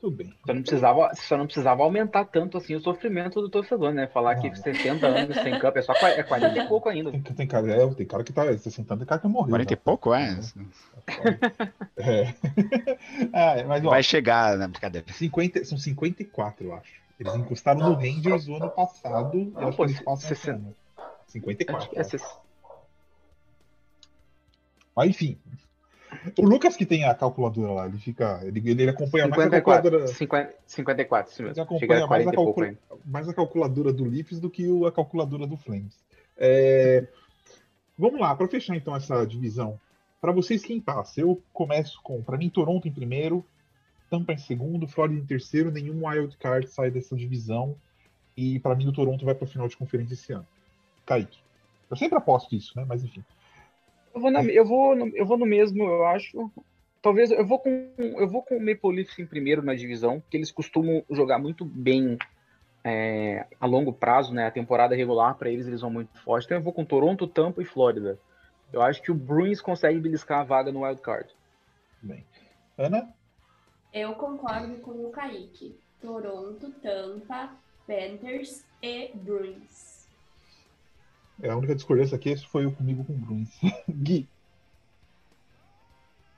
Tudo 0.04 0.18
bem. 0.18 0.34
Só 0.45 0.54
não, 0.54 0.62
precisava, 0.62 1.16
só 1.16 1.38
não 1.38 1.45
precisava 1.45 1.82
aumentar 1.82 2.26
tanto 2.26 2.58
assim 2.58 2.76
o 2.76 2.82
sofrimento 2.82 3.39
do 3.39 3.47
torcedor, 3.47 3.93
né? 3.93 4.06
Falar 4.08 4.36
que 4.36 4.54
60 4.54 5.08
anos 5.08 5.34
sem 5.38 5.58
campo 5.58 5.80
é 5.80 5.82
só 5.82 5.93
é 5.93 6.22
40 6.22 6.60
e 6.60 6.68
pouco 6.68 6.89
ainda. 6.89 7.10
Tem, 7.10 7.22
tem, 7.22 7.47
cara, 7.47 7.72
é, 7.72 7.88
tem 7.93 8.06
cara 8.06 8.22
que 8.22 8.34
tá 8.34 8.43
60 8.45 8.93
anos, 8.93 8.99
tem 8.99 9.08
cara 9.08 9.22
que 9.22 9.28
morreu. 9.30 9.51
40 9.51 9.70
né? 9.70 9.74
e 9.74 9.78
pouco, 9.78 10.14
é? 10.14 10.39
É. 11.95 12.34
ah, 13.32 13.64
mas, 13.66 13.86
ó, 13.86 13.91
Vai 13.91 14.04
chegar, 14.04 14.58
né? 14.58 14.68
Brincadeira. 14.68 15.08
50, 15.10 15.64
são 15.64 15.78
54, 15.78 16.68
eu 16.68 16.76
acho. 16.76 16.91
Eles 17.18 17.34
encostaram 17.36 17.80
no 17.80 17.93
Rangers 17.93 18.49
o 18.49 18.56
ano 18.58 18.70
passado. 18.72 19.54
Ah, 19.56 19.72
pô, 19.72 19.86
que 19.86 19.91
eles 19.93 20.01
passam 20.01 20.28
60. 20.28 20.34
esse 20.34 20.49
ano. 20.49 20.76
54. 21.28 21.89
É, 21.95 22.01
é, 22.01 22.20
Mas 24.93 25.10
enfim. 25.12 25.39
O 26.38 26.45
Lucas 26.45 26.76
que 26.76 26.86
tem 26.86 27.03
a 27.05 27.14
calculadora 27.14 27.72
lá, 27.72 27.88
ele 27.88 27.97
fica. 27.97 28.39
Ele, 28.43 28.72
ele 28.72 28.89
acompanha 28.89 29.28
mais 29.28 29.39
a 29.39 29.43
54, 29.43 29.82
calculadora. 29.91 30.07
50, 30.07 30.53
54, 30.66 31.32
isso 31.32 31.41
Ele 31.43 31.59
acompanha 31.59 32.07
mais, 32.07 32.24
40 32.26 32.30
a 32.30 32.64
ainda. 32.66 32.80
mais 33.05 33.30
a 33.30 33.34
calculadora 33.34 33.93
do 33.93 34.03
Leafs 34.05 34.39
do 34.39 34.49
que 34.49 34.68
o- 34.68 34.86
a 34.86 34.91
calculadora 34.91 35.45
do 35.47 35.57
Flames. 35.57 35.95
É, 36.38 37.07
Vamos 37.97 38.20
lá, 38.20 38.36
para 38.36 38.47
fechar 38.47 38.76
então 38.76 38.95
essa 38.95 39.24
divisão. 39.26 39.80
Para 40.20 40.32
vocês, 40.32 40.64
quem 40.64 40.80
passa? 40.80 41.22
Eu 41.22 41.41
começo 41.53 41.99
com, 42.01 42.22
para 42.24 42.38
mim, 42.38 42.49
Toronto 42.49 42.88
em 42.88 42.91
primeiro, 42.91 43.45
Tampa 44.09 44.34
em 44.34 44.38
segundo, 44.38 44.88
Florida 44.88 45.20
em 45.22 45.26
terceiro, 45.26 45.70
nenhum 45.72 46.07
wild 46.07 46.36
card 46.38 46.68
sai 46.68 46.89
dessa 46.89 47.16
divisão. 47.16 47.76
E 48.36 48.59
para 48.59 48.74
mim, 48.76 48.88
o 48.88 48.91
Toronto 48.93 49.24
vai 49.26 49.36
para 49.36 49.45
a 49.45 49.47
final 49.47 49.68
de 49.68 49.78
conferência 49.78 50.14
esse 50.16 50.34
ano. 50.34 50.45
Kaique. 51.05 51.38
Eu 51.89 51.95
sempre 51.95 52.18
aposto 52.18 52.55
isso, 52.55 52.74
né? 52.76 52.84
Mas 52.88 53.03
enfim. 53.03 53.24
Eu 54.14 54.22
vou, 54.22 54.32
na- 54.32 54.43
eu, 54.43 54.66
vou 54.66 54.95
no, 54.95 55.07
eu 55.18 55.26
vou 55.26 55.38
no 55.38 55.45
mesmo, 55.45 55.84
eu 55.84 56.05
acho. 56.05 56.51
Talvez 57.01 57.32
eu 57.32 57.45
vou 57.45 57.59
com 57.59 57.93
eu 57.97 58.28
vou 58.30 58.41
com 58.43 58.55
o 58.55 58.59
Maple 58.59 58.95
Leafs 58.95 59.20
em 59.20 59.26
primeiro 59.26 59.61
na 59.61 59.76
divisão, 59.76 60.22
porque 60.22 60.38
eles 60.38 60.51
costumam 60.51 61.03
jogar 61.09 61.38
muito 61.39 61.66
bem 61.66 62.18
é, 62.84 63.45
a 63.59 63.66
longo 63.66 63.91
prazo, 63.91 64.34
né? 64.34 64.45
A 64.47 64.51
temporada 64.51 64.95
regular 64.95 65.36
para 65.38 65.49
eles 65.49 65.68
eles 65.68 65.82
vão 65.82 65.89
muito 65.89 66.18
forte. 66.20 66.45
Então 66.45 66.57
eu 66.57 66.64
vou 66.64 66.74
com 66.74 66.86
Toronto, 66.86 67.28
Tampa 67.28 67.61
e 67.61 67.66
Flórida. 67.66 68.20
Eu 68.72 68.82
acho 68.82 69.01
que 69.01 69.11
o 69.11 69.16
Bruins 69.16 69.61
consegue 69.61 69.99
beliscar 69.99 70.39
a 70.39 70.43
vaga 70.43 70.72
no 70.72 70.84
wild 70.84 71.01
card. 71.01 71.30
Bem. 72.01 72.26
Ana? 72.78 73.14
Eu 73.93 74.16
concordo 74.16 74.78
com 74.78 74.91
o 74.91 75.11
Kaique. 75.11 75.78
Toronto, 76.01 76.72
Tampa, 76.82 77.51
Panthers 77.88 78.66
e 78.82 79.11
Bruins. 79.16 79.93
É, 81.42 81.50
a 81.50 81.58
única 81.58 81.76
discordância 81.76 82.16
aqui 82.16 82.36
foi 82.38 82.66
eu 82.66 82.72
comigo 82.72 83.04
com 83.04 83.14
o 83.14 83.18
Bruins. 83.18 83.50
Gui. 83.90 84.28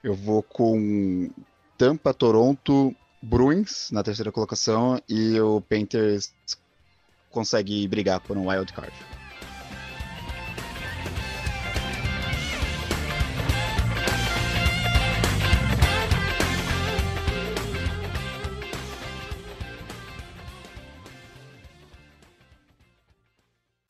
Eu 0.03 0.13
vou 0.13 0.43
com 0.43 1.29
Tampa, 1.77 2.13
Toronto, 2.13 2.95
Bruins 3.21 3.89
na 3.91 4.03
terceira 4.03 4.31
colocação 4.31 5.01
e 5.09 5.39
o 5.39 5.61
Panthers 5.61 6.33
consegue 7.31 7.87
brigar 7.87 8.19
por 8.21 8.37
um 8.37 8.49
wild 8.49 8.71
card. 8.71 8.93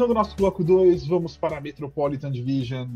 Começando 0.00 0.16
o 0.16 0.18
nosso 0.18 0.34
bloco 0.34 0.64
2, 0.64 1.06
vamos 1.06 1.36
para 1.36 1.58
a 1.58 1.60
Metropolitan 1.60 2.30
Division, 2.30 2.88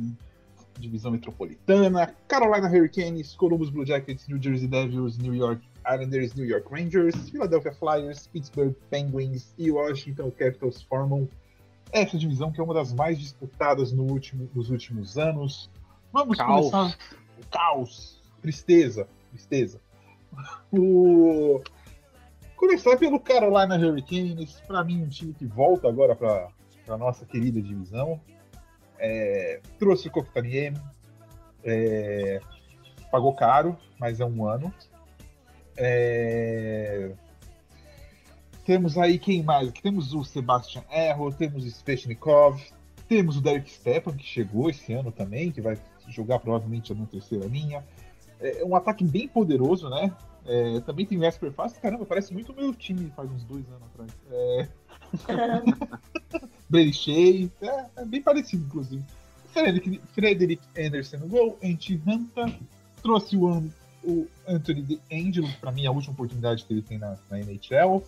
divisão 0.81 1.13
metropolitana, 1.13 2.07
Carolina 2.27 2.67
Hurricanes, 2.67 3.37
Columbus 3.37 3.69
Blue 3.69 3.85
Jackets, 3.85 4.27
New 4.27 4.43
Jersey 4.43 4.67
Devils, 4.67 5.19
New 5.19 5.35
York 5.35 5.63
Islanders, 5.87 6.33
New 6.33 6.47
York 6.47 6.67
Rangers, 6.71 7.29
Philadelphia 7.29 7.75
Flyers, 7.75 8.27
Pittsburgh 8.29 8.75
Penguins 8.89 9.55
e 9.59 9.71
Washington 9.71 10.31
Capitals 10.31 10.81
formam 10.81 11.29
essa 11.93 12.17
divisão 12.17 12.51
que 12.51 12.59
é 12.59 12.65
uma 12.65 12.73
das 12.73 12.91
mais 12.95 13.19
disputadas 13.19 13.93
no 13.93 14.11
último- 14.11 14.49
nos 14.55 14.71
últimos 14.71 15.19
anos. 15.19 15.71
Vamos 16.11 16.39
Caos. 16.39 16.71
começar 16.71 16.99
caos, 17.51 18.23
tristeza, 18.41 19.07
tristeza. 19.29 19.79
O... 20.73 21.61
Começar 22.57 22.97
pelo 22.97 23.21
Carolina 23.21 23.77
Hurricanes, 23.77 24.59
para 24.67 24.83
mim 24.83 25.03
um 25.03 25.09
time 25.11 25.35
que 25.35 25.45
volta 25.45 25.87
agora 25.87 26.17
para 26.17 26.49
a 26.89 26.97
nossa 26.97 27.25
querida 27.25 27.61
divisão. 27.61 28.21
É, 28.99 29.61
trouxe 29.79 30.09
o 30.09 30.11
Kotkaniemi, 30.11 30.81
é, 31.65 32.41
pagou 33.11 33.35
caro, 33.35 33.77
mas 33.99 34.21
é 34.21 34.25
um 34.25 34.47
ano. 34.47 34.73
É, 35.77 37.13
temos 38.65 38.97
aí 38.97 39.19
quem 39.19 39.43
mais? 39.43 39.71
Temos 39.73 40.15
o 40.15 40.25
Sebastian 40.25 40.85
Erro, 40.91 41.33
temos 41.33 41.65
o 41.65 41.69
Svechnikov, 41.69 42.63
temos 43.09 43.37
o 43.37 43.41
Derek 43.41 43.71
Stepan, 43.71 44.17
que 44.17 44.25
chegou 44.25 44.71
esse 44.71 44.93
ano 44.93 45.13
também, 45.13 45.53
que 45.53 45.61
vai 45.61 45.77
jogar 46.09 46.39
provavelmente 46.39 46.95
na 46.95 47.07
terceira 47.07 47.47
linha. 47.47 47.85
É 48.41 48.65
um 48.65 48.75
ataque 48.75 49.05
bem 49.05 49.29
poderoso, 49.29 49.89
né? 49.89 50.15
É, 50.47 50.81
também 50.81 51.07
tem 51.07 51.19
o 51.19 51.23
Jasper 51.23 51.53
Fast, 51.53 51.81
caramba, 51.81 52.05
parece 52.05 52.33
muito 52.33 52.53
o 52.53 52.55
meu 52.55 52.75
time 52.75 53.11
faz 53.17 53.31
uns 53.31 53.45
dois 53.45 53.67
anos 53.69 53.83
atrás. 53.95 54.11
É, 54.31 54.69
Shea, 56.93 57.51
é, 57.61 57.87
é 57.97 58.05
bem 58.05 58.23
parecido, 58.23 58.65
inclusive. 58.65 59.05
Frederick, 59.53 60.01
Frederick 60.13 60.63
Anderson 60.77 61.19
no 61.19 61.29
gol, 61.29 61.59
Antti 61.63 61.97
Ranta, 61.97 62.53
trouxe 63.01 63.37
o, 63.37 63.71
o 64.03 64.27
Anthony 64.49 64.83
De 64.83 65.01
Angelo, 65.13 65.49
pra 65.61 65.71
mim, 65.71 65.87
a 65.87 65.93
última 65.93 66.13
oportunidade 66.13 66.65
que 66.65 66.73
ele 66.73 66.83
tem 66.83 66.99
na, 66.99 67.17
na 67.31 67.39
NHL. 67.39 68.03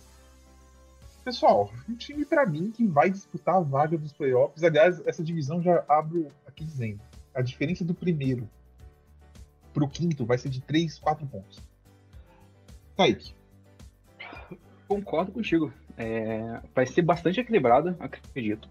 Pessoal, 1.23 1.71
um 1.87 1.95
time 1.95 2.25
pra 2.25 2.45
mim 2.45 2.71
que 2.71 2.85
vai 2.85 3.09
disputar 3.09 3.55
a 3.55 3.61
vaga 3.61 3.97
dos 3.97 4.11
playoffs. 4.11 4.63
Aliás, 4.63 5.01
essa 5.05 5.23
divisão 5.23 5.61
já 5.61 5.83
abro 5.87 6.27
aqui 6.45 6.63
dizendo: 6.63 6.99
a 7.33 7.41
diferença 7.41 7.85
do 7.85 7.93
primeiro 7.93 8.49
pro 9.73 9.87
quinto 9.87 10.25
vai 10.25 10.37
ser 10.37 10.49
de 10.49 10.61
3, 10.61 10.99
4 10.99 11.25
pontos. 11.27 11.59
Kaique, 12.97 13.33
Concordo 14.87 15.31
contigo. 15.31 15.71
É, 15.97 16.61
vai 16.75 16.85
ser 16.85 17.01
bastante 17.01 17.39
equilibrada, 17.39 17.97
acredito. 17.99 18.69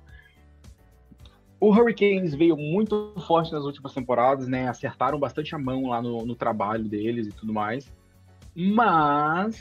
O 1.59 1.71
Hurricanes 1.71 2.35
veio 2.35 2.57
muito 2.57 3.15
forte 3.27 3.53
nas 3.53 3.65
últimas 3.65 3.93
temporadas, 3.93 4.47
né? 4.47 4.69
Acertaram 4.69 5.19
bastante 5.19 5.55
a 5.55 5.59
mão 5.59 5.89
lá 5.89 6.01
no, 6.01 6.25
no 6.25 6.37
trabalho 6.37 6.85
deles 6.85 7.27
e 7.27 7.33
tudo 7.33 7.53
mais. 7.53 7.91
Mas 8.55 9.61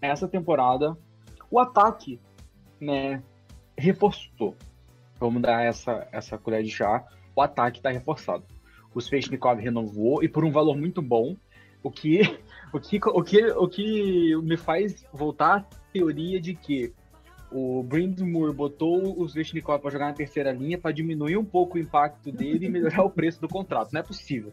essa 0.00 0.28
temporada 0.28 0.96
o 1.50 1.58
ataque, 1.58 2.20
né, 2.80 3.22
reforçou. 3.76 4.54
Vamos 5.18 5.42
dar 5.42 5.64
essa, 5.64 6.06
essa 6.12 6.38
colher 6.38 6.62
de 6.62 6.70
chá. 6.70 7.04
O 7.34 7.40
ataque 7.40 7.78
está 7.78 7.90
reforçado. 7.90 8.44
O 8.94 9.00
Svechnikov 9.00 9.58
renovou 9.58 10.22
e 10.22 10.28
por 10.28 10.44
um 10.44 10.50
valor 10.50 10.76
muito 10.76 11.00
bom, 11.00 11.36
o 11.82 11.90
que 11.90 12.20
o 12.72 12.80
que, 12.80 12.98
o 13.04 13.22
que, 13.22 13.46
o 13.52 13.68
que 13.68 14.36
me 14.42 14.56
faz 14.56 15.04
voltar 15.12 15.56
à 15.56 15.60
teoria 15.92 16.40
de 16.40 16.54
que 16.54 16.92
o 17.50 17.82
Brindamore 17.82 18.54
botou 18.54 19.18
o 19.18 19.26
Svechnikov 19.26 19.80
para 19.80 19.90
jogar 19.90 20.06
na 20.08 20.12
terceira 20.12 20.52
linha 20.52 20.76
para 20.78 20.92
diminuir 20.92 21.38
um 21.38 21.44
pouco 21.44 21.78
o 21.78 21.80
impacto 21.80 22.30
dele 22.30 22.66
e 22.66 22.68
melhorar 22.68 23.02
o 23.04 23.10
preço 23.10 23.40
do 23.40 23.48
contrato. 23.48 23.90
Não 23.92 24.00
é 24.00 24.02
possível. 24.02 24.52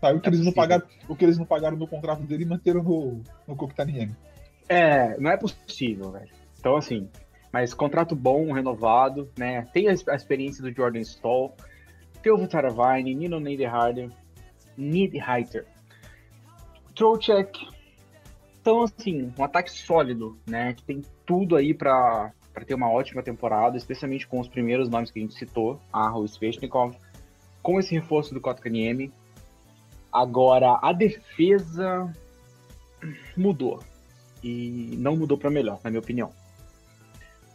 tá, 0.00 0.10
o, 0.12 0.20
que 0.20 0.28
É 0.28 0.30
eles 0.30 0.40
não 0.40 0.52
possível. 0.52 0.54
pagaram, 0.54 0.86
o 1.08 1.16
que 1.16 1.24
eles 1.24 1.38
não 1.38 1.44
pagaram 1.44 1.76
no 1.76 1.86
contrato 1.86 2.22
dele 2.22 2.44
manteram 2.46 2.82
no, 2.82 3.20
no 3.46 3.54
Kotkaniemi. 3.56 4.16
É, 4.68 5.18
não 5.20 5.30
é 5.30 5.36
possível, 5.36 6.10
velho. 6.10 6.30
Então, 6.58 6.76
assim, 6.76 7.08
mas 7.52 7.74
contrato 7.74 8.16
bom, 8.16 8.50
renovado, 8.52 9.28
né? 9.38 9.66
Tem 9.72 9.88
a, 9.88 9.92
a 9.92 10.14
experiência 10.14 10.62
do 10.62 10.72
Jordan 10.72 11.00
Stall, 11.00 11.54
tem 12.22 12.32
o 12.32 12.38
Vitaravine, 12.38 13.14
Nino 13.14 13.38
Niederreiter, 13.38 14.08
Niederreiter, 16.94 16.96
Trocheck. 16.96 17.68
Então, 18.60 18.82
assim, 18.82 19.32
um 19.38 19.44
ataque 19.44 19.70
sólido, 19.70 20.38
né? 20.46 20.72
Que 20.74 20.82
tem 20.84 21.02
tudo 21.26 21.56
aí 21.56 21.74
para 21.74 22.32
ter 22.66 22.74
uma 22.74 22.90
ótima 22.90 23.22
temporada, 23.22 23.76
especialmente 23.76 24.26
com 24.26 24.40
os 24.40 24.48
primeiros 24.48 24.88
nomes 24.88 25.10
que 25.10 25.18
a 25.18 25.22
gente 25.22 25.34
citou, 25.34 25.80
Arro 25.92 26.24
e 26.24 26.68
com 27.62 27.78
esse 27.78 27.94
reforço 27.94 28.32
do 28.32 28.40
Kotkaniemi. 28.40 29.12
Agora, 30.12 30.78
a 30.80 30.92
defesa 30.92 32.12
mudou. 33.36 33.82
E 34.42 34.94
não 34.98 35.16
mudou 35.16 35.36
para 35.36 35.50
melhor, 35.50 35.80
na 35.82 35.90
minha 35.90 36.00
opinião. 36.00 36.30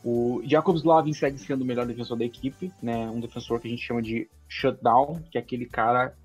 O 0.04 0.42
Jacob 0.46 0.76
Slavin 0.76 1.14
segue 1.14 1.38
sendo 1.38 1.62
o 1.62 1.66
melhor 1.66 1.86
defensor 1.86 2.18
da 2.18 2.26
equipe, 2.26 2.72
né? 2.82 3.10
Um 3.10 3.20
defensor 3.20 3.60
que 3.60 3.68
a 3.68 3.70
gente 3.70 3.86
chama 3.86 4.02
de 4.02 4.30
shutdown, 4.48 5.22
que 5.32 5.38
é 5.38 5.42
aquele 5.42 5.66
cara 5.66 6.16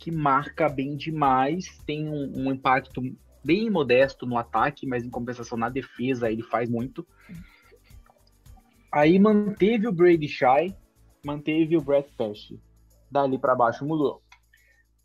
que 0.00 0.10
marca 0.10 0.66
bem 0.66 0.96
demais, 0.96 1.78
tem 1.86 2.08
um, 2.08 2.32
um 2.34 2.50
impacto 2.50 3.02
bem 3.44 3.68
modesto 3.68 4.24
no 4.24 4.38
ataque, 4.38 4.86
mas 4.86 5.04
em 5.04 5.10
compensação 5.10 5.58
na 5.58 5.68
defesa 5.68 6.30
ele 6.30 6.42
faz 6.42 6.70
muito. 6.70 7.06
Aí 8.90 9.18
manteve 9.18 9.86
o 9.86 9.92
Brady 9.92 10.26
Shy, 10.26 10.74
manteve 11.22 11.76
o 11.76 11.82
Brett 11.82 12.10
Pesce. 12.16 12.58
Dali 13.10 13.38
para 13.38 13.54
baixo 13.54 13.84
mudou. 13.84 14.22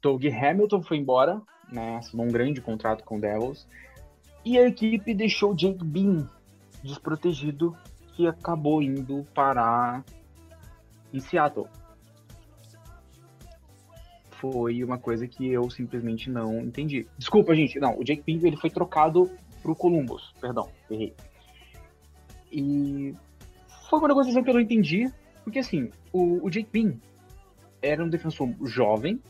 Doug 0.01 0.23
Hamilton 0.25 0.81
foi 0.81 0.97
embora, 0.97 1.41
né? 1.69 1.97
Assinou 1.97 2.25
um 2.25 2.31
grande 2.31 2.61
contrato 2.61 3.03
com 3.03 3.17
o 3.17 3.21
Devils. 3.21 3.67
E 4.45 4.57
a 4.57 4.65
equipe 4.65 5.13
deixou 5.13 5.51
o 5.51 5.55
Jake 5.55 5.83
Bean 5.83 6.29
desprotegido, 6.81 7.75
que 8.13 8.27
acabou 8.27 8.81
indo 8.81 9.25
parar 9.33 10.05
em 11.13 11.19
Seattle. 11.19 11.67
Foi 14.39 14.83
uma 14.83 14.97
coisa 14.97 15.27
que 15.27 15.47
eu 15.47 15.69
simplesmente 15.69 16.29
não 16.29 16.59
entendi. 16.59 17.07
Desculpa, 17.17 17.55
gente. 17.55 17.79
Não, 17.79 17.97
o 17.97 18.03
Jake 18.03 18.23
Bean 18.25 18.45
ele 18.45 18.57
foi 18.57 18.69
trocado 18.69 19.29
pro 19.61 19.75
Columbus. 19.75 20.33
Perdão, 20.39 20.69
errei. 20.89 21.13
E 22.51 23.15
foi 23.89 23.99
uma 23.99 24.07
negociação 24.07 24.43
que 24.43 24.49
eu 24.49 24.53
não 24.53 24.61
entendi, 24.61 25.11
porque 25.43 25.59
assim, 25.59 25.89
o, 26.11 26.45
o 26.45 26.49
Jake 26.49 26.69
Bean 26.71 26.95
era 27.81 28.03
um 28.03 28.09
defensor 28.09 28.49
jovem, 28.63 29.21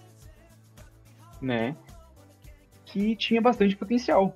né? 1.41 1.75
Que 2.85 3.15
tinha 3.15 3.41
bastante 3.41 3.75
potencial. 3.75 4.35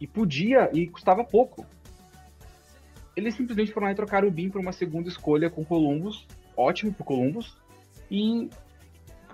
E 0.00 0.06
podia, 0.06 0.70
e 0.72 0.86
custava 0.86 1.24
pouco. 1.24 1.66
Eles 3.16 3.34
simplesmente 3.34 3.72
foram 3.72 3.86
lá 3.86 3.92
e 3.92 3.96
trocaram 3.96 4.28
o 4.28 4.30
Bean 4.30 4.50
por 4.50 4.60
uma 4.60 4.72
segunda 4.72 5.08
escolha 5.08 5.48
com 5.48 5.62
o 5.62 5.66
Columbus. 5.66 6.26
Ótimo 6.56 6.92
pro 6.92 7.04
Columbus. 7.04 7.56
E 8.10 8.50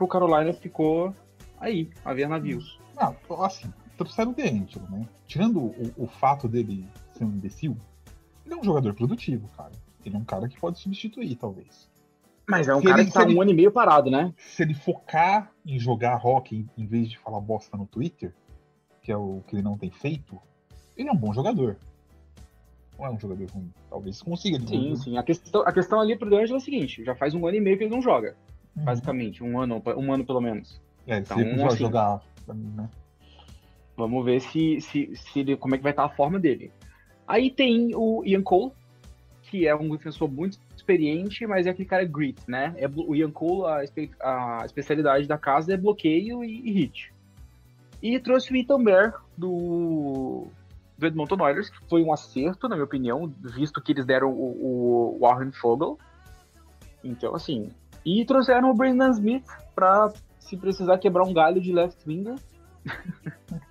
pro 0.02 0.08
Carolina 0.08 0.52
ficou 0.52 1.14
aí, 1.60 1.88
a 2.04 2.12
ver 2.12 2.28
navios. 2.28 2.78
Não, 2.96 3.16
assim, 3.44 3.72
trouxeram 3.96 4.32
o 4.32 4.34
D'Angelo, 4.34 4.86
né? 4.90 5.08
Tirando 5.26 5.60
o, 5.60 5.92
o 5.96 6.06
fato 6.06 6.48
dele 6.48 6.86
ser 7.12 7.24
um 7.24 7.28
imbecil, 7.30 7.76
ele 8.44 8.54
é 8.54 8.58
um 8.58 8.64
jogador 8.64 8.94
produtivo, 8.94 9.48
cara. 9.56 9.70
Ele 10.04 10.16
é 10.16 10.18
um 10.18 10.24
cara 10.24 10.48
que 10.48 10.58
pode 10.58 10.78
substituir, 10.80 11.36
talvez. 11.36 11.88
Mas 12.48 12.66
é 12.68 12.74
um 12.74 12.80
Se 12.80 12.86
cara 12.86 13.00
ele- 13.00 13.08
que 13.08 13.14
tá 13.14 13.22
ele- 13.22 13.34
um 13.36 13.40
ano 13.42 13.52
e 13.52 13.54
meio 13.54 13.70
parado, 13.70 14.10
né? 14.10 14.34
Se 14.36 14.62
ele 14.64 14.74
focar 14.74 15.52
em 15.64 15.78
jogar 15.78 16.16
rock 16.16 16.66
em 16.76 16.86
vez 16.86 17.08
de 17.08 17.18
falar 17.18 17.40
bosta 17.40 17.76
no 17.76 17.86
Twitter, 17.86 18.34
que 19.00 19.12
é 19.12 19.16
o 19.16 19.42
que 19.46 19.54
ele 19.54 19.62
não 19.62 19.78
tem 19.78 19.90
feito, 19.90 20.38
ele 20.96 21.08
é 21.08 21.12
um 21.12 21.16
bom 21.16 21.32
jogador. 21.32 21.76
Não 22.98 23.06
é 23.06 23.10
um 23.10 23.18
jogador 23.18 23.48
ruim. 23.50 23.72
Talvez 23.88 24.20
consiga. 24.20 24.58
Sim, 24.58 24.64
desenvolver. 24.64 24.96
sim. 24.96 25.16
A 25.16 25.22
questão, 25.22 25.62
a 25.62 25.72
questão 25.72 26.00
ali 26.00 26.16
pro 26.16 26.28
D'Angelo 26.28 26.54
é 26.54 26.56
o 26.56 26.60
seguinte: 26.60 27.04
já 27.04 27.14
faz 27.14 27.32
um 27.34 27.46
ano 27.46 27.56
e 27.56 27.60
meio 27.60 27.78
que 27.78 27.84
ele 27.84 27.94
não 27.94 28.02
joga, 28.02 28.36
Uhum. 28.76 28.84
basicamente. 28.84 29.42
Um 29.44 29.58
ano, 29.60 29.82
um 29.96 30.12
ano 30.12 30.24
pelo 30.24 30.40
menos. 30.40 30.80
É, 31.06 31.18
Então, 31.18 31.36
se 31.36 31.42
ele 31.42 31.58
for 31.58 31.66
assim- 31.68 31.76
jogar, 31.78 32.22
né? 32.48 32.88
Vamos 33.96 34.24
ver 34.24 34.40
se, 34.40 34.80
se, 34.80 35.14
se 35.14 35.40
ele, 35.40 35.56
como 35.56 35.74
é 35.74 35.78
que 35.78 35.82
vai 35.82 35.92
estar 35.92 36.04
a 36.04 36.08
forma 36.08 36.38
dele. 36.38 36.72
Aí 37.26 37.50
tem 37.50 37.94
o 37.94 38.22
Ian 38.24 38.42
Cole, 38.42 38.72
que 39.42 39.66
é 39.66 39.74
um 39.76 39.90
defensor 39.90 40.30
muito 40.30 40.58
experiente, 40.74 41.46
mas 41.46 41.66
é 41.66 41.70
aquele 41.70 41.88
cara 41.88 42.04
grit, 42.04 42.40
né? 42.48 42.74
É, 42.78 42.88
o 42.88 43.14
Ian 43.14 43.30
Cole, 43.30 43.66
a, 43.70 43.84
espe- 43.84 44.10
a 44.20 44.62
especialidade 44.64 45.28
da 45.28 45.36
casa 45.36 45.74
é 45.74 45.76
bloqueio 45.76 46.42
e, 46.42 46.68
e 46.68 46.72
hit. 46.72 47.12
E 48.02 48.18
trouxe 48.18 48.52
o 48.52 48.56
Ethan 48.56 48.82
Bear 48.82 49.22
do, 49.36 50.46
do 50.98 51.06
Edmonton 51.06 51.40
Oilers, 51.40 51.68
que 51.70 51.78
foi 51.88 52.02
um 52.02 52.12
acerto, 52.12 52.68
na 52.68 52.74
minha 52.74 52.84
opinião, 52.84 53.32
visto 53.40 53.80
que 53.80 53.92
eles 53.92 54.04
deram 54.06 54.32
o, 54.32 55.14
o 55.14 55.18
Warren 55.20 55.52
Fogle. 55.52 55.98
Então, 57.04 57.34
assim. 57.34 57.70
E 58.04 58.24
trouxeram 58.24 58.70
o 58.70 58.74
Brendan 58.74 59.10
Smith 59.10 59.46
pra, 59.74 60.12
se 60.38 60.56
precisar, 60.56 60.98
quebrar 60.98 61.24
um 61.24 61.32
galho 61.32 61.60
de 61.60 61.72
left 61.72 62.06
winger. 62.06 62.36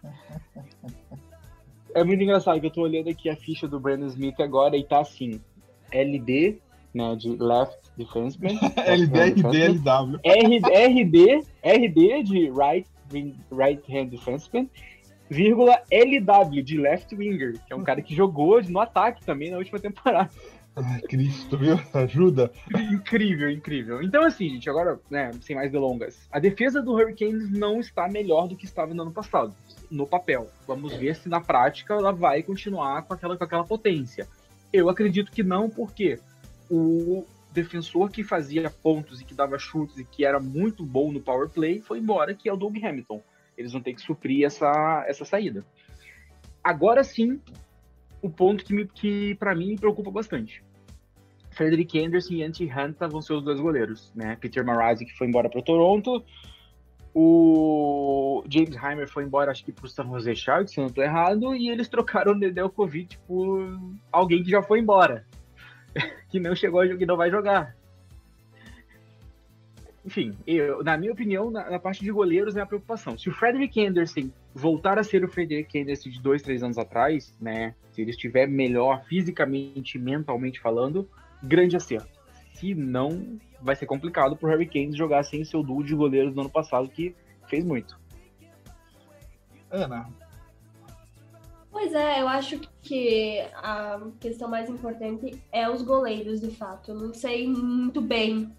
É 1.94 2.04
muito 2.04 2.24
engraçado 2.24 2.60
que 2.60 2.66
eu 2.66 2.72
tô 2.72 2.82
olhando 2.82 3.10
aqui 3.10 3.30
a 3.30 3.36
ficha 3.36 3.68
do 3.68 3.80
Brandon 3.80 4.08
Smith 4.08 4.40
agora 4.40 4.78
e 4.78 4.84
tá 4.84 5.02
assim: 5.02 5.42
LD, 5.92 6.60
né, 6.94 7.16
de 7.16 7.36
Left 7.38 7.78
Defenseman. 7.98 8.58
LD, 8.78 9.20
LD, 9.20 9.68
LW. 9.68 10.20
RD, 10.24 11.46
RD 11.64 12.24
de 12.24 12.50
Right, 12.50 12.88
right 13.52 13.84
Hand 13.94 14.08
Defenseman, 14.08 14.70
vírgula 15.30 15.82
LW 15.92 16.64
de 16.64 16.78
Left 16.78 17.14
Winger, 17.16 17.54
que 17.66 17.74
é 17.74 17.76
um 17.76 17.84
cara 17.84 18.02
que 18.02 18.16
jogou 18.16 18.62
no 18.64 18.80
ataque 18.80 19.24
também 19.26 19.52
na 19.52 19.58
última 19.58 19.80
temporada. 19.80 20.30
Ai, 20.76 21.02
Cristo, 21.02 21.58
viu? 21.58 21.80
Ajuda. 21.94 22.52
incrível, 22.92 23.50
incrível. 23.50 24.02
Então, 24.02 24.24
assim, 24.24 24.50
gente, 24.50 24.70
agora, 24.70 25.00
né, 25.10 25.32
sem 25.42 25.56
mais 25.56 25.72
delongas, 25.72 26.28
a 26.32 26.40
defesa 26.40 26.82
do 26.82 26.94
Hurricanes 26.94 27.50
não 27.52 27.80
está 27.80 28.08
melhor 28.08 28.48
do 28.48 28.56
que 28.56 28.66
estava 28.66 28.94
no 28.94 29.02
ano 29.02 29.12
passado, 29.12 29.54
no 29.90 30.08
papel. 30.08 30.50
Vamos 30.66 30.94
ver 30.96 31.16
se 31.16 31.28
na 31.28 31.42
prática 31.42 31.94
ela 31.94 32.14
vai 32.14 32.42
continuar 32.42 33.04
com 33.04 33.14
aquela, 33.14 33.38
com 33.38 33.44
aquela 33.44 33.66
potência. 33.66 34.28
Eu 34.72 34.90
acredito 34.90 35.32
que 35.32 35.44
não, 35.44 35.70
porque 35.70 36.20
o 36.70 37.26
defensor 37.52 38.10
que 38.10 38.24
fazia 38.24 38.70
pontos 38.70 39.20
e 39.20 39.26
que 39.26 39.34
dava 39.34 39.60
chutes 39.60 39.98
e 39.98 40.06
que 40.06 40.24
era 40.24 40.40
muito 40.40 40.86
bom 40.86 41.12
no 41.12 41.20
power 41.20 41.50
play 41.50 41.82
foi 41.82 42.00
embora, 42.00 42.34
que 42.34 42.48
é 42.48 42.54
o 42.54 42.58
Doug 42.58 42.78
Hamilton. 42.78 43.22
Eles 43.58 43.74
vão 43.74 43.82
ter 43.82 43.94
que 43.94 44.02
suprir 44.02 44.46
essa, 44.46 45.04
essa 45.06 45.26
saída. 45.26 45.66
Agora 46.64 47.04
sim, 47.04 47.42
o 48.22 48.30
ponto 48.30 48.64
que, 48.64 48.86
que 48.88 49.36
para 49.36 49.56
mim 49.56 49.68
me 49.70 49.78
preocupa 49.78 50.12
bastante. 50.12 50.64
Frederick 51.52 52.00
Anderson 52.00 52.34
e 52.36 52.44
Antti 52.44 52.70
Hanta 52.70 53.08
vão 53.08 53.22
ser 53.22 53.34
os 53.34 53.44
dois 53.44 53.60
goleiros, 53.60 54.12
né? 54.16 54.38
Peter 54.40 54.66
Mrazek 54.66 55.12
que 55.12 55.18
foi 55.18 55.28
embora 55.28 55.50
para 55.50 55.62
Toronto, 55.62 56.24
o 57.14 58.44
James 58.48 58.76
Heimer 58.76 59.08
foi 59.08 59.26
embora, 59.26 59.52
acho 59.52 59.66
que 59.66 59.72
pro 59.72 59.88
San 59.88 60.06
Jose 60.06 60.34
Sharks, 60.34 60.74
se 60.74 60.80
não 60.80 60.90
tô 60.90 61.02
errado, 61.02 61.54
e 61.54 61.70
eles 61.70 61.90
trocaram 61.90 62.32
o 62.32 62.36
Nedeljkovic 62.36 63.18
por 63.28 63.80
alguém 64.12 64.44
que 64.44 64.50
já 64.50 64.64
foi 64.64 64.80
embora, 64.80 65.26
que 66.30 66.40
não 66.40 66.56
chegou 66.56 66.82
que 66.98 67.06
não 67.06 67.18
vai 67.18 67.30
jogar. 67.30 67.76
Enfim, 70.06 70.36
eu, 70.48 70.84
na 70.84 70.98
minha 70.98 71.12
opinião, 71.12 71.52
na, 71.52 71.70
na 71.70 71.80
parte 71.80 72.04
de 72.04 72.12
goleiros 72.12 72.56
é 72.56 72.62
a 72.62 72.66
preocupação. 72.66 73.18
Se 73.18 73.30
o 73.30 73.34
Frederick 73.34 73.86
Anderson 73.86 74.32
voltar 74.54 75.00
a 75.00 75.04
ser 75.04 75.24
o 75.24 75.28
Frederick 75.28 75.80
Anderson 75.80 76.10
de 76.10 76.22
dois, 76.22 76.42
três 76.42 76.64
anos 76.64 76.78
atrás, 76.78 77.34
né? 77.40 77.76
Se 77.92 78.02
ele 78.02 78.12
estiver 78.12 78.48
melhor 78.48 79.04
fisicamente 79.06 79.98
e 79.98 80.02
mentalmente 80.02 80.60
falando, 80.60 81.10
grande 81.42 81.76
acerto. 81.76 82.20
Se 82.54 82.76
não, 82.76 83.40
vai 83.62 83.76
ser 83.76 83.86
complicado 83.86 84.36
pro 84.36 84.50
Hurricanes 84.50 84.96
jogar 84.96 85.24
sem 85.24 85.44
seu 85.44 85.64
duo 85.64 85.84
de 85.84 85.96
goleiros 85.96 86.34
do 86.34 86.42
ano 86.42 86.50
passado, 86.50 86.88
que 86.90 87.16
fez 87.48 87.64
muito. 87.64 88.00
Ana, 89.70 90.08
Pois 91.72 91.94
é, 91.94 92.22
eu 92.22 92.28
acho 92.28 92.60
que 92.82 93.40
a 93.56 94.00
questão 94.20 94.50
mais 94.50 94.70
importante 94.70 95.42
é 95.52 95.70
os 95.70 95.82
goleiros, 95.82 96.42
de 96.42 96.52
fato. 96.52 96.92
Eu 96.92 96.96
não 96.96 97.14
sei 97.14 97.48
muito 97.48 98.02
bem 98.02 98.52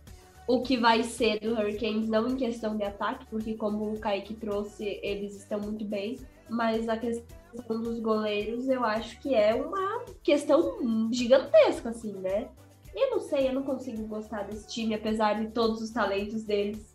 o 0.47 0.62
que 0.62 0.77
vai 0.77 1.02
ser 1.02 1.40
do 1.40 1.52
Hurricanes, 1.52 2.09
não 2.09 2.28
em 2.28 2.36
questão 2.36 2.77
de 2.77 2.82
ataque, 2.82 3.27
porque 3.27 3.55
como 3.55 3.93
o 3.93 3.98
Kaique 3.98 4.35
trouxe, 4.35 4.98
eles 5.02 5.36
estão 5.36 5.60
muito 5.60 5.85
bem, 5.85 6.19
mas 6.48 6.89
a 6.89 6.97
questão 6.97 7.81
dos 7.81 8.01
goleiros 8.01 8.69
eu 8.69 8.85
acho 8.85 9.20
que 9.20 9.35
é 9.35 9.55
uma 9.55 10.05
questão 10.23 11.10
gigantesca, 11.12 11.90
assim, 11.90 12.12
né? 12.12 12.48
Eu 12.94 13.10
não 13.12 13.20
sei, 13.20 13.48
eu 13.48 13.55
não 13.55 13.62
consigo 13.62 14.06
gostar 14.06 14.43
desse 14.43 14.69
time, 14.69 14.94
apesar 14.94 15.40
de 15.40 15.51
todos 15.51 15.81
os 15.81 15.90
talentos 15.90 16.43
deles. 16.43 16.94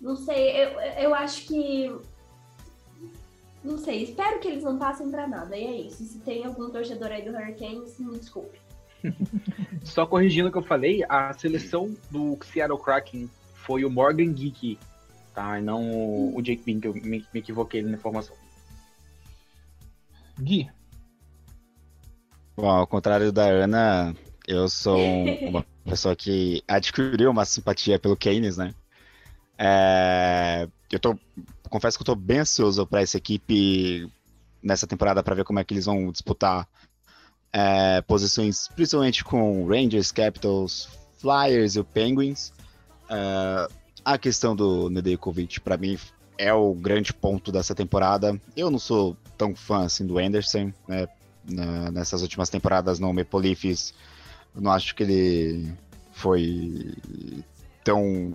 Não 0.00 0.16
sei, 0.16 0.50
eu, 0.50 0.80
eu 1.02 1.14
acho 1.14 1.46
que 1.46 1.92
não 3.64 3.78
sei, 3.78 4.02
espero 4.02 4.40
que 4.40 4.48
eles 4.48 4.62
não 4.62 4.78
passem 4.78 5.10
pra 5.10 5.26
nada. 5.26 5.56
E 5.56 5.64
é 5.64 5.76
isso. 5.80 6.04
Se 6.04 6.18
tem 6.18 6.44
algum 6.44 6.68
torcedor 6.68 7.08
aí 7.10 7.22
do 7.22 7.30
Hurricanes, 7.30 7.98
me 7.98 8.18
desculpe. 8.18 8.60
Só 9.84 10.06
corrigindo 10.06 10.48
o 10.48 10.52
que 10.52 10.58
eu 10.58 10.62
falei, 10.62 11.04
a 11.08 11.32
seleção 11.32 11.94
do 12.10 12.38
Seattle 12.44 12.78
Kraken 12.78 13.28
foi 13.54 13.84
o 13.84 13.90
Morgan 13.90 14.34
Geeky, 14.34 14.78
tá? 15.34 15.58
E 15.58 15.62
não 15.62 15.82
o, 15.90 16.36
o 16.36 16.42
Jake 16.42 16.62
Bean, 16.64 16.80
que 16.80 16.88
eu 16.88 16.94
me, 16.94 17.24
me 17.32 17.40
equivoquei 17.40 17.82
na 17.82 17.92
informação. 17.92 18.36
Gui, 20.40 20.68
Bom, 22.56 22.68
ao 22.70 22.86
contrário 22.86 23.32
da 23.32 23.46
Ana, 23.46 24.14
eu 24.46 24.68
sou 24.68 25.00
uma 25.42 25.66
pessoa 25.84 26.14
que 26.14 26.62
adquiriu 26.68 27.30
uma 27.30 27.44
simpatia 27.44 27.98
pelo 27.98 28.16
Keynes, 28.16 28.56
né? 28.56 28.72
É, 29.58 30.68
eu 30.90 31.00
tô, 31.00 31.18
confesso 31.68 31.98
que 31.98 32.02
eu 32.02 32.06
tô 32.06 32.14
bem 32.14 32.38
ansioso 32.38 32.86
para 32.86 33.02
essa 33.02 33.16
equipe 33.16 34.08
nessa 34.62 34.86
temporada 34.86 35.22
para 35.22 35.34
ver 35.34 35.44
como 35.44 35.58
é 35.58 35.64
que 35.64 35.74
eles 35.74 35.84
vão 35.84 36.12
disputar 36.12 36.68
é, 37.54 38.02
posições, 38.02 38.66
principalmente 38.66 39.22
com 39.22 39.64
Rangers, 39.64 40.10
Capitals, 40.10 40.88
Flyers 41.18 41.76
e 41.76 41.80
o 41.80 41.84
Penguins. 41.84 42.52
É, 43.08 43.68
a 44.04 44.18
questão 44.18 44.56
do 44.56 44.90
Nedeljkovic, 44.90 45.60
para 45.60 45.76
mim, 45.76 45.96
é 46.36 46.52
o 46.52 46.74
grande 46.74 47.14
ponto 47.14 47.52
dessa 47.52 47.72
temporada. 47.72 48.38
Eu 48.56 48.72
não 48.72 48.78
sou 48.80 49.16
tão 49.38 49.54
fã 49.54 49.84
assim 49.84 50.04
do 50.04 50.18
Anderson, 50.18 50.72
né? 50.88 51.06
Nessas 51.92 52.22
últimas 52.22 52.48
temporadas 52.48 52.98
no 52.98 53.12
Maple 53.12 53.38
Leafs, 53.38 53.92
não 54.54 54.72
acho 54.72 54.94
que 54.94 55.02
ele 55.02 55.72
foi 56.10 56.94
tão, 57.84 58.34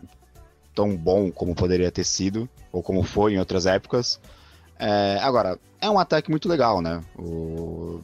tão 0.75 0.95
bom 0.95 1.31
como 1.31 1.55
poderia 1.55 1.91
ter 1.91 2.03
sido, 2.03 2.47
ou 2.71 2.83
como 2.83 3.01
foi 3.01 3.33
em 3.33 3.39
outras 3.39 3.65
épocas. 3.65 4.19
É, 4.77 5.17
agora, 5.21 5.59
é 5.81 5.89
um 5.89 5.97
ataque 5.97 6.29
muito 6.29 6.47
legal, 6.47 6.81
né? 6.81 7.03
O, 7.17 8.03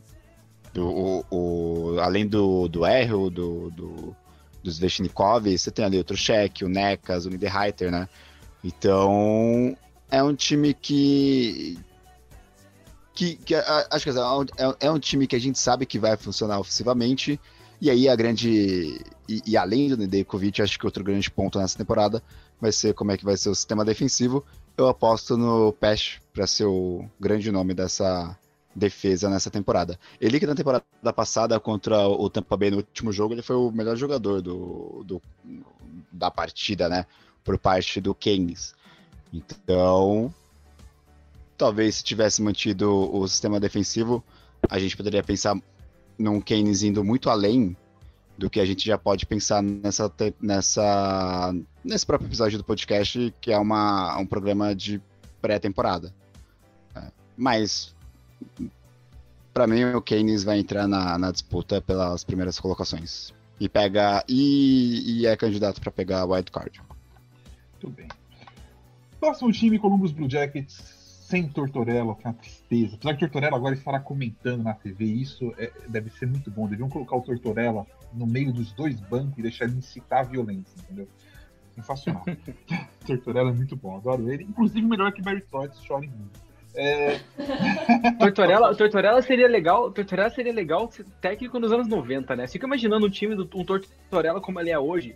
o, 0.78 1.26
o, 1.32 2.00
além 2.00 2.28
do, 2.28 2.68
do 2.68 2.86
Erro, 2.86 3.30
do, 3.30 3.70
do, 3.72 4.16
do 4.64 4.72
Sveshnikov, 4.72 5.58
você 5.58 5.72
tem 5.72 5.86
ali 5.86 6.00
o 6.00 6.04
Truchek, 6.04 6.66
o 6.66 6.70
Nekas, 6.70 7.26
o 7.26 7.30
Niederreiter, 7.30 7.92
né? 7.92 8.10
Então, 8.64 9.78
é 10.10 10.24
um 10.24 10.36
time 10.36 10.74
que. 10.74 11.78
que, 13.14 13.36
que 13.36 13.56
acho 13.56 14.04
que 14.04 14.10
é, 14.10 14.64
é, 14.66 14.88
é 14.88 14.92
um 14.92 15.00
time 15.00 15.28
que 15.28 15.36
a 15.36 15.40
gente 15.40 15.60
sabe 15.60 15.86
que 15.86 16.00
vai 16.00 16.18
funcionar 16.18 16.60
ofensivamente. 16.60 17.40
E 17.80 17.90
aí 17.90 18.10
a 18.10 18.16
grande. 18.16 19.00
E, 19.30 19.42
e 19.46 19.58
além 19.58 19.90
do 19.90 19.98
Nedeljkovic, 19.98 20.62
acho 20.62 20.80
que 20.80 20.86
outro 20.86 21.04
grande 21.04 21.30
ponto 21.30 21.60
nessa 21.60 21.78
temporada 21.78 22.24
vai 22.60 22.72
ser 22.72 22.94
como 22.94 23.12
é 23.12 23.18
que 23.18 23.26
vai 23.26 23.38
ser 23.38 23.50
o 23.50 23.56
sistema 23.56 23.86
defensivo. 23.86 24.44
Eu 24.78 24.88
aposto 24.88 25.38
no 25.38 25.72
Pesh 25.74 26.20
para 26.34 26.48
ser 26.48 26.66
o 26.66 27.06
grande 27.20 27.52
nome 27.52 27.74
dessa 27.74 28.38
defesa 28.76 29.30
nessa 29.30 29.50
temporada. 29.50 29.98
Ele 30.20 30.40
que 30.40 30.46
na 30.46 30.56
temporada 30.56 30.84
passada 31.16 31.60
contra 31.60 32.08
o 32.08 32.30
Tampa 32.30 32.58
Bay 32.58 32.70
no 32.70 32.78
último 32.78 33.12
jogo, 33.12 33.34
ele 33.34 33.42
foi 33.42 33.56
o 33.56 33.72
melhor 33.72 33.96
jogador 33.96 34.42
do, 34.42 35.04
do 35.06 35.22
da 36.12 36.30
partida, 36.30 36.90
né? 36.90 37.06
Por 37.44 37.58
parte 37.58 38.02
do 38.02 38.14
Kings. 38.14 38.74
Então, 39.32 40.34
talvez 41.58 41.96
se 41.96 42.04
tivesse 42.04 42.42
mantido 42.42 42.92
o 42.92 43.28
sistema 43.28 43.60
defensivo, 43.60 44.24
a 44.70 44.80
gente 44.80 44.98
poderia 44.98 45.24
pensar 45.24 45.58
num 46.18 46.42
Keynes 46.42 46.84
indo 46.84 47.04
muito 47.04 47.30
além 47.30 47.76
do 48.38 48.50
que 48.50 48.60
a 48.60 48.66
gente 48.66 48.86
já 48.86 48.98
pode 48.98 49.26
pensar 49.26 49.62
nessa, 49.64 50.12
nessa, 50.42 51.56
nesse 51.84 52.06
próprio 52.06 52.28
episódio 52.28 52.58
do 52.58 52.64
podcast, 52.64 53.34
que 53.40 53.52
é 53.52 53.58
uma, 53.58 54.18
um 54.18 54.26
programa 54.26 54.76
de 54.76 55.02
pré-temporada. 55.42 56.14
É, 56.96 57.12
mas, 57.38 57.95
para 59.56 59.68
mim, 59.68 59.86
o 59.86 60.02
Keynes 60.02 60.44
vai 60.44 60.60
entrar 60.60 60.86
na, 60.86 61.18
na 61.18 61.32
disputa 61.32 61.82
pelas 61.82 62.26
primeiras 62.26 62.60
colocações. 62.60 63.34
E 63.58 63.70
pega 63.70 64.22
e, 64.28 65.22
e 65.22 65.26
é 65.26 65.38
candidato 65.38 65.80
para 65.80 65.90
pegar 65.90 66.26
wild 66.26 66.52
card. 66.52 66.82
Muito 67.72 67.90
bem. 67.96 68.10
Próximo 69.18 69.52
time, 69.54 69.80
Columbus 69.80 70.12
Blue 70.12 70.30
Jackets, 70.30 70.74
sem 71.26 71.48
Tortorella, 71.48 72.14
que 72.16 72.28
é 72.28 72.30
uma 72.30 72.36
tristeza. 72.36 72.96
Apesar 72.96 73.14
que 73.14 73.20
Tortorella 73.22 73.56
agora 73.56 73.76
estará 73.76 73.98
comentando 73.98 74.62
na 74.64 74.74
TV, 74.74 75.06
isso 75.06 75.54
é, 75.58 75.72
deve 75.88 76.10
ser 76.10 76.26
muito 76.26 76.52
bom. 76.52 76.68
Deviam 76.68 76.90
colocar 76.90 77.16
o 77.16 77.22
Tortorella 77.22 77.88
no 78.14 78.28
meio 78.28 78.52
dos 78.52 78.74
dois 78.74 79.00
bancos 79.00 79.38
e 79.38 79.42
deixar 79.42 79.66
ele 79.66 79.78
incitar 79.78 80.20
a 80.20 80.24
violência, 80.24 80.76
entendeu? 80.84 81.08
Sensacional. 81.76 82.26
Tortorella 83.08 83.52
é 83.52 83.54
muito 83.54 83.78
bom, 83.78 83.96
adoro 83.96 84.30
ele. 84.30 84.44
Inclusive 84.44 84.86
melhor 84.86 85.14
que 85.14 85.22
Barry 85.22 85.42
Trotz, 85.50 85.80
chora 85.88 86.04
em 86.04 86.10
mim. 86.10 86.30
É... 86.76 87.20
Tortorella, 88.20 88.76
Tortorella 88.76 89.22
seria 89.22 89.48
legal, 89.48 89.92
Tortorella 89.92 90.30
seria 90.30 90.54
legal 90.54 90.90
técnico 91.22 91.60
nos 91.60 91.72
anos 91.72 91.88
90, 91.88 92.36
né? 92.36 92.48
Fica 92.48 92.66
imaginando 92.66 93.06
um 93.06 93.10
time 93.10 93.36
do 93.36 93.50
um 93.56 93.64
Tortorella 93.64 94.42
como 94.42 94.60
ele 94.60 94.72
é 94.72 94.80
hoje, 94.80 95.16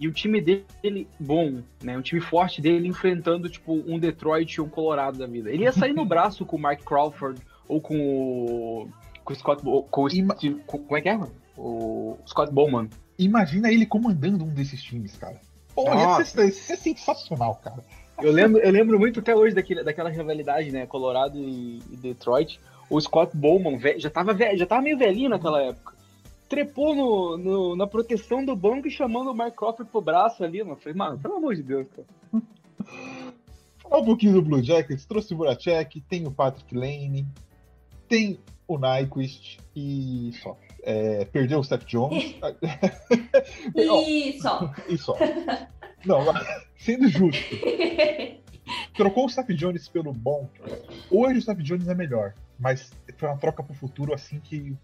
e 0.00 0.08
o 0.08 0.12
time 0.12 0.40
dele 0.40 1.06
bom, 1.18 1.62
né? 1.82 1.98
Um 1.98 2.00
time 2.00 2.22
forte 2.22 2.62
dele 2.62 2.88
enfrentando, 2.88 3.50
tipo, 3.50 3.74
um 3.74 3.98
Detroit 3.98 4.54
e 4.54 4.60
um 4.62 4.68
Colorado 4.68 5.18
da 5.18 5.26
vida. 5.26 5.50
Ele 5.50 5.64
ia 5.64 5.72
sair 5.72 5.92
no 5.92 6.06
braço 6.06 6.46
com 6.46 6.56
o 6.56 6.58
Mark 6.58 6.82
Crawford 6.82 7.38
ou 7.68 7.82
com 7.82 8.00
o. 8.00 8.88
com 9.22 9.32
o 9.34 9.36
Scott. 9.36 9.62
Com 9.62 9.76
o, 9.76 10.64
com, 10.64 10.78
como 10.78 10.96
é 10.96 11.02
que 11.02 11.08
é, 11.10 11.16
mano? 11.18 11.32
O 11.54 12.16
Scott 12.26 12.50
Bowman. 12.50 12.88
Imagina 13.18 13.70
ele 13.70 13.84
comandando 13.84 14.42
um 14.42 14.48
desses 14.48 14.82
times, 14.82 15.18
cara. 15.18 15.38
Pô, 15.74 15.84
ia 15.92 16.24
ser, 16.24 16.46
ia 16.46 16.52
ser 16.52 16.76
sensacional, 16.76 17.56
cara. 17.56 17.84
Eu 18.22 18.32
lembro, 18.32 18.60
eu 18.60 18.70
lembro 18.70 18.98
muito 18.98 19.20
até 19.20 19.34
hoje 19.34 19.54
daquele, 19.54 19.82
daquela 19.82 20.10
rivalidade, 20.10 20.70
né? 20.70 20.86
Colorado 20.86 21.38
e, 21.38 21.80
e 21.90 21.96
Detroit. 21.96 22.60
O 22.88 23.00
Scott 23.00 23.36
Bowman 23.36 23.78
já 23.98 24.10
tava, 24.10 24.36
já 24.56 24.66
tava 24.66 24.82
meio 24.82 24.98
velhinho 24.98 25.30
naquela 25.30 25.62
época 25.62 26.00
trepou 26.50 26.96
no, 26.96 27.38
no, 27.38 27.76
na 27.76 27.86
proteção 27.86 28.44
do 28.44 28.56
banco 28.56 28.88
e 28.88 28.90
chamando 28.90 29.30
o 29.30 29.34
Mark 29.34 29.54
Crawford 29.54 29.88
pro 29.88 30.00
braço 30.00 30.42
ali, 30.42 30.62
mano. 30.64 30.76
Falei, 30.76 30.98
mano, 30.98 31.16
pelo 31.16 31.36
amor 31.36 31.54
de 31.54 31.62
Deus, 31.62 31.86
cara. 31.94 32.08
Falar 33.78 34.02
um 34.02 34.04
pouquinho 34.04 34.32
do 34.32 34.42
Blue 34.42 34.60
Jackets, 34.60 35.06
trouxe 35.06 35.32
o 35.32 35.36
Buracek, 35.36 36.00
tem 36.02 36.26
o 36.26 36.30
Patrick 36.32 36.74
Lane, 36.74 37.24
tem 38.08 38.40
o 38.66 38.76
Nyquist 38.76 39.60
e 39.76 40.32
só. 40.42 40.58
É, 40.82 41.24
perdeu 41.26 41.60
o 41.60 41.64
Steph 41.64 41.84
Jones. 41.84 42.34
e 43.76 44.40
só. 44.40 44.74
E 44.88 44.98
só. 44.98 45.16
Não, 46.04 46.24
sendo 46.78 47.08
justo. 47.08 47.56
Trocou 48.94 49.26
o 49.26 49.28
Steph 49.28 49.50
Jones 49.50 49.88
pelo 49.88 50.12
bom. 50.12 50.48
Hoje 51.10 51.38
o 51.38 51.42
Steph 51.42 51.58
Jones 51.58 51.88
é 51.88 51.94
melhor, 51.94 52.34
mas 52.58 52.92
foi 53.16 53.28
uma 53.28 53.38
troca 53.38 53.62
pro 53.62 53.74
futuro 53.74 54.14
assim 54.14 54.40
que 54.40 54.76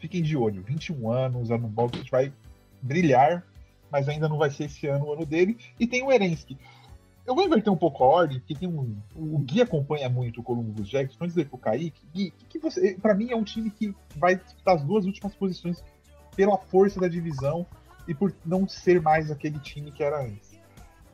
fiquem 0.00 0.22
de 0.22 0.36
olho. 0.36 0.62
21 0.62 1.10
anos, 1.10 1.50
ano 1.50 1.68
bom 1.68 1.88
que 1.88 2.10
vai 2.10 2.32
brilhar, 2.80 3.46
mas 3.90 4.08
ainda 4.08 4.28
não 4.28 4.38
vai 4.38 4.50
ser 4.50 4.64
esse 4.64 4.86
ano 4.86 5.06
o 5.06 5.12
ano 5.12 5.24
dele. 5.24 5.56
E 5.78 5.86
tem 5.86 6.02
o 6.02 6.10
Erensky. 6.10 6.58
Eu 7.24 7.36
vou 7.36 7.44
inverter 7.44 7.72
um 7.72 7.76
pouco 7.76 8.02
a 8.02 8.06
ordem, 8.08 8.40
porque 8.40 8.54
tem 8.54 8.68
um, 8.68 8.96
o 9.14 9.38
Gui 9.38 9.62
acompanha 9.62 10.08
muito 10.08 10.40
o 10.40 10.42
Columbus 10.42 10.88
Jackson. 10.88 11.14
Então 11.14 11.28
dizer 11.28 11.48
pro 11.48 11.56
Kaique, 11.56 12.02
Gui, 12.12 12.32
que, 12.32 12.46
que 12.46 12.58
você, 12.58 12.98
para 13.00 13.14
mim 13.14 13.30
é 13.30 13.36
um 13.36 13.44
time 13.44 13.70
que 13.70 13.94
vai 14.16 14.34
disputar 14.34 14.74
as 14.74 14.82
duas 14.82 15.06
últimas 15.06 15.32
posições 15.34 15.82
pela 16.34 16.58
força 16.58 16.98
da 16.98 17.06
divisão 17.06 17.64
e 18.06 18.14
por 18.14 18.34
não 18.44 18.68
ser 18.68 19.00
mais 19.00 19.30
aquele 19.30 19.58
time 19.58 19.90
que 19.90 20.02
era 20.02 20.20
antes. 20.20 20.52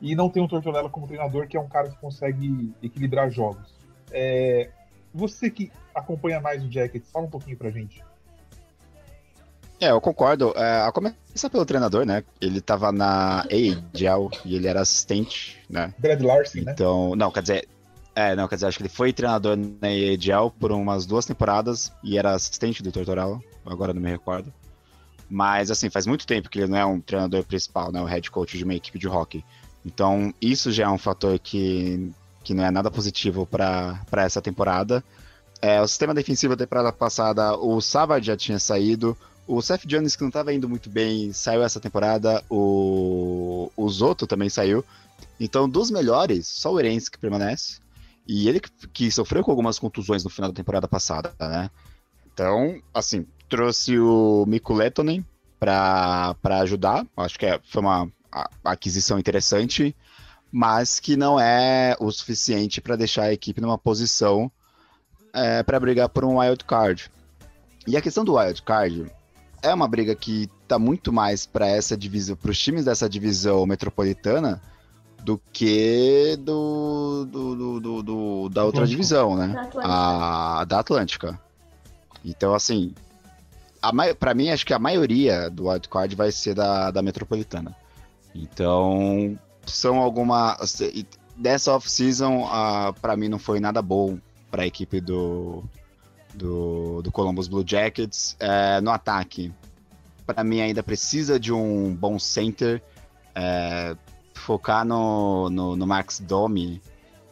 E 0.01 0.15
não 0.15 0.29
tem 0.29 0.43
o 0.43 0.49
Tortorella 0.49 0.89
como 0.89 1.07
treinador, 1.07 1.49
que 1.49 1.57
é 1.57 1.61
um 1.61 1.69
cara 1.69 1.89
que 1.89 1.97
consegue 1.97 2.73
equilibrar 2.83 3.31
jogos. 3.31 3.75
É, 4.11 4.71
você 5.13 5.51
que 5.51 5.73
acompanha 5.95 6.41
mais 6.41 6.65
o 6.65 6.71
Jackets, 6.71 7.11
fala 7.11 7.27
um 7.27 7.31
pouquinho 7.31 7.57
pra 7.57 7.71
gente. 7.71 8.03
É, 9.81 9.91
eu 9.91 10.01
concordo. 10.01 10.53
É, 10.57 10.83
a 10.83 10.93
começar 10.93 11.51
pelo 11.51 11.65
treinador, 11.65 12.05
né? 12.05 12.25
Ele 12.41 12.61
tava 12.61 12.91
na 12.91 13.41
AHL 13.43 14.31
e 14.45 14.57
ele 14.57 14.67
era 14.67 14.81
assistente, 14.81 15.61
né? 15.69 15.95
Brad 15.99 16.21
Larson, 16.21 16.61
né? 16.61 16.73
Então, 16.73 17.15
não, 17.15 17.31
quer 17.31 17.43
dizer, 17.43 17.69
é, 18.15 18.35
não, 18.35 18.49
quer 18.49 18.57
dizer, 18.57 18.67
acho 18.67 18.79
que 18.79 18.83
ele 18.83 18.89
foi 18.89 19.13
treinador 19.13 19.57
na 19.57 19.89
AHL 19.89 20.51
por 20.51 20.73
umas 20.73 21.07
duas 21.07 21.25
temporadas 21.25 21.93
e 22.03 22.19
era 22.19 22.33
assistente 22.33 22.83
do 22.83 22.91
Tortorella, 22.91 23.41
agora 23.65 23.95
não 23.95 24.03
me 24.03 24.11
recordo. 24.11 24.53
Mas, 25.31 25.71
assim, 25.71 25.91
faz 25.91 26.07
muito 26.07 26.27
tempo 26.27 26.49
que 26.49 26.59
ele 26.59 26.69
não 26.69 26.79
é 26.79 26.85
um 26.85 27.01
treinador 27.01 27.45
principal, 27.45 27.93
né? 27.93 28.01
O 28.01 28.07
head 28.07 28.31
coach 28.31 28.57
de 28.57 28.65
uma 28.65 28.75
equipe 28.75 28.99
de 28.99 29.07
hockey. 29.07 29.45
Então, 29.85 30.33
isso 30.41 30.73
já 30.73 30.85
é 30.85 30.89
um 30.89 30.99
fator 30.99 31.39
que, 31.39 32.11
que 32.43 32.55
não 32.55 32.65
é 32.65 32.71
nada 32.71 32.91
positivo 32.91 33.47
para 33.47 33.99
essa 34.17 34.41
temporada. 34.41 35.05
É, 35.61 35.81
o 35.83 35.89
sistema 35.89 36.15
defensivo 36.15 36.55
da 36.55 36.65
temporada 36.65 36.93
passada, 36.93 37.57
o 37.57 37.81
Savard 37.81 38.25
já 38.27 38.37
tinha 38.37 38.59
saído, 38.59 39.17
o 39.49 39.63
Seth 39.63 39.87
Jones, 39.87 40.15
que 40.15 40.23
não 40.23 40.29
estava 40.29 40.53
indo 40.53 40.69
muito 40.69 40.91
bem, 40.91 41.33
saiu 41.33 41.63
essa 41.63 41.81
temporada. 41.81 42.45
O, 42.51 43.73
o 43.75 43.89
Zoto 43.89 44.27
também 44.27 44.51
saiu. 44.51 44.85
Então, 45.41 45.69
dos 45.69 45.91
melhores, 45.91 46.47
só 46.47 46.73
o 46.73 46.79
Erense 46.79 47.11
que 47.11 47.19
permanece. 47.19 47.79
E 48.27 48.47
ele 48.47 48.61
que, 48.61 48.71
que, 48.89 49.11
sofreu 49.11 49.43
com 49.43 49.51
algumas 49.51 49.79
contusões 49.79 50.23
no 50.23 50.29
final 50.29 50.51
da 50.51 50.57
temporada 50.57 50.87
passada, 50.87 51.35
né? 51.41 51.71
Então, 52.27 52.79
assim, 52.93 53.27
trouxe 53.49 53.99
o 53.99 54.45
Miku 54.47 54.75
Letonen 54.75 55.25
para 55.59 56.37
ajudar. 56.63 57.07
Acho 57.17 57.39
que 57.39 57.47
é, 57.47 57.61
foi 57.65 57.83
uma 57.83 58.09
aquisição 58.65 59.19
interessante, 59.19 59.95
mas 60.53 61.01
que 61.01 61.17
não 61.17 61.39
é 61.39 61.97
o 61.99 62.11
suficiente 62.11 62.81
para 62.81 62.97
deixar 62.97 63.25
a 63.25 63.33
equipe 63.33 63.61
numa 63.61 63.79
posição 63.79 64.51
é, 65.33 65.63
para 65.63 65.81
brigar 65.81 66.09
por 66.09 66.25
um 66.25 66.39
wild 66.39 66.65
card. 66.65 67.11
E 67.87 67.97
a 67.97 68.03
questão 68.03 68.25
do 68.25 68.37
wild 68.37 68.63
card, 68.63 69.11
é 69.63 69.73
uma 69.75 69.89
briga 69.89 70.15
que 70.15 70.49
tá 70.67 70.79
muito 70.79 71.13
mais 71.13 71.47
para 71.47 71.67
essa 71.67 71.97
divisão, 71.97 72.37
para 72.37 72.51
os 72.51 72.59
times 72.59 72.85
dessa 72.85 73.09
divisão 73.09 73.67
metropolitana 73.67 74.61
do 75.25 75.41
que 75.53 76.37
do, 76.41 77.25
do, 77.25 77.57
do, 77.57 77.81
do, 77.81 78.03
do 78.03 78.49
da 78.51 78.65
outra 78.65 78.87
divisão, 78.87 79.37
né? 79.37 79.69
Da 79.75 80.61
a 80.61 80.65
da 80.65 80.81
Atlântica. 80.81 81.41
Então, 82.25 82.55
assim, 82.55 82.95
para 84.19 84.35
mim, 84.35 84.51
acho 84.51 84.67
que 84.67 84.75
a 84.75 84.79
maioria 84.79 85.49
do 85.51 85.69
wildcard 85.69 86.15
vai 86.15 86.33
ser 86.33 86.55
da, 86.55 86.91
da 86.91 87.03
Metropolitana. 87.03 87.77
Então, 88.35 89.39
são 89.67 89.99
algumas. 89.99 90.81
Dessa 91.37 91.73
off-season, 91.73 92.43
uh, 92.43 92.93
para 93.01 93.17
mim, 93.17 93.29
não 93.29 93.39
foi 93.39 93.61
nada 93.61 93.81
bom 93.81 94.19
para 94.51 94.65
a 94.65 94.67
equipe 94.67 95.01
do, 95.01 95.63
do, 96.35 97.01
do 97.03 97.13
Columbus 97.13 97.47
Blue 97.47 97.65
Jackets. 97.67 98.37
É, 98.41 98.81
no 98.81 98.91
ataque, 98.91 99.53
para 100.27 100.43
mim, 100.43 100.61
ainda 100.61 100.83
precisa 100.83 101.39
de 101.39 101.53
um 101.53 101.95
bom 101.95 102.19
center. 102.19 102.83
É, 103.35 103.97
focar 104.35 104.85
no, 104.85 105.49
no, 105.51 105.77
no 105.77 105.87
Max 105.87 106.21
Domi 106.21 106.81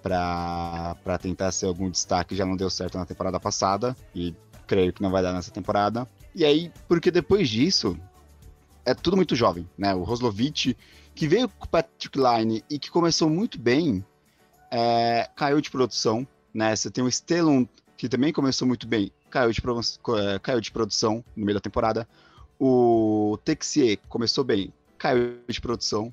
para 0.03 1.19
tentar 1.21 1.51
ser 1.51 1.67
algum 1.67 1.91
destaque 1.91 2.37
já 2.37 2.47
não 2.47 2.57
deu 2.57 2.71
certo 2.71 2.97
na 2.97 3.07
temporada 3.07 3.41
passada. 3.41 3.97
E 4.15 4.35
creio 4.67 4.93
que 4.93 5.03
não 5.03 5.11
vai 5.11 5.23
dar 5.23 5.33
nessa 5.33 5.51
temporada. 5.51 6.07
E 6.37 6.45
aí, 6.45 6.71
porque 6.87 7.11
depois 7.11 7.49
disso, 7.49 7.99
é 8.85 8.93
tudo 8.93 9.17
muito 9.17 9.35
jovem, 9.35 9.67
né? 9.77 9.95
O 9.95 10.03
Roslovic, 10.03 10.77
que 11.15 11.27
veio 11.27 11.49
com 11.49 11.65
o 11.65 11.69
Patrick 11.69 12.19
Line 12.19 12.63
e 12.69 12.79
que 12.79 12.91
começou 12.91 13.31
muito 13.31 13.59
bem, 13.59 14.05
é, 14.71 15.31
caiu 15.35 15.63
de 15.63 15.71
produção, 15.71 16.29
né? 16.53 16.77
Você 16.77 16.91
tem 16.91 17.03
o 17.03 17.11
Stellum, 17.11 17.67
que 17.97 18.07
também 18.07 18.35
começou 18.35 18.69
muito 18.69 18.87
bem, 18.87 19.11
caiu 19.31 19.51
de, 19.51 19.63
é, 19.63 20.39
caiu 20.39 20.61
de 20.61 20.71
produção 20.71 21.25
no 21.35 21.47
meio 21.47 21.55
da 21.55 21.61
temporada. 21.61 22.07
O 22.61 23.39
Texier 23.43 23.99
começou 24.07 24.45
bem, 24.45 24.71
caiu 24.99 25.39
de 25.49 25.59
produção, 25.59 26.13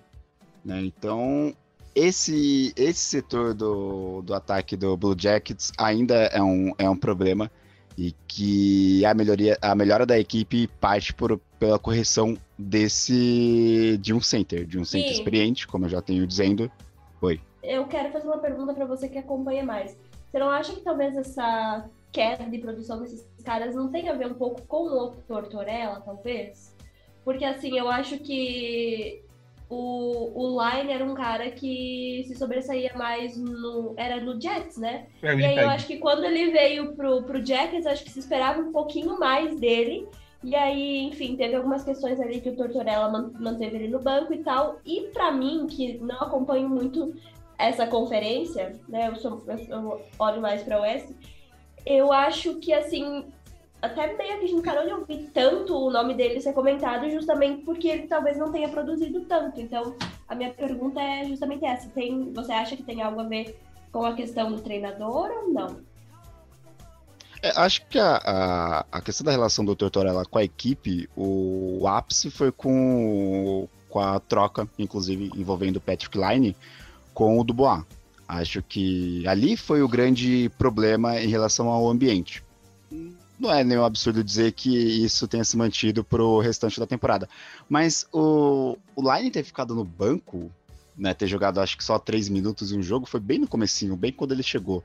né? 0.63 0.85
Então, 0.85 1.53
esse, 1.93 2.71
esse 2.77 3.01
setor 3.01 3.53
do, 3.53 4.21
do 4.21 4.33
ataque 4.33 4.77
do 4.77 4.95
Blue 4.95 5.17
Jackets 5.19 5.73
ainda 5.77 6.15
é 6.15 6.41
um, 6.41 6.73
é 6.77 6.89
um 6.89 6.95
problema 6.95 7.51
e 7.97 8.13
que 8.27 9.05
a 9.05 9.13
melhoria 9.13 9.57
a 9.61 9.75
melhora 9.75 10.05
da 10.05 10.17
equipe 10.17 10.67
parte 10.79 11.13
por, 11.13 11.39
pela 11.59 11.77
correção 11.77 12.37
desse 12.57 13.97
de 14.01 14.13
um 14.13 14.21
center, 14.21 14.65
de 14.65 14.79
um 14.79 14.85
center 14.85 15.09
Sim. 15.09 15.13
experiente, 15.13 15.67
como 15.67 15.85
eu 15.85 15.89
já 15.89 16.01
tenho 16.01 16.25
dizendo. 16.25 16.71
Oi. 17.21 17.39
Eu 17.61 17.85
quero 17.85 18.11
fazer 18.11 18.27
uma 18.27 18.39
pergunta 18.39 18.73
para 18.73 18.85
você 18.85 19.07
que 19.07 19.17
acompanha 19.17 19.63
mais. 19.63 19.97
Você 20.29 20.39
não 20.39 20.49
acha 20.49 20.73
que 20.73 20.81
talvez 20.81 21.15
essa 21.15 21.89
queda 22.11 22.45
de 22.45 22.57
produção 22.59 23.01
desses 23.01 23.25
caras 23.43 23.75
não 23.75 23.89
tenha 23.89 24.11
a 24.11 24.15
ver 24.15 24.27
um 24.27 24.33
pouco 24.33 24.61
com 24.63 24.83
o 24.87 25.11
Tortorella, 25.27 26.01
talvez? 26.01 26.75
Porque 27.23 27.45
assim, 27.45 27.77
eu 27.77 27.89
acho 27.89 28.17
que 28.19 29.22
o, 29.73 30.31
o 30.35 30.61
Line 30.61 30.91
era 30.91 31.03
um 31.03 31.15
cara 31.15 31.49
que 31.49 32.23
se 32.27 32.35
sobressaía 32.35 32.91
mais 32.95 33.35
no. 33.35 33.93
Era 33.97 34.21
no 34.21 34.39
Jets, 34.39 34.77
né? 34.77 35.07
É, 35.21 35.33
e 35.35 35.45
aí 35.45 35.57
eu 35.57 35.69
acho 35.69 35.87
que 35.87 35.97
quando 35.97 36.23
ele 36.23 36.51
veio 36.51 36.93
pro, 36.95 37.23
pro 37.23 37.43
Jets, 37.43 37.87
acho 37.87 38.03
que 38.03 38.11
se 38.11 38.19
esperava 38.19 38.61
um 38.61 38.71
pouquinho 38.71 39.19
mais 39.19 39.59
dele. 39.59 40.07
E 40.43 40.55
aí, 40.55 40.99
enfim, 41.05 41.35
teve 41.35 41.55
algumas 41.55 41.83
questões 41.83 42.19
ali 42.19 42.41
que 42.41 42.49
o 42.49 42.55
Tortorella 42.55 43.31
manteve 43.39 43.77
ele 43.77 43.87
no 43.87 43.99
banco 43.99 44.33
e 44.33 44.43
tal. 44.43 44.79
E 44.85 45.09
para 45.13 45.31
mim, 45.31 45.65
que 45.67 45.97
não 45.99 46.17
acompanho 46.17 46.69
muito 46.69 47.15
essa 47.57 47.87
conferência, 47.87 48.75
né? 48.87 49.07
Eu, 49.07 49.15
sou, 49.15 49.41
eu 49.69 50.01
olho 50.19 50.41
mais 50.41 50.61
para 50.61 50.79
o 50.79 50.81
Oeste. 50.81 51.15
Eu 51.85 52.11
acho 52.11 52.55
que 52.55 52.73
assim 52.73 53.25
até 53.83 54.15
meio 54.15 54.39
que 54.39 54.47
gente 54.47 54.63
parou 54.63 54.85
de 54.85 54.93
ouvir 54.93 55.29
tanto 55.33 55.75
o 55.75 55.91
nome 55.91 56.13
dele 56.13 56.39
ser 56.39 56.53
comentado 56.53 57.09
justamente 57.11 57.65
porque 57.65 57.89
ele 57.89 58.07
talvez 58.07 58.37
não 58.37 58.49
tenha 58.49 58.69
produzido 58.69 59.25
tanto. 59.25 59.59
Então, 59.59 59.93
a 60.25 60.33
minha 60.33 60.53
pergunta 60.53 61.01
é 61.01 61.25
justamente 61.25 61.65
essa. 61.65 61.89
Tem, 61.89 62.31
você 62.31 62.53
acha 62.53 62.77
que 62.77 62.83
tem 62.83 63.01
algo 63.01 63.19
a 63.19 63.25
ver 63.25 63.59
com 63.91 64.05
a 64.05 64.13
questão 64.13 64.49
do 64.53 64.61
treinador 64.61 65.29
ou 65.29 65.53
não? 65.53 65.81
É, 67.41 67.51
acho 67.57 67.85
que 67.87 67.99
a, 67.99 68.21
a, 68.23 68.85
a, 68.89 69.01
questão 69.01 69.25
da 69.25 69.31
relação 69.33 69.65
do 69.65 69.75
Tortorella 69.75 70.23
com 70.23 70.37
a 70.39 70.43
equipe, 70.45 71.09
o, 71.13 71.79
o 71.81 71.87
ápice 71.89 72.31
foi 72.31 72.53
com, 72.53 73.67
com 73.89 73.99
a 73.99 74.17
troca, 74.17 74.65
inclusive 74.79 75.29
envolvendo 75.35 75.75
o 75.75 75.81
Patrick 75.81 76.17
Line, 76.17 76.55
com 77.13 77.37
o 77.37 77.43
Dubois. 77.43 77.83
Acho 78.25 78.63
que 78.63 79.27
ali 79.27 79.57
foi 79.57 79.81
o 79.81 79.89
grande 79.89 80.49
problema 80.57 81.19
em 81.19 81.27
relação 81.27 81.67
ao 81.67 81.89
ambiente 81.89 82.41
não 83.43 83.53
é 83.53 83.63
nenhum 83.63 83.83
absurdo 83.83 84.23
dizer 84.23 84.53
que 84.53 84.69
isso 84.69 85.27
tenha 85.27 85.43
se 85.43 85.57
mantido 85.57 86.03
pro 86.03 86.39
restante 86.39 86.79
da 86.79 86.87
temporada. 86.87 87.27
Mas 87.69 88.07
o, 88.11 88.77
o 88.95 89.13
Line 89.13 89.29
ter 89.29 89.43
ficado 89.43 89.75
no 89.75 89.83
banco, 89.83 90.49
né, 90.97 91.13
ter 91.13 91.27
jogado 91.27 91.59
acho 91.59 91.77
que 91.77 91.83
só 91.83 91.99
três 91.99 92.29
minutos 92.29 92.71
em 92.71 92.79
um 92.79 92.83
jogo, 92.83 93.05
foi 93.05 93.19
bem 93.19 93.39
no 93.39 93.47
comecinho, 93.47 93.97
bem 93.97 94.13
quando 94.13 94.31
ele 94.31 94.43
chegou. 94.43 94.81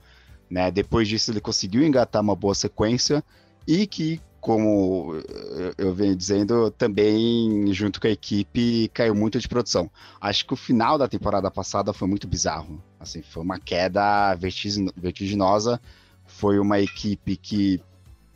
Né? 0.50 0.70
Depois 0.70 1.06
disso 1.06 1.30
ele 1.30 1.40
conseguiu 1.40 1.84
engatar 1.84 2.20
uma 2.20 2.34
boa 2.34 2.54
sequência 2.54 3.22
e 3.66 3.86
que, 3.86 4.20
como 4.40 5.14
eu 5.76 5.94
venho 5.94 6.16
dizendo, 6.16 6.70
também 6.72 7.72
junto 7.72 8.00
com 8.00 8.08
a 8.08 8.10
equipe 8.10 8.90
caiu 8.92 9.14
muito 9.14 9.38
de 9.38 9.46
produção. 9.46 9.88
Acho 10.20 10.44
que 10.44 10.54
o 10.54 10.56
final 10.56 10.98
da 10.98 11.06
temporada 11.06 11.50
passada 11.50 11.92
foi 11.92 12.08
muito 12.08 12.26
bizarro. 12.26 12.82
Assim, 12.98 13.22
foi 13.22 13.42
uma 13.42 13.58
queda 13.60 14.34
vertiginosa. 14.96 15.80
Foi 16.26 16.58
uma 16.58 16.80
equipe 16.80 17.36
que 17.36 17.80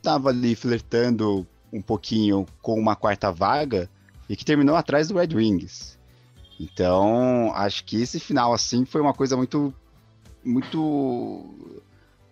estava 0.03 0.31
ali 0.31 0.57
flertando 0.57 1.47
um 1.73 1.81
pouquinho 1.81 2.45
com 2.61 2.79
uma 2.79 2.97
quarta 2.97 3.31
vaga 3.31 3.89
e 4.29 4.37
que 4.37 4.45
terminou 4.45 4.75
atrás 4.75 5.09
do 5.09 5.15
Red 5.15 5.35
Wings. 5.35 5.97
Então, 6.61 7.53
acho 7.55 7.85
que 7.85 8.03
esse 8.03 8.19
final 8.19 8.53
assim 8.53 8.85
foi 8.85 9.01
uma 9.01 9.15
coisa 9.15 9.37
muito 9.37 9.73
muito 10.45 11.45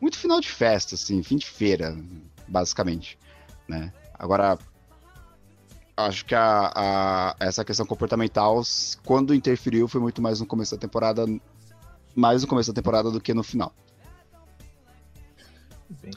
muito 0.01 0.19
final 0.19 0.41
de 0.41 0.49
festa 0.49 0.97
assim, 0.97 1.23
fim 1.23 1.37
de 1.37 1.47
feira, 1.47 1.97
basicamente, 2.49 3.17
né? 3.69 3.93
Agora 4.19 4.59
acho 5.97 6.25
que 6.25 6.35
a, 6.35 6.73
a, 6.75 7.37
essa 7.39 7.65
questão 7.65 7.87
comportamental, 7.87 8.63
quando 9.05 9.35
interferiu, 9.35 9.87
foi 9.87 10.01
muito 10.01 10.21
mais 10.21 10.41
no 10.41 10.47
começo 10.47 10.75
da 10.75 10.81
temporada, 10.81 11.25
mais 12.15 12.43
no 12.43 12.49
começo 12.49 12.73
da 12.73 12.81
temporada 12.81 13.11
do 13.11 13.21
que 13.21 13.33
no 13.33 13.43
final. 13.43 13.73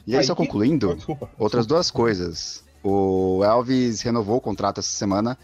E 0.06 0.16
aí, 0.16 0.24
só 0.24 0.34
concluindo, 0.34 0.90
oh, 0.90 0.94
desculpa, 0.94 1.30
outras 1.38 1.66
duas 1.66 1.90
coisas. 1.90 2.62
O 2.82 3.42
Elvis 3.44 4.02
renovou 4.02 4.36
o 4.36 4.40
contrato 4.40 4.80
essa 4.80 4.90
semana 4.90 5.38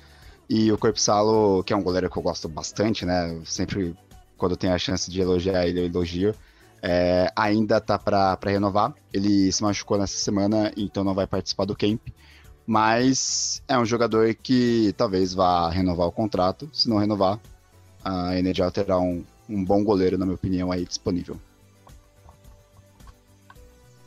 e 0.48 0.70
o 0.70 0.78
Corpsalo, 0.78 1.62
que 1.64 1.72
é 1.72 1.76
um 1.76 1.82
goleiro 1.82 2.10
que 2.10 2.16
eu 2.16 2.22
gosto 2.22 2.48
bastante, 2.48 3.06
né? 3.06 3.40
Sempre 3.44 3.96
quando 4.36 4.56
tem 4.56 4.70
a 4.70 4.78
chance 4.78 5.10
de 5.10 5.20
elogiar 5.20 5.66
ele, 5.66 5.80
eu 5.80 5.84
elogio. 5.86 6.34
É, 6.82 7.30
ainda 7.36 7.80
tá 7.80 7.98
para 7.98 8.38
renovar. 8.44 8.94
Ele 9.12 9.52
se 9.52 9.62
machucou 9.62 9.98
nessa 9.98 10.16
semana, 10.16 10.72
então 10.76 11.04
não 11.04 11.14
vai 11.14 11.26
participar 11.26 11.66
do 11.66 11.76
camp. 11.76 12.00
Mas 12.66 13.62
é 13.68 13.78
um 13.78 13.84
jogador 13.84 14.34
que 14.34 14.94
talvez 14.96 15.34
vá 15.34 15.70
renovar 15.70 16.06
o 16.06 16.12
contrato. 16.12 16.68
Se 16.72 16.88
não 16.88 16.98
renovar, 16.98 17.38
a 18.04 18.34
NHL 18.36 18.70
terá 18.70 18.98
um, 18.98 19.24
um 19.48 19.64
bom 19.64 19.84
goleiro, 19.84 20.16
na 20.16 20.24
minha 20.24 20.34
opinião, 20.34 20.72
aí 20.72 20.84
disponível. 20.84 21.38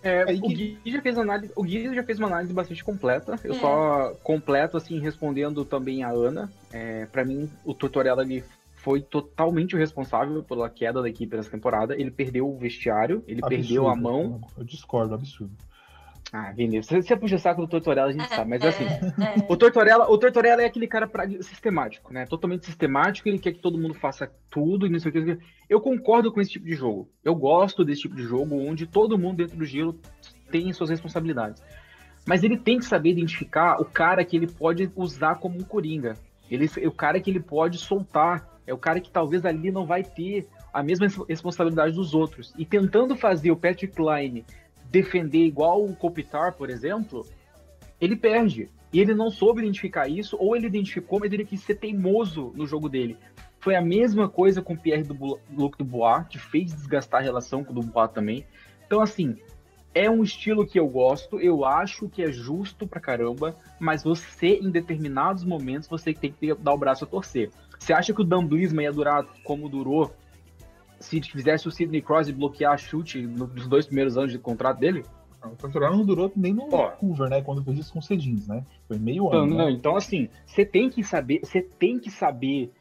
É, 0.03 0.25
o, 0.33 0.49
Gui 0.49 0.77
já 0.85 1.01
fez 1.01 1.17
análise, 1.17 1.53
o 1.55 1.63
Gui 1.63 1.95
já 1.95 2.03
fez 2.03 2.19
uma 2.19 2.27
análise 2.27 2.53
bastante 2.53 2.83
completa. 2.83 3.39
Eu 3.43 3.53
é. 3.53 3.59
só 3.59 4.13
completo, 4.21 4.75
assim, 4.75 4.99
respondendo 4.99 5.63
também 5.63 6.03
a 6.03 6.09
Ana. 6.09 6.51
É, 6.71 7.05
para 7.05 7.23
mim, 7.23 7.49
o 7.63 7.73
Tortorella 7.73 8.21
ele 8.21 8.43
foi 8.75 9.01
totalmente 9.01 9.75
o 9.75 9.79
responsável 9.79 10.43
pela 10.43 10.69
queda 10.69 11.01
da 11.01 11.07
equipe 11.07 11.35
nessa 11.37 11.49
temporada. 11.49 11.95
Ele 11.95 12.11
perdeu 12.11 12.49
o 12.49 12.57
vestiário, 12.57 13.23
ele 13.25 13.39
absurdo, 13.41 13.61
perdeu 13.61 13.87
a 13.87 13.95
mão. 13.95 14.41
Eu 14.57 14.65
discordo, 14.65 15.15
absurdo. 15.15 15.53
Ah, 16.35 16.51
Vinícius, 16.51 17.05
você 17.05 17.15
puxa 17.15 17.37
saco 17.37 17.61
do 17.61 17.67
Tortorella, 17.67 18.09
a 18.09 18.11
gente 18.11 18.23
é, 18.25 18.35
sabe, 18.35 18.49
mas 18.49 18.63
é, 18.63 18.67
assim, 18.67 18.85
é. 18.85 19.45
o 19.47 19.55
Tortorella, 19.55 20.09
o 20.09 20.17
Tortorella 20.17 20.63
é 20.63 20.65
aquele 20.65 20.87
cara 20.87 21.07
pra, 21.07 21.29
sistemático, 21.29 22.11
né? 22.11 22.25
Totalmente 22.25 22.65
sistemático, 22.65 23.29
ele 23.29 23.37
quer 23.37 23.51
que 23.53 23.59
todo 23.59 23.77
mundo 23.77 23.93
faça 23.93 24.31
tudo 24.49 24.87
e 24.87 24.89
não 24.89 24.97
sei 24.97 25.11
o 25.11 25.13
que. 25.13 25.37
Eu 25.69 25.79
concordo 25.79 26.31
com 26.31 26.41
esse 26.41 26.49
tipo 26.49 26.65
de 26.65 26.73
jogo. 26.73 27.07
Eu 27.23 27.35
gosto 27.35 27.85
desse 27.85 28.01
tipo 28.01 28.15
de 28.15 28.23
jogo 28.23 28.55
onde 28.55 28.87
todo 28.87 29.15
mundo 29.15 29.37
dentro 29.37 29.55
do 29.55 29.63
giro 29.63 29.99
tem 30.49 30.73
suas 30.73 30.89
responsabilidades. 30.89 31.61
Mas 32.25 32.43
ele 32.43 32.57
tem 32.57 32.79
que 32.79 32.85
saber 32.85 33.11
identificar 33.11 33.79
o 33.79 33.85
cara 33.85 34.25
que 34.25 34.35
ele 34.35 34.47
pode 34.47 34.91
usar 34.95 35.35
como 35.35 35.59
um 35.59 35.63
coringa. 35.63 36.15
Ele, 36.49 36.67
o 36.87 36.91
cara 36.91 37.19
que 37.19 37.29
ele 37.29 37.41
pode 37.41 37.77
soltar. 37.77 38.51
É 38.65 38.73
o 38.73 38.77
cara 38.77 39.01
que 39.01 39.11
talvez 39.11 39.45
ali 39.45 39.71
não 39.71 39.85
vai 39.85 40.03
ter 40.03 40.47
a 40.73 40.81
mesma 40.81 41.05
responsabilidade 41.27 41.93
dos 41.93 42.15
outros. 42.15 42.53
E 42.57 42.65
tentando 42.65 43.13
fazer 43.13 43.51
o 43.51 43.57
Patrick 43.57 43.93
Line 44.01 44.45
defender 44.93 45.43
igual 45.43 45.83
o 45.83 45.95
Kopitar, 45.95 46.53
por 46.53 46.69
exemplo, 46.69 47.25
ele 47.99 48.15
perde. 48.15 48.69
E 48.93 48.99
ele 48.99 49.15
não 49.15 49.31
soube 49.31 49.59
identificar 49.59 50.07
isso, 50.07 50.37
ou 50.39 50.55
ele 50.55 50.67
identificou, 50.67 51.19
mas 51.19 51.33
ele 51.33 51.43
quis 51.43 51.61
ser 51.61 51.75
teimoso 51.75 52.53
no 52.55 52.67
jogo 52.67 52.87
dele. 52.87 53.17
Foi 53.59 53.75
a 53.75 53.81
mesma 53.81 54.29
coisa 54.29 54.61
com 54.61 54.75
o 54.75 54.77
Pierre 54.77 55.01
do 55.03 55.39
Luc 55.51 55.75
Dubois, 55.79 56.27
que 56.27 56.37
fez 56.37 56.75
desgastar 56.75 57.21
a 57.21 57.23
relação 57.23 57.63
com 57.63 57.71
o 57.71 57.75
Dubois 57.75 58.11
também. 58.11 58.45
Então, 58.85 59.01
assim, 59.01 59.35
é 59.95 60.07
um 60.07 60.21
estilo 60.21 60.63
que 60.63 60.79
eu 60.79 60.87
gosto, 60.87 61.39
eu 61.39 61.65
acho 61.65 62.07
que 62.07 62.21
é 62.21 62.31
justo 62.31 62.85
pra 62.85 63.01
caramba, 63.01 63.55
mas 63.79 64.03
você, 64.03 64.59
em 64.61 64.69
determinados 64.69 65.43
momentos, 65.43 65.89
você 65.89 66.13
tem 66.13 66.31
que 66.31 66.53
dar 66.53 66.73
o 66.73 66.77
braço 66.77 67.03
a 67.03 67.07
torcer. 67.07 67.49
Você 67.79 67.93
acha 67.93 68.13
que 68.13 68.21
o 68.21 68.25
Dan 68.25 68.45
Blisman 68.45 68.83
ia 68.83 68.93
durar 68.93 69.25
como 69.43 69.67
durou 69.67 70.13
se 71.05 71.21
fizesse 71.21 71.67
o 71.67 71.71
Sidney 71.71 72.01
Crosby 72.01 72.33
bloquear 72.33 72.77
chute 72.77 73.21
nos 73.21 73.67
dois 73.67 73.85
primeiros 73.85 74.17
anos 74.17 74.31
de 74.31 74.39
contrato 74.39 74.79
dele? 74.79 75.03
O 75.43 75.49
Tortorella 75.57 75.95
não 75.97 76.05
durou 76.05 76.31
nem 76.35 76.53
no. 76.53 76.69
Vancouver, 76.69 77.29
né? 77.29 77.41
Quando 77.41 77.63
fez 77.63 77.77
isso 77.79 77.91
com 77.93 77.99
o 77.99 78.01
Cedins, 78.01 78.47
né? 78.47 78.63
Foi 78.87 78.97
meio 78.97 79.27
Então, 79.27 79.43
ano. 79.43 79.55
não, 79.57 79.65
né? 79.65 79.71
então 79.71 79.95
assim, 79.97 80.29
você 80.45 80.63
tem 80.65 80.89
que 80.89 81.03
saber, 81.03 81.39
você 81.43 81.61
tem 81.61 81.99
que 81.99 82.09
saber 82.09 82.71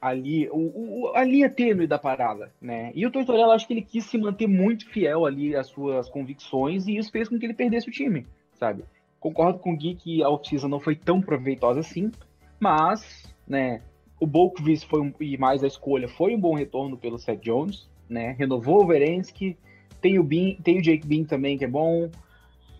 ali 0.00 0.48
o, 0.50 1.08
o- 1.08 1.12
a 1.14 1.24
linha 1.24 1.50
tênue 1.50 1.86
da 1.86 1.98
parada, 1.98 2.52
né? 2.60 2.90
E 2.94 3.04
o 3.04 3.10
Tortorella, 3.10 3.54
acho 3.54 3.66
que 3.66 3.72
ele 3.74 3.82
quis 3.82 4.04
se 4.04 4.16
manter 4.16 4.46
muito 4.46 4.88
fiel 4.88 5.26
ali 5.26 5.54
às 5.56 5.66
suas 5.66 6.08
convicções 6.08 6.86
e 6.86 6.96
isso 6.96 7.10
fez 7.10 7.28
com 7.28 7.38
que 7.38 7.44
ele 7.44 7.54
perdesse 7.54 7.88
o 7.88 7.92
time, 7.92 8.24
sabe? 8.54 8.84
Concordo 9.18 9.58
com 9.58 9.72
o 9.72 9.76
Gui 9.76 9.94
que 9.96 10.22
a 10.22 10.30
off-season 10.30 10.68
não 10.68 10.80
foi 10.80 10.94
tão 10.94 11.20
proveitosa 11.20 11.80
assim, 11.80 12.10
mas, 12.58 13.24
né, 13.46 13.82
o 14.20 14.26
Bolkvis 14.26 14.84
foi 14.84 15.00
um, 15.00 15.12
e 15.18 15.36
mais 15.38 15.64
a 15.64 15.66
escolha 15.66 16.06
foi 16.06 16.36
um 16.36 16.40
bom 16.40 16.54
retorno 16.54 16.96
pelo 16.96 17.18
Seth 17.18 17.40
Jones, 17.40 17.88
né? 18.08 18.36
Renovou 18.38 18.84
o 18.84 18.86
Verensky, 18.86 19.56
tem 20.00 20.18
o 20.18 20.22
Bean, 20.22 20.54
tem 20.62 20.78
o 20.78 20.82
Jake 20.82 21.06
Bean 21.06 21.24
também 21.24 21.56
que 21.56 21.64
é 21.64 21.68
bom, 21.68 22.10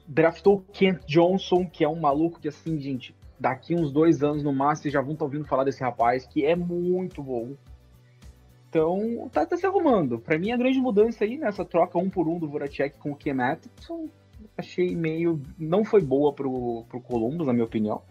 draftou 0.06 0.56
o 0.56 0.60
Kent 0.72 1.04
Johnson, 1.06 1.64
que 1.64 1.84
é 1.84 1.88
um 1.88 1.98
maluco 1.98 2.40
que, 2.40 2.48
assim, 2.48 2.78
gente, 2.78 3.14
daqui 3.38 3.74
uns 3.74 3.92
dois 3.92 4.22
anos 4.22 4.42
no 4.42 4.52
máximo, 4.52 4.82
vocês 4.82 4.94
já 4.94 5.00
vão 5.00 5.12
estar 5.12 5.24
ouvindo 5.24 5.46
falar 5.46 5.64
desse 5.64 5.80
rapaz, 5.82 6.26
que 6.26 6.44
é 6.44 6.56
muito 6.56 7.22
bom. 7.22 7.52
Então, 8.68 9.28
tá, 9.32 9.46
tá 9.46 9.56
se 9.56 9.64
arrumando. 9.64 10.18
Pra 10.18 10.38
mim, 10.38 10.50
a 10.50 10.56
grande 10.56 10.80
mudança 10.80 11.24
aí, 11.24 11.38
nessa 11.38 11.64
troca 11.64 11.98
um 11.98 12.10
por 12.10 12.28
um 12.28 12.38
do 12.38 12.48
Voracek 12.48 12.98
com 12.98 13.12
o 13.12 13.18
Atkinson, 13.42 14.08
achei 14.58 14.94
meio... 14.94 15.40
não 15.58 15.84
foi 15.84 16.02
boa 16.02 16.32
pro, 16.32 16.84
pro 16.88 17.00
Columbus, 17.00 17.46
na 17.46 17.52
minha 17.52 17.64
opinião. 17.64 18.02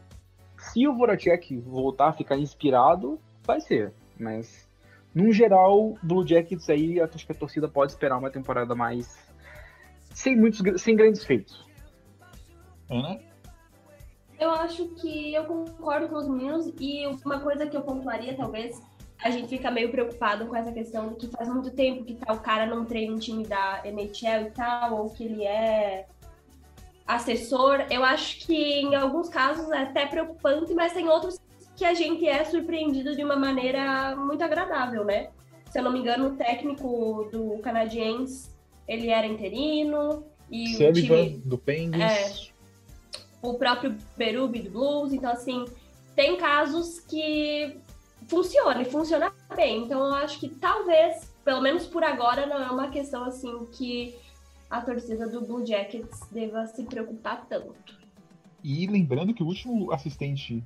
Se 0.60 0.88
o 0.88 0.96
Voracek 0.96 1.58
voltar 1.58 2.10
a 2.10 2.14
ficar 2.14 2.38
inspirado, 2.38 3.20
vai 3.44 3.62
ser. 3.62 3.94
Mas, 4.20 4.70
no 5.16 5.32
geral, 5.32 5.98
Blue 6.04 6.28
Jackets 6.28 6.70
aí, 6.70 7.00
acho 7.00 7.26
que 7.26 7.32
a 7.32 7.36
torcida 7.36 7.68
pode 7.68 7.94
esperar 7.94 8.18
uma 8.18 8.30
temporada 8.30 8.76
mais... 8.76 9.18
sem 10.14 10.36
muitos, 10.36 10.62
sem 10.82 10.96
grandes 10.96 11.24
feitos. 11.24 11.66
Ana? 12.90 13.20
Eu 14.40 14.52
acho 14.52 14.88
que 14.96 15.34
eu 15.34 15.44
concordo 15.46 16.08
com 16.08 16.16
os 16.16 16.28
meninos 16.28 16.74
e 16.80 17.06
uma 17.26 17.40
coisa 17.40 17.68
que 17.68 17.76
eu 17.76 17.82
pontuaria, 17.82 18.36
talvez, 18.36 18.82
a 19.24 19.30
gente 19.30 19.50
fica 19.50 19.70
meio 19.70 19.92
preocupado 19.92 20.46
com 20.46 20.56
essa 20.56 20.72
questão 20.72 21.10
de 21.10 21.16
que 21.16 21.28
faz 21.28 21.50
muito 21.50 21.72
tempo 21.72 22.06
que 22.06 22.16
tal 22.16 22.40
cara 22.40 22.66
não 22.66 22.86
treina 22.86 23.14
um 23.14 23.20
time 23.20 23.46
da 23.46 23.82
NHL 23.84 24.48
e 24.48 24.52
tal, 24.52 24.98
ou 24.98 25.10
que 25.10 25.26
ele 25.26 25.44
é 25.44 26.08
assessor. 27.10 27.88
Eu 27.90 28.04
acho 28.04 28.46
que 28.46 28.54
em 28.54 28.94
alguns 28.94 29.30
casos 29.30 29.68
é 29.72 29.80
até 29.80 30.06
preocupante, 30.06 30.76
mas 30.76 30.94
tem 30.94 31.10
outros 31.10 31.40
que 31.76 31.84
a 31.84 31.96
gente 31.96 32.28
é 32.28 32.46
surpreendido 32.46 33.16
de 33.16 33.24
uma 33.24 33.36
maneira 33.36 34.16
muito 34.16 34.44
agradável, 34.44 35.04
né? 35.04 35.30
Se 35.72 35.80
eu 35.80 35.84
não 35.84 35.92
me 35.92 36.00
engano, 36.00 36.28
o 36.28 36.36
técnico 36.36 37.28
do 37.32 37.58
canadiense, 37.64 38.52
ele 38.88 39.10
era 39.10 39.26
interino 39.26 40.24
e 40.52 40.76
o 40.76 40.78
Sullivan, 40.78 41.24
time 41.26 41.42
do 41.46 41.58
Penguins. 41.58 42.54
o 43.42 43.56
próprio 43.56 43.98
Berube 44.16 44.60
do 44.60 44.70
Blues. 44.70 45.12
Então, 45.12 45.32
assim, 45.32 45.66
tem 46.16 46.38
casos 46.38 47.00
que 47.00 47.76
funciona 48.28 48.84
e 48.84 48.86
funciona 48.86 49.34
bem. 49.56 49.84
Então, 49.84 50.00
eu 50.06 50.14
acho 50.14 50.40
que 50.40 50.50
talvez, 50.50 51.34
pelo 51.44 51.62
menos 51.62 51.88
por 51.88 52.04
agora, 52.04 52.46
não 52.46 52.62
é 52.62 52.70
uma 52.70 52.90
questão 52.90 53.24
assim 53.24 53.66
que 53.72 54.16
a 54.70 54.82
torcida 54.82 55.28
do 55.28 55.42
Blue 55.42 55.66
Jackets 55.66 56.22
deva 56.32 56.66
se 56.68 56.84
preocupar 56.84 57.46
tanto. 57.48 57.98
E 58.64 58.86
lembrando 58.88 59.34
que 59.34 59.42
o 59.42 59.48
último 59.48 59.92
assistente 59.92 60.64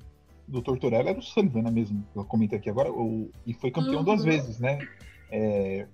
do 0.48 0.62
Tortorella 0.62 1.10
era 1.12 1.20
o 1.20 1.22
Sullivan, 1.22 1.62
né, 1.64 1.72
mesmo? 1.72 2.06
Eu 2.16 2.26
comentei 2.26 2.58
aqui 2.60 2.70
agora. 2.70 2.92
O, 2.92 3.30
e 3.46 3.54
foi 3.54 3.72
campeão 3.72 3.98
Uhum. 4.00 4.04
duas 4.04 4.24
vezes, 4.24 4.60
né? 4.60 4.80
É, 5.32 5.88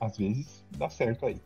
às 0.00 0.16
vezes 0.16 0.64
dá 0.76 0.88
certo 0.88 1.26
aí. 1.26 1.40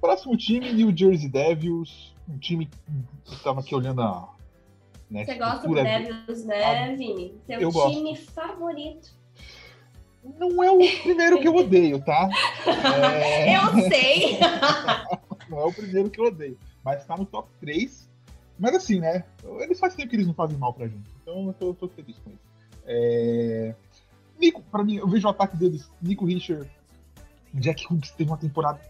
Próximo 0.00 0.36
time, 0.36 0.72
New 0.72 0.96
Jersey 0.96 1.28
Devils. 1.28 2.14
Um 2.28 2.38
time 2.38 2.66
que 2.66 3.32
eu 3.34 3.38
tava 3.42 3.60
aqui 3.60 3.74
olhando 3.74 4.02
a. 4.02 4.28
Né, 5.10 5.24
Você 5.24 5.34
gosta 5.36 5.66
do 5.66 5.74
Devils, 5.74 6.44
né, 6.44 6.94
Vini? 6.96 7.34
Seu 7.46 7.60
eu 7.60 7.72
gosto. 7.72 7.94
time 7.96 8.14
favorito. 8.14 9.16
Não 10.22 10.62
é 10.62 10.70
o 10.70 10.78
primeiro 11.02 11.40
que 11.40 11.48
eu 11.48 11.54
odeio, 11.54 12.00
tá? 12.00 12.28
É, 12.66 13.56
Eu 13.56 13.88
sei! 13.88 14.38
não 15.48 15.60
é 15.60 15.64
o 15.64 15.72
primeiro 15.72 16.10
que 16.10 16.20
eu 16.20 16.26
odeio. 16.26 16.58
Mas 16.84 17.04
tá 17.04 17.16
no 17.16 17.24
top 17.24 17.48
3. 17.60 18.08
Mas 18.58 18.74
assim, 18.74 19.00
né? 19.00 19.24
Eles 19.60 19.78
faz 19.78 19.94
tempo 19.94 20.10
que 20.10 20.16
eles 20.16 20.26
não 20.26 20.34
fazem 20.34 20.58
mal 20.58 20.72
pra 20.72 20.88
gente. 20.88 21.08
Então 21.22 21.46
eu 21.46 21.52
tô, 21.54 21.74
tô 21.74 21.88
feliz 21.88 22.18
com 22.18 22.30
isso. 22.30 22.48
É... 22.84 23.74
Nico, 24.38 24.62
pra 24.62 24.84
mim, 24.84 24.96
eu 24.96 25.08
vejo 25.08 25.26
o 25.26 25.30
ataque 25.30 25.56
deles. 25.56 25.90
Nico 26.00 26.24
Richard, 26.24 26.68
Jack 27.54 27.86
Hughes 27.92 28.10
teve 28.10 28.30
uma 28.30 28.36
temporada. 28.36 28.80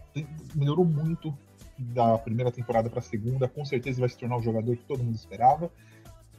Melhorou 0.55 0.85
muito 0.85 1.35
da 1.77 2.17
primeira 2.17 2.51
temporada 2.51 2.89
pra 2.89 3.01
segunda. 3.01 3.47
Com 3.47 3.63
certeza 3.63 3.99
vai 3.99 4.09
se 4.09 4.17
tornar 4.17 4.37
o 4.37 4.41
jogador 4.41 4.75
que 4.75 4.85
todo 4.85 5.03
mundo 5.03 5.15
esperava. 5.15 5.71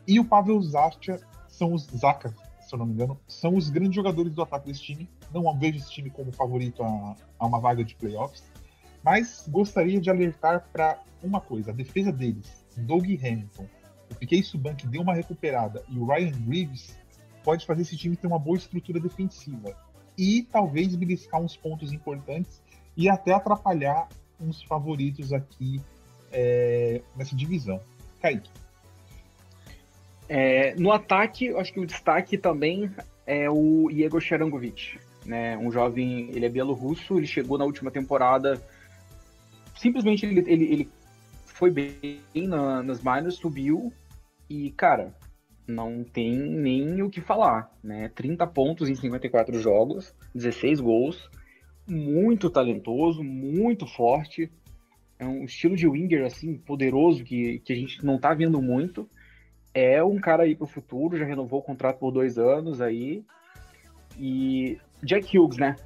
E 0.06 0.18
o 0.18 0.24
Pavel 0.24 0.60
Zacha 0.62 1.20
são 1.48 1.72
os. 1.72 1.84
Zaka, 1.86 2.34
se 2.70 2.76
eu 2.76 2.78
não 2.78 2.86
me 2.86 2.92
engano, 2.92 3.20
são 3.26 3.56
os 3.56 3.68
grandes 3.68 3.94
jogadores 3.94 4.32
do 4.32 4.42
ataque 4.42 4.66
desse 4.68 4.82
time. 4.82 5.08
Não 5.34 5.58
vejo 5.58 5.78
esse 5.78 5.90
time 5.90 6.08
como 6.08 6.32
favorito 6.32 6.82
a, 6.82 7.16
a 7.38 7.46
uma 7.46 7.58
vaga 7.60 7.84
de 7.84 7.96
playoffs. 7.96 8.44
Mas 9.02 9.46
gostaria 9.48 10.00
de 10.00 10.08
alertar 10.08 10.68
para 10.72 11.02
uma 11.22 11.40
coisa: 11.40 11.72
a 11.72 11.74
defesa 11.74 12.12
deles, 12.12 12.64
Doug 12.76 13.04
Hamilton, 13.04 13.66
o 14.10 14.14
Piquet 14.14 14.42
Subban 14.42 14.74
que 14.74 14.86
deu 14.86 15.02
uma 15.02 15.14
recuperada 15.14 15.82
e 15.88 15.98
o 15.98 16.06
Ryan 16.06 16.32
Reeves 16.48 16.96
pode 17.42 17.66
fazer 17.66 17.82
esse 17.82 17.96
time 17.96 18.16
ter 18.16 18.26
uma 18.26 18.38
boa 18.38 18.56
estrutura 18.56 19.00
defensiva 19.00 19.74
e 20.16 20.42
talvez 20.42 20.94
beliscar 20.94 21.40
uns 21.40 21.56
pontos 21.56 21.92
importantes 21.92 22.62
e 22.96 23.08
até 23.08 23.32
atrapalhar 23.32 24.08
uns 24.38 24.62
favoritos 24.62 25.32
aqui 25.32 25.80
é, 26.30 27.02
nessa 27.16 27.34
divisão. 27.34 27.80
Kaique. 28.20 28.50
É, 30.32 30.76
no 30.76 30.92
ataque, 30.92 31.48
acho 31.56 31.72
que 31.72 31.80
o 31.80 31.86
destaque 31.86 32.38
também 32.38 32.88
é 33.26 33.50
o 33.50 33.90
Igor 33.90 34.20
Sharangovic, 34.20 34.96
né? 35.26 35.58
Um 35.58 35.72
jovem, 35.72 36.30
ele 36.32 36.46
é 36.46 36.48
bielorrusso, 36.48 37.18
ele 37.18 37.26
chegou 37.26 37.58
na 37.58 37.64
última 37.64 37.90
temporada, 37.90 38.62
simplesmente 39.76 40.24
ele, 40.24 40.38
ele, 40.46 40.72
ele 40.72 40.88
foi 41.46 41.68
bem 41.72 42.20
na, 42.46 42.80
nas 42.80 43.02
minors, 43.02 43.34
subiu 43.34 43.92
e, 44.48 44.70
cara, 44.70 45.12
não 45.66 46.04
tem 46.04 46.36
nem 46.36 47.02
o 47.02 47.10
que 47.10 47.20
falar, 47.20 47.68
né? 47.82 48.08
30 48.14 48.46
pontos 48.46 48.88
em 48.88 48.94
54 48.94 49.58
jogos, 49.58 50.14
16 50.32 50.78
gols, 50.78 51.28
muito 51.88 52.48
talentoso, 52.48 53.24
muito 53.24 53.84
forte, 53.84 54.48
é 55.18 55.26
um 55.26 55.42
estilo 55.42 55.74
de 55.74 55.88
winger, 55.88 56.24
assim, 56.24 56.56
poderoso, 56.56 57.24
que, 57.24 57.58
que 57.64 57.72
a 57.72 57.76
gente 57.76 58.06
não 58.06 58.16
tá 58.16 58.32
vendo 58.32 58.62
muito, 58.62 59.10
é 59.74 60.02
um 60.02 60.18
cara 60.18 60.42
aí 60.44 60.54
pro 60.54 60.66
futuro, 60.66 61.16
já 61.16 61.24
renovou 61.24 61.60
o 61.60 61.62
contrato 61.62 61.98
por 61.98 62.10
dois 62.10 62.38
anos 62.38 62.80
aí. 62.80 63.24
E 64.18 64.78
Jack 65.02 65.38
Hughes, 65.38 65.56
né? 65.56 65.76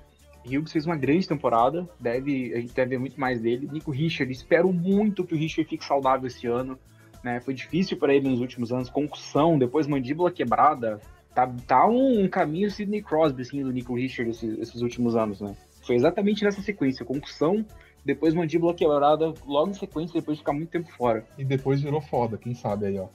Hughes 0.46 0.72
fez 0.72 0.86
uma 0.86 0.96
grande 0.96 1.26
temporada, 1.26 1.88
deve, 1.98 2.52
a 2.54 2.60
gente 2.60 2.74
deve 2.74 2.90
ver 2.90 2.98
muito 2.98 3.18
mais 3.18 3.40
dele. 3.40 3.68
Nico 3.70 3.90
Richard, 3.90 4.30
espero 4.32 4.72
muito 4.72 5.24
que 5.24 5.34
o 5.34 5.38
Richard 5.38 5.68
fique 5.68 5.84
saudável 5.84 6.26
esse 6.26 6.46
ano. 6.46 6.78
Né? 7.22 7.40
Foi 7.40 7.54
difícil 7.54 7.96
para 7.96 8.14
ele 8.14 8.28
nos 8.28 8.40
últimos 8.40 8.70
anos, 8.70 8.90
concussão, 8.90 9.58
depois 9.58 9.86
mandíbula 9.86 10.30
quebrada. 10.30 11.00
Tá, 11.34 11.50
tá 11.66 11.86
um, 11.86 12.24
um 12.24 12.28
caminho 12.28 12.70
Sidney 12.70 13.02
Crosby, 13.02 13.42
assim, 13.42 13.62
do 13.62 13.72
Nico 13.72 13.94
Richard 13.94 14.30
esses, 14.30 14.58
esses 14.58 14.82
últimos 14.82 15.16
anos, 15.16 15.40
né? 15.40 15.56
Foi 15.82 15.96
exatamente 15.96 16.44
nessa 16.44 16.62
sequência, 16.62 17.04
concussão, 17.04 17.64
depois 18.04 18.34
mandíbula 18.34 18.74
quebrada, 18.74 19.32
logo 19.46 19.70
em 19.70 19.74
sequência, 19.74 20.20
depois 20.20 20.36
de 20.36 20.42
ficar 20.42 20.52
muito 20.52 20.70
tempo 20.70 20.90
fora. 20.92 21.26
E 21.36 21.44
depois 21.44 21.80
virou 21.80 22.00
foda, 22.00 22.36
quem 22.36 22.54
sabe 22.54 22.86
aí, 22.86 22.98
ó. 22.98 23.08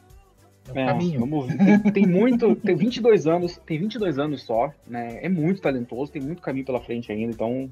É 0.74 0.82
É, 0.82 0.86
caminho. 0.86 1.20
vamos 1.20 1.48
ver. 1.48 1.58
Tem, 1.58 1.92
tem 1.92 2.08
muito, 2.08 2.56
tem 2.56 2.76
22 2.76 3.28
anos, 3.28 3.58
tem 3.66 3.80
22 3.80 4.20
anos 4.20 4.44
só, 4.44 4.74
né? 4.88 5.20
É 5.22 5.30
muito 5.30 5.62
talentoso, 5.62 6.12
tem 6.12 6.22
muito 6.22 6.42
caminho 6.42 6.66
pela 6.66 6.82
frente 6.82 7.12
ainda, 7.12 7.32
então. 7.32 7.70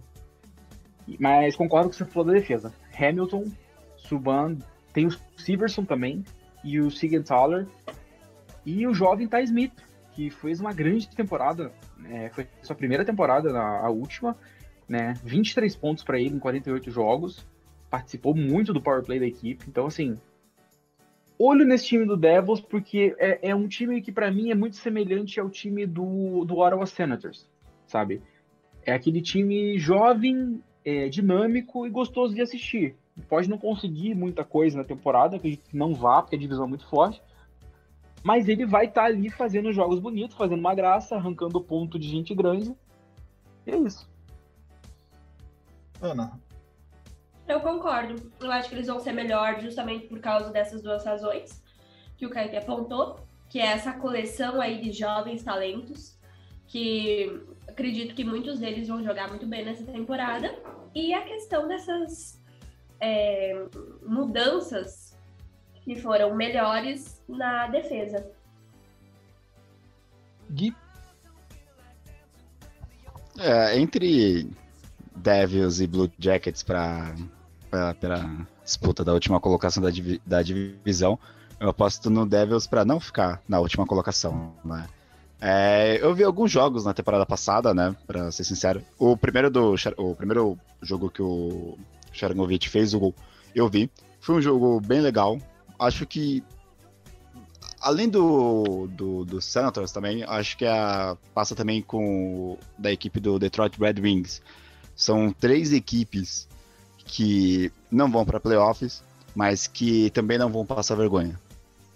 Mas 1.19 1.55
concordo 1.55 1.89
com 1.89 1.95
o 1.95 1.97
que 1.97 2.03
você 2.03 2.11
falou 2.11 2.27
da 2.27 2.33
defesa. 2.33 2.73
Hamilton, 2.97 3.45
Subban, 3.95 4.57
tem 4.93 5.05
o 5.05 5.11
Severson 5.37 5.85
também, 5.85 6.23
e 6.63 6.79
o 6.79 6.91
Sigenthaler, 6.91 7.67
e 8.65 8.85
o 8.85 8.93
jovem 8.93 9.27
Ty 9.27 9.43
Smith, 9.43 9.73
que 10.11 10.29
fez 10.29 10.59
uma 10.59 10.73
grande 10.73 11.07
temporada, 11.09 11.71
né? 11.97 12.29
foi 12.33 12.47
sua 12.61 12.75
primeira 12.75 13.05
temporada, 13.05 13.53
na, 13.53 13.79
a 13.79 13.89
última, 13.89 14.35
né? 14.87 15.13
23 15.23 15.75
pontos 15.75 16.03
para 16.03 16.19
ele 16.19 16.35
em 16.35 16.39
48 16.39 16.91
jogos, 16.91 17.45
participou 17.89 18.35
muito 18.35 18.73
do 18.73 18.81
power 18.81 19.03
play 19.03 19.19
da 19.19 19.25
equipe, 19.25 19.65
então 19.67 19.85
assim, 19.85 20.17
olho 21.39 21.65
nesse 21.65 21.85
time 21.85 22.05
do 22.05 22.17
Devils, 22.17 22.61
porque 22.61 23.15
é, 23.19 23.49
é 23.49 23.55
um 23.55 23.67
time 23.67 24.01
que 24.01 24.11
para 24.11 24.31
mim 24.31 24.49
é 24.49 24.55
muito 24.55 24.75
semelhante 24.75 25.39
ao 25.39 25.49
time 25.49 25.85
do, 25.85 26.43
do 26.45 26.57
Ottawa 26.57 26.85
Senators, 26.85 27.49
sabe? 27.85 28.21
É 28.83 28.93
aquele 28.93 29.21
time 29.21 29.77
jovem, 29.77 30.63
é, 30.83 31.09
dinâmico 31.09 31.85
e 31.85 31.89
gostoso 31.89 32.33
de 32.33 32.41
assistir. 32.41 32.95
Pode 33.27 33.49
não 33.49 33.57
conseguir 33.57 34.15
muita 34.15 34.43
coisa 34.43 34.77
na 34.77 34.83
temporada, 34.83 35.39
que 35.39 35.59
não 35.73 35.93
vá, 35.93 36.21
porque 36.21 36.35
a 36.35 36.39
divisão 36.39 36.65
é 36.65 36.69
muito 36.69 36.87
forte. 36.87 37.21
Mas 38.23 38.47
ele 38.47 38.65
vai 38.65 38.85
estar 38.85 39.05
ali 39.05 39.29
fazendo 39.29 39.71
jogos 39.71 39.99
bonitos, 39.99 40.37
fazendo 40.37 40.59
uma 40.59 40.75
graça, 40.75 41.15
arrancando 41.15 41.61
ponto 41.61 41.97
de 41.97 42.07
gente 42.07 42.33
grande. 42.33 42.75
E 43.65 43.71
é 43.71 43.77
isso. 43.77 44.09
Ana, 46.01 46.39
Eu 47.47 47.61
concordo. 47.61 48.31
Eu 48.39 48.51
acho 48.51 48.69
que 48.69 48.75
eles 48.75 48.87
vão 48.87 48.99
ser 48.99 49.13
melhor 49.13 49.59
justamente 49.61 50.07
por 50.07 50.19
causa 50.19 50.51
dessas 50.51 50.81
duas 50.81 51.05
razões 51.05 51.63
que 52.17 52.25
o 52.25 52.29
Kaique 52.29 52.57
apontou, 52.57 53.19
que 53.49 53.59
é 53.59 53.67
essa 53.67 53.93
coleção 53.93 54.59
aí 54.59 54.81
de 54.81 54.91
jovens 54.91 55.43
talentos, 55.43 56.17
que 56.67 57.41
acredito 57.67 58.15
que 58.15 58.23
muitos 58.23 58.59
deles 58.59 58.87
vão 58.87 59.03
jogar 59.03 59.29
muito 59.29 59.45
bem 59.45 59.63
nessa 59.63 59.85
temporada. 59.85 60.53
E 60.93 61.13
a 61.13 61.21
questão 61.21 61.67
dessas 61.67 62.41
é, 62.99 63.65
mudanças 64.01 65.15
que 65.83 65.95
foram 65.95 66.35
melhores 66.35 67.23
na 67.29 67.67
defesa. 67.67 68.29
Gui? 70.51 70.75
É, 73.39 73.77
entre 73.77 74.49
Devils 75.15 75.79
e 75.79 75.87
Blue 75.87 76.11
Jackets 76.17 76.63
para 76.63 77.15
pela 77.99 78.47
disputa 78.63 79.03
da 79.03 79.13
última 79.13 79.39
colocação 79.39 79.81
da, 79.81 79.89
divi 79.89 80.21
da 80.25 80.41
divisão, 80.41 81.19
eu 81.59 81.69
aposto 81.69 82.09
no 82.09 82.25
Devils 82.25 82.67
para 82.67 82.85
não 82.85 82.99
ficar 82.99 83.41
na 83.47 83.59
última 83.59 83.85
colocação, 83.85 84.53
né? 84.63 84.87
É, 85.39 85.99
eu 86.01 86.13
vi 86.15 86.23
alguns 86.23 86.51
jogos 86.51 86.83
na 86.83 86.93
temporada 86.93 87.25
passada, 87.25 87.73
né? 87.73 87.95
Pra 88.05 88.31
ser 88.31 88.43
sincero. 88.43 88.83
O 88.97 89.15
primeiro, 89.15 89.49
do, 89.49 89.75
o 89.97 90.15
primeiro 90.15 90.57
jogo 90.81 91.09
que 91.09 91.21
o 91.21 91.77
Sharangovic 92.11 92.67
fez 92.67 92.93
o 92.93 92.99
gol, 92.99 93.15
eu 93.53 93.69
vi. 93.69 93.89
Foi 94.19 94.35
um 94.35 94.41
jogo 94.41 94.79
bem 94.81 95.01
legal. 95.01 95.39
Acho 95.79 96.05
que. 96.05 96.43
Além 97.79 98.09
do, 98.09 98.87
do, 98.87 99.23
do 99.23 99.39
Senators 99.39 99.91
também, 99.91 100.23
acho 100.23 100.57
que 100.57 100.65
a, 100.65 101.15
passa 101.33 101.55
também 101.55 101.81
com 101.81 102.57
da 102.77 102.91
equipe 102.91 103.19
do 103.19 103.37
Detroit 103.37 103.79
Red 103.79 104.01
Wings. 104.01 104.41
São 104.95 105.31
três 105.31 105.71
equipes 105.71 106.47
que 107.07 107.71
não 107.91 108.11
vão 108.11 108.25
para 108.25 108.39
playoffs, 108.39 109.01
mas 109.35 109.65
que 109.67 110.09
também 110.11 110.37
não 110.37 110.49
vão 110.49 110.65
passar 110.65 110.95
vergonha 110.95 111.39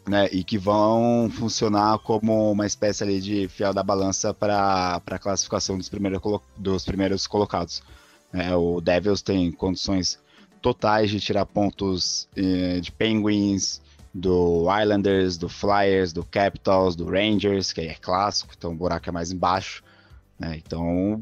né, 0.08 0.28
e 0.32 0.44
que 0.44 0.58
vão 0.58 1.30
funcionar 1.30 2.00
como 2.00 2.52
uma 2.52 2.66
espécie 2.66 3.04
ali 3.04 3.22
de 3.22 3.48
fiel 3.48 3.74
da 3.74 3.84
balança 3.84 4.34
para 4.34 5.02
a 5.06 5.20
classificação 5.20 5.78
dos, 5.78 5.90
primeiros 5.90 6.22
dos 6.58 6.86
primeiros 6.86 7.28
colocados. 7.28 7.84
É, 8.34 8.56
o 8.56 8.80
Devils 8.82 9.22
tem 9.22 9.52
condições 9.52 10.20
totais 10.62 11.10
de 11.10 11.20
tirar 11.20 11.46
pontos 11.46 12.30
eh, 12.36 12.80
de 12.80 12.92
Penguins, 12.92 13.82
do 14.14 14.68
Islanders, 14.80 15.36
do 15.38 15.50
Flyers, 15.50 16.14
do 16.14 16.24
Capitals, 16.24 16.96
do 16.96 17.06
Rangers, 17.06 17.74
que 17.74 17.82
aí 17.82 17.88
é 17.88 17.96
clássico, 17.96 18.54
então 18.56 18.72
o 18.72 18.76
buraco 18.76 19.10
é 19.10 19.12
mais 19.12 19.32
embaixo. 19.32 19.84
Né, 20.40 20.62
então 20.64 21.22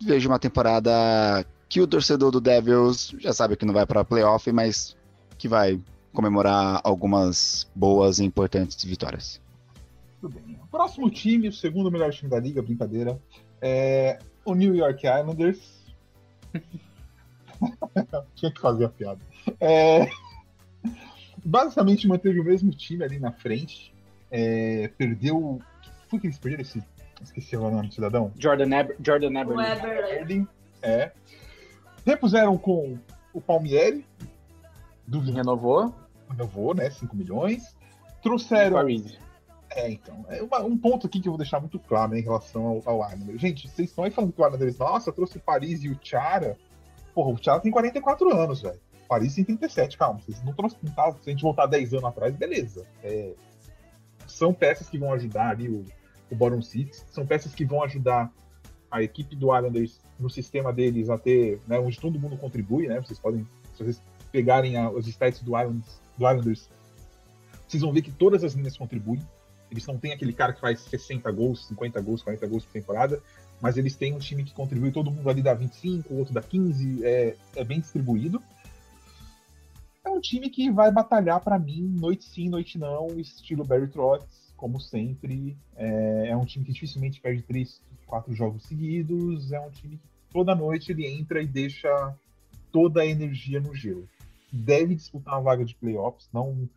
vejo 0.00 0.28
uma 0.28 0.38
temporada 0.38 1.44
que 1.70 1.80
o 1.80 1.86
torcedor 1.86 2.32
do 2.32 2.40
Devils 2.40 3.14
já 3.20 3.32
sabe 3.32 3.56
que 3.56 3.64
não 3.64 3.72
vai 3.72 3.86
para 3.86 4.04
playoff, 4.04 4.50
mas 4.50 4.96
que 5.38 5.46
vai 5.46 5.80
comemorar 6.12 6.80
algumas 6.82 7.70
boas 7.74 8.18
e 8.18 8.24
importantes 8.24 8.84
vitórias. 8.84 9.40
Tudo 10.20 10.40
bem. 10.40 10.58
O 10.60 10.66
próximo 10.66 11.08
time, 11.08 11.48
o 11.48 11.52
segundo 11.52 11.88
melhor 11.88 12.12
time 12.12 12.28
da 12.28 12.40
liga, 12.40 12.60
brincadeira, 12.60 13.16
é 13.62 14.18
o 14.44 14.54
New 14.54 14.74
York 14.74 15.06
Islanders. 15.06 15.86
Tinha 18.34 18.52
que 18.52 18.60
fazer 18.60 18.86
a 18.86 18.88
piada. 18.88 19.20
É... 19.60 20.10
Basicamente 21.44 22.08
manteve 22.08 22.40
o 22.40 22.44
mesmo 22.44 22.72
time 22.72 23.04
ali 23.04 23.20
na 23.20 23.30
frente. 23.30 23.94
É... 24.28 24.88
Perdeu. 24.98 25.62
Foi 26.08 26.18
que 26.18 26.26
eles 26.26 26.38
perderam 26.38 26.62
esse. 26.62 26.82
Esqueci 27.22 27.56
o 27.56 27.70
nome 27.70 27.86
do 27.86 27.94
cidadão. 27.94 28.32
Jordan, 28.36 28.76
Eber... 28.76 28.96
Jordan. 29.00 29.40
Eberle. 29.40 30.48
É. 30.82 31.12
Repuseram 32.10 32.58
com 32.58 32.98
o 33.32 33.40
Palmieri, 33.40 34.04
do 35.06 35.20
renovou. 35.20 35.94
Renovou, 36.28 36.74
né? 36.74 36.90
5 36.90 37.14
milhões. 37.16 37.76
Trouxeram. 38.20 38.78
É, 39.70 39.88
então. 39.92 40.26
É 40.28 40.42
uma, 40.42 40.58
um 40.64 40.76
ponto 40.76 41.06
aqui 41.06 41.20
que 41.20 41.28
eu 41.28 41.32
vou 41.32 41.38
deixar 41.38 41.60
muito 41.60 41.78
claro 41.78 42.10
né, 42.10 42.18
em 42.18 42.22
relação 42.22 42.66
ao, 42.66 42.82
ao 42.84 43.02
Arnold. 43.04 43.38
Gente, 43.38 43.68
vocês 43.68 43.90
estão 43.90 44.02
aí 44.02 44.10
falando 44.10 44.32
que 44.32 44.40
o 44.40 44.44
Arnold, 44.44 44.76
nossa, 44.76 45.12
trouxe 45.12 45.36
o 45.36 45.40
Paris 45.40 45.84
e 45.84 45.88
o 45.88 45.96
Chara. 46.02 46.56
Porra, 47.14 47.30
o 47.30 47.40
Chara 47.40 47.60
tem 47.60 47.70
44 47.70 48.36
anos, 48.36 48.60
velho. 48.60 48.80
Paris 49.08 49.36
tem 49.36 49.44
37, 49.44 49.96
calma. 49.96 50.18
Vocês 50.18 50.42
não 50.42 50.52
trouxeram. 50.52 50.92
Tá, 50.92 51.12
se 51.12 51.30
a 51.30 51.32
gente 51.32 51.42
voltar 51.42 51.66
10 51.66 51.94
anos 51.94 52.06
atrás, 52.06 52.34
beleza. 52.34 52.84
É, 53.04 53.34
são 54.26 54.52
peças 54.52 54.88
que 54.88 54.98
vão 54.98 55.12
ajudar 55.12 55.50
ali 55.50 55.68
o, 55.68 55.84
o 56.28 56.34
Bottom 56.34 56.60
Six. 56.60 57.06
São 57.08 57.24
peças 57.24 57.54
que 57.54 57.64
vão 57.64 57.84
ajudar 57.84 58.32
a 58.90 59.02
equipe 59.02 59.36
do 59.36 59.54
Islanders 59.56 60.00
no 60.18 60.28
sistema 60.28 60.72
deles 60.72 61.08
a 61.08 61.16
ter, 61.16 61.60
né, 61.66 61.78
onde 61.78 61.98
todo 61.98 62.18
mundo 62.18 62.36
contribui, 62.36 62.88
né? 62.88 63.00
Vocês 63.00 63.18
podem, 63.18 63.46
se 63.76 63.84
vocês 63.84 64.02
pegarem 64.32 64.76
a, 64.76 64.90
os 64.90 65.06
stats 65.06 65.40
do 65.40 65.58
Islanders, 65.58 66.00
do 66.18 66.28
Islanders, 66.28 66.68
vocês 67.66 67.82
vão 67.82 67.92
ver 67.92 68.02
que 68.02 68.10
todas 68.10 68.42
as 68.42 68.54
linhas 68.54 68.76
contribuem. 68.76 69.22
Eles 69.70 69.86
não 69.86 69.96
têm 69.96 70.12
aquele 70.12 70.32
cara 70.32 70.52
que 70.52 70.60
faz 70.60 70.80
60 70.80 71.30
gols, 71.30 71.66
50 71.66 72.00
gols, 72.00 72.22
40 72.22 72.46
gols 72.48 72.64
por 72.64 72.72
temporada, 72.72 73.22
mas 73.60 73.76
eles 73.76 73.94
têm 73.94 74.12
um 74.12 74.18
time 74.18 74.42
que 74.42 74.52
contribui, 74.52 74.90
todo 74.90 75.10
mundo 75.10 75.30
ali 75.30 75.40
dá 75.40 75.54
25, 75.54 76.12
o 76.12 76.18
outro 76.18 76.34
dá 76.34 76.42
15, 76.42 77.04
é, 77.04 77.36
é 77.54 77.64
bem 77.64 77.78
distribuído. 77.78 78.42
É 80.04 80.10
um 80.10 80.20
time 80.20 80.50
que 80.50 80.70
vai 80.70 80.90
batalhar 80.90 81.40
para 81.40 81.58
mim, 81.58 81.82
noite 81.82 82.24
sim, 82.24 82.48
noite 82.48 82.78
não, 82.78 83.08
estilo 83.20 83.64
Barry 83.64 83.86
Trotz, 83.86 84.49
como 84.60 84.78
sempre. 84.78 85.56
É, 85.74 86.28
é 86.28 86.36
um 86.36 86.44
time 86.44 86.64
que 86.64 86.72
dificilmente 86.72 87.20
perde 87.20 87.42
3, 87.42 87.82
4 88.06 88.34
jogos 88.34 88.64
seguidos, 88.64 89.50
é 89.50 89.60
um 89.60 89.70
time 89.70 89.96
que 89.96 90.08
toda 90.32 90.54
noite 90.54 90.92
ele 90.92 91.06
entra 91.06 91.42
e 91.42 91.46
deixa 91.46 92.14
toda 92.70 93.00
a 93.00 93.06
energia 93.06 93.60
no 93.60 93.74
gelo 93.74 94.06
deve 94.52 94.94
disputar 94.94 95.34
uma 95.34 95.42
vaga 95.42 95.64
de 95.64 95.74
playoffs. 95.74 96.28
Não, 96.32 96.68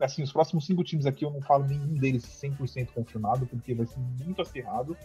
assim, 0.00 0.22
os 0.22 0.32
próximos 0.32 0.66
cinco 0.66 0.82
times 0.82 1.06
aqui 1.06 1.24
eu 1.24 1.30
não 1.30 1.40
falo 1.40 1.66
nenhum 1.66 1.94
deles 1.94 2.24
100% 2.24 2.92
confirmado, 2.92 3.46
porque 3.46 3.74
vai 3.74 3.86
ser 3.86 3.98
muito 3.98 4.42
acirrado. 4.42 4.96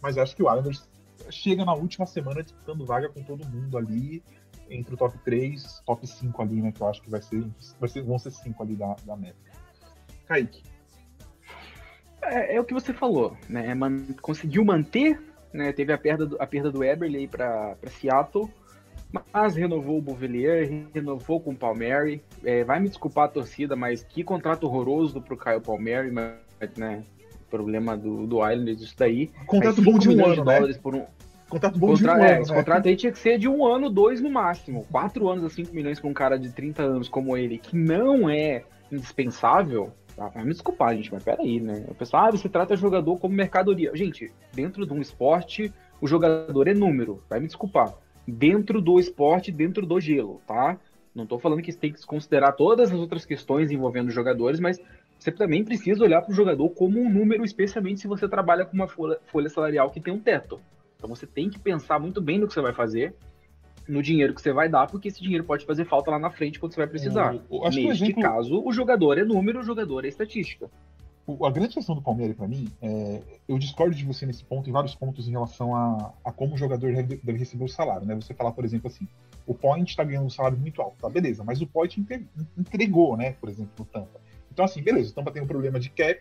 Mas 0.00 0.16
acho 0.16 0.34
que 0.34 0.42
o 0.42 0.48
Islanders 0.48 0.88
chega 1.30 1.64
na 1.64 1.74
última 1.74 2.06
semana 2.06 2.42
disputando 2.42 2.86
vaga 2.86 3.08
com 3.08 3.22
todo 3.22 3.46
mundo 3.46 3.76
ali, 3.76 4.22
entre 4.68 4.94
o 4.94 4.96
top 4.96 5.18
3, 5.18 5.82
top 5.84 6.06
5 6.06 6.42
ali, 6.42 6.62
né? 6.62 6.72
Que 6.72 6.80
eu 6.80 6.88
acho 6.88 7.02
que 7.02 7.10
vai 7.10 7.20
ser, 7.20 7.44
vai 7.78 7.88
ser 7.88 8.02
vão 8.02 8.18
ser 8.18 8.30
5 8.30 8.62
ali 8.62 8.76
da, 8.76 8.94
da 9.04 9.16
meta. 9.16 9.38
Kaique. 10.26 10.62
É, 12.22 12.56
é, 12.56 12.60
o 12.60 12.64
que 12.64 12.74
você 12.74 12.92
falou, 12.92 13.36
né? 13.48 13.74
Man, 13.74 14.04
conseguiu 14.20 14.64
manter, 14.64 15.20
né? 15.52 15.72
Teve 15.72 15.92
a 15.92 15.98
perda 15.98 16.26
do, 16.26 16.36
a 16.40 16.46
perda 16.46 16.70
do 16.70 16.84
Eberle 16.84 17.26
para 17.28 17.76
Seattle 17.88 18.50
mas 19.32 19.56
renovou 19.56 19.98
o 19.98 20.02
Bouvillier, 20.02 20.86
renovou 20.94 21.40
com 21.40 21.50
o 21.50 21.56
Palmieri. 21.56 22.22
É, 22.44 22.62
vai 22.62 22.78
me 22.78 22.88
desculpar 22.88 23.24
a 23.24 23.28
torcida, 23.28 23.74
mas 23.74 24.02
que 24.02 24.22
contrato 24.22 24.64
horroroso 24.64 25.20
pro 25.20 25.36
Caio 25.36 25.60
Palmieri, 25.60 26.10
mas, 26.10 26.36
né? 26.76 27.02
Problema 27.50 27.96
do, 27.96 28.26
do 28.26 28.48
Islanders, 28.48 28.80
isso 28.80 28.94
daí. 28.96 29.28
Contrato 29.46 29.82
bom 29.82 29.98
de 29.98 30.08
um 30.08 30.24
ano, 30.24 30.44
né? 30.44 30.60
Por 30.80 30.94
um... 30.94 31.04
Contrato 31.48 31.76
bom 31.76 31.88
Contra... 31.88 32.14
de 32.14 32.20
um 32.20 32.24
é, 32.24 32.32
ano. 32.34 32.42
Esse 32.42 32.50
né? 32.52 32.56
contrato 32.56 32.86
aí 32.86 32.96
tinha 32.96 33.10
que 33.10 33.18
ser 33.18 33.38
de 33.38 33.48
um 33.48 33.66
ano, 33.66 33.90
dois 33.90 34.20
no 34.20 34.30
máximo. 34.30 34.86
Quatro 34.92 35.28
anos 35.28 35.44
a 35.44 35.50
cinco 35.50 35.74
milhões 35.74 35.98
para 35.98 36.08
um 36.08 36.14
cara 36.14 36.38
de 36.38 36.50
30 36.50 36.82
anos 36.82 37.08
como 37.08 37.36
ele, 37.36 37.58
que 37.58 37.76
não 37.76 38.30
é 38.30 38.62
indispensável. 38.92 39.92
Vai 40.28 40.44
me 40.44 40.50
desculpar, 40.50 40.94
gente, 40.94 41.12
mas 41.12 41.22
peraí, 41.22 41.60
né? 41.60 41.84
O 41.88 41.94
pessoal, 41.94 42.26
ah, 42.26 42.30
você 42.30 42.48
trata 42.48 42.76
jogador 42.76 43.18
como 43.18 43.34
mercadoria. 43.34 43.90
Gente, 43.94 44.30
dentro 44.52 44.86
de 44.86 44.92
um 44.92 45.00
esporte, 45.00 45.72
o 46.00 46.06
jogador 46.06 46.68
é 46.68 46.74
número. 46.74 47.22
Vai 47.28 47.40
me 47.40 47.46
desculpar 47.46 47.94
dentro 48.26 48.80
do 48.80 48.98
esporte, 48.98 49.50
dentro 49.50 49.86
do 49.86 50.00
gelo, 50.00 50.40
tá? 50.46 50.78
Não 51.14 51.24
estou 51.24 51.38
falando 51.38 51.62
que 51.62 51.72
você 51.72 51.78
tem 51.78 51.92
que 51.92 52.04
considerar 52.06 52.52
todas 52.52 52.92
as 52.92 52.98
outras 52.98 53.24
questões 53.24 53.70
envolvendo 53.70 54.10
jogadores, 54.10 54.60
mas 54.60 54.78
você 55.18 55.32
também 55.32 55.64
precisa 55.64 56.04
olhar 56.04 56.22
para 56.22 56.32
o 56.32 56.34
jogador 56.34 56.68
como 56.70 57.00
um 57.00 57.10
número, 57.10 57.44
especialmente 57.44 58.00
se 58.00 58.06
você 58.06 58.28
trabalha 58.28 58.64
com 58.64 58.74
uma 58.74 58.86
folha, 58.86 59.18
folha 59.26 59.48
salarial 59.48 59.90
que 59.90 60.00
tem 60.00 60.14
um 60.14 60.20
teto. 60.20 60.60
Então 60.96 61.08
você 61.08 61.26
tem 61.26 61.50
que 61.50 61.58
pensar 61.58 61.98
muito 61.98 62.20
bem 62.20 62.38
no 62.38 62.46
que 62.46 62.54
você 62.54 62.60
vai 62.60 62.72
fazer, 62.72 63.14
no 63.88 64.02
dinheiro 64.02 64.34
que 64.34 64.40
você 64.40 64.52
vai 64.52 64.68
dar, 64.68 64.86
porque 64.86 65.08
esse 65.08 65.22
dinheiro 65.22 65.44
pode 65.44 65.64
fazer 65.66 65.84
falta 65.84 66.10
lá 66.10 66.18
na 66.18 66.30
frente 66.30 66.58
quando 66.58 66.72
você 66.72 66.80
vai 66.80 66.86
precisar. 66.86 67.34
Neste 67.50 67.86
exemplo... 67.86 68.22
caso, 68.22 68.62
o 68.64 68.72
jogador 68.72 69.18
é 69.18 69.24
número, 69.24 69.60
o 69.60 69.62
jogador 69.62 70.04
é 70.04 70.08
estatística 70.08 70.70
a 71.44 71.50
grande 71.50 71.74
questão 71.74 71.94
do 71.94 72.02
Palmeiras 72.02 72.36
para 72.36 72.48
mim, 72.48 72.68
é, 72.80 73.20
eu 73.48 73.58
discordo 73.58 73.94
de 73.94 74.04
você 74.04 74.26
nesse 74.26 74.42
ponto, 74.42 74.68
em 74.68 74.72
vários 74.72 74.94
pontos 74.94 75.28
em 75.28 75.30
relação 75.30 75.74
a, 75.74 76.12
a 76.24 76.32
como 76.32 76.54
o 76.54 76.58
jogador 76.58 76.92
deve, 76.92 77.20
deve, 77.22 77.38
receber 77.38 77.64
o 77.64 77.68
salário, 77.68 78.06
né? 78.06 78.14
Você 78.16 78.34
falar, 78.34 78.52
por 78.52 78.64
exemplo, 78.64 78.88
assim, 78.88 79.06
o 79.46 79.54
Point 79.54 79.90
está 79.90 80.02
ganhando 80.02 80.26
um 80.26 80.30
salário 80.30 80.58
muito 80.58 80.80
alto, 80.80 80.96
tá? 81.00 81.08
Beleza, 81.08 81.44
mas 81.44 81.60
o 81.60 81.66
Point 81.66 82.04
entregou, 82.58 83.16
né? 83.16 83.32
Por 83.32 83.48
exemplo, 83.48 83.72
no 83.78 83.84
Tampa. 83.84 84.20
Então, 84.52 84.64
assim, 84.64 84.82
beleza, 84.82 85.10
o 85.10 85.14
Tampa 85.14 85.30
tem 85.30 85.42
um 85.42 85.46
problema 85.46 85.78
de 85.78 85.90
cap, 85.90 86.20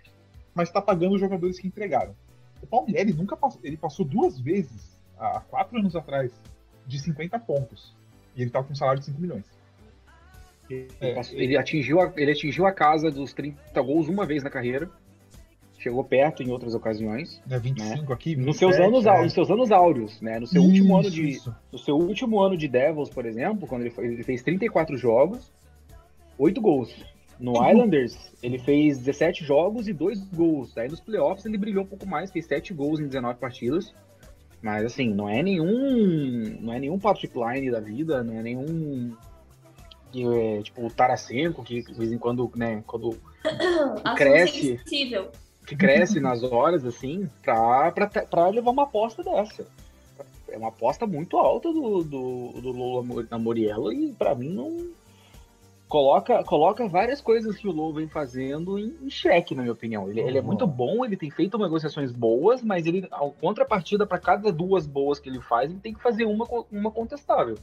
mas 0.54 0.70
está 0.70 0.82
pagando 0.82 1.16
os 1.16 1.22
jogadores 1.22 1.60
que 1.60 1.68
entregaram. 1.68 2.16
O 2.62 2.68
Palmeiras 2.68 3.16
nunca 3.16 3.36
passou, 3.36 3.62
ele 3.64 3.78
passou 3.78 4.06
duas 4.06 4.40
vezes, 4.40 5.00
há 5.18 5.40
quatro 5.40 5.80
anos 5.80 5.96
atrás, 5.96 6.32
de 6.90 7.00
50 7.00 7.40
pontos. 7.40 7.96
E 8.36 8.42
ele 8.42 8.50
estava 8.50 8.66
com 8.66 8.74
um 8.74 8.76
salário 8.76 9.00
de 9.00 9.06
5 9.06 9.22
milhões. 9.22 9.46
É, 10.72 11.20
ele, 11.32 11.58
atingiu 11.58 12.00
a, 12.00 12.14
ele 12.16 12.32
atingiu 12.32 12.66
a 12.68 12.72
casa 12.72 13.10
dos 13.10 13.34
30 13.34 13.82
gols 13.82 14.08
uma 14.08 14.26
vez 14.26 14.44
na 14.44 14.50
carreira. 14.50 14.90
chegou 15.80 16.04
perto 16.04 16.44
em 16.44 16.52
outras 16.52 16.76
ocasiões. 16.76 17.42
É 17.50 17.58
25 17.58 18.12
aqui, 18.14 18.36
27, 18.36 18.46
Nos 18.46 18.58
seus 18.58 18.76
anos, 18.86 19.06
é. 19.06 19.24
nos 19.24 19.34
seus 19.34 19.50
anos 19.50 19.72
áureos, 19.72 20.20
né? 20.22 20.38
No 20.40 20.46
seu 20.46 20.62
último 20.62 20.96
ano 20.98 21.08
Isso, 21.08 21.16
de, 21.16 21.30
isso. 21.30 21.56
no 21.72 21.80
seu 21.80 21.96
último 21.96 22.40
ano 22.42 22.58
de 22.58 22.68
Devils, 22.68 23.10
por 23.10 23.26
exemplo, 23.26 23.66
quando 23.68 23.82
ele, 23.84 23.90
foi- 23.92 24.06
ele 24.08 24.24
fez 24.24 24.44
34 24.44 24.98
jogos, 24.98 25.52
8 26.38 26.60
gols. 26.62 26.94
No 27.40 27.54
Uhum. 27.58 27.70
Islanders, 27.72 28.32
ele 28.44 28.60
fez 28.60 28.98
17 28.98 29.46
jogos 29.46 29.88
e 29.88 29.94
2 29.94 30.20
gols. 30.34 30.78
Aí 30.78 30.90
nos 30.90 31.00
playoffs 31.00 31.46
ele 31.46 31.58
brilhou 31.58 31.84
um 31.86 31.88
pouco 31.88 32.06
mais, 32.06 32.30
fez 32.30 32.46
7 32.46 32.74
gols 32.74 33.00
em 33.00 33.08
19 33.08 33.40
partidas. 33.40 33.94
Mas 34.62 34.86
assim, 34.86 35.14
não 35.14 35.30
é 35.30 35.42
nenhum. 35.42 36.58
Não 36.62 36.74
é 36.74 36.80
nenhum 36.80 37.00
Patrick 37.00 37.34
Line 37.38 37.72
da 37.72 37.80
vida, 37.80 38.24
não 38.24 38.38
é 38.38 38.44
nenhum. 38.44 39.16
que 40.12 40.26
é, 40.28 40.62
tipo 40.64 40.86
o 40.86 40.90
Tarasenko, 40.90 41.64
que 41.64 41.82
de 41.84 41.94
vez 41.94 42.12
em 42.12 42.18
quando, 42.18 42.52
né, 42.56 42.84
quando 42.88 43.18
Assunto 44.04 44.16
cresce. 44.16 44.80
que 45.68 45.76
cresce 45.76 46.20
nas 46.20 46.42
horas, 46.44 46.84
assim, 46.84 47.30
pra, 47.44 47.92
pra, 47.92 48.08
pra 48.08 48.48
levar 48.50 48.72
uma 48.72 48.84
aposta 48.84 49.24
dessa. 49.24 49.66
É 50.50 50.58
uma 50.58 50.70
aposta 50.70 51.06
muito 51.06 51.38
alta 51.38 51.72
do, 51.72 52.04
do, 52.04 52.52
do 52.60 52.72
Lula 52.72 53.04
Mo- 53.04 53.28
na 53.30 53.38
Moriello 53.38 53.94
e 53.94 54.12
pra 54.14 54.34
mim 54.34 54.50
não. 54.50 54.88
Coloca, 55.90 56.44
coloca 56.44 56.88
várias 56.88 57.20
coisas 57.20 57.58
que 57.58 57.68
o 57.68 57.72
Lou 57.72 57.92
vem 57.92 58.08
fazendo 58.08 58.78
em, 58.78 58.96
em 59.02 59.10
xeque, 59.10 59.56
na 59.56 59.64
minha 59.64 59.74
opinião. 59.74 60.08
Ele, 60.08 60.22
ele 60.22 60.38
é 60.38 60.42
Uhum. 60.42 60.46
muito 60.48 60.68
bom, 60.68 61.04
ele 61.04 61.18
tem 61.18 61.32
feito 61.32 61.58
negociações 61.58 62.12
boas, 62.12 62.62
mas 62.62 62.86
ele, 62.86 63.08
a 63.12 63.18
contrapartida 63.42 64.06
para 64.06 64.20
cada 64.20 64.52
duas 64.52 64.86
boas 64.86 65.18
que 65.20 65.28
ele 65.28 65.42
faz, 65.42 65.72
ele 65.72 65.80
tem 65.80 65.92
que 65.92 66.00
fazer 66.00 66.26
uma, 66.26 66.46
uma 66.72 66.92
contestável. 66.92 67.58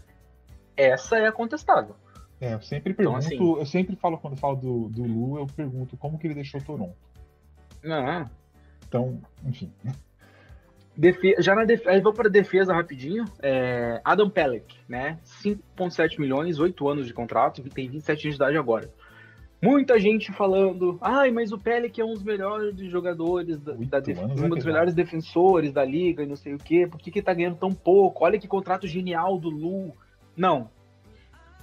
Essa 0.76 1.18
é 1.18 1.26
a 1.28 1.32
contestável. 1.32 1.94
É, 2.40 2.52
eu 2.54 2.60
sempre 2.60 2.92
Então, 2.92 3.12
pergunto, 3.12 3.26
assim- 3.54 3.60
eu 3.60 3.64
sempre 3.66 3.94
falo, 3.94 4.18
quando 4.18 4.32
eu 4.34 4.38
falo 4.40 4.56
do, 4.56 4.88
do 4.88 5.04
Lu, 5.04 5.38
eu 5.38 5.46
pergunto 5.46 5.96
como 5.96 6.18
que 6.18 6.26
ele 6.26 6.34
deixou 6.34 6.60
Toronto. 6.60 6.96
Ah, 7.84 8.28
Então, 8.88 9.20
enfim. 9.44 9.72
Defe- 10.96 11.36
já 11.40 11.54
na 11.54 11.64
defesa, 11.64 11.90
aí 11.90 12.00
vou 12.00 12.12
para 12.12 12.28
defesa 12.30 12.72
rapidinho. 12.72 13.24
É, 13.42 14.00
Adam 14.04 14.30
Pelech, 14.30 14.78
né? 14.88 15.18
5,7 15.24 16.18
milhões, 16.18 16.58
8 16.58 16.88
anos 16.88 17.06
de 17.06 17.12
contrato, 17.12 17.62
tem 17.70 17.88
27 17.88 18.26
anos 18.28 18.36
de 18.36 18.42
idade 18.42 18.56
agora. 18.56 18.90
Muita 19.60 19.98
gente 19.98 20.32
falando, 20.32 20.98
ai, 21.00 21.30
mas 21.30 21.50
o 21.52 21.58
Pelech 21.58 22.00
é 22.00 22.04
um 22.04 22.12
dos 22.12 22.22
melhores 22.22 22.78
jogadores 22.90 23.58
da, 23.60 23.72
da 23.72 24.00
def- 24.00 24.18
anos 24.18 24.40
um 24.40 24.46
é 24.46 24.48
dos 24.48 24.64
melhores 24.64 24.94
defensores 24.94 25.72
da 25.72 25.84
liga 25.84 26.22
e 26.22 26.26
não 26.26 26.36
sei 26.36 26.54
o 26.54 26.58
quê. 26.58 26.86
Por 26.86 26.98
que, 27.00 27.10
que 27.10 27.22
tá 27.22 27.32
ganhando 27.34 27.56
tão 27.56 27.72
pouco? 27.72 28.24
Olha 28.24 28.38
que 28.38 28.46
contrato 28.46 28.86
genial 28.86 29.38
do 29.38 29.48
Lu. 29.50 29.92
Não. 30.36 30.70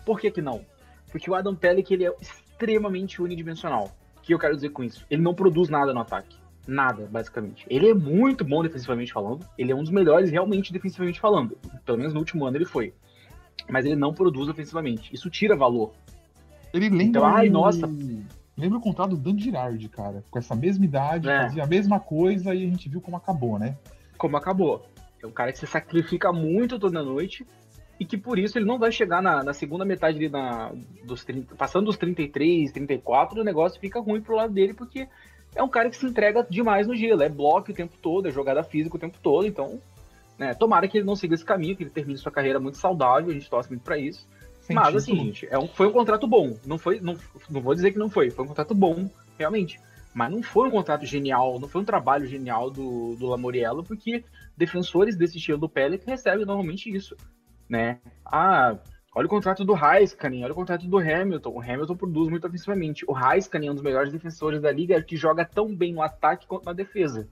Por 0.05 0.19
que 0.19 0.30
que 0.31 0.41
não? 0.41 0.65
Porque 1.11 1.30
o 1.30 1.35
Adam 1.35 1.55
Pelech 1.55 1.93
ele 1.93 2.05
é 2.05 2.14
extremamente 2.19 3.22
unidimensional. 3.22 3.91
O 4.18 4.22
que 4.22 4.34
eu 4.34 4.39
quero 4.39 4.55
dizer 4.55 4.69
com 4.69 4.84
isso? 4.84 5.05
Ele 5.10 5.22
não 5.22 5.34
produz 5.35 5.69
nada 5.69 5.93
no 5.93 5.99
ataque. 6.01 6.35
Nada, 6.68 7.07
basicamente. 7.11 7.65
Ele 7.69 7.90
é 7.90 7.94
muito 7.94 8.44
bom 8.45 8.64
defensivamente 8.64 9.11
falando. 9.11 9.45
Ele 9.57 9.72
é 9.72 9.76
um 9.76 9.81
dos 9.81 9.91
melhores 9.91 10.31
realmente 10.31 10.72
defensivamente 10.72 11.19
falando. 11.19 11.57
Pelo 11.85 11.98
menos 11.98 12.14
no 12.14 12.19
último 12.19 12.45
ano 12.45 12.57
ele 12.57 12.65
foi. 12.65 12.94
Mas 13.69 13.85
ele 13.85 13.95
não 13.95 14.14
produz 14.14 14.48
ofensivamente. 14.48 15.14
Isso 15.14 15.30
tira 15.30 15.56
valor. 15.56 15.94
Ele 16.73 16.90
lembra. 16.90 17.03
Então, 17.03 17.26
ai, 17.26 17.49
nossa. 17.49 17.90
Lembra 18.57 18.77
o 18.77 18.81
contrato 18.81 19.11
do 19.11 19.18
Dan 19.18 19.38
Girardi, 19.38 19.90
cara. 19.90 20.23
Com 20.30 20.40
essa 20.40 20.56
mesma 20.56 20.85
idade, 20.85 21.27
É. 21.27 21.41
fazia 21.44 21.64
a 21.64 21.68
mesma 21.68 21.99
coisa 21.99 22.53
e 22.53 22.65
a 22.65 22.69
gente 22.69 22.88
viu 22.88 23.02
como 23.02 23.18
acabou, 23.18 23.60
né? 23.60 23.76
Como 24.18 24.38
acabou. 24.38 24.85
É 25.22 25.27
um 25.27 25.31
cara 25.31 25.52
que 25.52 25.60
se 25.60 25.68
sacrifica 25.68 26.31
muito 26.31 26.80
toda 26.80 27.03
noite. 27.03 27.45
E 27.99 28.06
que 28.06 28.18
por 28.18 28.40
isso 28.40 28.57
ele 28.57 28.65
não 28.65 28.80
vai 28.80 28.91
chegar 28.91 29.22
na, 29.22 29.44
na 29.44 29.53
segunda 29.53 29.85
metade 29.85 30.18
ali 30.18 30.27
na, 30.27 30.72
dos 31.06 31.23
30, 31.23 31.56
passando 31.56 31.85
dos 31.85 31.95
33, 31.95 32.72
34, 32.72 33.40
o 33.40 33.44
negócio 33.44 33.80
fica 33.80 33.99
ruim 33.99 34.19
pro 34.19 34.35
lado 34.35 34.52
dele, 34.52 34.73
porque 34.73 35.07
é 35.55 35.63
um 35.63 35.69
cara 35.69 35.89
que 35.89 35.97
se 35.97 36.05
entrega 36.05 36.45
demais 36.49 36.88
no 36.88 36.95
gelo. 36.95 37.23
É 37.23 37.30
bloco 37.30 37.71
o 37.71 37.75
tempo 37.75 37.95
todo, 38.01 38.27
é 38.27 38.31
jogada 38.31 38.63
física 38.63 38.95
o 38.95 38.99
tempo 38.99 39.17
todo. 39.21 39.45
Então, 39.45 39.80
né, 40.38 40.53
tomara 40.53 40.88
que 40.88 40.97
ele 40.97 41.05
não 41.05 41.15
siga 41.15 41.35
esse 41.35 41.45
caminho, 41.45 41.75
que 41.75 41.84
ele 41.84 41.89
termine 41.89 42.17
sua 42.17 42.31
carreira 42.31 42.59
muito 42.59 42.77
saudável. 42.77 43.30
A 43.30 43.34
gente 43.34 43.49
torce 43.49 43.69
muito 43.69 43.84
pra 43.84 43.97
isso. 43.97 44.27
Sem 44.61 44.75
Mas 44.75 44.95
assim, 44.95 45.15
gente, 45.15 45.47
é 45.49 45.59
um, 45.59 45.67
foi 45.67 45.88
um 45.88 45.91
contrato 45.91 46.25
bom. 46.25 46.57
Não 46.65 46.77
foi, 46.77 46.99
não, 46.99 47.17
não 47.49 47.61
vou 47.61 47.75
dizer 47.75 47.91
que 47.91 47.99
não 47.99 48.09
foi, 48.09 48.30
foi 48.30 48.45
um 48.45 48.47
contrato 48.47 48.73
bom, 48.73 49.09
realmente. 49.38 49.80
Mas 50.13 50.31
não 50.31 50.41
foi 50.41 50.67
um 50.67 50.71
contrato 50.71 51.05
genial, 51.05 51.59
não 51.59 51.67
foi 51.67 51.81
um 51.81 51.85
trabalho 51.85 52.25
genial 52.25 52.69
do, 52.69 53.15
do 53.15 53.27
Lamoriello, 53.27 53.84
porque 53.84 54.23
defensores 54.55 55.17
desse 55.17 55.38
estilo 55.38 55.57
do 55.57 55.67
Pellet 55.67 56.05
recebem 56.05 56.45
normalmente 56.45 56.89
isso, 56.89 57.17
né? 57.67 57.99
Ah, 58.25 58.77
olha 59.15 59.26
o 59.26 59.30
contrato 59.30 59.64
do 59.64 59.76
Heiskanen, 59.76 60.44
olha 60.44 60.53
o 60.53 60.56
contrato 60.56 60.88
do 60.88 60.98
Hamilton. 60.98 61.49
O 61.49 61.61
Hamilton 61.61 61.95
produz 61.95 62.30
muito 62.30 62.48
ofensivamente. 62.48 63.06
O 63.07 63.18
Heiskanen 63.18 63.69
é 63.69 63.72
um 63.72 63.76
dos 63.76 63.84
melhores 63.84 64.11
defensores 64.11 64.61
da 64.61 64.72
liga 64.72 65.02
que 65.02 65.15
joga 65.15 65.45
tão 65.45 65.76
bem 65.76 65.94
no 65.94 66.02
ataque 66.02 66.48
quanto 66.48 66.65
na 66.65 66.73
defesa. 66.73 67.27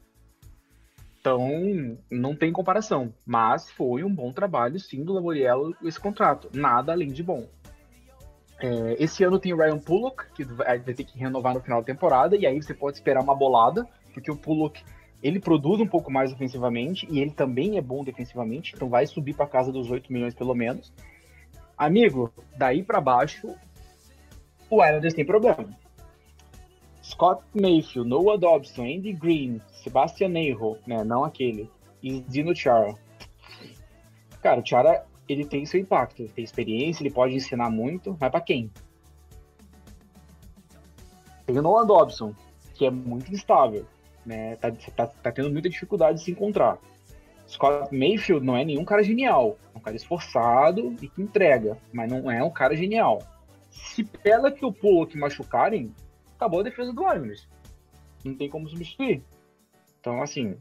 Então, 1.20 1.98
não 2.10 2.36
tem 2.36 2.52
comparação. 2.52 3.14
Mas 3.26 3.70
foi 3.70 4.04
um 4.04 4.14
bom 4.14 4.34
trabalho, 4.34 4.80
sim, 4.80 5.04
do 5.04 5.14
Lamoriello 5.14 5.76
esse 5.84 6.00
contrato. 6.00 6.50
Nada 6.54 6.92
além 6.92 7.10
de 7.10 7.22
bom. 7.22 7.48
É, 8.60 8.96
esse 9.00 9.24
ano 9.24 9.40
tem 9.40 9.54
o 9.54 9.58
Ryan 9.58 9.80
Pullock, 9.80 10.32
que 10.34 10.44
vai 10.44 10.80
ter 10.80 11.04
que 11.04 11.18
renovar 11.18 11.54
no 11.54 11.62
final 11.62 11.82
da 11.82 11.86
temporada, 11.86 12.36
e 12.36 12.46
aí 12.46 12.62
você 12.62 12.74
pode 12.74 12.98
esperar 12.98 13.24
uma 13.24 13.36
bolada, 13.36 13.88
porque 14.14 14.32
o 14.32 14.36
Pullock 14.36 14.84
ele 15.22 15.40
produz 15.40 15.80
um 15.80 15.88
pouco 15.88 16.12
mais 16.12 16.32
ofensivamente, 16.32 17.08
e 17.10 17.20
ele 17.20 17.32
também 17.32 17.78
é 17.78 17.82
bom 17.82 18.04
defensivamente, 18.04 18.74
então 18.76 18.90
vai 18.90 19.06
subir 19.08 19.36
para 19.36 19.48
casa 19.48 19.72
dos 19.72 19.90
8 19.90 20.14
milhões 20.14 20.36
pelo 20.36 20.54
menos. 20.54 20.94
Amigo, 21.82 22.32
daí 22.56 22.84
para 22.84 23.02
baixo, 23.02 23.56
o 24.70 24.86
Islanders 24.86 25.16
tem 25.16 25.26
problema. 25.26 25.68
Scott 27.02 27.44
Mayfield, 27.60 28.08
Noah 28.08 28.38
Dobson, 28.38 28.84
Andy 28.84 29.14
Green, 29.14 29.60
Sebastian 29.84 30.30
Neiro, 30.30 30.78
né, 30.86 31.04
não 31.04 31.24
aquele, 31.24 31.68
e 32.04 32.22
Dino 32.22 32.56
Chara. 32.56 32.94
Cara, 34.44 34.62
o 34.62 34.64
Chara, 34.64 35.08
ele 35.28 35.44
tem 35.44 35.66
seu 35.66 35.80
impacto, 35.80 36.22
ele 36.22 36.30
tem 36.30 36.44
experiência, 36.44 37.02
ele 37.02 37.10
pode 37.10 37.34
ensinar 37.34 37.72
muito, 37.72 38.16
mas 38.22 38.30
pra 38.30 38.42
quem? 38.42 38.70
Tem 41.48 41.58
o 41.58 41.64
Noah 41.64 41.84
Dobson, 41.84 42.36
que 42.76 42.86
é 42.86 42.92
muito 42.92 43.34
instável, 43.34 43.88
né, 44.24 44.56
tá, 44.58 44.72
tá, 44.96 45.08
tá 45.08 45.32
tendo 45.32 45.50
muita 45.52 45.68
dificuldade 45.68 46.20
de 46.20 46.26
se 46.26 46.32
encontrar. 46.32 46.78
Scott 47.52 47.94
Mayfield 47.94 48.46
não 48.46 48.56
é 48.56 48.64
nenhum 48.64 48.86
cara 48.86 49.04
genial, 49.04 49.60
é 49.76 49.78
um 49.78 49.82
cara 49.82 49.96
esforçado 49.98 50.96
e 51.02 51.10
que 51.10 51.22
entrega, 51.22 51.78
mas 51.92 52.10
não 52.10 52.32
é 52.32 52.42
um 52.42 52.50
cara 52.50 52.76
genial. 52.78 53.22
Se 53.70 54.06
Pela 54.06 54.50
que 54.50 54.66
o 54.66 54.72
que 55.06 55.18
machucarem, 55.18 55.94
acabou 56.36 56.62
a 56.62 56.64
defesa 56.64 56.94
do 56.94 57.02
Islanders. 57.02 57.50
Não 58.24 58.36
tem 58.36 58.50
como 58.50 58.70
substituir. 58.70 59.22
Então, 60.00 60.22
assim, 60.22 60.56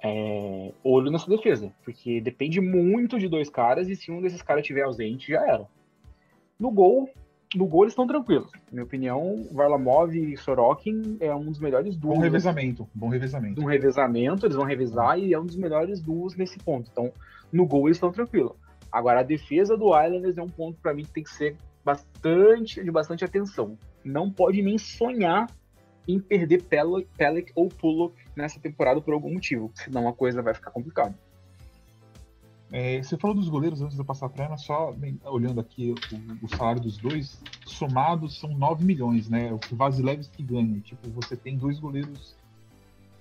é, 0.00 0.72
olho 0.84 1.10
nessa 1.10 1.28
defesa, 1.28 1.72
porque 1.84 2.20
depende 2.20 2.60
muito 2.60 3.18
de 3.18 3.28
dois 3.28 3.50
caras 3.50 3.88
e 3.88 3.96
se 3.96 4.10
um 4.12 4.22
desses 4.22 4.40
caras 4.40 4.62
estiver 4.62 4.82
ausente, 4.82 5.32
já 5.32 5.44
era. 5.44 5.66
No 6.60 6.70
gol, 6.70 7.10
no 7.54 7.66
gol 7.66 7.84
eles 7.84 7.92
estão 7.92 8.06
tranquilos. 8.06 8.50
Na 8.52 8.72
minha 8.72 8.84
opinião, 8.84 9.46
Varlamov 9.52 10.14
e 10.14 10.36
Sorokin 10.36 11.16
é 11.20 11.34
um 11.34 11.44
dos 11.44 11.58
melhores 11.58 11.96
Bom 11.96 12.08
duos 12.08 12.22
revezamento, 12.22 12.88
bom 12.94 13.08
revezamento. 13.08 13.60
um 13.60 13.64
revezamento, 13.64 14.46
eles 14.46 14.56
vão 14.56 14.64
revezar 14.64 15.18
e 15.18 15.32
é 15.32 15.38
um 15.38 15.44
dos 15.44 15.56
melhores 15.56 16.00
duos 16.00 16.36
nesse 16.36 16.58
ponto. 16.58 16.88
Então, 16.90 17.12
no 17.52 17.66
gol 17.66 17.88
eles 17.88 17.96
estão 17.96 18.10
tranquilos. 18.10 18.52
Agora, 18.90 19.20
a 19.20 19.22
defesa 19.22 19.76
do 19.76 19.86
Islanders 19.98 20.36
é 20.36 20.42
um 20.42 20.48
ponto 20.48 20.78
para 20.80 20.92
mim 20.92 21.02
que 21.02 21.12
tem 21.12 21.24
que 21.24 21.30
ser 21.30 21.56
bastante 21.84 22.82
de 22.82 22.90
bastante 22.90 23.24
atenção. 23.24 23.76
Não 24.04 24.30
pode 24.30 24.62
nem 24.62 24.78
sonhar 24.78 25.48
em 26.06 26.18
perder 26.18 26.62
Pelec 26.62 27.52
ou 27.54 27.68
Pullock 27.68 28.14
nessa 28.36 28.60
temporada 28.60 29.00
por 29.00 29.14
algum 29.14 29.32
motivo, 29.32 29.70
senão 29.74 30.08
a 30.08 30.12
coisa 30.12 30.42
vai 30.42 30.52
ficar 30.52 30.70
complicada. 30.70 31.14
É, 32.72 33.02
você 33.02 33.18
falou 33.18 33.36
dos 33.36 33.48
goleiros 33.48 33.82
antes 33.82 33.94
de 33.94 34.00
eu 34.00 34.04
passar 34.04 34.28
para 34.30 34.46
ela, 34.46 34.56
só 34.56 34.92
bem, 34.92 35.20
olhando 35.26 35.60
aqui 35.60 35.90
o, 35.92 36.44
o 36.44 36.48
salário 36.48 36.80
dos 36.80 36.96
dois, 36.96 37.42
somados 37.66 38.38
são 38.40 38.50
9 38.56 38.82
milhões, 38.84 39.28
né? 39.28 39.52
O 39.52 39.58
que 39.58 39.74
o 39.74 39.76
Vasilevski 39.76 40.42
ganha. 40.42 40.80
Tipo, 40.80 41.10
você 41.10 41.36
tem 41.36 41.58
dois 41.58 41.78
goleiros 41.78 42.34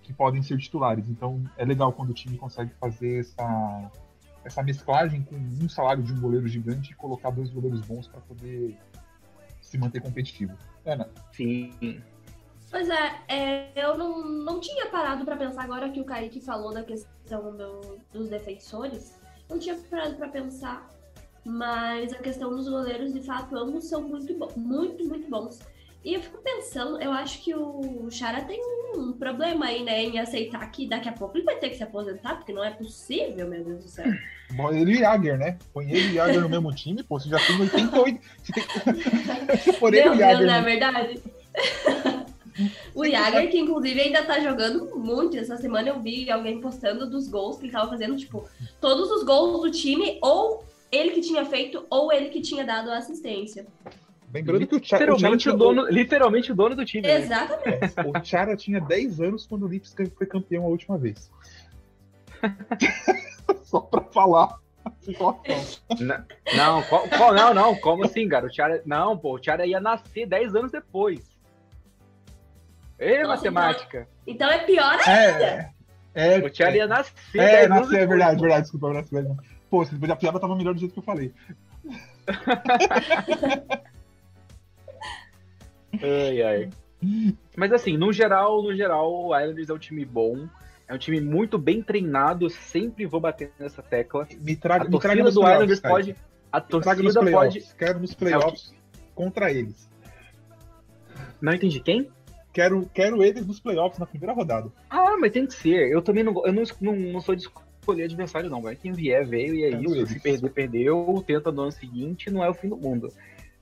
que 0.04 0.14
podem 0.14 0.42
ser 0.42 0.58
titulares. 0.58 1.10
Então 1.10 1.44
é 1.58 1.66
legal 1.66 1.92
quando 1.92 2.12
o 2.12 2.14
time 2.14 2.38
consegue 2.38 2.72
fazer 2.80 3.20
essa, 3.20 3.92
essa 4.46 4.64
mesclagem 4.64 5.22
com 5.24 5.36
um 5.36 5.68
salário 5.68 6.02
de 6.02 6.14
um 6.14 6.20
goleiro 6.22 6.48
gigante 6.48 6.92
e 6.94 6.96
colocar 6.96 7.30
dois 7.30 7.50
goleiros 7.50 7.82
bons 7.82 8.08
para 8.08 8.22
poder 8.22 8.78
se 9.62 9.78
manter 9.78 10.02
competitivo. 10.02 10.54
Ana, 10.86 11.10
Sim. 11.34 12.02
Pois 12.70 12.90
é, 12.90 13.16
é, 13.28 13.72
eu 13.86 13.98
não, 13.98 14.26
não 14.26 14.60
tinha 14.62 14.90
parado 14.90 15.26
pra 15.26 15.36
pensar 15.36 15.64
agora 15.64 15.90
que 15.90 16.00
o 16.00 16.06
Kaique 16.06 16.40
falou 16.40 16.74
da 16.74 16.84
questão 16.84 17.56
do- 17.58 17.98
dos 18.14 18.30
defensores. 18.30 19.20
Não 19.52 19.60
tinha 19.60 19.76
parado 19.76 20.16
pra 20.16 20.30
pensar, 20.30 20.90
mas 21.44 22.14
a 22.14 22.20
questão 22.20 22.50
dos 22.56 22.70
goleiros, 22.70 23.14
de 23.14 23.22
fato, 23.22 23.56
ambos 23.58 23.84
são 23.84 24.02
muito, 24.02 24.34
muito, 24.58 25.06
muito 25.06 25.30
bons. 25.30 25.60
E 26.04 26.14
eu 26.14 26.22
fico 26.22 26.40
pensando, 26.40 27.00
eu 27.00 27.12
acho 27.12 27.44
que 27.44 27.54
o 27.54 28.10
Chara 28.10 28.42
tem 28.42 28.60
um 28.96 29.12
problema 29.14 29.68
aí, 29.68 29.84
né, 29.84 30.04
em 30.04 30.20
aceitar 30.20 30.66
que 30.72 30.88
daqui 30.88 31.08
a 31.08 31.12
pouco 31.12 31.38
ele 31.38 31.46
vai 31.46 31.58
ter 31.58 31.70
que 31.70 31.76
se 31.76 31.84
aposentar, 31.84 32.38
porque 32.38 32.54
não 32.54 32.64
é 32.64 32.72
possível, 32.72 33.48
meu 33.48 33.64
Deus 33.64 33.84
do 33.84 33.90
céu. 33.90 34.06
bom, 34.52 34.72
ele 34.72 34.94
e 34.94 35.00
Jagger, 35.00 35.38
né? 35.38 35.60
Põe 35.74 35.92
ele 35.92 36.12
e 36.12 36.14
Jagger 36.16 36.42
no 36.42 36.50
mesmo 36.50 36.74
time, 36.74 37.04
pô, 37.04 37.20
você 37.20 37.30
já 37.30 37.38
tem 37.46 37.60
88. 37.60 38.20
Você 38.42 38.54
tem... 38.54 39.80
Por 39.80 39.94
ele 39.94 40.10
e 40.10 40.46
não 40.46 40.54
é 40.54 40.62
verdade? 40.62 41.22
O 42.96 43.06
Jagger, 43.06 43.50
que 43.50 43.58
inclusive 43.60 44.00
ainda 44.02 44.24
tá 44.24 44.40
jogando 44.40 44.98
muito. 44.98 45.38
Essa 45.38 45.58
semana 45.58 45.90
eu 45.90 46.00
vi 46.00 46.30
alguém 46.32 46.60
postando 46.62 47.10
dos 47.10 47.28
gols 47.28 47.58
que 47.58 47.66
ele 47.66 47.72
tava 47.72 47.90
fazendo, 47.90 48.16
tipo, 48.18 48.44
todos 48.80 49.10
os 49.12 49.24
gols 49.24 49.62
do 49.62 49.72
time, 49.72 50.18
ou 50.22 50.64
ele 50.92 51.12
que 51.12 51.22
tinha 51.22 51.46
feito, 51.46 51.86
ou 51.90 52.12
ele 52.12 52.30
que 52.30 52.42
tinha 52.42 52.64
dado 52.66 52.90
a 52.92 52.98
assistência. 52.98 53.66
Lembrando 54.34 54.66
que 54.66 54.76
o 54.76 54.82
Chara, 54.84 55.06
Literalmente 55.06 55.50
o, 55.50 55.52
tinha- 55.52 55.58
dono, 55.58 55.88
literalmente 55.90 56.52
o 56.52 56.56
dono 56.56 56.76
do 56.76 56.86
time. 56.86 57.06
né? 57.06 57.18
Exatamente. 57.20 57.94
o 58.06 58.24
Chara 58.24 58.56
tinha 58.56 58.80
10 58.80 59.20
anos 59.20 59.46
quando 59.46 59.66
o 59.66 59.68
Lipska 59.68 60.06
foi 60.18 60.26
campeão 60.26 60.64
a 60.64 60.68
última 60.68 60.98
vez. 60.98 61.30
Só 63.64 63.82
pra 63.82 64.02
falar 64.02 64.58
a 64.86 64.92
situação. 65.02 65.44
N- 66.00 66.24
Não, 66.56 66.82
qual, 66.84 67.08
qual- 67.10 67.34
não, 67.34 67.54
não, 67.54 67.76
como 67.76 68.06
assim, 68.06 68.28
cara? 68.28 68.48
O 68.48 68.50
Tiara, 68.50 68.82
não, 68.86 69.18
pô, 69.18 69.36
o 69.36 69.40
Tiara 69.40 69.66
ia 69.66 69.80
nascer 69.80 70.26
10 70.26 70.56
anos 70.56 70.72
depois. 70.72 71.31
Ei, 73.02 73.24
Nossa, 73.24 73.36
matemática. 73.52 74.08
Então 74.28 74.48
é 74.50 74.60
pior 74.60 74.96
É. 75.08 75.70
É, 76.14 76.38
O 76.38 76.50
Tiara 76.50 76.76
ia 76.78 76.88
nascer 76.88 77.14
é, 77.34 77.68
10 77.68 77.72
anos 77.72 77.80
nasceu, 77.82 78.00
é 78.00 78.06
verdade, 78.06 78.40
verdade, 78.42 78.62
desculpa, 78.64 78.88
é 78.90 79.02
verdade. 79.02 79.38
Pô, 79.70 79.84
se 79.86 79.94
depois 79.94 80.12
a 80.12 80.16
piada 80.16 80.40
tava 80.40 80.56
melhor 80.56 80.74
do 80.74 80.80
jeito 80.80 80.94
que 80.94 81.00
eu 81.00 81.04
falei. 81.04 81.34
Ai, 86.02 86.42
ai. 86.42 86.70
Mas 87.58 87.72
assim, 87.74 87.98
no 87.98 88.14
geral, 88.14 88.62
no 88.64 88.76
geral, 88.76 89.12
o 89.12 89.38
Islanders 89.38 89.70
é 89.70 89.74
um 89.74 89.78
time 89.78 90.06
bom. 90.06 90.48
É 90.88 90.94
um 90.94 90.98
time 90.98 91.20
muito 91.20 91.58
bem 91.58 91.82
treinado. 91.82 92.50
Sempre 92.50 93.06
vou 93.06 93.20
bater 93.20 93.52
nessa 93.60 93.82
tecla. 93.82 94.28
Me 94.40 94.56
traga, 94.56 94.86
A 94.86 94.90
me 94.90 95.00
traga 95.00 95.22
torcida 95.24 95.32
do 95.32 95.42
playoffs, 95.42 95.54
Islanders 95.56 95.80
cara. 95.80 95.94
pode. 95.94 96.16
A 96.52 96.60
Me 96.60 96.66
torcida 96.68 97.20
playoffs. 97.20 97.64
pode. 97.66 97.76
Quero 97.78 98.00
nos 98.00 98.14
playoffs 98.14 98.74
contra 99.16 99.52
eles. 99.52 99.90
Não 101.42 101.54
entendi 101.54 101.80
quem? 101.80 102.10
Quero, 102.54 102.86
quero 102.94 103.24
eles 103.24 103.46
nos 103.46 103.60
playoffs 103.60 103.98
na 103.98 104.06
primeira 104.06 104.34
rodada. 104.34 104.70
Ah, 104.90 105.16
mas 105.20 105.32
tem 105.32 105.46
que 105.46 105.54
ser. 105.54 105.90
Eu 105.90 106.02
também 106.02 106.24
não, 106.24 106.46
eu 106.46 106.52
não, 106.52 106.64
não, 106.82 106.96
não 106.96 107.22
sou 107.22 107.36
de 107.36 107.48
escolher 107.80 108.04
adversário, 108.04 108.50
não. 108.50 108.62
Vai 108.62 108.76
quem 108.76 108.92
vier, 108.92 109.26
veio 109.26 109.56
e 109.56 109.64
é 109.64 109.70
Quero 109.70 109.84
isso. 109.84 109.96
eles. 109.96 110.10
Se 110.10 110.20
perder, 110.20 110.50
perdeu. 110.50 111.24
Tenta 111.26 111.52
no 111.52 111.64
ano 111.64 111.72
seguinte, 111.72 112.30
não 112.30 112.44
é 112.44 112.50
o 112.50 112.54
fim 112.54 112.70
do 112.70 112.78
mundo. 112.78 113.12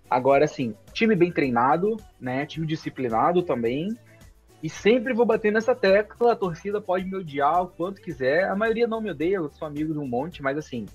Agora, 0.10 0.46
assim, 0.46 0.76
time 0.92 1.16
bem 1.16 1.32
treinado, 1.32 1.98
né? 2.20 2.46
Time 2.46 2.66
disciplinado 2.66 3.44
também. 3.44 3.96
E 4.62 4.70
sempre 4.70 5.14
vou 5.14 5.26
bater 5.26 5.52
nessa 5.52 5.76
tecla. 5.76 6.34
A 6.34 6.36
torcida 6.36 6.82
pode 6.82 7.06
me 7.06 7.16
odiar 7.16 7.64
o 7.64 7.68
quanto 7.68 8.02
quiser. 8.02 8.46
A 8.46 8.56
maioria 8.56 8.88
não 8.88 9.02
me 9.02 9.12
odeia, 9.12 9.36
eu 9.36 9.50
sou 9.52 9.68
amigo 9.68 9.94
de 9.94 10.00
um 10.00 10.08
monte, 10.08 10.42
mas 10.42 10.58
assim. 10.58 10.86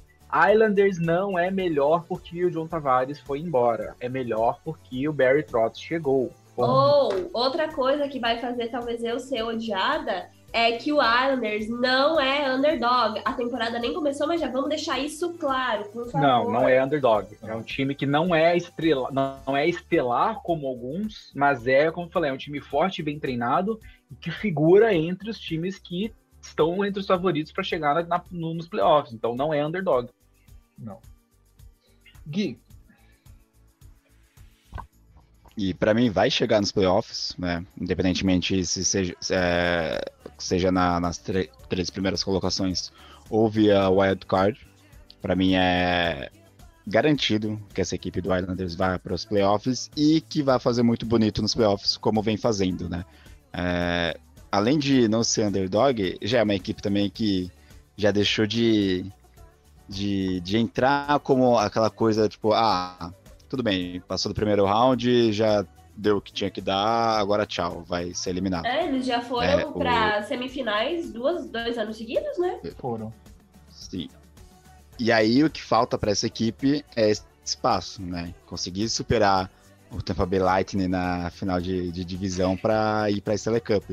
Islanders 0.51 0.99
não 0.99 1.39
é 1.39 1.49
melhor 1.49 2.05
porque 2.09 2.45
o 2.45 2.51
John 2.51 2.67
Tavares 2.67 3.21
foi 3.21 3.39
embora. 3.39 3.95
É 4.01 4.09
melhor 4.09 4.61
porque 4.65 5.09
o 5.09 5.13
Barry 5.13 5.45
Trotz 5.45 5.79
chegou. 5.81 6.33
Ou 6.57 7.31
outra 7.33 7.73
coisa 7.73 8.09
que 8.09 8.19
vai 8.21 8.39
fazer 8.39 8.69
talvez 8.69 9.03
eu 9.03 9.19
ser 9.19 9.43
odiada 9.43 10.31
é 10.53 10.73
que 10.73 10.93
o 10.93 10.99
Islanders 11.03 11.69
não 11.69 12.21
é 12.21 12.55
underdog. 12.55 13.21
A 13.25 13.33
temporada 13.33 13.77
nem 13.81 13.93
começou, 13.93 14.29
mas 14.29 14.41
já 14.41 14.49
vamos 14.49 14.69
deixar 14.69 15.01
isso 15.01 15.35
claro, 15.35 15.85
por 15.87 16.09
favor. 16.09 16.25
Não, 16.25 16.51
não 16.51 16.69
é 16.69 16.83
underdog. 16.83 17.27
É 17.43 17.53
um 17.57 17.63
time 17.63 17.93
que 17.93 18.07
não 18.07 18.33
é 18.33 18.57
estrela, 18.57 19.11
não 19.11 19.57
é 19.57 19.69
estelar 19.69 20.41
como 20.43 20.69
alguns, 20.69 21.33
mas 21.35 21.67
é, 21.67 21.91
como 21.91 22.07
eu 22.07 22.11
falei, 22.13 22.31
é 22.31 22.33
um 22.33 22.37
time 22.37 22.61
forte, 22.61 23.03
bem 23.03 23.19
treinado 23.19 23.81
e 24.09 24.15
que 24.15 24.31
figura 24.31 24.95
entre 24.95 25.29
os 25.29 25.41
times 25.41 25.77
que 25.77 26.15
estão 26.41 26.85
entre 26.85 27.01
os 27.01 27.07
favoritos 27.07 27.51
para 27.51 27.65
chegar 27.65 27.93
na- 27.95 28.03
na- 28.05 28.25
no- 28.31 28.55
nos 28.55 28.69
playoffs. 28.69 29.13
Então 29.13 29.35
não 29.35 29.53
é 29.53 29.67
underdog. 29.67 30.09
Não. 30.79 31.01
Gui, 32.27 32.59
E 35.57 35.73
pra 35.73 35.95
mim 35.95 36.11
vai 36.11 36.31
chegar 36.31 36.61
nos 36.61 36.73
playoffs, 36.73 37.35
né? 37.39 37.65
Independentemente 37.81 38.65
se 38.67 38.85
seja, 38.85 39.15
se, 39.21 39.33
é, 39.35 40.01
seja 40.37 40.73
na- 40.73 40.99
nas 40.99 41.19
três 41.19 41.91
primeiras 41.91 42.25
colocações 42.25 42.91
ou 43.31 43.49
via 43.49 43.89
wild 43.89 44.27
card. 44.27 44.59
Pra 45.23 45.37
mim 45.37 45.55
é 45.55 46.31
garantido 46.87 47.59
que 47.73 47.81
essa 47.81 47.95
equipe 47.95 48.21
do 48.21 48.35
Islanders 48.37 48.75
vá 48.75 48.99
para 48.99 49.15
os 49.15 49.25
playoffs 49.25 49.91
e 49.97 50.21
que 50.21 50.43
vai 50.43 50.59
fazer 50.59 50.83
muito 50.83 51.07
bonito 51.07 51.41
nos 51.41 51.55
playoffs, 51.55 51.97
como 51.97 52.21
vem 52.21 52.37
fazendo, 52.37 52.89
né? 52.89 53.05
É, 53.53 54.19
além 54.51 54.79
de 54.79 55.07
não 55.09 55.23
ser 55.23 55.47
underdog, 55.47 56.19
já 56.21 56.39
é 56.41 56.43
uma 56.43 56.55
equipe 56.55 56.83
também 56.83 57.09
que 57.09 57.51
já 57.97 58.11
deixou 58.11 58.45
de, 58.47 59.07
de, 59.89 60.41
de 60.41 60.59
entrar 60.59 61.19
como 61.21 61.57
aquela 61.57 61.89
coisa 61.91 62.29
tipo, 62.29 62.53
ah, 62.53 63.15
tudo 63.55 63.63
bem, 63.63 64.01
passou 64.09 64.33
do 64.33 64.35
primeiro 64.35 64.65
round, 64.65 65.33
já 65.33 65.65
deu 65.97 66.17
o 66.17 66.21
que 66.21 66.33
tinha 66.33 66.51
que 66.51 66.61
dar, 66.61 67.17
agora 67.21 67.47
tchau, 67.47 67.85
vai 67.87 68.13
ser 68.13 68.31
eliminado. 68.31 68.67
É, 68.67 68.89
eles 68.89 69.07
já 69.07 69.21
foram 69.21 69.47
É, 69.47 69.65
o- 69.65 69.73
pra 69.73 70.23
semifinais 70.25 71.13
duas, 71.13 71.47
dois 71.49 71.79
anos 71.79 71.97
seguidos, 71.97 72.37
né? 72.37 72.59
foram. 72.79 73.13
Sim. 73.71 74.09
E 74.99 75.13
aí 75.13 75.45
o 75.45 75.51
que 75.51 75.63
falta 75.63 75.97
para 75.97 76.11
essa 76.11 76.27
equipe 76.27 76.85
é 76.97 77.11
esse 77.11 77.23
espaço, 77.45 78.03
né? 78.03 78.35
Conseguir 78.45 78.89
superar 78.89 79.49
o 79.93 80.03
Tampa 80.03 80.27
Bay 80.27 80.41
Lightning 80.41 80.89
na 80.89 81.31
final 81.31 81.61
de, 81.61 81.93
de 81.93 82.05
divisão 82.05 82.57
para 82.57 83.09
ir 83.09 83.21
para 83.21 83.35
a 83.35 83.37
Stanley 83.37 83.61
Cup. 83.61 83.85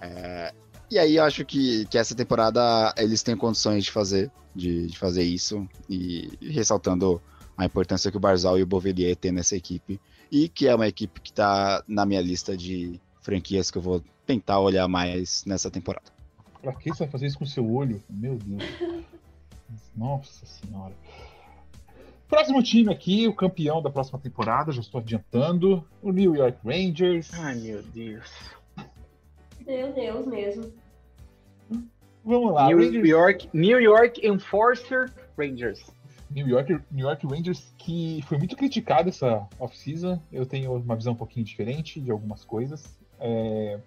É, 0.00 0.54
e 0.90 0.98
aí 0.98 1.16
eu 1.16 1.24
acho 1.24 1.44
que, 1.44 1.84
que 1.86 1.98
essa 1.98 2.14
temporada 2.14 2.94
eles 2.96 3.22
têm 3.22 3.36
condições 3.36 3.84
de 3.84 3.90
fazer, 3.90 4.30
de, 4.54 4.86
de 4.86 4.96
fazer 4.98 5.22
isso 5.22 5.68
e, 5.88 6.30
e 6.40 6.50
ressaltando 6.50 7.20
a 7.62 7.66
importância 7.66 8.10
que 8.10 8.16
o 8.16 8.20
Barzal 8.20 8.58
e 8.58 8.62
o 8.62 8.66
Bovelier 8.66 9.16
têm 9.16 9.32
nessa 9.32 9.56
equipe 9.56 10.00
e 10.30 10.48
que 10.48 10.66
é 10.68 10.74
uma 10.74 10.88
equipe 10.88 11.20
que 11.20 11.30
está 11.30 11.82
na 11.86 12.06
minha 12.06 12.20
lista 12.20 12.56
de 12.56 13.00
franquias 13.20 13.70
que 13.70 13.78
eu 13.78 13.82
vou 13.82 14.02
tentar 14.26 14.60
olhar 14.60 14.86
mais 14.88 15.44
nessa 15.44 15.70
temporada. 15.70 16.06
Pra 16.62 16.72
que 16.74 16.90
você 16.90 17.04
vai 17.04 17.08
fazer 17.10 17.26
isso 17.26 17.38
com 17.38 17.44
o 17.44 17.48
seu 17.48 17.68
olho? 17.70 18.02
Meu 18.08 18.36
Deus. 18.36 18.62
Nossa 19.96 20.46
senhora. 20.46 20.94
Próximo 22.28 22.62
time 22.62 22.92
aqui, 22.92 23.26
o 23.26 23.34
campeão 23.34 23.82
da 23.82 23.90
próxima 23.90 24.18
temporada, 24.18 24.70
já 24.70 24.80
estou 24.80 25.00
adiantando. 25.00 25.84
O 26.00 26.12
New 26.12 26.36
York 26.36 26.58
Rangers. 26.64 27.30
Ai, 27.34 27.56
meu 27.56 27.82
Deus. 27.82 28.30
Meu 29.66 29.92
Deus 29.92 30.26
mesmo. 30.26 30.72
Vamos 32.24 32.52
lá. 32.52 32.68
New 32.68 32.78
Rangers- 32.78 33.08
York, 33.08 33.48
New 33.52 33.80
York 33.80 34.26
Enforcer 34.26 35.12
Rangers. 35.36 35.80
New 36.30 36.48
York, 36.48 36.80
New 36.90 37.06
York 37.06 37.26
Rangers, 37.26 37.74
que 37.76 38.22
foi 38.28 38.38
muito 38.38 38.56
criticado 38.56 39.08
essa 39.08 39.48
off-season. 39.58 40.20
Eu 40.32 40.46
tenho 40.46 40.74
uma 40.76 40.94
visão 40.94 41.12
um 41.12 41.16
pouquinho 41.16 41.44
diferente 41.44 42.00
de 42.00 42.10
algumas 42.10 42.44
coisas. 42.44 42.96
É... 43.18 43.80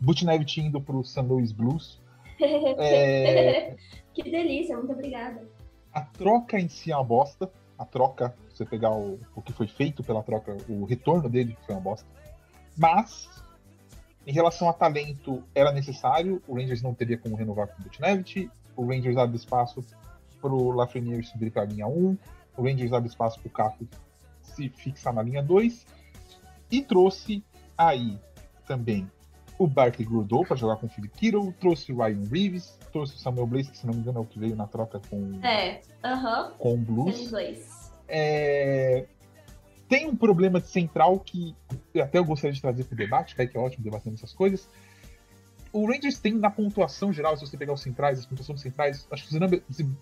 Butnevich 0.00 0.60
indo 0.60 0.80
pro 0.80 1.02
St. 1.04 1.20
Louis 1.20 1.52
Blues. 1.52 2.00
É, 2.44 3.76
que 4.12 4.24
delícia, 4.24 4.76
muito 4.76 4.90
obrigada. 4.90 5.46
A 5.92 6.00
troca 6.00 6.58
em 6.58 6.68
si 6.68 6.90
é 6.90 6.96
uma 6.96 7.04
bosta. 7.04 7.48
A 7.78 7.84
troca, 7.84 8.34
se 8.50 8.56
você 8.56 8.64
pegar 8.64 8.90
o, 8.90 9.20
o 9.36 9.40
que 9.40 9.52
foi 9.52 9.68
feito 9.68 10.02
pela 10.02 10.24
troca, 10.24 10.56
o 10.68 10.84
retorno 10.84 11.28
dele 11.28 11.56
foi 11.64 11.74
uma 11.76 11.80
bosta. 11.80 12.08
Mas, 12.76 13.28
em 14.26 14.32
relação 14.32 14.68
a 14.68 14.72
talento, 14.72 15.44
era 15.54 15.70
necessário. 15.70 16.42
O 16.48 16.56
Rangers 16.56 16.82
não 16.82 16.94
teria 16.94 17.16
como 17.16 17.36
renovar 17.36 17.68
com 17.68 17.80
o 17.80 17.84
Butnevich. 17.84 18.50
O 18.74 18.86
Rangers 18.86 19.16
abre 19.16 19.36
espaço 19.36 19.84
pro 20.42 20.72
Lafreniere 20.72 21.22
subir 21.22 21.50
para 21.50 21.62
a 21.62 21.64
linha 21.64 21.86
1. 21.86 22.18
O 22.56 22.62
Rangers 22.62 22.92
abre 22.92 23.08
espaço 23.08 23.40
pro 23.40 23.48
Caco 23.48 23.86
se 24.42 24.68
fixar 24.68 25.14
na 25.14 25.22
linha 25.22 25.42
2. 25.42 25.86
E 26.70 26.82
trouxe 26.82 27.42
aí 27.78 28.18
também 28.66 29.10
o 29.58 29.66
Barkley 29.66 30.06
Grudou 30.06 30.44
para 30.44 30.56
jogar 30.56 30.76
com 30.76 30.86
o 30.86 30.88
Philip 30.88 31.14
Kittle. 31.16 31.54
Trouxe 31.60 31.92
o 31.92 32.02
Ryan 32.02 32.28
Reeves. 32.30 32.78
Trouxe 32.92 33.14
o 33.14 33.18
Samuel 33.18 33.46
Blaze, 33.46 33.70
que 33.70 33.78
se 33.78 33.86
não 33.86 33.94
me 33.94 34.00
engano 34.00 34.18
é 34.18 34.22
o 34.22 34.24
que 34.24 34.38
veio 34.38 34.56
na 34.56 34.66
troca 34.66 35.00
com, 35.08 35.40
É, 35.42 35.80
aham, 36.04 36.52
com 36.58 36.74
o 36.74 36.76
Blues. 36.76 37.30
É, 38.08 39.06
Tem 39.88 40.06
um 40.06 40.16
problema 40.16 40.60
de 40.60 40.66
central 40.66 41.18
que 41.20 41.54
até 42.00 42.18
eu 42.18 42.24
gostaria 42.24 42.52
de 42.52 42.60
trazer 42.60 42.84
para 42.84 42.94
o 42.94 42.96
debate, 42.96 43.34
que 43.34 43.56
é 43.56 43.60
ótimo 43.60 43.84
debatendo 43.84 44.16
essas 44.16 44.32
coisas. 44.32 44.68
O 45.72 45.86
Rangers 45.86 46.18
tem 46.18 46.34
na 46.34 46.50
pontuação 46.50 47.12
geral, 47.12 47.34
se 47.36 47.46
você 47.46 47.56
pegar 47.56 47.72
os 47.72 47.80
centrais, 47.80 48.18
as 48.18 48.26
pontuações 48.26 48.60
centrais, 48.60 49.06
acho 49.10 49.26
que 49.26 49.34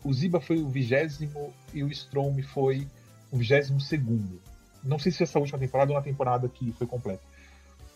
o 0.03 0.13
Ziba, 0.13 0.41
foi 0.41 0.59
o 0.59 0.69
vigésimo 0.69 1.55
e 1.73 1.85
o 1.85 1.89
Strom 1.89 2.43
foi 2.43 2.89
o 3.31 3.37
vigésimo 3.37 3.81
segundo. 3.81 4.41
Não 4.83 4.99
sei 4.99 5.13
se 5.13 5.23
essa 5.23 5.39
última 5.39 5.59
temporada 5.59 5.93
ou 5.93 5.97
na 5.97 6.03
temporada 6.03 6.49
que 6.49 6.73
foi 6.73 6.89
completa. 6.89 7.23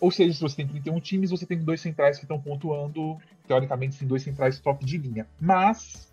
Ou 0.00 0.10
seja, 0.12 0.34
se 0.34 0.40
você 0.40 0.56
tem 0.56 0.68
31 0.68 1.00
times, 1.00 1.30
você 1.30 1.46
tem 1.46 1.58
dois 1.58 1.80
centrais 1.80 2.16
que 2.16 2.24
estão 2.24 2.40
pontuando, 2.40 3.18
teoricamente, 3.48 3.96
sim, 3.96 4.06
dois 4.06 4.22
centrais 4.22 4.60
top 4.60 4.84
de 4.84 4.96
linha. 4.96 5.26
Mas 5.40 6.12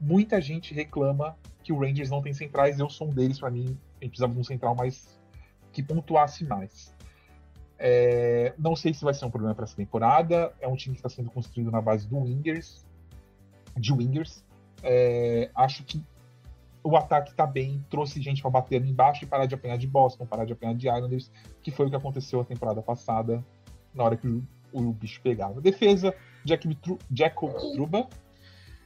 muita 0.00 0.40
gente 0.40 0.72
reclama 0.72 1.36
que 1.64 1.72
o 1.72 1.80
Rangers 1.80 2.10
não 2.10 2.22
tem 2.22 2.32
centrais, 2.32 2.78
eu 2.78 2.88
sou 2.88 3.08
um 3.08 3.12
deles, 3.12 3.40
para 3.40 3.50
mim, 3.50 3.76
a 4.00 4.04
gente 4.04 4.10
precisava 4.10 4.34
de 4.34 4.38
um 4.38 4.44
central 4.44 4.74
mais 4.76 5.18
que 5.72 5.82
pontuasse 5.82 6.44
mais. 6.44 6.92
É, 7.84 8.54
não 8.56 8.76
sei 8.76 8.94
se 8.94 9.02
vai 9.02 9.12
ser 9.12 9.24
um 9.24 9.30
problema 9.30 9.56
para 9.56 9.64
essa 9.64 9.74
temporada. 9.74 10.52
É 10.60 10.68
um 10.68 10.76
time 10.76 10.94
que 10.94 11.00
está 11.00 11.08
sendo 11.08 11.28
construído 11.30 11.68
na 11.68 11.80
base 11.80 12.06
do 12.06 12.16
Wingers, 12.16 12.86
de 13.76 13.92
Wingers. 13.92 14.44
É, 14.84 15.50
acho 15.52 15.82
que 15.82 16.00
o 16.84 16.96
ataque 16.96 17.30
está 17.30 17.44
bem, 17.44 17.84
trouxe 17.90 18.22
gente 18.22 18.40
para 18.40 18.52
bater 18.52 18.76
ali 18.76 18.90
embaixo 18.90 19.24
e 19.24 19.26
parar 19.26 19.46
de 19.46 19.56
apanhar 19.56 19.76
de 19.76 19.88
Boston, 19.88 20.26
parar 20.26 20.44
de 20.44 20.52
apanhar 20.52 20.74
de 20.74 20.88
Islanders, 20.88 21.30
que 21.60 21.72
foi 21.72 21.86
o 21.86 21.90
que 21.90 21.96
aconteceu 21.96 22.40
a 22.40 22.44
temporada 22.44 22.80
passada. 22.80 23.44
na 23.92 24.04
hora 24.04 24.16
que 24.16 24.28
o, 24.28 24.44
o 24.72 24.92
bicho 24.92 25.20
pegava. 25.20 25.60
Defesa, 25.60 26.14
Jack 26.44 26.78
Jacob 27.10 27.50
Truba, 27.74 28.08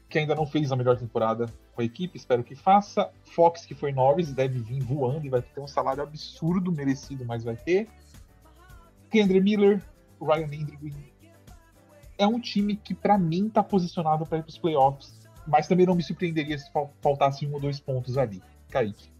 que 0.09 0.18
ainda 0.18 0.35
não 0.35 0.47
fez 0.47 0.73
a 0.73 0.77
melhor 0.77 0.97
temporada 0.97 1.47
com 1.74 1.82
a 1.82 1.85
equipe, 1.85 2.16
espero 2.16 2.43
que 2.43 2.55
faça. 2.55 3.10
Fox, 3.24 3.66
que 3.66 3.74
foi 3.74 3.93
Norris, 3.93 4.32
deve 4.32 4.59
vir 4.59 4.82
voando 4.82 5.27
e 5.27 5.28
vai 5.28 5.43
ter 5.43 5.60
um 5.60 5.68
salário 5.68 6.02
absurdo, 6.02 6.73
merecido, 6.73 7.24
mas 7.27 7.44
vai 7.44 7.56
ter. 7.56 7.89
Kendra 9.11 9.41
Miller, 9.41 9.83
Ryan 10.20 10.47
Lindgren. 10.47 10.95
É 12.19 12.27
um 12.27 12.41
time 12.41 12.77
que, 12.77 12.95
para 12.95 13.19
mim, 13.19 13.49
tá 13.49 13.62
posicionado 13.62 14.24
para 14.24 14.39
ir 14.39 14.43
para 14.43 14.51
os 14.51 14.59
playoffs, 14.59 15.28
mas 15.47 15.69
também 15.69 15.87
não 15.87 15.95
me 15.95 16.03
surpreenderia 16.03 16.59
se 16.59 16.70
faltasse 17.03 17.47
um 17.47 17.53
ou 17.53 17.61
dois 17.61 17.78
pontos 17.78 18.16
ali. 18.16 18.43
Kaique. 18.70 19.11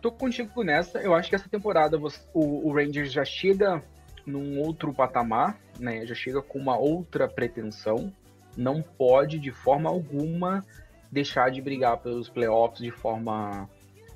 Tô 0.00 0.12
contigo 0.12 0.62
nessa. 0.62 0.98
Eu 0.98 1.14
acho 1.14 1.28
que 1.28 1.34
essa 1.34 1.48
temporada 1.48 1.98
o, 2.32 2.68
o 2.68 2.72
Rangers 2.72 3.12
já 3.12 3.24
chega 3.24 3.82
num 4.24 4.60
outro 4.60 4.92
patamar, 4.94 5.58
né? 5.78 6.06
Já 6.06 6.14
chega 6.14 6.40
com 6.40 6.58
uma 6.58 6.76
outra 6.76 7.28
pretensão. 7.28 8.12
Não 8.56 8.82
pode, 8.82 9.38
de 9.38 9.50
forma 9.50 9.88
alguma, 9.90 10.64
deixar 11.10 11.50
de 11.50 11.60
brigar 11.60 11.98
pelos 11.98 12.28
playoffs 12.28 12.80
de 12.80 12.90
forma, 12.90 13.68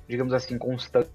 digamos 0.07 0.33
assim, 0.33 0.57
constante 0.57 1.09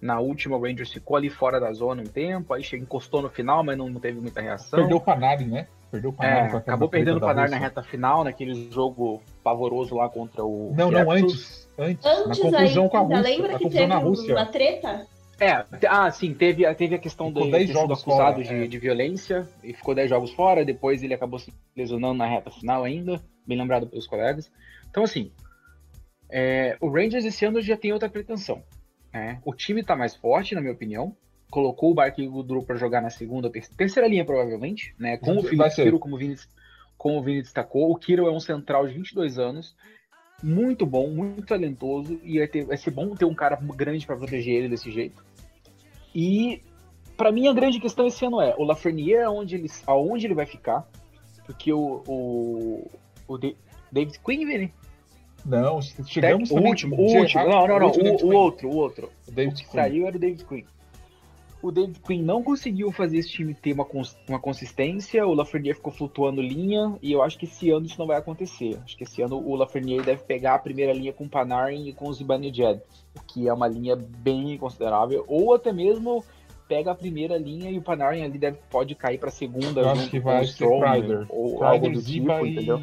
na 0.00 0.20
última, 0.20 0.56
o 0.56 0.62
Rangers 0.62 0.92
ficou 0.92 1.16
ali 1.16 1.30
fora 1.30 1.58
da 1.58 1.72
zona 1.72 2.02
um 2.02 2.06
tempo, 2.06 2.52
aí 2.52 2.62
encostou 2.74 3.22
no 3.22 3.30
final, 3.30 3.64
mas 3.64 3.78
não, 3.78 3.92
teve 3.94 4.20
muita 4.20 4.40
reação. 4.40 4.78
Perdeu 4.78 4.98
o 4.98 5.00
Panari, 5.00 5.46
né? 5.46 5.66
Perdeu 5.90 6.10
o 6.10 6.12
Panari. 6.12 6.52
É, 6.52 6.56
acabou 6.56 6.88
perdendo 6.88 7.16
o 7.16 7.20
Panari 7.20 7.50
na 7.50 7.56
reta 7.56 7.82
final, 7.82 8.22
naquele 8.22 8.70
jogo 8.70 9.22
pavoroso 9.42 9.94
lá 9.94 10.08
contra 10.08 10.44
o. 10.44 10.74
Não, 10.76 10.90
não, 10.90 11.10
antes. 11.10 11.66
Antes, 11.78 12.04
antes 12.04 12.26
na 12.26 12.50
confusão 12.50 12.84
aí, 12.84 12.90
com 12.90 12.96
a 12.96 13.00
Rússia. 13.00 13.22
Lembra 13.22 13.58
que 13.58 13.70
teve 13.70 13.86
na 13.86 13.98
Rússia. 13.98 14.34
uma 14.34 14.46
treta? 14.46 15.06
É, 15.38 15.64
ah, 15.88 16.10
sim, 16.10 16.32
teve, 16.32 16.74
teve 16.74 16.94
a 16.94 16.98
questão 16.98 17.30
do 17.30 17.50
ter 17.50 17.66
sido 17.66 17.92
acusado 17.92 18.42
de, 18.42 18.54
é. 18.54 18.66
de 18.66 18.78
violência 18.78 19.46
e 19.62 19.74
ficou 19.74 19.94
10 19.94 20.08
jogos 20.08 20.32
fora, 20.32 20.64
depois 20.64 21.02
ele 21.02 21.12
acabou 21.12 21.38
se 21.38 21.52
lesionando 21.76 22.14
na 22.14 22.26
reta 22.26 22.50
final 22.50 22.84
ainda, 22.84 23.20
bem 23.46 23.58
lembrado 23.58 23.86
pelos 23.86 24.06
colegas. 24.06 24.50
Então, 24.88 25.04
assim, 25.04 25.30
é, 26.30 26.78
o 26.80 26.88
Rangers 26.88 27.26
esse 27.26 27.44
ano 27.44 27.60
já 27.60 27.76
tem 27.76 27.92
outra 27.92 28.08
pretensão. 28.08 28.62
É, 29.16 29.38
o 29.46 29.54
time 29.54 29.80
está 29.80 29.96
mais 29.96 30.14
forte, 30.14 30.54
na 30.54 30.60
minha 30.60 30.74
opinião. 30.74 31.16
Colocou 31.50 31.90
o 31.90 31.94
Barkley 31.94 32.28
Goodrow 32.28 32.62
para 32.62 32.76
jogar 32.76 33.00
na 33.00 33.08
segunda, 33.08 33.50
terceira 33.50 34.06
linha, 34.06 34.26
provavelmente, 34.26 34.94
né? 34.98 35.16
Com 35.16 35.38
o 35.38 35.42
Felipe 35.42 35.74
Kiro, 35.74 35.98
como 35.98 36.16
o 36.16 36.18
Vini, 36.18 36.36
como 36.98 37.18
o 37.18 37.22
Vini 37.22 37.40
destacou. 37.40 37.90
O 37.90 37.96
Kiro 37.96 38.26
é 38.26 38.30
um 38.30 38.40
central 38.40 38.86
de 38.86 38.92
22 38.92 39.38
anos, 39.38 39.74
muito 40.42 40.84
bom, 40.84 41.08
muito 41.08 41.46
talentoso, 41.46 42.20
e 42.22 42.38
vai, 42.38 42.48
ter, 42.48 42.66
vai 42.66 42.76
ser 42.76 42.90
bom 42.90 43.14
ter 43.14 43.24
um 43.24 43.34
cara 43.34 43.56
grande 43.56 44.04
para 44.04 44.16
proteger 44.16 44.54
ele 44.54 44.68
desse 44.68 44.90
jeito. 44.90 45.24
E, 46.14 46.62
para 47.16 47.32
mim, 47.32 47.48
a 47.48 47.54
grande 47.54 47.80
questão 47.80 48.06
esse 48.06 48.22
ano 48.26 48.40
é: 48.42 48.54
o 48.58 48.64
Lafreniere, 48.64 49.22
aonde 49.22 49.54
ele, 49.54 49.68
aonde 49.86 50.26
ele 50.26 50.34
vai 50.34 50.46
ficar? 50.46 50.86
Porque 51.46 51.72
o, 51.72 52.02
o, 52.06 52.90
o 53.26 53.38
David 53.38 54.18
Quinn, 54.18 54.44
Vini, 54.44 54.74
não, 55.46 55.80
chegamos 55.80 56.50
o 56.50 56.56
último, 56.56 56.96
o 56.96 57.00
último. 57.00 57.44
Não, 57.44 57.66
não, 57.68 57.78
não, 57.78 57.90
o, 57.90 58.26
o, 58.26 58.34
outro, 58.34 58.68
o 58.68 58.76
outro. 58.76 59.10
O, 59.28 59.30
David 59.30 59.54
o 59.54 59.56
que 59.56 59.70
Queen. 59.70 59.82
saiu 59.82 60.06
era 60.06 60.16
o 60.16 60.18
David 60.18 60.44
Quinn. 60.44 60.64
O 61.62 61.70
David 61.70 62.00
Quinn 62.00 62.22
não 62.22 62.42
conseguiu 62.42 62.90
fazer 62.92 63.18
esse 63.18 63.30
time 63.30 63.54
ter 63.54 63.72
uma, 63.72 63.86
uma 64.28 64.38
consistência, 64.40 65.26
o 65.26 65.34
Lafreniere 65.34 65.76
ficou 65.76 65.92
flutuando 65.92 66.42
linha, 66.42 66.96
e 67.00 67.12
eu 67.12 67.22
acho 67.22 67.38
que 67.38 67.44
esse 67.44 67.70
ano 67.70 67.86
isso 67.86 67.98
não 67.98 68.06
vai 68.06 68.18
acontecer. 68.18 68.78
Acho 68.84 68.96
que 68.96 69.04
esse 69.04 69.22
ano 69.22 69.36
o 69.36 69.54
Lafreniere 69.54 70.04
deve 70.04 70.22
pegar 70.24 70.54
a 70.54 70.58
primeira 70.58 70.92
linha 70.92 71.12
com 71.12 71.24
o 71.24 71.28
Panarin 71.28 71.86
e 71.86 71.92
com 71.92 72.08
o 72.08 72.12
Zibanejad, 72.12 72.80
que 73.28 73.48
é 73.48 73.52
uma 73.52 73.68
linha 73.68 73.96
bem 73.96 74.58
considerável, 74.58 75.24
ou 75.28 75.54
até 75.54 75.72
mesmo 75.72 76.24
pega 76.68 76.90
a 76.90 76.94
primeira 76.94 77.38
linha 77.38 77.70
e 77.70 77.78
o 77.78 77.82
Panarin 77.82 78.22
ali 78.22 78.38
deve, 78.38 78.58
pode 78.70 78.94
cair 78.94 79.18
para 79.18 79.28
a 79.28 79.32
segunda. 79.32 79.80
Eu 79.80 79.90
acho 79.90 80.10
que 80.10 80.18
vai 80.18 80.44
ser 80.46 80.68
Kreider. 80.68 81.26
Ou 81.28 81.58
Kreider, 81.58 81.68
algo 81.68 81.90
do 81.90 82.02
tipo, 82.02 82.46
e... 82.46 82.52
entendeu? 82.52 82.82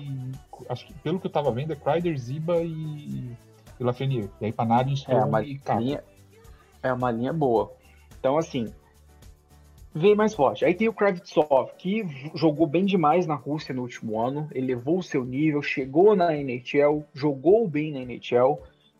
Acho 0.69 0.85
que 0.87 0.93
pelo 0.95 1.19
que 1.19 1.27
eu 1.27 1.31
tava 1.31 1.51
vendo, 1.51 1.73
é 1.73 1.75
Kreider, 1.75 2.17
Ziba 2.17 2.61
e, 2.61 3.35
e 3.79 3.83
Lafreniere. 3.83 4.29
E 4.41 4.45
aí 4.45 4.51
Panarin, 4.51 4.95
Stone 4.95 5.17
é 5.17 5.23
uma 5.23 5.41
e 5.43 5.59
linha, 5.77 6.03
É 6.81 6.93
uma 6.93 7.11
linha 7.11 7.33
boa. 7.33 7.71
Então, 8.19 8.37
assim, 8.37 8.73
vem 9.93 10.15
mais 10.15 10.33
forte. 10.33 10.65
Aí 10.65 10.73
tem 10.73 10.87
o 10.87 10.93
Kravitsov, 10.93 11.71
que 11.77 12.05
jogou 12.33 12.65
bem 12.65 12.85
demais 12.85 13.27
na 13.27 13.35
Rússia 13.35 13.73
no 13.73 13.81
último 13.81 14.19
ano, 14.19 14.47
elevou 14.53 14.99
o 14.99 15.03
seu 15.03 15.23
nível, 15.23 15.61
chegou 15.61 16.15
na 16.15 16.35
NHL, 16.35 17.03
jogou 17.13 17.67
bem 17.67 17.91
na 17.91 17.99
NHL, 17.99 18.59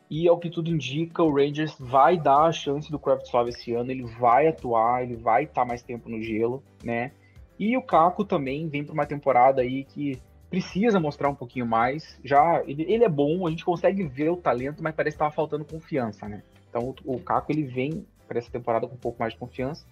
e 0.10 0.28
ao 0.28 0.38
que 0.38 0.50
tudo 0.50 0.70
indica, 0.70 1.24
o 1.24 1.34
Rangers 1.34 1.76
vai 1.80 2.20
dar 2.20 2.44
a 2.44 2.52
chance 2.52 2.92
do 2.92 3.00
Kravitsov 3.00 3.50
esse 3.50 3.74
ano, 3.74 3.90
ele 3.92 4.04
vai 4.04 4.48
atuar, 4.48 5.04
ele 5.04 5.16
vai 5.16 5.46
estar 5.46 5.66
mais 5.66 5.82
tempo 5.82 6.10
no 6.10 6.22
gelo, 6.22 6.62
né? 6.84 7.12
E 7.58 7.76
o 7.78 7.82
Kako 7.82 8.26
também 8.26 8.68
vem 8.68 8.84
para 8.84 8.94
uma 8.94 9.06
temporada 9.06 9.62
aí 9.62 9.84
que 9.84 10.22
precisa 10.54 11.00
mostrar 11.00 11.30
um 11.30 11.34
pouquinho 11.34 11.66
mais. 11.66 12.20
Já 12.24 12.62
ele, 12.68 12.84
ele 12.88 13.04
é 13.04 13.10
bom, 13.10 13.48
a 13.48 13.50
gente 13.50 13.66
consegue 13.66 14.04
ver 14.04 14.30
o 14.30 14.38
talento, 14.38 14.84
mas 14.84 14.94
parece 14.94 15.18
que 15.18 15.24
estava 15.24 15.34
faltando 15.34 15.66
confiança, 15.66 16.30
né? 16.30 16.44
Então 16.70 16.94
o, 17.04 17.16
o 17.16 17.20
Caco 17.20 17.52
ele 17.52 17.64
vem 17.64 18.06
para 18.28 18.38
essa 18.38 18.52
temporada 18.52 18.88
com 18.88 18.94
um 18.94 19.00
pouco 19.00 19.20
mais 19.20 19.34
de 19.34 19.40
confiança. 19.40 19.84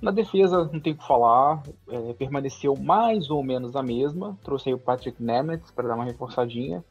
Na 0.00 0.12
defesa, 0.12 0.70
não 0.72 0.78
tem 0.78 0.92
o 0.92 0.96
que 0.96 1.04
falar, 1.04 1.64
é, 1.88 2.12
permaneceu 2.12 2.76
mais 2.76 3.28
ou 3.28 3.42
menos 3.42 3.74
a 3.74 3.82
mesma. 3.82 4.38
Trouxe 4.44 4.68
aí 4.68 4.74
o 4.74 4.78
Patrick 4.78 5.20
Nemeth 5.20 5.72
para 5.74 5.88
dar 5.88 5.96
uma 5.96 6.04
reforçadinha 6.04 6.84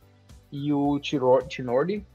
e 0.52 0.74
o 0.74 1.00
Tinordi. 1.00 2.06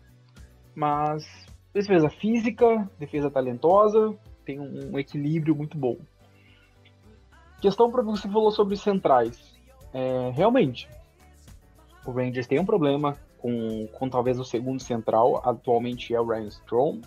Mas 0.74 1.24
defesa 1.72 2.10
física, 2.10 2.86
defesa 2.98 3.30
talentosa, 3.30 4.14
tem 4.44 4.60
um, 4.60 4.92
um 4.92 4.98
equilíbrio 4.98 5.56
muito 5.56 5.78
bom. 5.78 5.96
Questão 7.62 7.90
para 7.90 8.02
você 8.02 8.28
falou 8.28 8.50
sobre 8.50 8.76
centrais. 8.76 9.55
É, 9.92 10.30
realmente, 10.34 10.88
o 12.06 12.10
Rangers 12.10 12.46
tem 12.46 12.58
um 12.58 12.64
problema 12.64 13.16
com, 13.38 13.86
com 13.92 14.08
talvez 14.08 14.38
o 14.38 14.44
segundo 14.44 14.80
central, 14.80 15.40
atualmente 15.44 16.14
é 16.14 16.20
o 16.20 16.26
Ryan 16.26 16.48
Strong. 16.48 17.02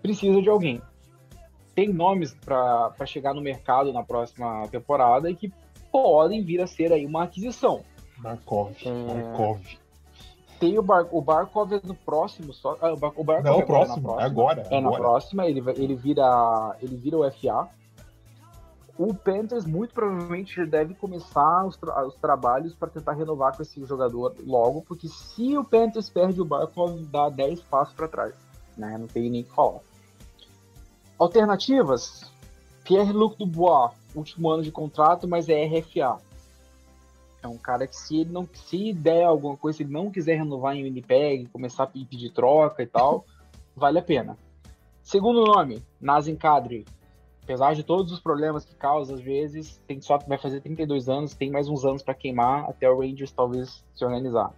Precisa 0.00 0.40
de 0.40 0.48
alguém. 0.48 0.80
Tem 1.74 1.92
nomes 1.92 2.34
para 2.34 3.06
chegar 3.06 3.34
no 3.34 3.40
mercado 3.40 3.92
na 3.92 4.02
próxima 4.02 4.66
temporada 4.68 5.30
e 5.30 5.34
que 5.34 5.52
podem 5.90 6.42
vir 6.42 6.60
a 6.60 6.66
ser 6.66 6.92
aí 6.92 7.06
uma 7.06 7.24
aquisição. 7.24 7.82
Barkov. 8.18 8.74
É... 8.84 9.14
Barkov. 9.14 9.60
Tem 10.58 10.78
o, 10.78 10.82
Bar, 10.82 11.08
o 11.10 11.20
Barkov 11.20 11.72
é 11.72 11.80
no 11.82 11.94
próximo 11.94 12.52
só. 12.52 12.76
Ah, 12.80 12.92
o 12.92 12.96
Barkov 12.96 13.42
Não, 13.42 13.60
é 13.60 13.64
próximo, 13.64 14.20
é 14.20 14.22
agora. 14.22 14.62
É, 14.70 14.78
agora. 14.78 14.80
na 14.80 14.96
próxima, 14.96 15.46
ele, 15.46 15.60
ele, 15.76 15.96
vira, 15.96 16.76
ele 16.80 16.96
vira 16.96 17.16
o 17.16 17.30
FA 17.32 17.68
o 19.02 19.14
Panthers 19.14 19.64
muito 19.64 19.92
provavelmente 19.92 20.64
deve 20.64 20.94
começar 20.94 21.64
os, 21.64 21.76
tra 21.76 22.06
os 22.06 22.14
trabalhos 22.16 22.74
para 22.74 22.88
tentar 22.88 23.12
renovar 23.14 23.56
com 23.56 23.62
esse 23.62 23.84
jogador 23.84 24.34
logo, 24.46 24.82
porque 24.82 25.08
se 25.08 25.56
o 25.56 25.64
Panthers 25.64 26.08
perde 26.08 26.40
o 26.40 26.44
Barkov, 26.44 27.00
dá 27.06 27.28
10 27.28 27.62
passos 27.62 27.94
para 27.94 28.06
trás, 28.06 28.34
né? 28.76 28.96
Não 28.98 29.06
tem 29.06 29.28
nem 29.28 29.42
o 29.42 29.44
que 29.44 29.52
falar. 29.52 29.80
Alternativas: 31.18 32.30
Pierre-Luc 32.84 33.36
Dubois, 33.38 33.92
último 34.14 34.50
ano 34.50 34.62
de 34.62 34.70
contrato, 34.70 35.26
mas 35.26 35.48
é 35.48 35.64
RFA. 35.64 36.18
É 37.42 37.48
um 37.48 37.58
cara 37.58 37.88
que 37.88 37.96
se 37.96 38.20
ele 38.20 38.30
não 38.30 38.48
se 38.52 38.92
der 38.92 39.24
alguma 39.24 39.56
coisa, 39.56 39.78
se 39.78 39.82
ele 39.82 39.92
não 39.92 40.10
quiser 40.12 40.36
renovar 40.36 40.76
em 40.76 40.84
Winnipeg, 40.84 41.46
começar 41.46 41.84
a 41.84 41.86
pedir 41.86 42.30
troca 42.30 42.82
e 42.82 42.86
tal, 42.86 43.24
vale 43.74 43.98
a 43.98 44.02
pena. 44.02 44.36
Segundo 45.02 45.44
nome, 45.44 45.82
Nazem 46.00 46.36
Kadri, 46.36 46.84
apesar 47.42 47.74
de 47.74 47.82
todos 47.82 48.12
os 48.12 48.20
problemas 48.20 48.64
que 48.64 48.74
causa 48.74 49.14
às 49.14 49.20
vezes, 49.20 49.80
tem 49.86 50.00
só 50.00 50.18
vai 50.18 50.38
fazer 50.38 50.60
32 50.60 51.08
anos, 51.08 51.34
tem 51.34 51.50
mais 51.50 51.68
uns 51.68 51.84
anos 51.84 52.02
para 52.02 52.14
queimar 52.14 52.68
até 52.68 52.88
o 52.88 53.00
Rangers 53.00 53.32
talvez 53.32 53.84
se 53.94 54.04
organizar. 54.04 54.52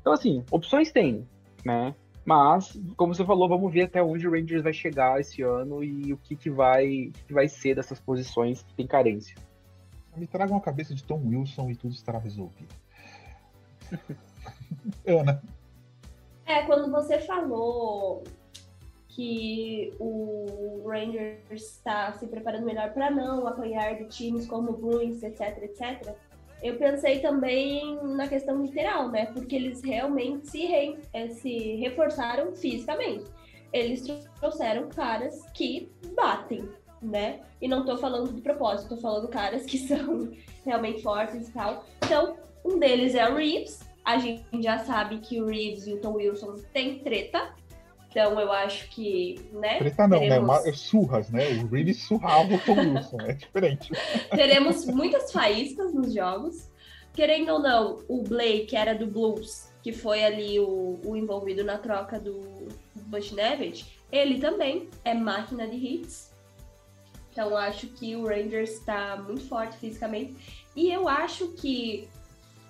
Então 0.00 0.12
assim, 0.12 0.44
opções 0.50 0.92
tem, 0.92 1.26
né? 1.64 1.94
Mas, 2.24 2.80
como 2.96 3.14
você 3.14 3.24
falou, 3.24 3.48
vamos 3.48 3.70
ver 3.70 3.82
até 3.82 4.02
onde 4.02 4.26
o 4.26 4.30
Rangers 4.30 4.62
vai 4.62 4.72
chegar 4.72 5.20
esse 5.20 5.42
ano 5.42 5.84
e 5.84 6.10
o 6.10 6.16
que, 6.16 6.34
que, 6.34 6.48
vai, 6.48 7.12
que 7.26 7.34
vai 7.34 7.48
ser 7.48 7.74
dessas 7.74 8.00
posições 8.00 8.62
que 8.62 8.72
tem 8.72 8.86
carência. 8.86 9.36
Me 10.16 10.26
traga 10.26 10.52
uma 10.52 10.60
cabeça 10.60 10.94
de 10.94 11.04
Tom 11.04 11.20
Wilson 11.26 11.70
e 11.70 11.76
tudo 11.76 11.92
estará 11.92 12.18
resolvido. 12.18 12.74
Ana. 15.06 15.42
É, 16.46 16.62
quando 16.62 16.90
você 16.90 17.18
falou 17.18 18.24
que 19.14 19.94
o 20.00 20.82
Rangers 20.84 21.38
está 21.52 22.12
se 22.14 22.26
preparando 22.26 22.64
melhor 22.64 22.92
para 22.92 23.10
não 23.10 23.46
apanhar 23.46 23.96
de 23.96 24.06
times 24.06 24.46
como 24.46 24.70
o 24.70 24.76
Bruins, 24.76 25.22
etc, 25.22 25.62
etc. 25.62 26.16
Eu 26.60 26.76
pensei 26.76 27.20
também 27.20 27.96
na 28.02 28.26
questão 28.26 28.60
literal, 28.62 29.08
né? 29.08 29.26
Porque 29.26 29.54
eles 29.54 29.82
realmente 29.82 30.48
se, 30.48 30.66
re, 30.66 30.98
eh, 31.12 31.28
se 31.28 31.76
reforçaram 31.76 32.52
fisicamente. 32.54 33.24
Eles 33.72 34.04
trouxeram 34.40 34.88
caras 34.88 35.44
que 35.52 35.92
batem, 36.14 36.68
né? 37.00 37.40
E 37.60 37.68
não 37.68 37.84
tô 37.84 37.96
falando 37.96 38.32
de 38.32 38.40
propósito, 38.40 38.96
tô 38.96 39.00
falando 39.00 39.28
caras 39.28 39.64
que 39.64 39.78
são 39.86 40.32
realmente 40.64 41.02
fortes 41.02 41.48
e 41.48 41.52
tal. 41.52 41.84
Então, 42.04 42.36
um 42.64 42.78
deles 42.78 43.14
é 43.14 43.28
o 43.28 43.36
Reeves. 43.36 43.80
A 44.04 44.18
gente 44.18 44.44
já 44.60 44.78
sabe 44.78 45.18
que 45.18 45.40
o 45.40 45.46
Reeves 45.46 45.86
e 45.86 45.94
o 45.94 46.00
Tom 46.00 46.14
Wilson 46.14 46.56
têm 46.72 46.98
treta, 46.98 47.54
Então 48.14 48.38
eu 48.38 48.52
acho 48.52 48.88
que, 48.90 49.40
né? 49.52 49.78
Treta 49.78 50.06
não, 50.06 50.20
teremos... 50.20 50.64
né? 50.64 50.72
Surras, 50.72 51.30
né? 51.30 51.48
O 51.64 51.66
Reeves 51.66 52.00
surrava 52.04 52.54
o 52.54 52.60
Tom 52.60 52.78
Wilson, 52.78 53.16
é 53.22 53.32
diferente. 53.32 53.90
teremos 54.30 54.86
muitas 54.86 55.32
faíscas 55.32 55.92
nos 55.92 56.14
jogos. 56.14 56.70
Querendo 57.12 57.54
ou 57.54 57.58
não, 57.58 58.04
o 58.06 58.22
Blake, 58.22 58.66
que 58.66 58.76
era 58.76 58.94
do 58.94 59.08
Blues, 59.08 59.68
que 59.82 59.92
foi 59.92 60.22
ali 60.22 60.60
o, 60.60 61.00
o 61.04 61.16
envolvido 61.16 61.64
na 61.64 61.76
troca 61.76 62.20
do 62.20 62.68
Bushnevet, 63.06 63.84
ele 64.12 64.38
também 64.38 64.88
é 65.04 65.12
máquina 65.12 65.66
de 65.66 65.74
hits. 65.74 66.32
Então 67.32 67.56
acho 67.56 67.88
que 67.88 68.14
o 68.14 68.28
Rangers 68.28 68.74
está 68.74 69.16
muito 69.16 69.42
forte 69.48 69.76
fisicamente. 69.76 70.36
E 70.76 70.88
eu 70.92 71.08
acho 71.08 71.48
que 71.54 72.08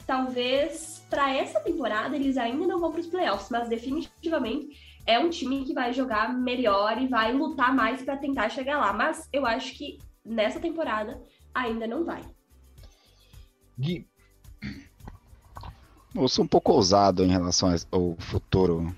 talvez 0.06 1.04
para 1.10 1.34
essa 1.34 1.60
temporada 1.60 2.16
eles 2.16 2.38
ainda 2.38 2.66
não 2.66 2.80
vão 2.80 2.92
para 2.92 3.02
os 3.02 3.06
playoffs, 3.08 3.50
mas 3.50 3.68
definitivamente 3.68 4.93
é 5.06 5.18
um 5.18 5.28
time 5.28 5.64
que 5.64 5.74
vai 5.74 5.92
jogar 5.92 6.32
melhor 6.32 7.00
e 7.00 7.06
vai 7.06 7.32
lutar 7.32 7.74
mais 7.74 8.02
para 8.02 8.16
tentar 8.16 8.48
chegar 8.48 8.78
lá. 8.78 8.92
Mas 8.92 9.28
eu 9.32 9.44
acho 9.46 9.74
que 9.74 9.98
nessa 10.24 10.58
temporada 10.58 11.20
ainda 11.54 11.86
não 11.86 12.04
vai. 12.04 12.22
Gui. 13.78 14.06
Eu 16.14 16.28
sou 16.28 16.44
um 16.44 16.48
pouco 16.48 16.72
ousado 16.72 17.24
em 17.24 17.28
relação 17.28 17.74
ao 17.90 18.16
futuro 18.18 18.94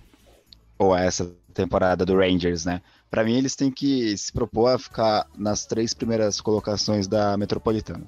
ou 0.78 0.92
a 0.92 1.00
essa 1.00 1.34
temporada 1.54 2.04
do 2.04 2.16
Rangers, 2.16 2.66
né? 2.66 2.82
Para 3.10 3.24
mim, 3.24 3.36
eles 3.36 3.56
têm 3.56 3.70
que 3.70 4.16
se 4.18 4.30
propor 4.30 4.74
a 4.74 4.78
ficar 4.78 5.26
nas 5.36 5.64
três 5.64 5.94
primeiras 5.94 6.40
colocações 6.40 7.08
da 7.08 7.36
Metropolitana. 7.36 8.04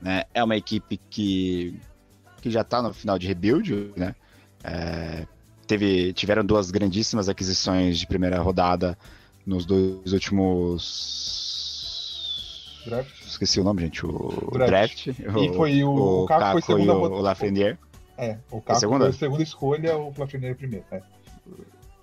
Né? 0.00 0.24
É 0.34 0.44
uma 0.44 0.56
equipe 0.56 0.98
que, 0.98 1.80
que 2.42 2.50
já 2.50 2.60
está 2.60 2.82
no 2.82 2.92
final 2.92 3.18
de 3.18 3.26
rebuild, 3.26 3.92
né? 3.96 4.14
É, 4.62 5.26
teve, 5.72 6.12
tiveram 6.12 6.44
duas 6.44 6.70
grandíssimas 6.70 7.30
aquisições 7.30 7.98
de 7.98 8.06
primeira 8.06 8.38
rodada 8.40 8.98
nos 9.46 9.64
dois 9.64 10.12
últimos. 10.12 11.62
Draft. 12.84 13.26
Esqueci 13.26 13.58
o 13.60 13.64
nome, 13.64 13.80
gente. 13.82 14.04
O 14.04 14.50
draft. 14.52 15.06
draft. 15.06 15.06
E 15.06 15.54
foi 15.54 15.82
o, 15.82 15.88
o, 15.90 16.24
o 16.24 16.26
Caco 16.26 16.52
foi 16.52 16.62
segunda 16.62 16.92
e 16.92 16.96
o, 16.96 17.00
o 17.00 17.20
Lafreniere. 17.20 17.78
É, 18.18 18.36
o 18.50 18.60
Caco 18.60 18.80
segunda? 18.80 19.04
foi 19.06 19.08
a 19.08 19.12
segunda 19.12 19.42
escolha, 19.42 19.96
o 19.96 20.12
Lafreniere 20.16 20.54
primeiro. 20.54 20.84
É. 20.90 21.00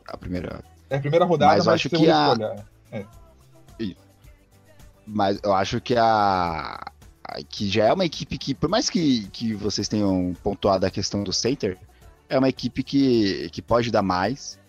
A 0.08 0.18
primeira. 0.18 0.64
É 0.90 0.96
a 0.96 1.00
primeira 1.00 1.26
rodada, 1.26 1.52
mas, 1.58 1.66
mas 1.68 1.76
acho 1.76 1.90
segunda 1.90 2.06
que 2.06 2.12
a... 2.12 2.32
escolha. 2.32 2.66
É. 2.92 3.06
Mas 5.06 5.40
eu 5.44 5.54
acho 5.54 5.80
que 5.80 5.96
a. 5.96 6.92
Que 7.48 7.70
já 7.70 7.86
é 7.86 7.94
uma 7.94 8.06
equipe 8.06 8.40
que, 8.40 8.56
por 8.56 8.68
mais 8.68 8.90
que, 8.90 9.28
que 9.28 9.54
vocês 9.54 9.88
tenham 9.88 10.36
pontuado 10.42 10.88
a 10.88 10.90
questão 10.90 11.24
do 11.24 11.32
center, 11.32 11.78
é 12.30 12.38
uma 12.38 12.48
equipe 12.48 12.84
que, 12.84 13.50
que 13.50 13.62
pode 13.62 13.92
dar 13.92 14.04
mais 14.04 14.60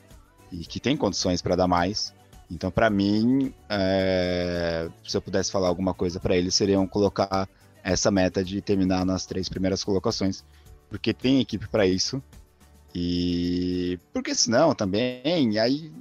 e 0.50 0.64
que 0.64 0.80
tem 0.80 0.96
condições 0.96 1.42
para 1.42 1.54
dar 1.54 1.68
mais. 1.68 2.12
Então, 2.50 2.70
para 2.70 2.90
mim, 2.90 3.54
é, 3.68 4.88
se 5.06 5.16
eu 5.16 5.22
pudesse 5.22 5.52
falar 5.52 5.68
alguma 5.68 5.94
coisa 5.94 6.18
para 6.18 6.36
eles, 6.36 6.54
seriam 6.54 6.86
colocar 6.86 7.48
essa 7.84 8.10
meta 8.10 8.42
de 8.42 8.60
terminar 8.60 9.04
nas 9.04 9.24
três 9.24 9.48
primeiras 9.48 9.84
colocações, 9.84 10.44
porque 10.88 11.12
tem 11.12 11.40
equipe 11.40 11.68
para 11.68 11.86
isso. 11.86 12.20
E 12.92 14.00
porque 14.12 14.34
senão 14.34 14.74
também, 14.74 15.58
aí 15.60 15.92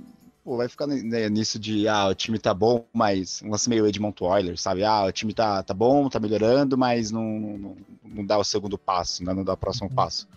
pô, 0.44 0.58
vai 0.58 0.68
ficar 0.68 0.88
nisso 0.88 1.60
de 1.60 1.88
ah, 1.88 2.08
o 2.08 2.16
time 2.16 2.40
tá 2.40 2.52
bom, 2.52 2.84
mas 2.92 3.44
um 3.44 3.52
lance 3.52 3.70
meio 3.70 3.86
Edmonton 3.86 4.26
Oilers, 4.26 4.62
sabe? 4.62 4.84
Ah, 4.84 5.06
o 5.06 5.12
time 5.12 5.32
tá, 5.32 5.62
tá 5.62 5.76
bom, 5.76 6.10
tá 6.10 6.20
melhorando, 6.20 6.76
mas 6.76 7.12
não, 7.12 7.24
não, 7.24 7.78
não 8.04 8.26
dá 8.26 8.40
o 8.40 8.44
segundo 8.44 8.76
passo, 8.76 9.24
né? 9.24 9.32
não 9.36 9.44
dá 9.44 9.54
o 9.54 9.58
próximo 9.58 9.88
uhum. 9.88 9.96
passo. 9.96 10.28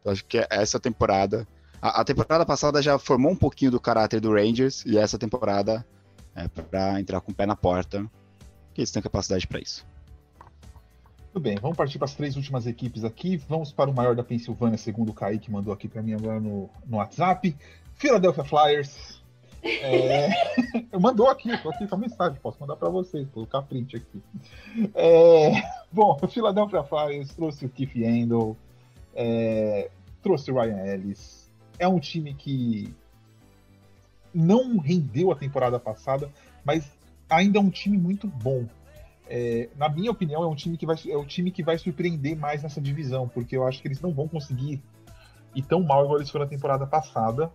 Então, 0.00 0.12
acho 0.12 0.24
que 0.24 0.46
essa 0.50 0.78
temporada. 0.78 1.46
A, 1.80 2.00
a, 2.00 2.04
temporada 2.04 2.44
passada 2.44 2.82
já 2.82 2.98
formou 2.98 3.32
um 3.32 3.36
pouquinho 3.36 3.70
do 3.70 3.80
caráter 3.80 4.20
do 4.20 4.32
Rangers, 4.32 4.84
e 4.84 4.98
essa 4.98 5.18
temporada 5.18 5.86
é 6.34 6.48
para 6.48 7.00
entrar 7.00 7.20
com 7.20 7.30
o 7.30 7.34
pé 7.34 7.46
na 7.46 7.54
porta, 7.54 8.04
que 8.74 8.80
eles 8.80 8.90
têm 8.90 9.02
capacidade 9.02 9.46
para 9.46 9.60
isso. 9.60 9.86
Tudo 11.32 11.42
bem, 11.42 11.56
vamos 11.60 11.76
partir 11.76 11.98
para 11.98 12.06
as 12.06 12.14
três 12.14 12.36
últimas 12.36 12.66
equipes 12.66 13.04
aqui. 13.04 13.36
Vamos 13.36 13.70
para 13.70 13.90
o 13.90 13.94
maior 13.94 14.16
da 14.16 14.24
Pensilvânia, 14.24 14.78
segundo 14.78 15.10
o 15.10 15.14
Kaique 15.14 15.50
mandou 15.50 15.72
aqui 15.72 15.86
para 15.86 16.02
mim 16.02 16.14
agora 16.14 16.40
no, 16.40 16.68
no 16.86 16.96
WhatsApp. 16.96 17.56
Philadelphia 17.94 18.44
Flyers. 18.44 19.22
É... 19.62 20.30
mandou 20.98 21.28
aqui, 21.28 21.50
estou 21.50 21.70
aqui 21.70 21.86
com 21.86 21.94
a 21.96 21.98
mensagem, 21.98 22.38
posso 22.40 22.58
mandar 22.60 22.76
para 22.76 22.88
vocês, 22.88 23.28
colocar 23.28 23.62
print 23.62 23.96
aqui. 23.96 24.22
É... 24.94 25.62
Bom, 25.92 26.18
o 26.20 26.28
Philadelphia 26.28 26.82
Flyers 26.82 27.34
trouxe 27.34 27.66
o 27.66 27.68
Keith 27.68 27.96
Endel, 27.96 28.56
é... 29.18 29.90
trouxe 30.22 30.50
o 30.52 30.54
Ryan 30.54 30.86
Ellis. 30.86 31.50
É 31.76 31.88
um 31.88 31.98
time 31.98 32.32
que 32.34 32.94
não 34.32 34.78
rendeu 34.78 35.32
a 35.32 35.36
temporada 35.36 35.78
passada, 35.80 36.30
mas 36.64 36.88
ainda 37.28 37.58
é 37.58 37.60
um 37.60 37.70
time 37.70 37.98
muito 37.98 38.28
bom. 38.28 38.66
É, 39.28 39.68
na 39.76 39.88
minha 39.88 40.10
opinião, 40.10 40.42
é 40.42 40.46
um 40.46 40.54
time 40.54 40.76
que 40.76 40.86
vai 40.86 40.96
é 41.06 41.16
o 41.16 41.26
time 41.26 41.50
que 41.50 41.62
vai 41.62 41.76
surpreender 41.76 42.36
mais 42.36 42.62
nessa 42.62 42.80
divisão, 42.80 43.28
porque 43.28 43.56
eu 43.56 43.66
acho 43.66 43.82
que 43.82 43.88
eles 43.88 44.00
não 44.00 44.12
vão 44.12 44.26
conseguir 44.26 44.80
ir 45.54 45.62
tão 45.62 45.82
mal 45.82 46.04
igual 46.04 46.18
eles 46.18 46.30
foram 46.30 46.44
na 46.44 46.50
temporada 46.50 46.86
passada. 46.86 47.50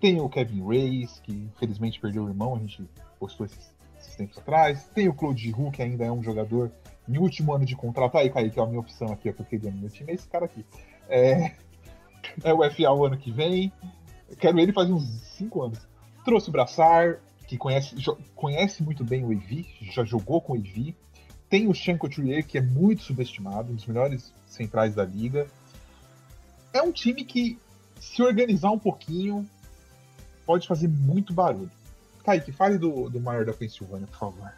Tem 0.00 0.20
o 0.20 0.28
Kevin 0.28 0.66
Reis, 0.66 1.20
que 1.22 1.32
infelizmente 1.32 2.00
perdeu 2.00 2.24
o 2.24 2.28
irmão, 2.28 2.56
a 2.56 2.58
gente 2.58 2.88
postou 3.18 3.46
esses, 3.46 3.72
esses 3.98 4.16
tempos 4.16 4.38
atrás. 4.38 4.88
Tem 4.94 5.08
o 5.08 5.14
Claude 5.14 5.42
Giroux, 5.42 5.70
que 5.70 5.82
ainda 5.82 6.04
é 6.04 6.10
um 6.10 6.22
jogador 6.22 6.72
em 7.08 7.18
último 7.18 7.52
ano 7.52 7.64
de 7.64 7.76
contrato. 7.76 8.18
Aí, 8.18 8.30
Kaique, 8.30 8.58
é 8.58 8.62
a 8.62 8.66
minha 8.66 8.80
opção 8.80 9.12
aqui, 9.12 9.28
é 9.28 9.32
que 9.32 9.40
eu 9.40 9.46
queria 9.46 9.70
no 9.70 9.78
meu 9.78 9.90
time, 9.90 10.12
é 10.12 10.14
esse 10.14 10.26
cara 10.26 10.46
aqui. 10.46 10.64
É, 11.08 11.52
é 12.42 12.52
o 12.52 12.68
FA 12.70 12.90
o 12.92 13.04
ano 13.04 13.16
que 13.16 13.30
vem. 13.30 13.72
quero 14.38 14.58
ele 14.58 14.72
faz 14.72 14.90
uns 14.90 15.04
5 15.36 15.62
anos. 15.62 15.78
Trouxe 16.24 16.48
o 16.48 16.52
Braçar, 16.52 17.20
que 17.46 17.56
conhece, 17.56 17.94
conhece 18.34 18.82
muito 18.82 19.04
bem 19.04 19.24
o 19.24 19.32
EV, 19.32 19.64
já 19.82 20.04
jogou 20.04 20.40
com 20.40 20.54
o 20.54 20.56
EV. 20.56 20.94
Tem 21.48 21.68
o 21.68 21.74
Sean 21.74 21.96
Couturier, 21.96 22.44
que 22.44 22.58
é 22.58 22.60
muito 22.60 23.02
subestimado, 23.02 23.70
um 23.70 23.76
dos 23.76 23.86
melhores 23.86 24.32
centrais 24.48 24.96
da 24.96 25.04
liga. 25.04 25.46
É 26.72 26.82
um 26.82 26.90
time 26.90 27.24
que, 27.24 27.56
se 28.00 28.20
organizar 28.20 28.72
um 28.72 28.78
pouquinho, 28.78 29.48
pode 30.44 30.66
fazer 30.66 30.88
muito 30.88 31.32
barulho. 31.32 31.70
Kaique, 32.24 32.50
fale 32.50 32.76
do, 32.76 33.08
do 33.08 33.20
maior 33.20 33.44
da 33.44 33.52
Pensilvânia, 33.52 34.08
por 34.08 34.18
favor. 34.18 34.52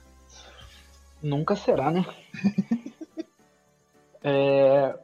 Nunca 1.23 1.57
será, 1.57 1.91
né? 1.91 2.05
é, 4.23 4.99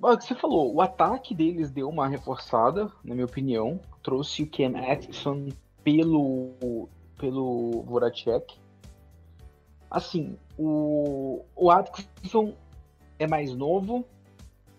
o 0.00 0.16
que 0.16 0.24
você 0.24 0.34
falou, 0.34 0.74
o 0.74 0.80
ataque 0.80 1.34
deles 1.34 1.70
deu 1.70 1.88
uma 1.88 2.08
reforçada, 2.08 2.90
na 3.04 3.14
minha 3.14 3.26
opinião. 3.26 3.80
Trouxe 4.02 4.42
o 4.42 4.46
Ken 4.48 4.74
Atkinson 4.76 5.48
pelo 5.84 6.88
pelo 7.18 7.82
Voracek. 7.82 8.56
Assim, 9.88 10.36
o, 10.58 11.44
o 11.54 11.70
Atkinson 11.70 12.54
é 13.18 13.28
mais 13.28 13.54
novo, 13.54 14.04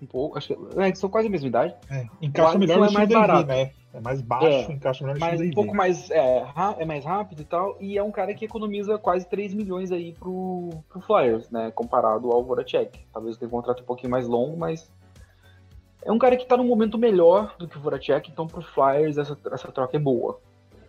um 0.04 0.08
pouco, 0.08 0.38
acho 0.38 0.50
que 0.50 0.58
é, 0.80 0.96
são 0.96 1.10
quase 1.10 1.28
a 1.28 1.32
mesma 1.32 1.48
idade. 1.48 1.76
É, 1.90 2.06
encaixa 2.22 2.58
melhor 2.58 2.80
no 2.80 2.86
é 2.86 2.92
mais 2.92 3.10
barato. 3.10 3.48
né? 3.48 3.72
É 3.94 4.02
mais 4.02 4.22
baixo, 4.22 4.72
é, 4.72 4.74
encaixa 4.74 5.04
melhor 5.04 5.16
no 5.16 5.20
mais, 5.20 5.42
Um 5.42 5.52
pouco 5.52 5.76
mais, 5.76 6.10
é, 6.12 6.46
é 6.80 6.86
mais 6.86 7.06
rápido 7.06 7.42
e 7.42 7.46
tal, 7.46 7.78
e 7.80 7.98
é 7.98 8.04
um 8.04 8.12
cara 8.12 8.34
que 8.34 8.46
economiza 8.46 8.98
quase 8.98 9.28
3 9.30 9.54
milhões 9.54 9.92
aí 9.92 10.14
pro, 10.14 10.70
pro 10.90 11.00
Flyers, 11.02 11.50
né, 11.50 11.72
comparado 11.72 12.32
ao 12.32 12.44
Voracek. 12.44 13.00
Talvez 13.14 13.38
tenha 13.38 13.48
um 13.48 13.52
contrato 13.52 13.84
um 13.84 13.86
pouquinho 13.86 14.12
mais 14.12 14.28
longo, 14.28 14.58
mas 14.58 14.92
é 16.04 16.12
um 16.12 16.18
cara 16.18 16.36
que 16.36 16.46
tá 16.46 16.58
num 16.58 16.68
momento 16.68 16.98
melhor 16.98 17.56
do 17.58 17.68
que 17.68 17.78
o 17.78 17.82
Voracek, 17.82 18.30
então 18.32 18.48
pro 18.48 18.62
Flyers 18.62 19.18
essa, 19.18 19.38
essa 19.52 19.72
troca 19.72 19.96
é 19.96 20.00
boa, 20.00 20.40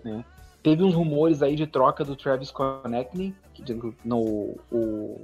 né. 0.03 0.25
Teve 0.63 0.83
uns 0.83 0.95
rumores 0.95 1.43
aí 1.43 1.57
de 1.57 1.67
troca 1.67 2.03
do 2.03 2.17
Travis 2.17 2.51
Konechny, 2.51 3.37
que 3.53 3.63
no, 4.03 4.57
o, 4.73 5.21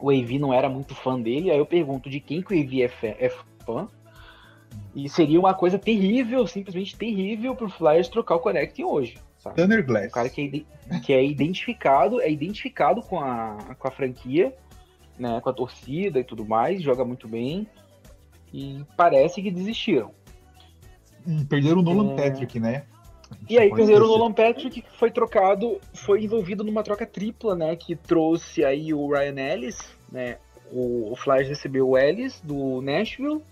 o 0.00 0.10
AV 0.10 0.38
não 0.38 0.52
era 0.52 0.68
muito 0.68 0.94
fã 0.94 1.20
dele, 1.20 1.50
aí 1.50 1.58
eu 1.58 1.66
pergunto 1.66 2.10
de 2.10 2.20
quem 2.20 2.42
que 2.42 2.54
o 2.54 2.60
AV 2.60 2.82
é, 2.82 3.26
é 3.26 3.28
fã, 3.64 3.88
e 4.94 5.08
seria 5.08 5.38
uma 5.38 5.54
coisa 5.54 5.78
terrível, 5.78 6.46
simplesmente 6.46 6.96
terrível 6.96 7.54
pro 7.54 7.68
Flyers 7.68 8.08
trocar 8.08 8.36
o 8.36 8.40
Connecting 8.40 8.84
hoje. 8.84 9.18
Sabe? 9.38 9.56
Tanner 9.56 9.84
Glass. 9.84 10.06
Um 10.06 10.10
cara 10.10 10.28
que 10.28 10.64
é, 10.88 10.98
que 11.00 11.12
é 11.12 11.24
identificado, 11.24 12.20
é 12.20 12.30
identificado 12.30 13.02
com 13.02 13.20
a, 13.20 13.56
com 13.78 13.88
a 13.88 13.90
franquia, 13.90 14.54
né, 15.18 15.40
com 15.40 15.48
a 15.48 15.52
torcida 15.52 16.20
e 16.20 16.24
tudo 16.24 16.44
mais, 16.44 16.82
joga 16.82 17.04
muito 17.04 17.26
bem. 17.26 17.66
E 18.52 18.84
parece 18.96 19.42
que 19.42 19.50
desistiram. 19.50 20.12
Hum, 21.26 21.44
perderam 21.46 21.78
o 21.78 21.82
Nolan 21.82 22.12
é... 22.12 22.30
Patrick, 22.30 22.60
né? 22.60 22.84
E 23.48 23.58
aí 23.58 23.70
perderam 23.70 24.06
o 24.06 24.08
Nolan 24.08 24.32
Patrick, 24.32 24.82
que 24.82 24.98
foi 24.98 25.10
trocado, 25.10 25.80
foi 25.94 26.24
envolvido 26.24 26.64
numa 26.64 26.82
troca 26.82 27.06
tripla, 27.06 27.54
né? 27.54 27.76
Que 27.76 27.94
trouxe 27.96 28.64
aí 28.64 28.92
o 28.94 29.08
Ryan 29.08 29.40
Ellis, 29.40 29.78
né? 30.10 30.38
O, 30.70 31.12
o 31.12 31.16
Flyers 31.16 31.48
recebeu 31.48 31.90
o 31.90 31.98
Ellis 31.98 32.40
do 32.40 32.80
Nashville, 32.80 33.42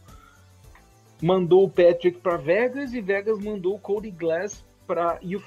mandou 1.21 1.65
o 1.65 1.69
Patrick 1.69 2.19
para 2.19 2.37
Vegas 2.37 2.95
e 2.95 3.01
Vegas 3.01 3.39
mandou 3.39 3.75
o 3.75 3.79
Cody 3.79 4.11
Glass 4.11 4.65
para 4.87 5.19
e, 5.21 5.39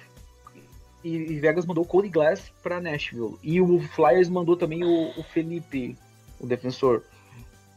e, 1.03 1.39
Vegas 1.39 1.65
mandou 1.65 1.84
o 1.84 1.88
Cody 1.88 2.10
Glass 2.10 2.51
para 2.61 2.80
Nashville 2.80 3.38
e 3.41 3.60
o 3.60 3.80
Flyers 3.80 4.30
mandou 4.30 4.55
também 4.55 4.84
o, 4.84 5.19
o 5.19 5.23
Felipe, 5.23 5.97
o 6.39 6.45
defensor, 6.45 7.03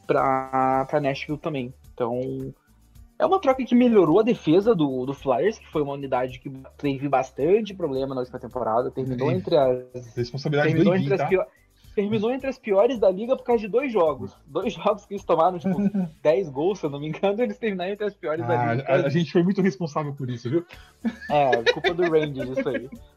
para 0.06 1.00
Nashville 1.00 1.38
também. 1.38 1.72
Então 1.94 2.52
É 3.18 3.24
uma 3.24 3.40
troca 3.40 3.64
que 3.64 3.74
melhorou 3.74 4.20
a 4.20 4.22
defesa 4.22 4.74
do, 4.74 5.06
do 5.06 5.14
Flyers, 5.14 5.58
que 5.58 5.66
foi 5.70 5.80
uma 5.82 5.94
unidade 5.94 6.38
que 6.38 6.50
teve 6.76 7.08
bastante 7.08 7.72
problema 7.72 8.14
na 8.14 8.20
última 8.20 8.38
temporada. 8.38 8.90
Terminou 8.90 9.30
Sim. 9.30 9.36
entre 9.36 9.56
as. 9.56 10.14
Responsabilidade 10.14 10.68
Terminou 10.68 10.92
do 10.94 11.00
entre, 11.00 11.14
as 11.14 11.20
tá? 11.20 11.26
pior- 11.26 11.46
terminou 11.94 12.30
entre 12.30 12.46
as 12.50 12.58
piores 12.58 12.98
da 12.98 13.10
liga 13.10 13.34
por 13.34 13.42
causa 13.42 13.62
de 13.62 13.68
dois 13.68 13.90
jogos. 13.90 14.36
Dois 14.46 14.74
jogos 14.74 15.06
que 15.06 15.14
eles 15.14 15.24
tomaram, 15.24 15.58
tipo, 15.58 15.76
10 16.22 16.50
gols, 16.50 16.78
se 16.78 16.84
eu 16.84 16.90
não 16.90 17.00
me 17.00 17.08
engano, 17.08 17.42
eles 17.42 17.56
terminaram 17.58 17.92
entre 17.92 18.04
as 18.06 18.14
piores 18.14 18.46
da 18.46 18.60
Ah, 18.70 18.74
liga. 18.74 18.84
a, 18.92 18.94
a 19.06 19.08
gente 19.08 19.32
foi 19.32 19.42
muito 19.42 19.62
responsável 19.62 20.12
por 20.12 20.28
isso, 20.28 20.50
viu? 20.50 20.66
É, 21.30 21.62
culpa 21.72 21.94
do 21.94 22.02
Rangers 22.10 22.50
isso 22.58 22.68
aí. 22.68 22.90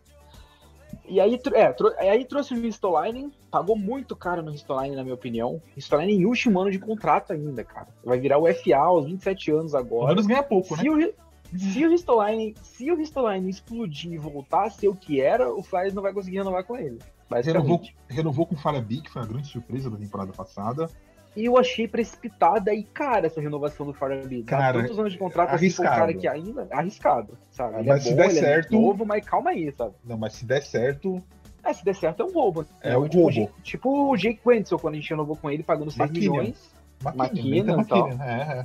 E 1.10 1.20
aí, 1.20 1.40
é, 1.54 2.10
aí 2.10 2.24
trouxe 2.26 2.54
o 2.54 2.62
Ristolainen, 2.62 3.32
pagou 3.50 3.76
muito 3.76 4.16
caro 4.16 4.42
no 4.44 4.52
Ristolainen, 4.52 4.96
na 4.96 5.04
minha 5.04 5.16
opinião. 5.16 5.62
Ristolainen 5.76 6.22
em 6.22 6.26
último 6.26 6.60
ano 6.60 6.72
de 6.72 6.80
contrato 6.80 7.34
ainda, 7.34 7.64
cara. 7.64 7.88
Vai 8.04 8.20
virar 8.20 8.38
o 8.38 8.46
FA 8.54 8.78
aos 8.78 9.06
27 9.06 9.52
anos 9.52 9.74
O 9.74 9.78
agora. 9.78 10.08
Manos 10.08 10.28
ganha 10.28 10.44
pouco, 10.44 10.76
né? 10.76 10.82
Se 10.84 10.90
o, 10.90 10.96
Ri- 10.96 11.16
se 11.58 11.86
o 11.86 11.90
Ristolainen, 11.90 12.54
se 12.62 12.92
o 12.92 12.96
Ristolainen 12.96 13.50
explodir 13.50 14.14
e 14.14 14.18
voltar 14.18 14.68
a 14.68 14.70
ser 14.70 14.88
o 14.88 14.96
que 14.96 15.20
era, 15.20 15.52
o 15.52 15.64
Flyers 15.64 15.94
não 15.94 16.04
vai 16.04 16.14
conseguir 16.14 16.38
renovar 16.38 16.64
com 16.64 16.78
ele. 16.78 17.00
Renovou, 17.46 17.82
renovou 18.08 18.46
com 18.46 18.56
Falha 18.56 18.82
B, 18.82 19.02
que 19.02 19.10
foi 19.12 19.22
a 19.22 19.26
grande 19.26 19.48
surpresa 19.48 19.90
da 19.90 19.98
temporada 19.98 20.32
passada. 20.32 20.90
E 21.36 21.46
eu 21.46 21.58
achei 21.58 21.88
precipitada 21.88 22.74
e 22.74 22.84
cara 22.84 23.28
essa 23.28 23.40
renovação 23.40 23.86
do 23.86 23.94
Farabi. 23.94 24.44
Cara, 24.44 24.82
tantos 24.82 24.98
anos 25.00 25.14
de 25.14 25.20
contrato 25.20 25.54
assim, 25.54 25.72
pra 25.72 25.82
um 25.82 25.86
cara 25.88 26.04
arriscado. 26.06 26.20
que 26.20 26.28
ainda. 26.28 26.68
Arriscado, 26.72 27.38
sabe? 27.52 27.80
Ele 27.80 27.88
Mas 27.90 28.02
é 28.02 28.04
se 28.04 28.10
bom, 28.10 28.16
der 28.18 28.26
ele 28.26 28.40
certo- 28.40 28.76
é 28.76 28.80
novo, 28.80 29.06
mas 29.06 29.26
calma 29.26 29.52
aí, 29.52 29.72
sabe? 29.72 29.94
Não, 30.04 30.18
mas 30.18 30.34
se 30.34 30.46
der 30.46 30.64
certo, 30.64 31.22
É, 31.64 31.72
se 31.72 31.86
der 31.86 31.96
certo 31.96 32.24
é 32.24 32.26
um 32.26 32.32
roubo. 32.32 32.66
é 32.82 32.98
o 32.98 33.08
tipo, 33.08 33.22
roubo. 33.24 33.52
Tipo 33.64 34.12
o 34.12 34.18
Jake 34.18 34.40
Wentzel, 34.44 34.80
quando 34.80 34.96
a 34.96 34.98
gente 34.98 35.10
renovou 35.10 35.36
com 35.36 35.50
ele, 35.52 35.62
pagando 35.64 35.92
6 35.92 36.10
McKinnon. 36.10 36.32
milhões. 36.38 36.74
Maquina, 37.02 37.24
Maquina 37.24 37.82
e 37.82 37.86
tal. 37.86 38.00
maquina, 38.10 38.26
é, 38.26 38.42
é. 38.60 38.64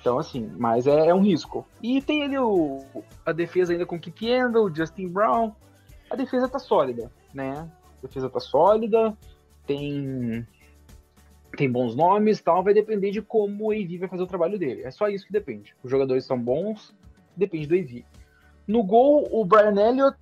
Então, 0.00 0.18
assim, 0.18 0.50
mas 0.58 0.86
é, 0.86 1.08
é 1.08 1.14
um 1.14 1.20
risco. 1.22 1.66
E 1.82 2.00
tem 2.02 2.24
ali 2.24 2.38
o, 2.38 2.82
a 3.24 3.32
defesa 3.32 3.72
ainda 3.72 3.86
com 3.86 3.98
Keith 3.98 4.20
Yandel, 4.22 4.74
Justin 4.74 5.08
Brown. 5.08 5.52
A 6.10 6.16
defesa 6.16 6.48
tá 6.48 6.58
sólida, 6.58 7.10
né? 7.32 7.68
A 8.02 8.06
defesa 8.06 8.28
tá 8.28 8.38
sólida, 8.40 9.16
tem, 9.66 10.46
tem 11.54 11.70
bons 11.70 11.94
nomes 11.94 12.40
tal. 12.40 12.62
Vai 12.62 12.74
depender 12.74 13.10
de 13.10 13.22
como 13.22 13.66
o 13.66 13.70
AV 13.70 13.98
vai 13.98 14.08
fazer 14.08 14.22
o 14.22 14.26
trabalho 14.26 14.58
dele. 14.58 14.82
É 14.82 14.90
só 14.90 15.08
isso 15.08 15.26
que 15.26 15.32
depende. 15.32 15.74
Os 15.82 15.90
jogadores 15.90 16.24
são 16.24 16.38
bons, 16.38 16.94
depende 17.36 17.66
do 17.66 17.74
AV. 17.74 18.04
No 18.66 18.82
gol, 18.82 19.28
o 19.30 19.44
Brian 19.44 19.76
Elliott 19.76 20.18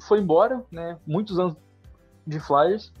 foi 0.00 0.20
embora, 0.20 0.64
né? 0.70 0.98
Muitos 1.06 1.38
anos 1.38 1.56
de 2.26 2.38
Flyers. 2.38 2.92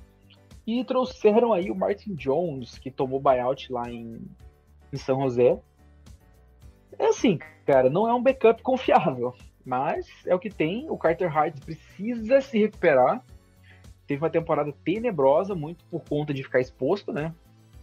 E 0.66 0.82
trouxeram 0.84 1.52
aí 1.52 1.70
o 1.70 1.74
Martin 1.74 2.14
Jones, 2.14 2.78
que 2.78 2.90
tomou 2.90 3.20
buyout 3.20 3.70
lá 3.70 3.90
em, 3.90 4.20
em 4.92 4.96
São 4.96 5.20
José. 5.22 5.60
É 6.98 7.08
assim, 7.08 7.38
cara, 7.66 7.90
não 7.90 8.08
é 8.08 8.14
um 8.14 8.22
backup 8.22 8.62
confiável, 8.62 9.34
mas 9.64 10.06
é 10.26 10.34
o 10.34 10.38
que 10.38 10.48
tem. 10.48 10.90
O 10.90 10.96
Carter 10.96 11.36
Hart 11.36 11.58
precisa 11.60 12.40
se 12.40 12.58
recuperar. 12.58 13.22
Teve 14.06 14.22
uma 14.22 14.30
temporada 14.30 14.72
tenebrosa, 14.84 15.54
muito 15.54 15.84
por 15.86 16.02
conta 16.04 16.34
de 16.34 16.42
ficar 16.42 16.60
exposto, 16.60 17.12
né? 17.12 17.34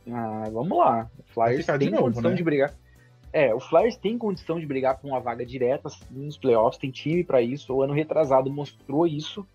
Ah, 0.10 0.50
vamos 0.52 0.78
lá. 0.78 1.10
O 1.18 1.24
Flyers 1.34 1.66
tem 1.66 1.90
novo, 1.90 2.04
condição 2.04 2.32
né? 2.32 2.36
de 2.36 2.44
brigar. 2.44 2.74
É, 3.34 3.54
o 3.54 3.60
Flyers 3.60 3.96
tem 3.96 4.18
condição 4.18 4.60
de 4.60 4.66
brigar 4.66 5.00
por 5.00 5.08
uma 5.08 5.20
vaga 5.20 5.46
direta 5.46 5.90
nos 6.10 6.38
playoffs, 6.38 6.80
tem 6.80 6.92
time 6.92 7.24
pra 7.24 7.42
isso. 7.42 7.74
O 7.74 7.82
ano 7.82 7.94
retrasado 7.94 8.52
mostrou 8.52 9.08
isso. 9.08 9.48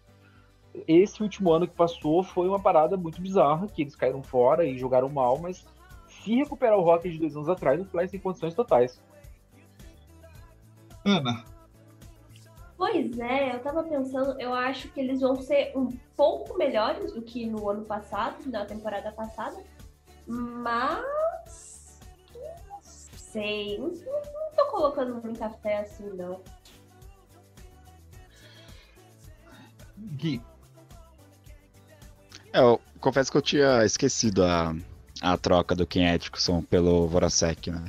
Esse 0.86 1.22
último 1.22 1.52
ano 1.52 1.66
que 1.66 1.74
passou 1.74 2.22
foi 2.22 2.48
uma 2.48 2.60
parada 2.60 2.96
muito 2.96 3.20
bizarra, 3.20 3.66
que 3.66 3.82
eles 3.82 3.94
caíram 3.94 4.22
fora 4.22 4.64
e 4.64 4.78
jogaram 4.78 5.08
mal, 5.08 5.38
mas 5.38 5.64
se 6.08 6.34
recuperar 6.34 6.78
o 6.78 6.82
Rocket 6.82 7.12
de 7.12 7.18
dois 7.18 7.36
anos 7.36 7.48
atrás, 7.48 7.80
o 7.80 7.84
Flyers 7.84 8.10
tem 8.10 8.20
condições 8.20 8.54
totais. 8.54 9.00
Ana, 11.04 11.44
Pois 12.76 13.18
é, 13.18 13.54
eu 13.54 13.60
tava 13.60 13.82
pensando, 13.82 14.38
eu 14.40 14.52
acho 14.52 14.88
que 14.88 15.00
eles 15.00 15.20
vão 15.20 15.40
ser 15.40 15.72
um 15.74 15.88
pouco 16.14 16.58
melhores 16.58 17.12
do 17.12 17.22
que 17.22 17.46
no 17.46 17.68
ano 17.70 17.84
passado, 17.84 18.36
na 18.50 18.64
temporada 18.66 19.10
passada, 19.12 19.56
mas. 20.26 22.00
Não 22.34 22.82
sei, 22.82 23.78
não, 23.78 23.88
não 23.88 24.52
tô 24.54 24.66
colocando 24.70 25.22
muita 25.22 25.48
fé 25.48 25.78
assim, 25.78 26.10
não. 26.10 26.40
Gui, 29.96 30.42
É, 32.56 32.60
eu 32.60 32.80
confesso 33.00 33.30
que 33.30 33.36
eu 33.36 33.42
tinha 33.42 33.84
esquecido 33.84 34.42
a, 34.42 34.74
a 35.20 35.36
troca 35.36 35.74
do 35.74 35.86
Ken 35.86 36.14
Atkinson 36.14 36.62
pelo 36.62 37.06
Voracek, 37.06 37.70
né? 37.70 37.84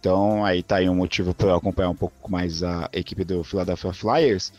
Então 0.00 0.44
aí 0.44 0.62
tá 0.62 0.76
aí 0.76 0.88
um 0.88 0.94
motivo 0.94 1.34
para 1.34 1.48
eu 1.48 1.56
acompanhar 1.56 1.90
um 1.90 1.94
pouco 1.94 2.30
mais 2.30 2.62
a 2.62 2.88
equipe 2.92 3.24
do 3.24 3.42
Philadelphia 3.42 3.92
Flyers. 3.92 4.52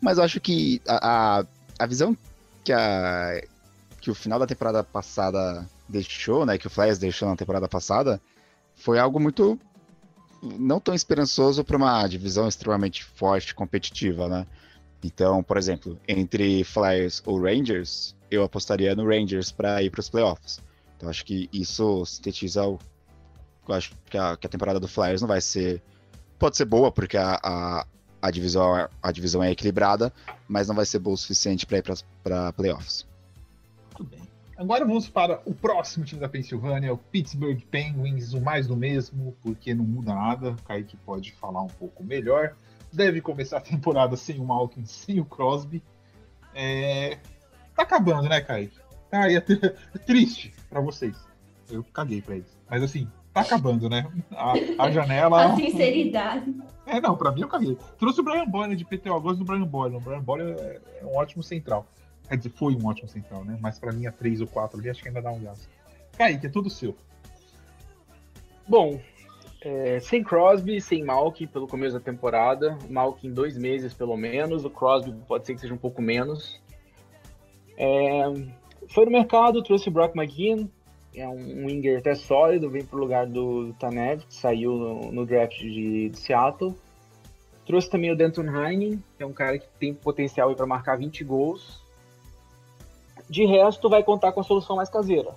Mas 0.00 0.18
eu 0.18 0.24
acho 0.24 0.40
que 0.40 0.80
a, 0.86 1.40
a, 1.40 1.44
a 1.78 1.86
visão 1.86 2.16
que, 2.64 2.72
a, 2.72 3.42
que 4.00 4.10
o 4.10 4.14
final 4.14 4.38
da 4.38 4.46
temporada 4.46 4.82
passada 4.84 5.66
deixou, 5.88 6.46
né? 6.46 6.56
Que 6.56 6.66
o 6.66 6.70
Flyers 6.70 6.98
deixou 6.98 7.28
na 7.28 7.36
temporada 7.36 7.68
passada, 7.68 8.20
foi 8.74 8.98
algo 8.98 9.18
muito 9.18 9.58
não 10.42 10.80
tão 10.80 10.94
esperançoso 10.94 11.62
para 11.64 11.76
uma 11.76 12.06
divisão 12.06 12.48
extremamente 12.48 13.04
forte, 13.04 13.54
competitiva, 13.54 14.28
né? 14.28 14.46
Então, 15.02 15.42
por 15.42 15.56
exemplo, 15.56 15.98
entre 16.06 16.62
Flyers 16.64 17.22
ou 17.24 17.40
Rangers, 17.40 18.14
eu 18.30 18.42
apostaria 18.42 18.94
no 18.94 19.06
Rangers 19.06 19.50
para 19.50 19.82
ir 19.82 19.90
para 19.90 20.00
os 20.00 20.08
playoffs. 20.08 20.60
Então, 20.96 21.08
acho 21.08 21.24
que 21.24 21.48
isso 21.52 22.04
sintetiza 22.04 22.66
o. 22.66 22.78
Eu 23.72 23.76
acho 23.78 23.92
que 24.06 24.16
a, 24.18 24.36
que 24.36 24.46
a 24.46 24.50
temporada 24.50 24.80
do 24.80 24.88
Flyers 24.88 25.20
não 25.20 25.28
vai 25.28 25.40
ser. 25.40 25.82
Pode 26.38 26.56
ser 26.56 26.64
boa, 26.64 26.90
porque 26.90 27.16
a, 27.16 27.38
a, 27.42 27.86
a 28.22 28.30
divisão, 28.30 28.88
a 29.02 29.12
divisão 29.12 29.42
é 29.42 29.50
equilibrada, 29.50 30.12
mas 30.48 30.68
não 30.68 30.74
vai 30.74 30.86
ser 30.86 30.98
boa 30.98 31.14
o 31.14 31.18
suficiente 31.18 31.66
para 31.66 31.78
ir 31.78 31.84
para 32.22 32.52
playoffs. 32.52 33.06
tudo 33.96 34.10
bem. 34.10 34.20
Agora 34.56 34.84
vamos 34.84 35.08
para 35.08 35.40
o 35.46 35.54
próximo 35.54 36.04
time 36.04 36.20
da 36.20 36.28
Pensilvânia, 36.28 36.92
o 36.92 36.98
Pittsburgh 36.98 37.60
Penguins, 37.70 38.34
o 38.34 38.40
mais 38.42 38.66
do 38.66 38.76
mesmo, 38.76 39.34
porque 39.42 39.72
não 39.74 39.84
muda 39.84 40.14
nada. 40.14 40.50
O 40.50 40.62
Kaique 40.62 40.96
pode 40.98 41.32
falar 41.32 41.62
um 41.62 41.68
pouco 41.68 42.04
melhor. 42.04 42.54
Deve 42.92 43.22
começar 43.22 43.56
a 43.58 43.60
temporada 43.62 44.16
sem 44.16 44.38
o 44.38 44.44
Malkin, 44.44 44.84
sem 44.84 45.18
o 45.18 45.24
Crosby. 45.24 45.82
É... 46.54 47.18
Tá 47.74 47.82
acabando, 47.84 48.28
né, 48.28 48.40
Kaique? 48.42 48.78
Tá, 49.10 49.30
é 49.30 49.40
tr- 49.40 49.74
triste 50.06 50.52
pra 50.68 50.80
vocês. 50.80 51.16
Eu 51.70 51.82
caguei 51.84 52.20
pra 52.20 52.36
eles. 52.36 52.54
Mas 52.68 52.82
assim, 52.82 53.08
tá 53.32 53.40
acabando, 53.40 53.88
né? 53.88 54.10
A, 54.32 54.52
a 54.78 54.90
janela. 54.90 55.44
A 55.44 55.56
sinceridade. 55.56 56.54
É, 56.86 57.00
não, 57.00 57.16
pra 57.16 57.30
mim 57.30 57.42
eu 57.42 57.48
caguei. 57.48 57.76
Trouxe 57.98 58.20
o 58.20 58.24
Brian 58.24 58.46
Boyle 58.46 58.74
de 58.74 58.84
PT, 58.84 59.08
eu 59.08 59.20
gosto 59.20 59.38
do 59.38 59.44
Brian 59.44 59.64
Boyle. 59.64 59.96
O 59.96 60.00
Brian 60.00 60.20
Boyle 60.20 60.52
é, 60.52 60.80
é 61.00 61.04
um 61.04 61.16
ótimo 61.16 61.42
central. 61.42 61.86
Quer 62.28 62.36
dizer, 62.36 62.50
foi 62.50 62.74
um 62.74 62.86
ótimo 62.86 63.08
central, 63.08 63.44
né? 63.44 63.58
Mas 63.60 63.78
pra 63.78 63.92
mim, 63.92 64.06
a 64.06 64.12
3 64.12 64.40
ou 64.40 64.46
4 64.46 64.78
ali, 64.78 64.90
acho 64.90 65.02
que 65.02 65.08
ainda 65.08 65.22
dá 65.22 65.30
um 65.30 65.40
gás. 65.40 65.68
Kaique, 66.16 66.46
é 66.46 66.50
tudo 66.50 66.68
seu. 66.68 66.96
Bom, 68.68 69.00
é, 69.62 70.00
sem 70.00 70.22
Crosby, 70.22 70.80
sem 70.80 71.04
Malkin 71.04 71.46
pelo 71.46 71.66
começo 71.66 71.94
da 71.94 72.00
temporada. 72.00 72.78
Malkin 72.88 73.32
dois 73.32 73.56
meses 73.56 73.92
pelo 73.92 74.16
menos. 74.16 74.64
O 74.64 74.70
Crosby 74.70 75.12
pode 75.26 75.46
ser 75.46 75.54
que 75.54 75.60
seja 75.60 75.74
um 75.74 75.78
pouco 75.78 76.00
menos. 76.00 76.60
É, 77.76 78.22
foi 78.88 79.04
no 79.04 79.10
mercado, 79.10 79.62
trouxe 79.62 79.88
o 79.88 79.92
Brock 79.92 80.16
McGinn. 80.16 80.70
É 81.14 81.28
um 81.28 81.66
winger 81.66 81.98
até 81.98 82.14
sólido, 82.14 82.70
vem 82.70 82.84
pro 82.84 82.98
lugar 82.98 83.26
do 83.26 83.72
Tanev, 83.74 84.22
que 84.26 84.34
saiu 84.34 84.72
no, 84.72 85.12
no 85.12 85.26
draft 85.26 85.58
de, 85.58 86.08
de 86.08 86.18
Seattle. 86.18 86.74
Trouxe 87.66 87.90
também 87.90 88.12
o 88.12 88.16
Denton 88.16 88.42
Heinen, 88.42 89.02
que 89.16 89.22
é 89.22 89.26
um 89.26 89.32
cara 89.32 89.58
que 89.58 89.66
tem 89.78 89.92
potencial 89.92 90.54
para 90.54 90.66
marcar 90.66 90.96
20 90.96 91.24
gols. 91.24 91.82
De 93.28 93.44
resto, 93.44 93.88
vai 93.88 94.02
contar 94.02 94.32
com 94.32 94.40
a 94.40 94.44
solução 94.44 94.76
mais 94.76 94.88
caseira. 94.88 95.30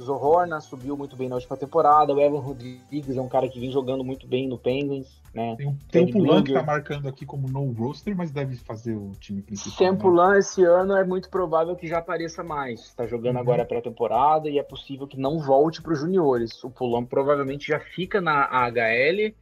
Zohorna 0.00 0.60
subiu 0.60 0.96
muito 0.96 1.16
bem 1.16 1.28
na 1.28 1.36
última 1.36 1.56
temporada. 1.56 2.12
O 2.12 2.20
Evan 2.20 2.38
Rodrigues 2.40 3.16
é 3.16 3.20
um 3.20 3.28
cara 3.28 3.48
que 3.48 3.58
vem 3.58 3.70
jogando 3.70 4.04
muito 4.04 4.26
bem 4.26 4.46
no 4.46 4.58
Penguins, 4.58 5.22
né? 5.34 5.56
Tem, 5.56 5.66
um- 5.66 5.76
tem 5.90 6.02
o 6.02 6.06
Ted 6.06 6.12
Pulan 6.12 6.42
que 6.44 6.52
tá 6.52 6.62
marcando 6.62 7.08
aqui 7.08 7.24
como 7.24 7.48
no 7.48 7.70
roster, 7.72 8.14
mas 8.14 8.30
deve 8.30 8.56
fazer 8.56 8.94
o 8.94 9.12
time 9.18 9.40
principal. 9.40 9.72
Sem 9.78 9.90
né? 9.92 9.96
Pulan 9.98 10.36
esse 10.38 10.62
ano 10.64 10.94
é 10.96 11.04
muito 11.04 11.30
provável 11.30 11.74
que 11.74 11.86
já 11.86 11.98
apareça 11.98 12.42
mais. 12.44 12.80
Está 12.80 13.06
jogando 13.06 13.36
Uhum. 13.36 13.40
agora 13.42 13.62
a 13.62 13.66
pré-temporada 13.66 14.48
e 14.50 14.58
é 14.58 14.62
possível 14.62 15.06
que 15.06 15.18
não 15.18 15.38
volte 15.38 15.80
para 15.80 15.92
os 15.94 15.98
juniores. 16.00 16.62
O 16.62 16.70
Pulan 16.70 17.04
provavelmente 17.04 17.68
já 17.68 17.80
fica 17.80 18.20
na 18.20 18.44
AHL 18.44 19.32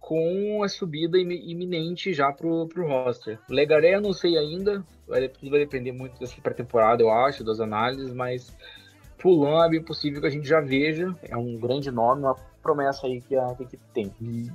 com 0.00 0.62
a 0.62 0.68
subida 0.68 1.18
imi- 1.18 1.50
iminente 1.50 2.12
já 2.12 2.30
pro, 2.32 2.66
pro 2.68 2.86
roster. 2.86 3.38
O 3.48 3.52
Legaré 3.52 3.94
eu 3.96 4.00
não 4.00 4.12
sei 4.12 4.36
ainda, 4.38 4.84
vai, 5.06 5.28
tudo 5.28 5.50
vai 5.50 5.58
depender 5.60 5.90
muito 5.92 6.18
dessa 6.20 6.40
pré-temporada, 6.40 7.02
eu 7.02 7.10
acho, 7.10 7.42
das 7.42 7.58
análises, 7.60 8.12
mas 8.12 8.56
Pulan 9.18 9.64
é 9.66 9.70
bem 9.70 9.82
possível 9.82 10.20
que 10.20 10.26
a 10.26 10.30
gente 10.30 10.46
já 10.46 10.60
veja. 10.60 11.14
É 11.22 11.36
um 11.36 11.58
grande 11.58 11.90
nome, 11.90 12.22
uma 12.22 12.36
promessa 12.62 13.06
aí 13.06 13.20
que 13.20 13.36
a, 13.36 13.54
que 13.54 13.62
a 13.62 13.66
equipe 13.66 13.82
tem. 13.92 14.12
E 14.20 14.50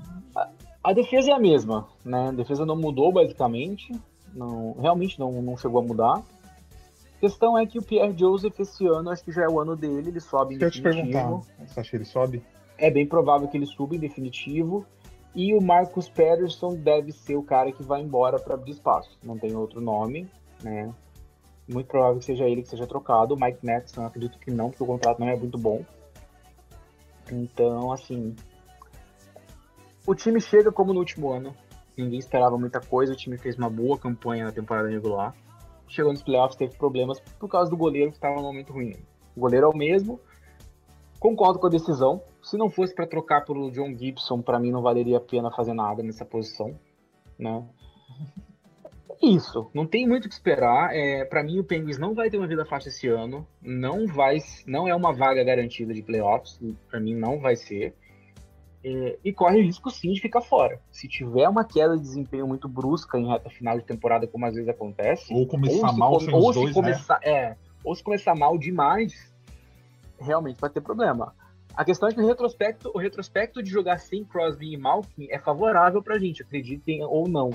A 0.83 0.93
defesa 0.93 1.31
é 1.31 1.33
a 1.33 1.39
mesma, 1.39 1.87
né? 2.03 2.29
A 2.29 2.31
defesa 2.31 2.65
não 2.65 2.75
mudou 2.75 3.11
basicamente, 3.11 3.91
não, 4.33 4.73
realmente 4.79 5.19
não, 5.19 5.41
não 5.41 5.57
chegou 5.57 5.81
a 5.81 5.83
mudar. 5.83 6.17
A 6.17 7.19
questão 7.19 7.57
é 7.57 7.65
que 7.65 7.77
o 7.77 7.83
Pierre 7.83 8.17
Joseph 8.17 8.59
esse 8.59 8.87
ano 8.87 9.09
acho 9.11 9.23
que 9.23 9.31
já 9.31 9.43
é 9.43 9.47
o 9.47 9.59
ano 9.59 9.75
dele, 9.75 10.09
ele 10.09 10.19
sobe 10.19 10.55
em 10.55 10.57
Quero 10.57 10.71
te 10.71 10.81
perguntar, 10.81 11.23
definitivo. 11.29 11.45
você 11.67 11.79
acha 11.79 11.89
que 11.89 11.95
ele 11.97 12.05
sobe? 12.05 12.43
é 12.81 12.89
bem 12.89 13.05
provável 13.05 13.47
que 13.47 13.55
ele 13.55 13.67
suba 13.67 13.95
em 13.95 13.99
definitivo. 13.99 14.85
E 15.33 15.53
o 15.53 15.61
Marcus 15.61 16.09
Patterson 16.09 16.75
deve 16.75 17.11
ser 17.13 17.35
o 17.35 17.43
cara 17.43 17.71
que 17.71 17.83
vai 17.83 18.01
embora 18.01 18.37
para 18.37 18.55
abrir 18.55 18.71
espaço. 18.71 19.17
Não 19.23 19.37
tem 19.37 19.55
outro 19.55 19.79
nome, 19.79 20.27
né? 20.61 20.91
Muito 21.71 21.87
provável 21.87 22.19
que 22.19 22.25
seja 22.25 22.43
ele 22.45 22.61
que 22.61 22.69
seja 22.69 22.85
trocado. 22.85 23.33
O 23.33 23.39
Mike 23.39 23.65
Matson, 23.65 24.05
acredito 24.05 24.37
que 24.39 24.51
não, 24.51 24.69
porque 24.69 24.83
o 24.83 24.87
contrato 24.87 25.19
não 25.19 25.29
é 25.29 25.35
muito 25.35 25.57
bom. 25.57 25.85
Então, 27.31 27.91
assim. 27.91 28.35
O 30.05 30.13
time 30.13 30.41
chega 30.41 30.71
como 30.71 30.93
no 30.93 30.99
último 30.99 31.31
ano. 31.31 31.55
Ninguém 31.97 32.19
esperava 32.19 32.57
muita 32.57 32.81
coisa. 32.81 33.13
O 33.13 33.15
time 33.15 33.37
fez 33.37 33.57
uma 33.57 33.69
boa 33.69 33.97
campanha 33.97 34.45
na 34.45 34.51
temporada 34.51 34.89
regular. 34.89 35.33
Chegou 35.87 36.11
nos 36.11 36.23
playoffs, 36.23 36.57
teve 36.57 36.75
problemas 36.75 37.19
por 37.39 37.49
causa 37.49 37.69
do 37.69 37.77
goleiro 37.77 38.11
que 38.11 38.17
estava 38.17 38.35
no 38.35 38.41
momento 38.41 38.73
ruim. 38.73 38.95
O 39.35 39.39
goleiro 39.39 39.67
é 39.67 39.69
o 39.69 39.77
mesmo. 39.77 40.19
Concordo 41.19 41.59
com 41.59 41.67
a 41.67 41.69
decisão. 41.69 42.21
Se 42.41 42.57
não 42.57 42.69
fosse 42.69 42.95
para 42.95 43.05
trocar 43.05 43.45
pelo 43.45 43.71
John 43.71 43.95
Gibson, 43.95 44.41
para 44.41 44.59
mim 44.59 44.71
não 44.71 44.81
valeria 44.81 45.17
a 45.17 45.21
pena 45.21 45.51
fazer 45.51 45.73
nada 45.73 46.01
nessa 46.01 46.25
posição, 46.25 46.77
né? 47.37 47.63
Isso, 49.21 49.69
não 49.73 49.85
tem 49.85 50.07
muito 50.07 50.25
o 50.25 50.27
que 50.29 50.33
esperar. 50.33 50.95
É, 50.95 51.23
para 51.25 51.43
mim 51.43 51.59
o 51.59 51.63
Penguins 51.63 51.99
não 51.99 52.15
vai 52.15 52.29
ter 52.29 52.37
uma 52.37 52.47
vida 52.47 52.65
fácil 52.65 52.89
esse 52.89 53.07
ano. 53.07 53.47
Não 53.61 54.07
vai, 54.07 54.37
não 54.65 54.87
é 54.87 54.95
uma 54.95 55.13
vaga 55.13 55.43
garantida 55.43 55.93
de 55.93 56.01
playoffs. 56.01 56.59
Para 56.89 56.99
mim 56.99 57.15
não 57.15 57.39
vai 57.39 57.55
ser. 57.55 57.93
É, 58.83 59.19
e 59.23 59.31
corre 59.31 59.59
o 59.59 59.63
risco 59.63 59.91
sim 59.91 60.11
de 60.11 60.19
ficar 60.19 60.41
fora. 60.41 60.81
Se 60.91 61.07
tiver 61.07 61.47
uma 61.47 61.63
queda 61.63 61.95
de 61.95 62.01
desempenho 62.01 62.47
muito 62.47 62.67
brusca 62.67 63.19
em 63.19 63.27
reta 63.27 63.49
final 63.51 63.77
de 63.77 63.85
temporada, 63.85 64.25
como 64.25 64.45
às 64.45 64.55
vezes 64.55 64.67
acontece, 64.67 65.31
ou 65.31 65.45
começar 65.45 65.91
ou 65.91 65.97
mal, 65.97 66.19
se, 66.19 66.31
ou 66.31 66.51
dois, 66.51 66.69
né? 66.69 66.73
começar, 66.73 67.19
né? 67.23 67.31
é, 67.31 67.57
ou 67.83 67.93
se 67.93 68.03
começar 68.03 68.33
mal 68.33 68.57
demais, 68.57 69.31
realmente 70.19 70.59
vai 70.59 70.71
ter 70.71 70.81
problema. 70.81 71.35
A 71.75 71.85
questão 71.85 72.09
é 72.09 72.13
que 72.13 72.19
o 72.19 72.27
retrospecto, 72.27 72.91
o 72.93 72.97
retrospecto 72.97 73.63
de 73.63 73.69
jogar 73.69 73.97
sem 73.97 74.25
Crosby 74.25 74.73
e 74.73 74.77
Malkin 74.77 75.27
é 75.29 75.39
favorável 75.39 76.03
pra 76.03 76.19
gente, 76.19 76.41
acreditem 76.41 77.03
ou 77.03 77.27
não. 77.27 77.49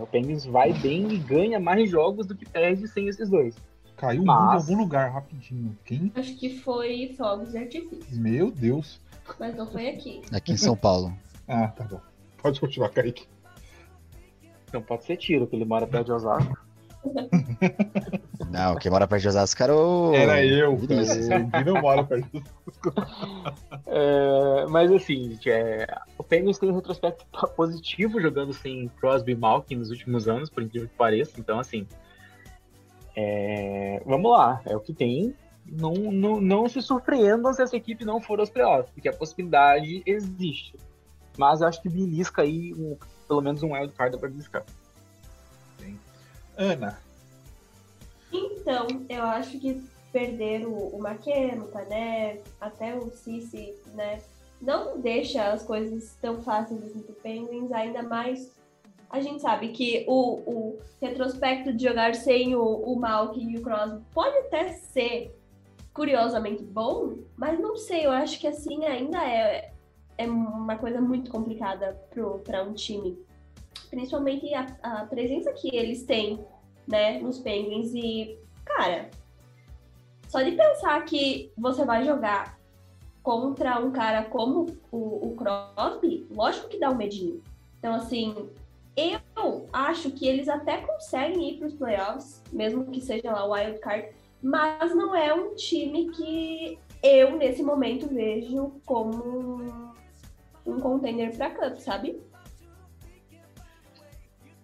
O 0.00 0.06
Penguins 0.06 0.44
vai 0.44 0.72
bem 0.72 1.10
e 1.12 1.18
ganha 1.18 1.58
mais 1.58 1.90
jogos 1.90 2.26
do 2.26 2.36
que 2.36 2.48
perde 2.48 2.86
sem 2.86 3.08
esses 3.08 3.28
dois. 3.28 3.56
Caiu 3.96 4.24
Mas... 4.24 4.38
um 4.38 4.52
em 4.52 4.72
algum 4.72 4.82
lugar 4.82 5.12
rapidinho. 5.12 5.76
Quem? 5.84 6.12
Acho 6.14 6.36
que 6.36 6.60
foi 6.60 7.14
fogos 7.16 7.50
de 7.50 7.58
artifício. 7.58 8.20
Meu 8.20 8.50
Deus. 8.50 9.00
Mas 9.38 9.56
não 9.56 9.66
foi 9.70 9.88
aqui. 9.88 10.22
Aqui 10.32 10.52
em 10.52 10.56
São 10.56 10.76
Paulo. 10.76 11.12
ah, 11.48 11.68
tá 11.68 11.84
bom. 11.84 12.00
Pode 12.40 12.60
continuar, 12.60 12.90
Kaique. 12.90 13.26
Não 14.72 14.82
pode 14.82 15.04
ser 15.04 15.16
tiro, 15.16 15.46
que 15.46 15.56
ele 15.56 15.64
mora 15.64 15.86
perto 15.86 16.06
de 16.06 16.12
Osasco. 16.12 16.67
Não, 18.50 18.76
quem 18.76 18.90
mora 18.90 19.06
perto 19.06 19.22
de 19.22 19.28
Osasco 19.28 19.62
era 19.62 19.76
o. 19.76 20.14
Era 20.14 20.44
eu, 20.44 20.74
Ele 20.74 21.64
não 21.64 21.80
mora 21.82 22.02
perto 22.04 22.28
de 22.30 22.38
Osasco. 22.38 22.94
É, 23.86 24.66
mas 24.68 24.90
assim, 24.90 25.38
é, 25.46 25.86
o 26.16 26.24
Penguins 26.24 26.58
tem 26.58 26.70
um 26.70 26.74
retrospecto 26.74 27.26
positivo 27.54 28.20
jogando 28.20 28.52
sem 28.52 28.88
Crosby 29.00 29.32
e 29.32 29.36
Malkin 29.36 29.76
nos 29.76 29.90
últimos 29.90 30.28
anos, 30.28 30.48
por 30.48 30.62
incrível 30.62 30.88
que 30.88 30.94
pareça. 30.94 31.38
Então, 31.38 31.58
assim, 31.58 31.86
é, 33.14 34.00
vamos 34.06 34.30
lá, 34.30 34.62
é 34.64 34.76
o 34.76 34.80
que 34.80 34.92
tem. 34.92 35.34
Não, 35.70 35.92
não, 35.92 36.40
não 36.40 36.68
se 36.68 36.80
surpreendam 36.80 37.52
se 37.52 37.62
essa 37.62 37.76
equipe 37.76 38.04
não 38.04 38.20
for 38.20 38.40
aos 38.40 38.48
playoffs, 38.48 38.90
porque 38.90 39.08
a 39.08 39.12
possibilidade 39.12 40.02
existe. 40.06 40.74
Mas 41.36 41.60
eu 41.60 41.68
acho 41.68 41.82
que 41.82 41.88
belisca 41.88 42.42
aí 42.42 42.72
um, 42.74 42.96
pelo 43.26 43.42
menos 43.42 43.62
um 43.62 43.74
wild 43.74 43.92
card 43.92 44.16
para 44.18 44.28
beliscar. 44.28 44.64
Ana. 46.58 46.98
Então, 48.32 48.86
eu 49.08 49.22
acho 49.22 49.58
que 49.58 49.82
perder 50.12 50.66
o, 50.66 50.74
o 50.74 51.00
Maqueno, 51.00 51.64
o 51.64 51.68
Tané, 51.68 52.40
até 52.60 52.94
o 52.94 53.10
Cici, 53.10 53.74
né? 53.94 54.20
Não 54.60 55.00
deixa 55.00 55.52
as 55.52 55.62
coisas 55.62 56.16
tão 56.20 56.42
fáceis 56.42 56.82
assim 56.82 57.00
pro 57.00 57.14
Penguins, 57.14 57.70
ainda 57.70 58.02
mais 58.02 58.50
a 59.10 59.20
gente 59.20 59.40
sabe 59.40 59.68
que 59.68 60.04
o, 60.06 60.34
o 60.46 60.78
retrospecto 61.00 61.72
de 61.72 61.84
jogar 61.84 62.14
sem 62.14 62.54
o, 62.54 62.62
o 62.62 62.98
Malkin 62.98 63.52
e 63.52 63.58
o 63.58 63.62
Crosby 63.62 64.02
pode 64.12 64.36
até 64.38 64.72
ser 64.72 65.34
curiosamente 65.94 66.62
bom, 66.62 67.14
mas 67.36 67.58
não 67.58 67.76
sei, 67.76 68.04
eu 68.04 68.10
acho 68.10 68.38
que 68.38 68.46
assim 68.46 68.84
ainda 68.84 69.18
é, 69.24 69.72
é 70.18 70.26
uma 70.26 70.76
coisa 70.76 71.00
muito 71.00 71.30
complicada 71.30 71.98
para 72.44 72.62
um 72.62 72.74
time 72.74 73.18
principalmente 73.90 74.52
a, 74.54 74.66
a 74.82 75.06
presença 75.06 75.52
que 75.52 75.74
eles 75.74 76.04
têm, 76.04 76.44
né, 76.86 77.18
nos 77.18 77.38
Penguins. 77.38 77.92
E, 77.94 78.38
cara, 78.64 79.10
só 80.28 80.42
de 80.42 80.52
pensar 80.52 81.04
que 81.04 81.52
você 81.56 81.84
vai 81.84 82.04
jogar 82.04 82.58
contra 83.22 83.78
um 83.78 83.90
cara 83.90 84.24
como 84.24 84.66
o, 84.90 85.28
o 85.28 85.36
Crosby, 85.36 86.26
lógico 86.30 86.68
que 86.68 86.78
dá 86.78 86.90
um 86.90 86.96
medinho. 86.96 87.42
Então, 87.78 87.94
assim, 87.94 88.50
eu 88.96 89.66
acho 89.72 90.10
que 90.10 90.26
eles 90.26 90.48
até 90.48 90.78
conseguem 90.78 91.50
ir 91.50 91.58
para 91.58 91.68
os 91.68 91.74
playoffs, 91.74 92.42
mesmo 92.52 92.86
que 92.86 93.00
seja 93.00 93.30
lá 93.30 93.46
o 93.46 93.52
wild 93.52 93.78
card, 93.80 94.08
mas 94.42 94.94
não 94.94 95.14
é 95.14 95.32
um 95.32 95.54
time 95.54 96.10
que 96.10 96.78
eu, 97.02 97.36
nesse 97.36 97.62
momento, 97.62 98.08
vejo 98.08 98.72
como 98.84 99.62
um 100.66 100.80
contender 100.80 101.36
para 101.36 101.50
Cup, 101.50 101.78
sabe? 101.78 102.20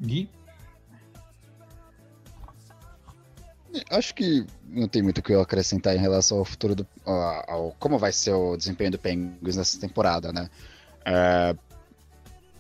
Gui? 0.01 0.29
Acho 3.91 4.15
que 4.15 4.47
não 4.69 4.87
tem 4.87 5.03
muito 5.03 5.19
o 5.19 5.23
que 5.23 5.33
eu 5.33 5.41
acrescentar 5.41 5.97
em 5.97 5.99
relação 5.99 6.39
ao 6.39 6.45
futuro 6.45 6.75
do. 6.75 6.87
ao, 7.05 7.51
ao 7.51 7.77
como 7.79 7.99
vai 7.99 8.13
ser 8.13 8.33
o 8.33 8.57
desempenho 8.57 8.93
do 8.93 8.99
Penguins 8.99 9.57
nessa 9.57 9.81
temporada, 9.81 10.33
né? 10.33 10.49
É, 11.05 11.57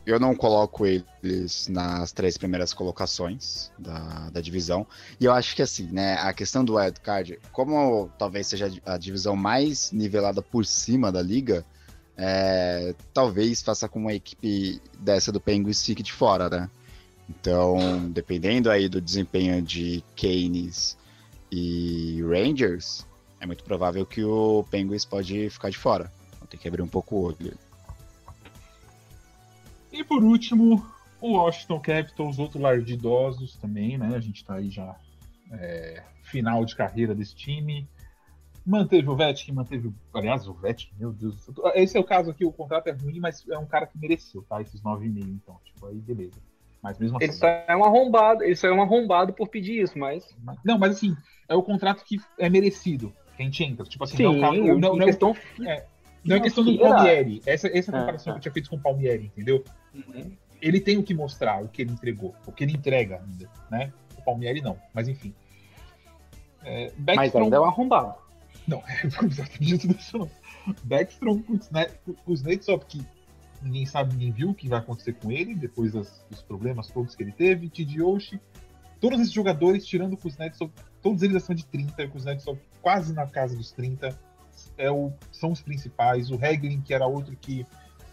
eu 0.06 0.20
não 0.20 0.34
coloco 0.34 0.84
eles 0.86 1.68
nas 1.68 2.12
três 2.12 2.36
primeiras 2.36 2.74
colocações 2.74 3.70
da, 3.78 4.28
da 4.30 4.40
divisão. 4.40 4.86
E 5.18 5.24
eu 5.24 5.32
acho 5.32 5.56
que 5.56 5.62
assim, 5.62 5.84
né, 5.90 6.14
a 6.14 6.32
questão 6.32 6.64
do 6.64 6.74
wildcard, 6.74 7.38
como 7.52 8.10
talvez 8.18 8.46
seja 8.46 8.70
a 8.84 8.98
divisão 8.98 9.34
mais 9.34 9.90
nivelada 9.92 10.42
por 10.42 10.66
cima 10.66 11.10
da 11.10 11.22
liga, 11.22 11.64
é, 12.16 12.94
talvez 13.14 13.62
faça 13.62 13.88
com 13.88 13.98
uma 13.98 14.12
equipe 14.12 14.80
dessa 14.98 15.32
do 15.32 15.40
Penguins 15.40 15.82
fique 15.82 16.02
de 16.02 16.12
fora, 16.12 16.50
né? 16.50 16.70
Então, 17.28 18.10
dependendo 18.10 18.70
aí 18.70 18.88
do 18.88 19.00
desempenho 19.00 19.60
de 19.62 20.04
Canes 20.16 20.96
e 21.50 22.22
Rangers, 22.22 23.06
é 23.40 23.46
muito 23.46 23.64
provável 23.64 24.04
que 24.04 24.22
o 24.22 24.64
Penguins 24.70 25.04
pode 25.04 25.48
ficar 25.50 25.70
de 25.70 25.78
fora. 25.78 26.12
Então, 26.36 26.46
tem 26.46 26.60
que 26.60 26.68
abrir 26.68 26.82
um 26.82 26.88
pouco 26.88 27.16
o 27.16 27.22
olho. 27.22 27.58
E 29.92 30.02
por 30.02 30.22
último, 30.22 30.84
o 31.20 31.32
Washington 31.32 31.80
Capitals, 31.80 32.38
outro 32.38 32.60
lar 32.60 32.82
de 32.82 32.94
idosos 32.94 33.56
também, 33.56 33.96
né? 33.96 34.14
A 34.14 34.20
gente 34.20 34.36
está 34.36 34.54
aí 34.54 34.70
já 34.70 34.96
é, 35.52 36.02
final 36.24 36.64
de 36.64 36.74
carreira 36.74 37.14
desse 37.14 37.34
time. 37.34 37.88
Manteve 38.66 39.08
o 39.08 39.16
Vetkin, 39.16 39.52
manteve. 39.52 39.92
Aliás, 40.12 40.48
o 40.48 40.54
Vetkin, 40.54 40.94
meu 40.98 41.12
Deus. 41.12 41.36
Esse 41.74 41.96
é 41.96 42.00
o 42.00 42.04
caso 42.04 42.30
aqui, 42.30 42.44
o 42.44 42.52
contrato 42.52 42.88
é 42.88 42.92
ruim, 42.92 43.20
mas 43.20 43.46
é 43.48 43.58
um 43.58 43.66
cara 43.66 43.86
que 43.86 43.98
mereceu, 43.98 44.42
tá? 44.42 44.60
Esses 44.60 44.82
9,5, 44.82 45.28
então. 45.28 45.60
Tipo, 45.64 45.86
aí 45.86 45.96
beleza. 45.96 46.40
Mas 46.84 46.98
mesmo 46.98 47.16
assim. 47.16 47.24
Ele 47.24 47.32
só 47.32 47.46
é 47.46 47.74
um 47.74 47.82
arrombado, 47.82 48.44
ele 48.44 48.54
só 48.54 48.68
é 48.68 48.72
um 48.72 48.82
arrombado 48.82 49.32
por 49.32 49.48
pedir 49.48 49.82
isso, 49.82 49.98
mas. 49.98 50.36
Não, 50.62 50.78
mas 50.78 50.96
assim, 50.96 51.16
é 51.48 51.54
o 51.54 51.62
contrato 51.62 52.04
que 52.04 52.20
é 52.38 52.50
merecido. 52.50 53.10
Que 53.34 53.42
a 53.42 53.46
gente 53.46 53.64
entra. 53.64 53.86
Tipo 53.86 54.04
assim, 54.04 54.18
Sim, 54.18 54.22
não, 54.24 54.34
não, 54.34 54.78
não, 54.78 54.96
não, 54.96 55.06
questão... 55.06 55.34
é, 55.66 55.86
não 56.22 56.36
é 56.36 56.40
questão 56.40 56.62
do 56.62 56.78
Palmieri. 56.78 57.40
Essa, 57.46 57.68
essa 57.68 57.90
é 57.90 57.96
a 57.96 58.00
comparação 58.00 58.32
é, 58.32 58.34
que 58.34 58.38
eu 58.38 58.42
tinha 58.42 58.52
feito 58.52 58.68
com 58.68 58.76
o 58.76 58.80
Palmieri, 58.80 59.24
entendeu? 59.24 59.64
Uhum. 59.94 60.36
Ele 60.60 60.78
tem 60.78 60.98
o 60.98 61.02
que 61.02 61.14
mostrar, 61.14 61.64
o 61.64 61.68
que 61.68 61.80
ele 61.80 61.92
entregou, 61.92 62.34
o 62.46 62.52
que 62.52 62.64
ele 62.64 62.74
entrega 62.74 63.22
ainda, 63.26 63.48
né? 63.70 63.90
O 64.18 64.22
Palmieri 64.22 64.60
não, 64.60 64.78
mas 64.92 65.08
enfim. 65.08 65.34
É, 66.64 66.92
Backstrom... 66.98 67.14
Mas 67.16 67.34
ainda 67.34 67.56
é 67.56 67.60
um 67.60 67.64
arrombado. 67.64 68.14
Não, 68.68 68.82
é 68.86 69.06
exatamente 69.06 69.90
isso 69.90 70.18
não. 70.18 70.30
Backstrom, 70.84 71.42
Kuznetsov, 72.26 72.84
que 72.84 73.02
ninguém 73.64 73.86
sabe, 73.86 74.12
ninguém 74.12 74.30
viu 74.30 74.50
o 74.50 74.54
que 74.54 74.68
vai 74.68 74.78
acontecer 74.78 75.14
com 75.14 75.32
ele 75.32 75.54
depois 75.54 75.92
das, 75.92 76.24
dos 76.30 76.42
problemas 76.42 76.88
todos 76.88 77.14
que 77.14 77.22
ele 77.22 77.32
teve. 77.32 77.68
Tidioshi, 77.68 78.40
todos 79.00 79.20
esses 79.20 79.32
jogadores, 79.32 79.86
tirando 79.86 80.12
o 80.12 80.16
Kuznetsov, 80.16 80.70
todos 81.02 81.22
eles 81.22 81.36
acima 81.36 81.54
de 81.54 81.66
30, 81.66 82.04
o 82.04 82.10
Kuznetsov 82.10 82.58
quase 82.80 83.12
na 83.12 83.26
casa 83.26 83.56
dos 83.56 83.72
30, 83.72 84.16
é 84.76 84.90
o, 84.90 85.12
são 85.32 85.50
os 85.50 85.60
principais. 85.60 86.30
O 86.30 86.34
Heglin, 86.34 86.80
que 86.80 86.94
era 86.94 87.06
outro 87.06 87.36
que 87.36 87.66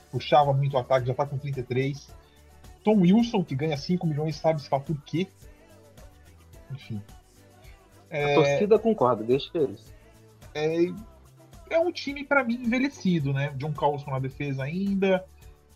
puxava 0.10 0.54
muito 0.54 0.74
o 0.76 0.80
ataque, 0.80 1.08
já 1.08 1.14
tá 1.14 1.26
com 1.26 1.38
33. 1.38 2.10
Tom 2.84 3.02
Wilson, 3.02 3.44
que 3.44 3.56
ganha 3.56 3.78
5 3.78 4.08
milhões, 4.08 4.36
sabe 4.36 4.62
se 4.62 4.70
fala 4.70 4.84
por 4.84 5.00
quê. 5.04 5.28
Enfim. 6.72 7.02
É, 8.10 8.34
a 8.34 8.36
torcida 8.36 8.80
concorda, 8.80 9.24
deixa 9.24 9.50
eles. 9.54 9.94
É, 10.54 10.76
é 11.70 11.80
um 11.80 11.92
time, 11.92 12.24
para 12.26 12.44
mim, 12.44 12.56
envelhecido, 12.56 13.32
né? 13.32 13.54
John 13.56 13.74
Carlson 13.74 14.12
na 14.12 14.20
defesa 14.20 14.64
ainda, 14.64 15.26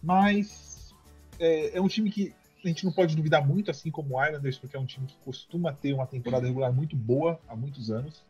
mas 0.05 0.93
é, 1.39 1.77
é, 1.77 1.81
um 1.81 1.87
time 1.87 2.11
que 2.11 2.31
a 2.63 2.67
gente 2.67 2.85
não 2.85 2.91
pode 2.91 3.15
duvidar 3.15 3.45
muito, 3.45 3.71
assim 3.71 3.89
como 3.89 4.15
o 4.15 4.23
Islanders, 4.23 4.57
porque 4.57 4.77
é 4.77 4.79
um 4.79 4.85
time 4.85 5.07
que 5.07 5.17
costuma 5.25 5.73
ter 5.73 5.93
uma 5.93 6.05
temporada 6.05 6.45
regular 6.45 6.71
muito 6.71 6.95
boa 6.95 7.39
há 7.47 7.55
muitos 7.55 7.91
anos. 7.91 8.23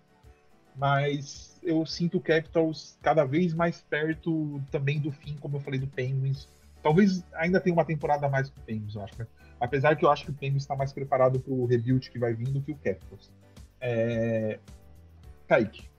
mas 0.75 1.57
eu 1.63 1.85
sinto 1.85 2.17
o 2.17 2.21
Capitals 2.21 2.97
cada 3.01 3.23
vez 3.23 3.53
mais 3.53 3.81
perto 3.81 4.61
também 4.71 4.99
do 4.99 5.11
fim, 5.11 5.35
como 5.39 5.57
eu 5.57 5.61
falei 5.61 5.79
do 5.79 5.87
Penguins. 5.87 6.47
Talvez 6.83 7.23
ainda 7.33 7.59
tenha 7.59 7.73
uma 7.73 7.85
temporada 7.85 8.25
a 8.27 8.29
mais 8.29 8.49
que 8.49 8.59
o 8.59 8.61
Penguins, 8.61 8.95
eu 8.95 9.01
acho. 9.01 9.17
Né? 9.17 9.27
Apesar 9.59 9.95
que 9.95 10.05
eu 10.05 10.11
acho 10.11 10.25
que 10.25 10.31
o 10.31 10.33
Penguins 10.33 10.63
está 10.63 10.75
mais 10.75 10.91
preparado 10.93 11.39
para 11.39 11.53
o 11.53 11.65
rebuild 11.65 12.09
que 12.09 12.19
vai 12.19 12.33
vir 12.33 12.49
do 12.49 12.61
que 12.61 12.71
o 12.71 12.75
Capitals. 12.75 13.31
É... 13.79 14.59
Kaique. 15.47 15.89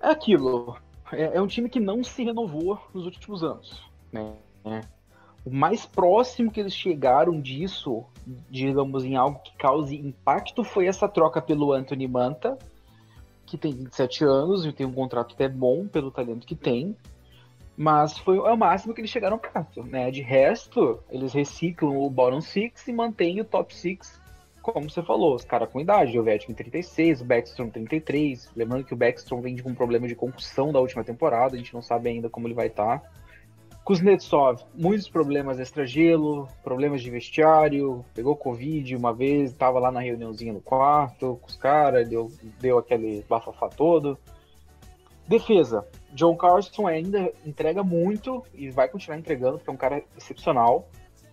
É 0.00 0.08
aquilo. 0.08 0.76
É, 1.12 1.36
é, 1.36 1.40
um 1.40 1.46
time 1.46 1.68
que 1.68 1.78
não 1.78 2.02
se 2.02 2.24
renovou 2.24 2.80
nos 2.94 3.04
últimos 3.04 3.44
anos. 3.44 3.91
Né? 4.12 4.82
O 5.44 5.50
mais 5.50 5.84
próximo 5.84 6.50
que 6.50 6.60
eles 6.60 6.74
chegaram 6.74 7.40
disso, 7.40 8.04
digamos, 8.48 9.04
em 9.04 9.16
algo 9.16 9.40
que 9.40 9.56
cause 9.56 9.96
impacto, 9.96 10.62
foi 10.62 10.86
essa 10.86 11.08
troca 11.08 11.42
pelo 11.42 11.72
Anthony 11.72 12.06
Manta, 12.06 12.56
que 13.44 13.58
tem 13.58 13.72
27 13.72 14.24
anos 14.24 14.64
e 14.64 14.72
tem 14.72 14.86
um 14.86 14.92
contrato 14.92 15.34
até 15.34 15.48
bom 15.48 15.86
pelo 15.88 16.10
talento 16.12 16.46
que 16.46 16.54
tem. 16.54 16.96
Mas 17.76 18.16
foi 18.18 18.38
o 18.38 18.56
máximo 18.56 18.94
que 18.94 19.00
eles 19.00 19.10
chegaram 19.10 19.38
perto, 19.38 19.82
né? 19.82 20.10
De 20.10 20.22
resto, 20.22 21.02
eles 21.10 21.32
reciclam 21.32 21.96
o 21.96 22.08
bottom 22.08 22.40
six 22.40 22.86
e 22.86 22.92
mantêm 22.92 23.40
o 23.40 23.44
top 23.44 23.74
six, 23.74 24.20
como 24.62 24.88
você 24.88 25.02
falou, 25.02 25.34
os 25.34 25.44
caras 25.44 25.68
com 25.70 25.80
idade, 25.80 26.16
o 26.18 26.22
Vetkin 26.22 26.54
36, 26.54 27.20
o 27.20 27.24
Backstrom 27.24 27.68
33. 27.68 28.50
Lembrando 28.54 28.84
que 28.84 28.94
o 28.94 28.96
Backstrom 28.96 29.40
vem 29.40 29.58
com 29.58 29.70
um 29.70 29.74
problema 29.74 30.06
de 30.06 30.14
concussão 30.14 30.72
da 30.72 30.78
última 30.78 31.02
temporada, 31.02 31.56
a 31.56 31.58
gente 31.58 31.74
não 31.74 31.82
sabe 31.82 32.10
ainda 32.10 32.30
como 32.30 32.46
ele 32.46 32.54
vai 32.54 32.68
estar. 32.68 33.00
Tá. 33.00 33.10
Kuznetsov, 33.84 34.62
muitos 34.74 35.08
problemas 35.08 35.58
extra-gelo, 35.58 36.48
problemas 36.62 37.02
de 37.02 37.10
vestiário, 37.10 38.04
pegou 38.14 38.36
Covid 38.36 38.94
uma 38.94 39.12
vez, 39.12 39.50
estava 39.50 39.80
lá 39.80 39.90
na 39.90 40.00
reuniãozinha 40.00 40.52
no 40.52 40.60
quarto 40.60 41.38
com 41.42 41.48
os 41.48 41.56
caras, 41.56 42.08
deu, 42.08 42.30
deu 42.60 42.78
aquele 42.78 43.24
bafafá 43.28 43.68
todo. 43.68 44.16
Defesa, 45.26 45.86
John 46.12 46.36
Carlson 46.36 46.86
ainda 46.86 47.32
entrega 47.44 47.82
muito 47.82 48.44
e 48.54 48.70
vai 48.70 48.88
continuar 48.88 49.18
entregando, 49.18 49.58
porque 49.58 49.70
é 49.70 49.72
um 49.72 49.76
cara 49.76 50.02
excepcional, 50.16 50.88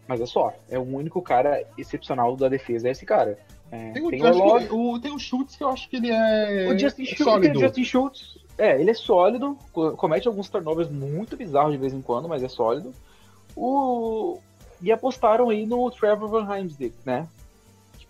mas 0.07 0.19
é 0.19 0.25
só, 0.25 0.53
é 0.69 0.79
o 0.79 0.83
único 0.83 1.21
cara 1.21 1.63
excepcional 1.77 2.35
da 2.35 2.49
defesa, 2.49 2.87
é 2.87 2.91
esse 2.91 3.05
cara. 3.05 3.37
É, 3.71 3.91
tem, 3.91 4.03
o, 4.03 4.09
tem, 4.09 4.23
o, 4.23 4.93
o, 4.93 4.99
tem 4.99 5.11
o 5.11 5.19
Schultz 5.19 5.55
que 5.55 5.63
eu 5.63 5.69
acho 5.69 5.87
que 5.87 5.97
ele 5.97 6.09
é. 6.09 6.67
O 6.67 6.77
Justin, 6.77 7.05
Schultz, 7.05 7.23
sólido. 7.23 7.59
o 7.59 7.61
Justin 7.61 7.83
Schultz 7.83 8.38
é, 8.59 8.79
ele 8.79 8.91
é 8.91 8.93
sólido, 8.93 9.57
comete 9.95 10.27
alguns 10.27 10.49
turnovers 10.49 10.91
muito 10.91 11.37
bizarros 11.37 11.71
de 11.71 11.77
vez 11.77 11.93
em 11.93 12.01
quando, 12.01 12.27
mas 12.27 12.43
é 12.43 12.49
sólido. 12.49 12.93
O... 13.55 14.37
E 14.81 14.91
apostaram 14.91 15.49
aí 15.49 15.65
no 15.65 15.89
Trevor 15.89 16.27
Van 16.27 16.53
Heimsdick, 16.53 16.93
né? 17.05 17.25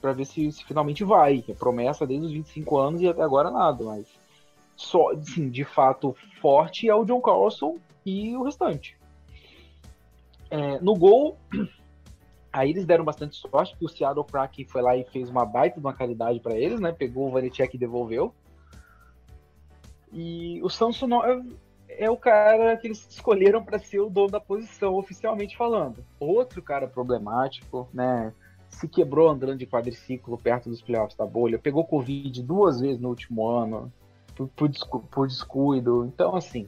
Pra 0.02 0.12
ver 0.12 0.26
se, 0.26 0.52
se 0.52 0.66
finalmente 0.66 1.04
vai. 1.04 1.44
É 1.48 1.54
promessa 1.54 2.08
desde 2.08 2.26
os 2.26 2.32
25 2.32 2.78
anos 2.78 3.02
e 3.02 3.08
até 3.08 3.22
agora 3.22 3.52
nada, 3.52 3.84
mas 3.84 4.08
só, 4.76 5.12
sim, 5.22 5.50
de 5.50 5.64
fato, 5.64 6.16
forte 6.42 6.90
é 6.90 6.96
o 6.96 7.06
John 7.06 7.22
Carlson 7.22 7.78
e 8.04 8.36
o 8.36 8.44
restante. 8.44 8.98
É, 10.50 10.80
no 10.80 10.96
gol, 10.96 11.38
aí 12.52 12.72
eles 12.72 12.86
deram 12.86 13.04
bastante 13.04 13.36
sorte, 13.36 13.74
porque 13.74 13.86
o 13.86 13.90
Seattle 13.90 14.26
Kraken 14.26 14.66
foi 14.66 14.82
lá 14.82 14.98
e 14.98 15.04
fez 15.04 15.30
uma 15.30 15.46
baita 15.46 15.80
de 15.80 15.86
uma 15.86 15.94
qualidade 15.94 16.40
para 16.40 16.58
eles, 16.58 16.80
né? 16.80 16.92
Pegou 16.92 17.28
o 17.28 17.32
Vanecek 17.32 17.76
e 17.76 17.80
devolveu. 17.80 18.34
E 20.12 20.62
o 20.64 20.70
Samson 20.70 21.24
é, 21.24 21.42
é 22.06 22.10
o 22.10 22.18
cara 22.18 22.76
que 22.78 22.88
eles 22.88 23.06
escolheram 23.10 23.64
para 23.64 23.80
ser 23.80 24.00
o 24.00 24.10
dono 24.10 24.32
da 24.32 24.40
posição, 24.40 24.96
oficialmente 24.96 25.56
falando. 25.56 26.04
Outro 26.20 26.62
cara 26.62 26.88
problemático, 26.88 27.88
né? 27.94 28.34
Se 28.70 28.88
quebrou 28.88 29.30
andando 29.30 29.58
de 29.58 29.66
quadriciclo 29.66 30.38
perto 30.38 30.70
dos 30.70 30.82
playoffs 30.82 31.18
da 31.18 31.26
bolha, 31.26 31.60
pegou 31.60 31.86
Covid 31.86 32.42
duas 32.44 32.80
vezes 32.80 33.00
no 33.00 33.10
último 33.10 33.48
ano, 33.48 33.92
por, 34.36 34.48
por, 34.50 34.70
por 35.10 35.28
descuido. 35.28 36.06
Então, 36.06 36.36
assim, 36.36 36.68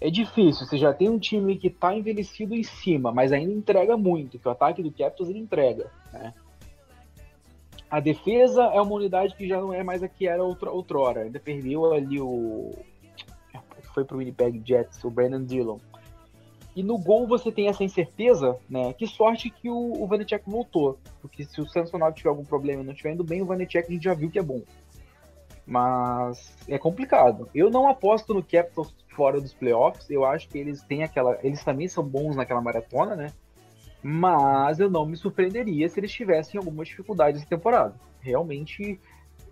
é 0.00 0.10
difícil. 0.10 0.66
Você 0.66 0.76
já 0.76 0.92
tem 0.92 1.08
um 1.08 1.18
time 1.18 1.56
que 1.56 1.68
está 1.68 1.94
envelhecido 1.94 2.54
em 2.54 2.62
cima, 2.62 3.12
mas 3.12 3.32
ainda 3.32 3.52
entrega 3.52 3.96
muito, 3.96 4.38
que 4.38 4.48
o 4.48 4.50
ataque 4.50 4.82
do 4.82 4.90
Capitals 4.90 5.28
ele 5.28 5.38
entrega, 5.38 5.90
né? 6.12 6.34
A 7.92 8.00
defesa 8.00 8.62
é 8.72 8.80
uma 8.80 8.94
unidade 8.94 9.36
que 9.36 9.46
já 9.46 9.60
não 9.60 9.70
é 9.70 9.82
mais 9.82 10.02
a 10.02 10.08
que 10.08 10.26
era 10.26 10.42
outra, 10.42 10.70
outrora. 10.70 11.24
Ainda 11.24 11.38
perdeu 11.38 11.92
ali 11.92 12.18
o. 12.18 12.72
Foi 13.92 14.02
pro 14.02 14.16
Winnipeg 14.16 14.62
Jets, 14.64 15.04
o 15.04 15.10
Brandon 15.10 15.44
Dillon. 15.44 15.76
E 16.74 16.82
no 16.82 16.96
gol 16.96 17.26
você 17.26 17.52
tem 17.52 17.68
essa 17.68 17.84
incerteza, 17.84 18.56
né? 18.66 18.94
Que 18.94 19.06
sorte 19.06 19.50
que 19.50 19.68
o, 19.68 20.02
o 20.02 20.06
Vanecek 20.06 20.48
voltou. 20.48 20.98
Porque 21.20 21.44
se 21.44 21.60
o 21.60 21.68
Samsonov 21.68 22.14
tiver 22.14 22.30
algum 22.30 22.46
problema 22.46 22.82
e 22.82 22.86
não 22.86 22.94
estiver 22.94 23.12
indo 23.12 23.22
bem, 23.22 23.42
o 23.42 23.44
Vanecek 23.46 23.86
a 23.86 23.92
gente 23.92 24.04
já 24.04 24.14
viu 24.14 24.30
que 24.30 24.38
é 24.38 24.42
bom. 24.42 24.62
Mas 25.66 26.56
é 26.66 26.78
complicado. 26.78 27.46
Eu 27.54 27.68
não 27.68 27.86
aposto 27.86 28.32
no 28.32 28.42
Capitals 28.42 28.94
fora 29.14 29.38
dos 29.38 29.52
playoffs. 29.52 30.08
Eu 30.08 30.24
acho 30.24 30.48
que 30.48 30.56
eles 30.56 30.82
têm 30.82 31.02
aquela. 31.02 31.38
Eles 31.42 31.62
também 31.62 31.88
são 31.88 32.02
bons 32.02 32.36
naquela 32.36 32.62
maratona, 32.62 33.14
né? 33.14 33.34
Mas 34.02 34.80
eu 34.80 34.90
não 34.90 35.06
me 35.06 35.16
surpreenderia 35.16 35.88
se 35.88 36.00
eles 36.00 36.12
tivessem 36.12 36.58
alguma 36.58 36.84
dificuldade 36.84 37.38
essa 37.38 37.46
temporada. 37.46 37.94
Realmente, 38.20 38.98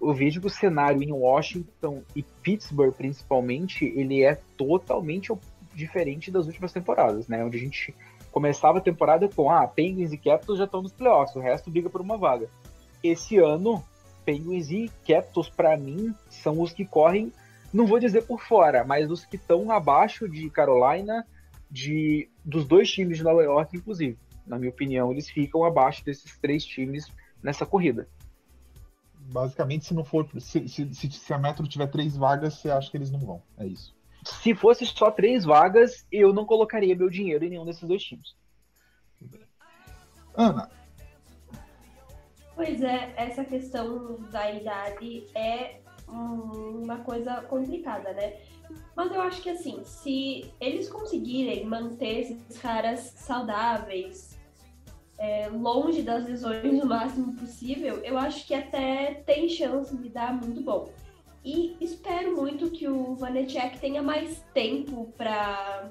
eu 0.01 0.13
vejo 0.13 0.41
que 0.41 0.49
o 0.49 0.51
cenário 0.51 1.03
em 1.03 1.13
Washington 1.13 2.03
e 2.17 2.23
Pittsburgh, 2.23 2.93
principalmente, 2.93 3.85
ele 3.85 4.25
é 4.25 4.35
totalmente 4.57 5.33
diferente 5.73 6.31
das 6.31 6.47
últimas 6.47 6.73
temporadas, 6.73 7.29
né? 7.29 7.45
Onde 7.45 7.59
a 7.59 7.61
gente 7.61 7.95
começava 8.33 8.79
a 8.79 8.83
temporada 8.83 9.29
com, 9.29 9.51
ah, 9.51 9.67
Penguins 9.69 10.13
e 10.13 10.19
Capitals 10.19 10.59
já 10.59 10.65
estão 10.65 10.83
nos 10.83 10.93
playoffs, 10.93 11.37
o 11.37 11.41
resto 11.41 11.71
briga 11.71 11.89
por 11.89 12.01
uma 12.01 12.17
vaga. 12.17 12.49
Esse 13.05 13.39
ano, 13.39 13.83
Penguins 14.25 14.71
e 14.71 14.91
Capitals, 15.07 15.49
para 15.49 15.77
mim, 15.77 16.13
são 16.29 16.61
os 16.61 16.73
que 16.73 16.85
correm, 16.85 17.33
não 17.73 17.87
vou 17.87 18.01
dizer 18.01 18.23
por 18.23 18.41
fora, 18.41 18.85
mas 18.85 19.11
os 19.11 19.25
que 19.25 19.37
estão 19.37 19.71
abaixo 19.71 20.29
de 20.29 20.51
Carolina, 20.51 21.25
de 21.71 22.29
dos 22.45 22.65
dois 22.65 22.91
times 22.91 23.19
de 23.19 23.23
Nova 23.23 23.43
York, 23.43 23.77
inclusive 23.77 24.19
na 24.47 24.59
minha 24.59 24.71
opinião, 24.71 25.11
eles 25.13 25.29
ficam 25.29 25.65
abaixo 25.65 26.05
desses 26.05 26.39
três 26.39 26.65
times 26.65 27.11
nessa 27.43 27.65
corrida. 27.65 28.09
Basicamente, 29.15 29.85
se 29.85 29.95
não 29.95 30.05
for. 30.05 30.29
Se, 30.41 30.69
se, 30.69 30.95
se 30.95 31.33
a 31.33 31.39
Metro 31.39 31.67
tiver 31.69 31.87
três 31.87 32.17
vagas, 32.17 32.55
você 32.55 32.71
acha 32.71 32.91
que 32.91 32.97
eles 32.97 33.11
não 33.11 33.21
vão. 33.21 33.43
É 33.59 33.67
isso. 33.67 33.95
Se 34.25 34.55
fosse 34.55 34.85
só 34.87 35.11
três 35.11 35.45
vagas, 35.45 36.07
eu 36.11 36.33
não 36.33 36.45
colocaria 36.45 36.97
meu 36.97 37.09
dinheiro 37.09 37.45
em 37.45 37.51
nenhum 37.51 37.65
desses 37.65 37.87
dois 37.87 38.03
times. 38.03 38.35
Ana. 40.35 40.71
Pois 42.55 42.83
é, 42.83 43.15
essa 43.17 43.45
questão 43.45 44.21
da 44.31 44.53
idade 44.53 45.27
é 45.35 45.80
uma 46.13 46.99
coisa 46.99 47.43
complicada, 47.43 48.13
né? 48.13 48.39
Mas 48.95 49.13
eu 49.13 49.21
acho 49.21 49.43
que 49.43 49.51
assim, 49.51 49.83
se 49.85 50.53
eles 50.61 50.89
conseguirem 50.89 51.65
manter 51.65 52.21
esses 52.21 52.59
caras 52.59 53.01
saudáveis, 53.17 54.39
é, 55.19 55.49
longe 55.49 56.03
das 56.03 56.25
lesões 56.25 56.83
o 56.83 56.87
máximo 56.87 57.35
possível, 57.35 57.99
eu 57.99 58.17
acho 58.17 58.47
que 58.47 58.55
até 58.55 59.23
tem 59.27 59.49
chance 59.49 59.97
de 59.97 60.09
dar 60.09 60.33
muito 60.33 60.63
bom. 60.63 60.91
E 61.45 61.77
espero 61.81 62.37
muito 62.37 62.71
que 62.71 62.89
o 62.89 63.15
Vanecek 63.15 63.79
tenha 63.79 64.03
mais 64.03 64.43
tempo 64.53 65.13
para 65.17 65.91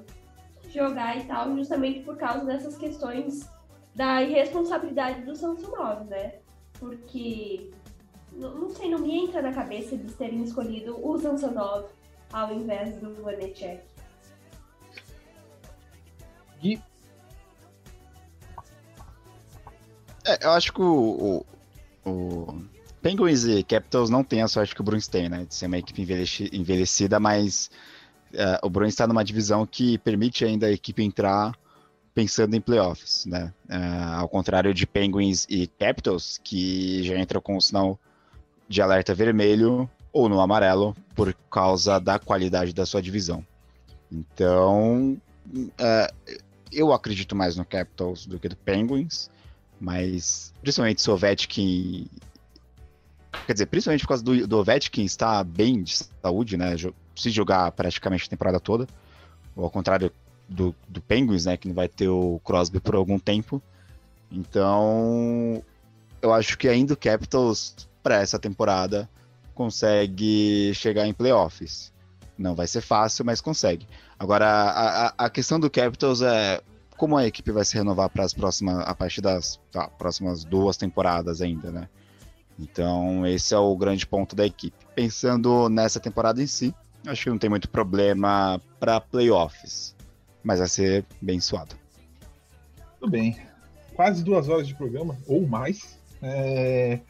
jogar 0.68 1.18
e 1.18 1.24
tal, 1.24 1.56
justamente 1.56 2.00
por 2.00 2.16
causa 2.16 2.44
dessas 2.44 2.76
questões 2.76 3.48
da 3.94 4.22
irresponsabilidade 4.22 5.22
do 5.22 5.34
Samsonov, 5.34 6.04
né? 6.04 6.34
Porque, 6.78 7.70
não 8.32 8.70
sei, 8.70 8.90
não 8.90 8.98
me 8.98 9.16
entra 9.16 9.42
na 9.42 9.52
cabeça 9.52 9.94
eles 9.94 10.14
terem 10.14 10.42
escolhido 10.42 10.96
o 11.04 11.18
Samsonov 11.18 11.86
ao 12.32 12.52
invés 12.52 12.94
do 13.00 13.14
Vanecek. 13.22 13.80
E 16.62 16.78
É, 20.30 20.44
eu 20.44 20.50
acho 20.50 20.72
que 20.72 20.82
o, 20.82 21.44
o, 22.04 22.10
o, 22.10 22.64
Penguins 23.02 23.44
e 23.44 23.62
Capitals 23.62 24.10
não 24.10 24.22
tem 24.22 24.42
a 24.42 24.48
sorte 24.48 24.74
que 24.74 24.80
o 24.80 24.84
Bruins 24.84 25.08
tem, 25.08 25.28
né? 25.28 25.44
De 25.44 25.54
ser 25.54 25.66
uma 25.66 25.78
equipe 25.78 26.02
envelhecida, 26.52 27.18
mas 27.18 27.70
uh, 28.34 28.64
o 28.66 28.70
Bruins 28.70 28.92
está 28.92 29.06
numa 29.06 29.24
divisão 29.24 29.66
que 29.66 29.98
permite 29.98 30.44
ainda 30.44 30.66
a 30.66 30.70
equipe 30.70 31.02
entrar 31.02 31.58
pensando 32.14 32.54
em 32.54 32.60
playoffs, 32.60 33.24
né? 33.26 33.52
Uh, 33.68 34.18
ao 34.18 34.28
contrário 34.28 34.74
de 34.74 34.86
Penguins 34.86 35.46
e 35.48 35.66
Capitals, 35.66 36.38
que 36.44 37.02
já 37.02 37.18
entram 37.18 37.40
com 37.40 37.56
o 37.56 37.60
sinal 37.60 37.98
de 38.70 38.80
alerta 38.80 39.12
vermelho 39.12 39.90
ou 40.12 40.28
no 40.28 40.40
amarelo 40.40 40.96
por 41.16 41.34
causa 41.50 41.98
da 41.98 42.20
qualidade 42.20 42.72
da 42.72 42.86
sua 42.86 43.02
divisão. 43.02 43.44
Então, 44.10 45.20
uh, 45.52 46.14
eu 46.70 46.92
acredito 46.92 47.34
mais 47.34 47.56
no 47.56 47.64
Capitals 47.64 48.26
do 48.26 48.38
que 48.38 48.48
do 48.48 48.56
Penguins. 48.56 49.28
Mas, 49.80 50.54
principalmente 50.62 51.02
se 51.02 51.10
o 51.10 51.14
Ovechkin... 51.14 52.06
Quer 53.44 53.52
dizer, 53.54 53.66
principalmente 53.66 54.02
por 54.02 54.08
causa 54.08 54.22
do, 54.22 54.46
do 54.46 54.58
Ovechkin 54.58 55.04
estar 55.04 55.42
bem 55.42 55.82
de 55.82 55.96
saúde, 56.22 56.56
né? 56.56 56.76
Se 57.16 57.30
jogar 57.30 57.72
praticamente 57.72 58.26
a 58.26 58.30
temporada 58.30 58.60
toda. 58.60 58.86
Ou 59.56 59.64
ao 59.64 59.70
contrário 59.70 60.12
do, 60.48 60.72
do 60.88 61.00
Penguins, 61.00 61.46
né? 61.46 61.56
Que 61.56 61.66
não 61.66 61.74
vai 61.74 61.88
ter 61.88 62.08
o 62.08 62.40
Crosby 62.44 62.78
por 62.78 62.94
algum 62.94 63.18
tempo. 63.18 63.60
Então, 64.30 65.60
eu 66.22 66.32
acho 66.32 66.56
que 66.56 66.68
ainda 66.68 66.94
o 66.94 66.96
Capitals, 66.96 67.88
para 68.02 68.16
essa 68.16 68.38
temporada, 68.38 69.08
consegue 69.54 70.72
chegar 70.74 71.06
em 71.06 71.12
playoffs. 71.12 71.92
Não 72.36 72.54
vai 72.54 72.66
ser 72.66 72.80
fácil, 72.80 73.24
mas 73.24 73.40
consegue. 73.40 73.86
Agora, 74.18 74.46
a, 74.46 75.14
a, 75.26 75.30
questão 75.30 75.60
do 75.60 75.70
Capitals 75.70 76.22
é 76.22 76.62
como 76.96 77.16
a 77.16 77.26
equipe 77.26 77.50
vai 77.52 77.64
se 77.64 77.74
renovar 77.74 78.08
para 78.10 78.24
as 78.24 78.34
próximas, 78.34 78.78
a 78.86 78.94
partir 78.94 79.20
das 79.20 79.60
tá, 79.70 79.88
próximas 79.88 80.44
duas 80.44 80.76
temporadas 80.76 81.40
ainda, 81.40 81.70
né? 81.70 81.88
Então, 82.58 83.26
esse 83.26 83.54
é 83.54 83.58
o 83.58 83.74
grande 83.74 84.06
ponto 84.06 84.36
da 84.36 84.44
equipe. 84.44 84.76
Pensando 84.94 85.68
nessa 85.70 85.98
temporada 85.98 86.42
em 86.42 86.46
si, 86.46 86.74
acho 87.06 87.24
que 87.24 87.30
não 87.30 87.38
tem 87.38 87.48
muito 87.48 87.70
problema 87.70 88.60
para 88.78 89.00
playoffs, 89.00 89.96
mas 90.42 90.58
vai 90.58 90.68
ser 90.68 91.04
bem 91.22 91.40
suado. 91.40 91.74
Tudo 92.98 93.10
bem. 93.10 93.38
Quase 93.94 94.22
duas 94.22 94.48
horas 94.48 94.68
de 94.68 94.74
programa, 94.74 95.16
ou 95.26 95.46
mais. 95.46 95.98
É... 96.22 97.00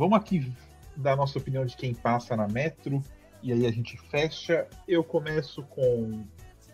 Vamos 0.00 0.16
aqui 0.16 0.50
dar 0.96 1.12
a 1.12 1.16
nossa 1.16 1.38
opinião 1.38 1.66
de 1.66 1.76
quem 1.76 1.92
passa 1.92 2.34
na 2.34 2.48
Metro, 2.48 3.04
e 3.42 3.52
aí 3.52 3.66
a 3.66 3.70
gente 3.70 3.98
fecha. 3.98 4.66
Eu 4.88 5.04
começo 5.04 5.62
com. 5.64 6.24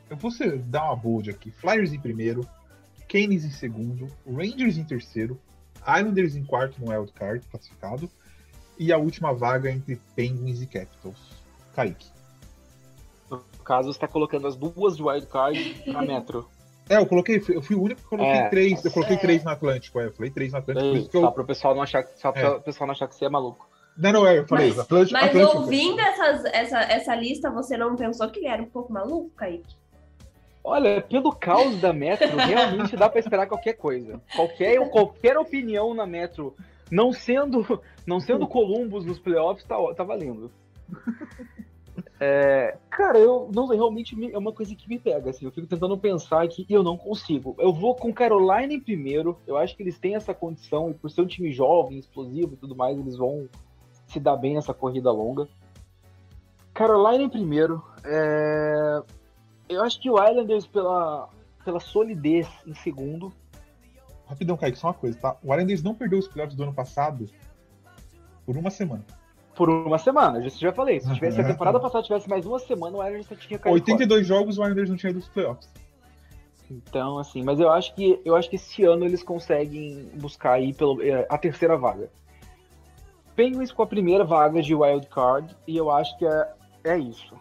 Eu 0.08 0.16
vou 0.16 0.30
dar 0.60 0.84
uma 0.84 0.94
bold 0.94 1.28
aqui. 1.28 1.50
Flyers 1.50 1.92
em 1.92 1.98
primeiro, 1.98 2.48
Canes 3.08 3.44
em 3.44 3.50
segundo, 3.50 4.06
Rangers 4.24 4.78
em 4.78 4.84
terceiro, 4.84 5.40
Islanders 5.80 6.36
em 6.36 6.44
quarto 6.44 6.80
no 6.80 6.92
Wild 6.92 7.12
Card 7.14 7.44
classificado, 7.48 8.08
e 8.78 8.92
a 8.92 8.96
última 8.96 9.34
vaga 9.34 9.72
entre 9.72 10.00
Penguins 10.14 10.62
e 10.62 10.66
Capitals. 10.68 11.18
Kaique. 11.74 12.06
No 13.28 13.40
caso, 13.64 13.88
você 13.88 13.96
está 13.96 14.06
colocando 14.06 14.46
as 14.46 14.54
duas 14.54 14.96
de 14.96 15.02
Wild 15.02 15.26
Card 15.26 15.82
na 15.88 16.02
Metro. 16.06 16.48
É, 16.88 16.98
eu 16.98 17.06
coloquei, 17.06 17.42
eu 17.48 17.62
fui 17.62 17.74
o 17.74 17.82
único 17.82 18.00
que 18.00 18.08
coloquei 18.08 18.32
é, 18.32 18.48
três. 18.48 18.84
Eu 18.84 18.92
coloquei 18.92 19.16
é. 19.16 19.18
três 19.18 19.44
no 19.44 19.50
Atlântico, 19.50 20.00
é, 20.00 20.06
eu 20.06 20.12
falei 20.12 20.30
três 20.30 20.52
no 20.52 20.58
Atlântico. 20.58 20.86
Ei, 20.86 21.08
só 21.10 21.26
eu... 21.26 21.32
para 21.32 21.42
o 21.42 21.46
pessoal 21.46 21.74
não 21.74 21.82
achar, 21.82 22.06
só 22.14 22.30
é. 22.30 22.48
o 22.48 22.60
pessoal 22.60 22.86
não 22.86 22.92
achar 22.92 23.08
que 23.08 23.14
você 23.14 23.24
é 23.24 23.28
maluco. 23.28 23.68
Não, 23.96 24.12
não, 24.12 24.26
é, 24.26 24.38
eu 24.38 24.46
falei, 24.46 24.68
mas, 24.68 24.78
Atlântico. 24.78 25.12
Mas 25.18 25.28
Atlântico, 25.30 25.58
ouvindo 25.58 26.00
essas, 26.00 26.44
essa, 26.46 26.78
essa 26.80 27.14
lista, 27.14 27.50
você 27.50 27.76
não 27.76 27.96
pensou 27.96 28.28
que 28.28 28.40
ele 28.40 28.48
era 28.48 28.62
um 28.62 28.66
pouco 28.66 28.92
maluco, 28.92 29.30
Kaique? 29.30 29.74
Olha, 30.62 31.00
pelo 31.00 31.32
caos 31.32 31.80
da 31.80 31.92
Metro, 31.92 32.36
realmente 32.36 32.96
dá 32.96 33.08
para 33.08 33.20
esperar 33.20 33.46
qualquer 33.46 33.74
coisa. 33.74 34.20
Qualquer, 34.34 34.78
qualquer 34.90 35.38
opinião 35.38 35.94
na 35.94 36.04
Metro, 36.04 36.54
não 36.90 37.12
sendo, 37.12 37.80
não 38.06 38.20
sendo 38.20 38.46
Columbus 38.46 39.04
nos 39.04 39.18
playoffs, 39.18 39.64
tá, 39.64 39.76
tá 39.94 40.04
valendo. 40.04 40.50
É, 42.18 42.78
cara, 42.90 43.18
eu 43.18 43.50
não 43.54 43.66
realmente 43.66 44.16
é 44.32 44.38
uma 44.38 44.52
coisa 44.52 44.74
que 44.74 44.88
me 44.88 44.98
pega. 44.98 45.30
Assim, 45.30 45.44
eu 45.44 45.52
fico 45.52 45.66
tentando 45.66 45.96
pensar 45.98 46.42
aqui 46.42 46.66
e 46.68 46.72
eu 46.72 46.82
não 46.82 46.96
consigo. 46.96 47.54
Eu 47.58 47.72
vou 47.72 47.94
com 47.94 48.12
Carolina 48.12 48.72
em 48.72 48.80
primeiro. 48.80 49.38
Eu 49.46 49.56
acho 49.56 49.76
que 49.76 49.82
eles 49.82 49.98
têm 49.98 50.14
essa 50.14 50.34
condição 50.34 50.90
e 50.90 50.94
por 50.94 51.10
ser 51.10 51.22
um 51.22 51.26
time 51.26 51.52
jovem, 51.52 51.98
explosivo 51.98 52.54
e 52.54 52.56
tudo 52.56 52.74
mais, 52.74 52.98
eles 52.98 53.16
vão 53.16 53.48
se 54.06 54.20
dar 54.20 54.36
bem 54.36 54.54
nessa 54.54 54.72
corrida 54.72 55.10
longa. 55.10 55.48
Carolina 56.72 57.24
em 57.24 57.28
primeiro. 57.28 57.82
É... 58.04 59.02
Eu 59.68 59.82
acho 59.82 60.00
que 60.00 60.10
o 60.10 60.22
Islanders, 60.22 60.66
pela, 60.66 61.28
pela 61.64 61.80
solidez 61.80 62.48
em 62.66 62.74
segundo. 62.74 63.32
Rapidão, 64.26 64.56
Kaique, 64.56 64.78
só 64.78 64.88
uma 64.88 64.94
coisa, 64.94 65.18
tá? 65.18 65.36
O 65.42 65.52
Islanders 65.52 65.82
não 65.82 65.94
perdeu 65.94 66.18
os 66.18 66.28
playoffs 66.28 66.56
do 66.56 66.62
ano 66.62 66.74
passado 66.74 67.26
por 68.44 68.56
uma 68.56 68.70
semana. 68.70 69.04
Por 69.56 69.70
uma 69.70 69.98
semana, 69.98 70.38
eu 70.38 70.50
já 70.50 70.72
falei. 70.72 71.00
Se, 71.00 71.12
tivesse, 71.14 71.36
se 71.36 71.40
a 71.40 71.46
temporada 71.46 71.80
passada 71.80 72.04
tivesse 72.04 72.28
mais 72.28 72.44
uma 72.44 72.58
semana, 72.58 72.98
o 72.98 73.00
Islanders 73.00 73.26
só 73.26 73.34
tinha 73.34 73.58
caído. 73.58 73.74
82 73.74 74.08
fora. 74.08 74.38
jogos, 74.38 74.58
o 74.58 74.62
Islanders 74.62 74.90
não 74.90 74.96
tinha 74.96 75.10
ido 75.10 75.20
dos 75.20 75.28
playoffs. 75.28 75.68
Então, 76.70 77.18
assim, 77.18 77.42
mas 77.42 77.60
eu 77.60 77.70
acho 77.70 77.94
que 77.94 78.20
eu 78.24 78.34
acho 78.34 78.50
que 78.50 78.56
esse 78.56 78.84
ano 78.84 79.04
eles 79.04 79.22
conseguem 79.22 80.10
buscar 80.14 80.54
aí 80.54 80.74
pelo, 80.74 81.00
é, 81.00 81.26
a 81.28 81.38
terceira 81.38 81.76
vaga. 81.76 82.10
Penguins 83.34 83.70
com 83.70 83.82
a 83.82 83.86
primeira 83.86 84.24
vaga 84.24 84.60
de 84.60 84.74
wild 84.74 85.06
card 85.08 85.54
e 85.66 85.76
eu 85.76 85.90
acho 85.90 86.16
que 86.18 86.26
é, 86.26 86.52
é 86.84 86.98
isso. 86.98 87.34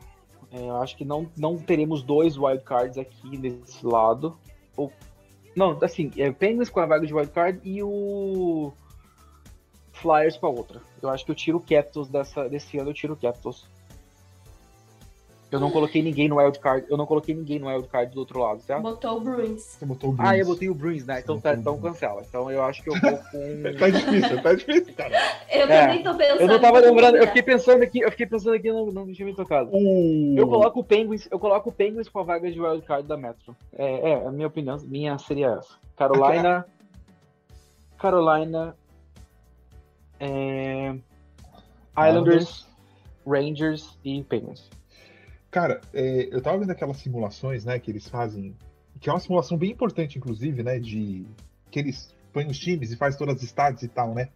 É, 0.51 0.61
eu 0.61 0.75
acho 0.77 0.95
que 0.95 1.03
não, 1.03 1.29
não 1.37 1.57
teremos 1.57 2.03
dois 2.03 2.37
wildcards 2.37 2.97
aqui 2.97 3.37
nesse 3.37 3.85
lado. 3.85 4.37
Ou, 4.77 4.91
não, 5.55 5.77
assim, 5.81 6.11
é 6.17 6.31
Penguins 6.31 6.69
com 6.69 6.79
a 6.79 6.85
vaga 6.85 7.07
de 7.07 7.13
wildcard 7.13 7.59
e 7.63 7.81
o 7.81 8.71
Flyers 9.95 10.37
com 10.37 10.47
a 10.47 10.49
outra. 10.49 10.81
Eu 11.01 11.09
acho 11.09 11.25
que 11.25 11.31
eu 11.31 11.35
tiro 11.35 11.57
o 11.57 11.61
Capitals 11.61 12.09
dessa, 12.09 12.47
desse 12.49 12.77
ano, 12.77 12.89
eu 12.89 12.93
tiro 12.93 13.13
o 13.13 13.17
Capitals. 13.17 13.65
Eu 15.51 15.59
não 15.59 15.71
coloquei 15.71 16.01
ninguém 16.01 16.27
no 16.27 16.37
wildcard. 16.37 16.85
Eu 16.89 16.97
não 16.97 17.05
coloquei 17.05 17.33
ninguém 17.33 17.59
no 17.59 17.67
wildcard 17.67 18.13
do 18.13 18.19
outro 18.19 18.39
lado, 18.39 18.59
certo? 18.61 18.81
Botou 18.81 19.17
o 19.17 19.21
Bruins. 19.21 19.61
Você 19.61 19.85
botou 19.85 20.09
o 20.09 20.13
Bruins. 20.13 20.29
Ah, 20.29 20.37
eu 20.37 20.45
botei 20.45 20.69
o 20.69 20.75
Bruins, 20.75 21.05
né? 21.05 21.19
Então, 21.19 21.39
tá, 21.39 21.53
então 21.53 21.79
cancela. 21.79 22.21
Então 22.27 22.51
eu 22.51 22.61
acho 22.63 22.83
que 22.83 22.89
eu 22.89 22.99
vou 22.99 23.17
com. 23.17 23.63
tá 23.79 23.89
difícil, 23.89 24.41
tá 24.41 24.53
difícil, 24.53 24.93
cara. 24.95 25.15
Eu 25.49 25.61
é, 25.61 25.81
também 25.81 26.03
tô 26.03 26.15
pensando. 26.15 26.41
Eu 26.41 26.47
não 26.47 26.59
tava 26.59 26.79
lembrando, 26.79 27.17
eu 27.17 27.27
fiquei 27.27 27.43
pensando 27.43 27.83
aqui, 27.83 27.99
eu 27.99 28.11
fiquei 28.11 28.25
pensando 28.25 28.55
aqui, 28.55 28.69
não, 28.69 28.87
não 28.87 29.13
tinha 29.13 29.25
me 29.25 29.35
tocado. 29.35 29.69
Uh. 29.71 30.35
Eu 30.37 30.47
coloco 30.47 30.79
o 30.79 30.83
Penguins, 30.83 31.27
eu 31.31 31.39
coloco 31.39 31.69
o 31.69 31.73
Penguins 31.73 32.09
com 32.09 32.19
a 32.19 32.23
vaga 32.23 32.51
de 32.51 32.59
wildcard 32.59 33.07
da 33.07 33.15
Metro. 33.15 33.55
É, 33.77 34.11
é, 34.11 34.27
a 34.27 34.31
minha 34.31 34.47
opinião, 34.47 34.77
minha 34.83 35.17
seria 35.19 35.57
essa. 35.57 35.75
Carolina. 35.95 36.65
Carolina. 37.97 38.75
É, 40.19 40.95
Islanders, 41.97 42.67
Rangers 43.25 43.97
e 44.03 44.23
Penguins. 44.23 44.69
Cara, 45.49 45.79
é, 45.93 46.27
eu 46.31 46.41
tava 46.41 46.57
vendo 46.57 46.71
aquelas 46.71 46.97
simulações, 46.97 47.63
né, 47.63 47.79
que 47.79 47.89
eles 47.89 48.09
fazem, 48.09 48.55
que 48.99 49.09
é 49.09 49.13
uma 49.13 49.19
simulação 49.19 49.57
bem 49.57 49.71
importante, 49.71 50.17
inclusive, 50.17 50.61
né, 50.63 50.79
de 50.79 51.25
que 51.71 51.79
eles 51.79 52.13
põem 52.33 52.47
os 52.47 52.59
times 52.59 52.91
e 52.91 52.97
faz 52.97 53.15
todas 53.15 53.37
as 53.37 53.43
estádios 53.43 53.83
e 53.83 53.87
tal, 53.87 54.13
né? 54.13 54.29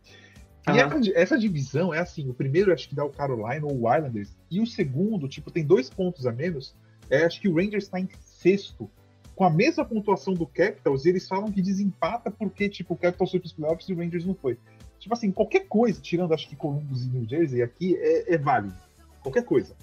E 0.68 0.72
uhum. 0.72 0.78
essa, 0.78 1.12
essa, 1.16 1.38
divisão 1.38 1.94
é 1.94 2.00
assim, 2.00 2.30
o 2.30 2.34
primeiro 2.34 2.72
acho 2.72 2.88
que 2.88 2.96
dá 2.96 3.04
o 3.04 3.10
Carolina 3.10 3.66
ou 3.66 3.82
o 3.82 3.94
Islanders, 3.94 4.36
e 4.50 4.62
o 4.62 4.66
segundo, 4.66 5.28
tipo, 5.28 5.52
tem 5.52 5.66
dois 5.66 5.90
pontos 5.90 6.26
a 6.26 6.32
menos, 6.32 6.76
é, 7.10 7.26
acho 7.26 7.42
que 7.42 7.50
o 7.50 7.56
Rangers 7.56 7.86
está 7.86 8.00
em 8.00 8.08
sexto, 8.22 8.90
com 9.36 9.44
a 9.44 9.50
mesma 9.50 9.86
pontuação 9.86 10.34
do 10.34 10.46
Capitals, 10.46 11.06
e 11.06 11.10
eles 11.10 11.28
falam 11.28 11.52
que 11.52 11.62
desempata 11.62 12.30
porque, 12.30 12.70
tipo, 12.70 12.94
o 12.94 12.98
Capitals 12.98 13.32
foi 13.32 13.40
pros 13.40 13.54
playoffs 13.54 13.88
e 13.90 13.94
o 13.94 13.98
Rangers 13.98 14.26
não 14.26 14.36
foi. 14.36 14.58
Tipo 15.00 15.14
assim, 15.14 15.32
qualquer 15.32 15.68
coisa, 15.68 16.02
tirando 16.02 16.34
acho 16.34 16.48
que 16.48 16.56
Columbus 16.56 17.06
e 17.06 17.08
New 17.08 17.28
Jersey 17.28 17.62
aqui, 17.62 17.96
é, 17.96 18.36
é 18.36 18.38
válido. 18.38 18.76
Qualquer 19.22 19.44
coisa. 19.44 19.76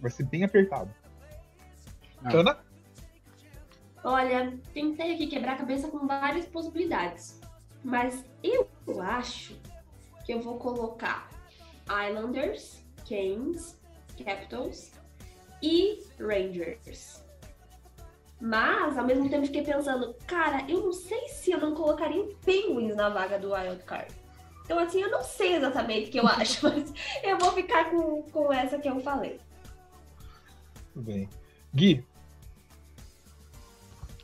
Vai 0.00 0.10
ser 0.10 0.24
bem 0.24 0.44
apertado. 0.44 0.94
Ah. 2.22 2.36
Ana? 2.36 2.58
Olha, 4.04 4.56
tentei 4.72 5.14
aqui 5.14 5.26
quebrar 5.26 5.54
a 5.54 5.56
cabeça 5.56 5.88
com 5.88 6.06
várias 6.06 6.46
possibilidades. 6.46 7.40
Mas 7.82 8.24
eu 8.42 8.68
acho 9.00 9.58
que 10.24 10.32
eu 10.32 10.40
vou 10.40 10.58
colocar 10.58 11.28
Islanders, 12.08 12.84
Canes, 13.08 13.80
Capitals 14.22 14.92
e 15.62 16.04
Rangers. 16.18 17.24
Mas, 18.40 18.96
ao 18.96 19.04
mesmo 19.04 19.28
tempo, 19.28 19.46
fiquei 19.46 19.62
pensando, 19.62 20.14
cara, 20.26 20.64
eu 20.68 20.80
não 20.80 20.92
sei 20.92 21.28
se 21.28 21.50
eu 21.50 21.58
não 21.58 21.74
colocaria 21.74 22.22
o 22.22 22.34
Penguins 22.44 22.94
na 22.94 23.08
vaga 23.08 23.38
do 23.38 23.52
Wild 23.52 23.82
Card. 23.82 24.14
Então, 24.64 24.78
assim, 24.78 25.02
eu 25.02 25.10
não 25.10 25.24
sei 25.24 25.56
exatamente 25.56 26.08
o 26.08 26.12
que 26.12 26.20
eu 26.20 26.26
acho, 26.28 26.62
mas 26.62 26.92
eu 27.22 27.38
vou 27.38 27.52
ficar 27.52 27.90
com, 27.90 28.22
com 28.22 28.52
essa 28.52 28.78
que 28.78 28.88
eu 28.88 29.00
falei. 29.00 29.40
Muito 30.94 31.06
bem. 31.06 31.28
Gui. 31.74 32.04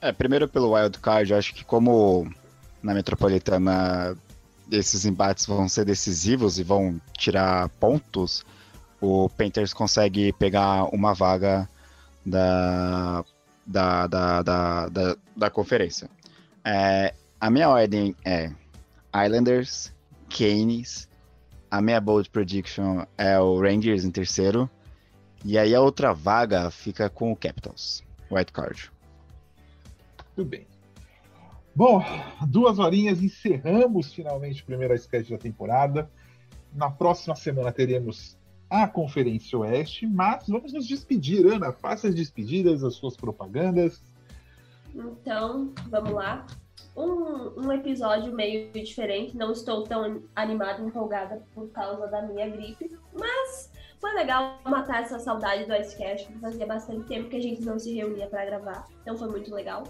É, 0.01 0.13
primeiro 0.13 0.47
pelo 0.47 0.75
Wild 0.75 0.99
Card, 0.99 1.33
eu 1.33 1.39
acho 1.39 1.55
que 1.55 1.65
como 1.65 2.31
na 2.83 2.95
Metropolitana 2.95 4.17
esses 4.71 5.05
embates 5.05 5.47
vão 5.47 5.69
ser 5.69 5.85
decisivos 5.85 6.59
e 6.59 6.63
vão 6.63 7.01
tirar 7.17 7.69
pontos, 7.81 8.45
o 9.01 9.29
Panthers 9.31 9.73
consegue 9.73 10.33
pegar 10.35 10.85
uma 10.95 11.15
vaga 11.15 11.69
da, 12.25 13.25
da, 13.67 14.07
da, 14.07 14.43
da, 14.43 14.89
da, 14.89 15.17
da 15.37 15.51
conferência. 15.51 16.09
É, 16.65 17.15
a 17.41 17.51
minha 17.51 17.69
ordem 17.69 18.15
é 18.25 18.51
Islanders, 19.15 19.93
Canes, 20.29 21.09
a 21.71 21.81
minha 21.81 22.01
bold 22.01 22.31
prediction 22.31 23.05
é 23.19 23.39
o 23.39 23.61
Rangers 23.61 24.05
em 24.05 24.11
terceiro, 24.11 24.69
e 25.45 25.59
aí 25.59 25.75
a 25.75 25.81
outra 25.81 26.13
vaga 26.13 26.71
fica 26.71 27.11
com 27.11 27.33
o 27.33 27.37
Capitals, 27.37 28.03
White 28.31 28.53
Card. 28.53 28.91
Tudo 30.35 30.49
bem. 30.49 30.67
Bom, 31.75 32.03
duas 32.49 32.79
horinhas, 32.79 33.21
encerramos 33.21 34.13
finalmente 34.13 34.63
o 34.63 34.67
primeiro 34.67 34.95
sketch 34.95 35.31
da 35.31 35.39
temporada. 35.39 36.09
Na 36.73 36.91
próxima 36.91 37.35
semana 37.35 37.73
teremos 37.73 38.39
a 38.83 38.89
Conferência 38.89 39.57
Oeste, 39.57 40.05
mas 40.07 40.49
vamos 40.49 40.73
nos 40.73 40.87
despedir. 40.87 41.47
Ana, 41.47 41.73
faça 41.73 42.09
as 42.09 42.15
despedidas, 42.15 42.83
as 42.83 42.95
suas 42.95 43.17
propagandas. 43.17 44.03
Então, 44.93 45.73
vamos 45.89 46.13
lá. 46.13 46.45
Um, 46.97 47.67
um 47.67 47.73
episódio 47.73 48.33
meio 48.33 48.73
diferente, 48.73 49.37
não 49.37 49.53
estou 49.53 49.85
tão 49.85 50.23
animada 50.35 50.83
empolgada 50.83 51.43
por 51.55 51.69
causa 51.71 52.07
da 52.09 52.23
minha 52.23 52.49
gripe, 52.49 52.97
mas 53.13 53.71
foi 54.01 54.13
legal 54.13 54.61
matar 54.65 55.03
essa 55.03 55.19
saudade 55.19 55.67
do 55.67 55.75
Icecast, 55.75 56.27
porque 56.27 56.41
fazia 56.41 56.67
bastante 56.67 57.07
tempo 57.07 57.29
que 57.29 57.37
a 57.37 57.43
gente 57.43 57.63
não 57.63 57.79
se 57.79 57.93
reunia 57.95 58.29
para 58.29 58.45
gravar, 58.45 58.87
então 59.03 59.17
foi 59.17 59.29
muito 59.29 59.53
legal. 59.53 59.83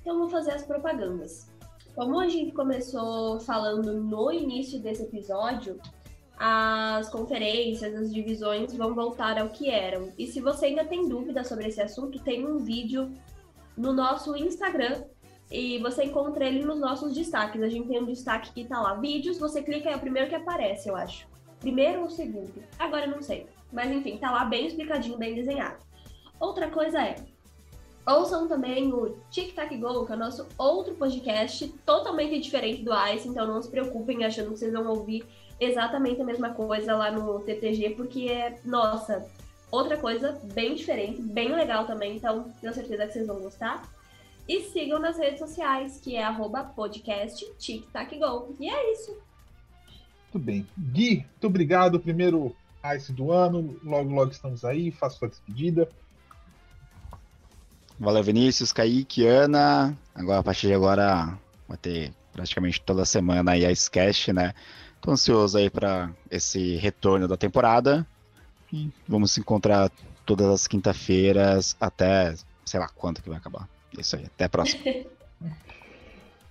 Então 0.00 0.18
vou 0.18 0.28
fazer 0.28 0.52
as 0.52 0.64
propagandas. 0.64 1.50
Como 1.94 2.20
a 2.20 2.28
gente 2.28 2.52
começou 2.52 3.40
falando 3.40 3.92
no 3.92 4.32
início 4.32 4.80
desse 4.80 5.02
episódio, 5.02 5.80
as 6.38 7.08
conferências, 7.08 7.94
as 7.94 8.12
divisões 8.12 8.72
vão 8.74 8.94
voltar 8.94 9.38
ao 9.38 9.48
que 9.48 9.68
eram. 9.68 10.12
E 10.16 10.26
se 10.26 10.40
você 10.40 10.66
ainda 10.66 10.84
tem 10.84 11.08
dúvida 11.08 11.42
sobre 11.42 11.66
esse 11.66 11.80
assunto, 11.80 12.20
tem 12.20 12.46
um 12.46 12.58
vídeo 12.58 13.10
no 13.76 13.92
nosso 13.92 14.36
Instagram 14.36 15.02
e 15.50 15.78
você 15.78 16.04
encontra 16.04 16.46
ele 16.46 16.64
nos 16.64 16.78
nossos 16.78 17.12
destaques. 17.12 17.60
A 17.60 17.68
gente 17.68 17.88
tem 17.88 18.00
um 18.00 18.06
destaque 18.06 18.52
que 18.52 18.64
tá 18.64 18.80
lá, 18.80 18.94
vídeos, 18.94 19.38
você 19.38 19.62
clica 19.62 19.90
é 19.90 19.96
o 19.96 20.00
primeiro 20.00 20.28
que 20.28 20.34
aparece, 20.34 20.88
eu 20.88 20.94
acho. 20.94 21.26
Primeiro 21.58 22.02
ou 22.02 22.10
segundo? 22.10 22.62
Agora 22.78 23.06
eu 23.06 23.10
não 23.10 23.22
sei. 23.22 23.46
Mas 23.72 23.90
enfim, 23.90 24.16
tá 24.16 24.30
lá 24.30 24.44
bem 24.44 24.66
explicadinho, 24.66 25.18
bem 25.18 25.34
desenhado. 25.34 25.78
Outra 26.38 26.70
coisa 26.70 27.02
é, 27.02 27.16
ouçam 28.06 28.46
também 28.46 28.92
o 28.92 29.16
Tic 29.30 29.54
Tac 29.54 29.76
Go, 29.76 30.06
que 30.06 30.12
é 30.12 30.14
o 30.14 30.18
nosso 30.18 30.46
outro 30.56 30.94
podcast 30.94 31.68
totalmente 31.84 32.38
diferente 32.38 32.82
do 32.82 32.92
Ice, 33.12 33.28
então 33.28 33.46
não 33.46 33.60
se 33.60 33.68
preocupem 33.68 34.24
achando 34.24 34.52
que 34.52 34.58
vocês 34.58 34.72
vão 34.72 34.86
ouvir 34.86 35.26
exatamente 35.60 36.20
a 36.20 36.24
mesma 36.24 36.50
coisa 36.50 36.96
lá 36.96 37.10
no 37.10 37.40
TTG, 37.40 37.90
porque 37.90 38.28
é, 38.28 38.58
nossa, 38.64 39.26
outra 39.70 39.96
coisa 39.96 40.40
bem 40.54 40.74
diferente, 40.74 41.20
bem 41.20 41.54
legal 41.54 41.86
também, 41.86 42.16
então 42.16 42.52
tenho 42.60 42.74
certeza 42.74 43.06
que 43.06 43.12
vocês 43.12 43.26
vão 43.26 43.40
gostar. 43.40 43.88
E 44.48 44.62
sigam 44.62 44.98
nas 44.98 45.18
redes 45.18 45.38
sociais, 45.38 46.00
que 46.00 46.16
é 46.16 46.24
arroba 46.24 46.64
podcast 46.64 47.44
TicTacGo. 47.58 48.56
E 48.58 48.70
é 48.70 48.92
isso. 48.92 49.14
Muito 50.32 50.44
bem. 50.44 50.66
Gui, 50.78 51.16
muito 51.16 51.46
obrigado. 51.46 52.00
Primeiro 52.00 52.56
Ice 52.96 53.12
do 53.12 53.30
ano. 53.30 53.78
Logo, 53.84 54.10
logo 54.10 54.30
estamos 54.30 54.64
aí. 54.64 54.90
Faça 54.90 55.18
sua 55.18 55.28
despedida. 55.28 55.86
Valeu, 57.98 58.22
Vinícius, 58.22 58.72
Kaique, 58.72 59.26
Ana. 59.26 59.94
Agora, 60.14 60.38
a 60.38 60.42
partir 60.42 60.68
de 60.68 60.74
agora, 60.74 61.36
vai 61.68 61.76
ter 61.76 62.14
praticamente 62.32 62.80
toda 62.80 63.04
semana 63.04 63.52
aí 63.52 63.66
a 63.66 63.72
Sketch, 63.72 64.28
né? 64.28 64.54
Tô 65.00 65.12
ansioso 65.12 65.58
aí 65.58 65.70
para 65.70 66.10
esse 66.30 66.76
retorno 66.76 67.28
da 67.28 67.36
temporada. 67.36 68.06
E 68.72 68.90
vamos 69.06 69.32
se 69.32 69.40
encontrar 69.40 69.90
todas 70.26 70.46
as 70.46 70.66
quinta-feiras 70.66 71.76
até 71.80 72.34
sei 72.68 72.78
lá 72.78 72.88
quanto 72.88 73.22
que 73.22 73.28
vai 73.28 73.38
acabar. 73.38 73.68
É 73.96 74.00
isso 74.00 74.16
aí, 74.16 74.26
até 74.26 74.44
a 74.44 74.48
próxima. 74.48 74.82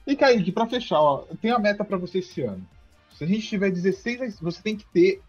e 0.08 0.16
Kaique, 0.16 0.52
pra 0.52 0.66
fechar, 0.66 1.00
ó, 1.00 1.26
tem 1.42 1.52
a 1.52 1.60
meta 1.60 1.86
para 1.86 1.98
você 1.98 2.20
esse 2.20 2.42
ano. 2.42 2.68
Se 3.14 3.24
a 3.24 3.28
gente 3.28 3.48
tiver 3.48 3.72
16, 3.72 4.40
você 4.40 4.62
tem 4.62 4.76
que 4.76 4.86
ter 4.86 5.22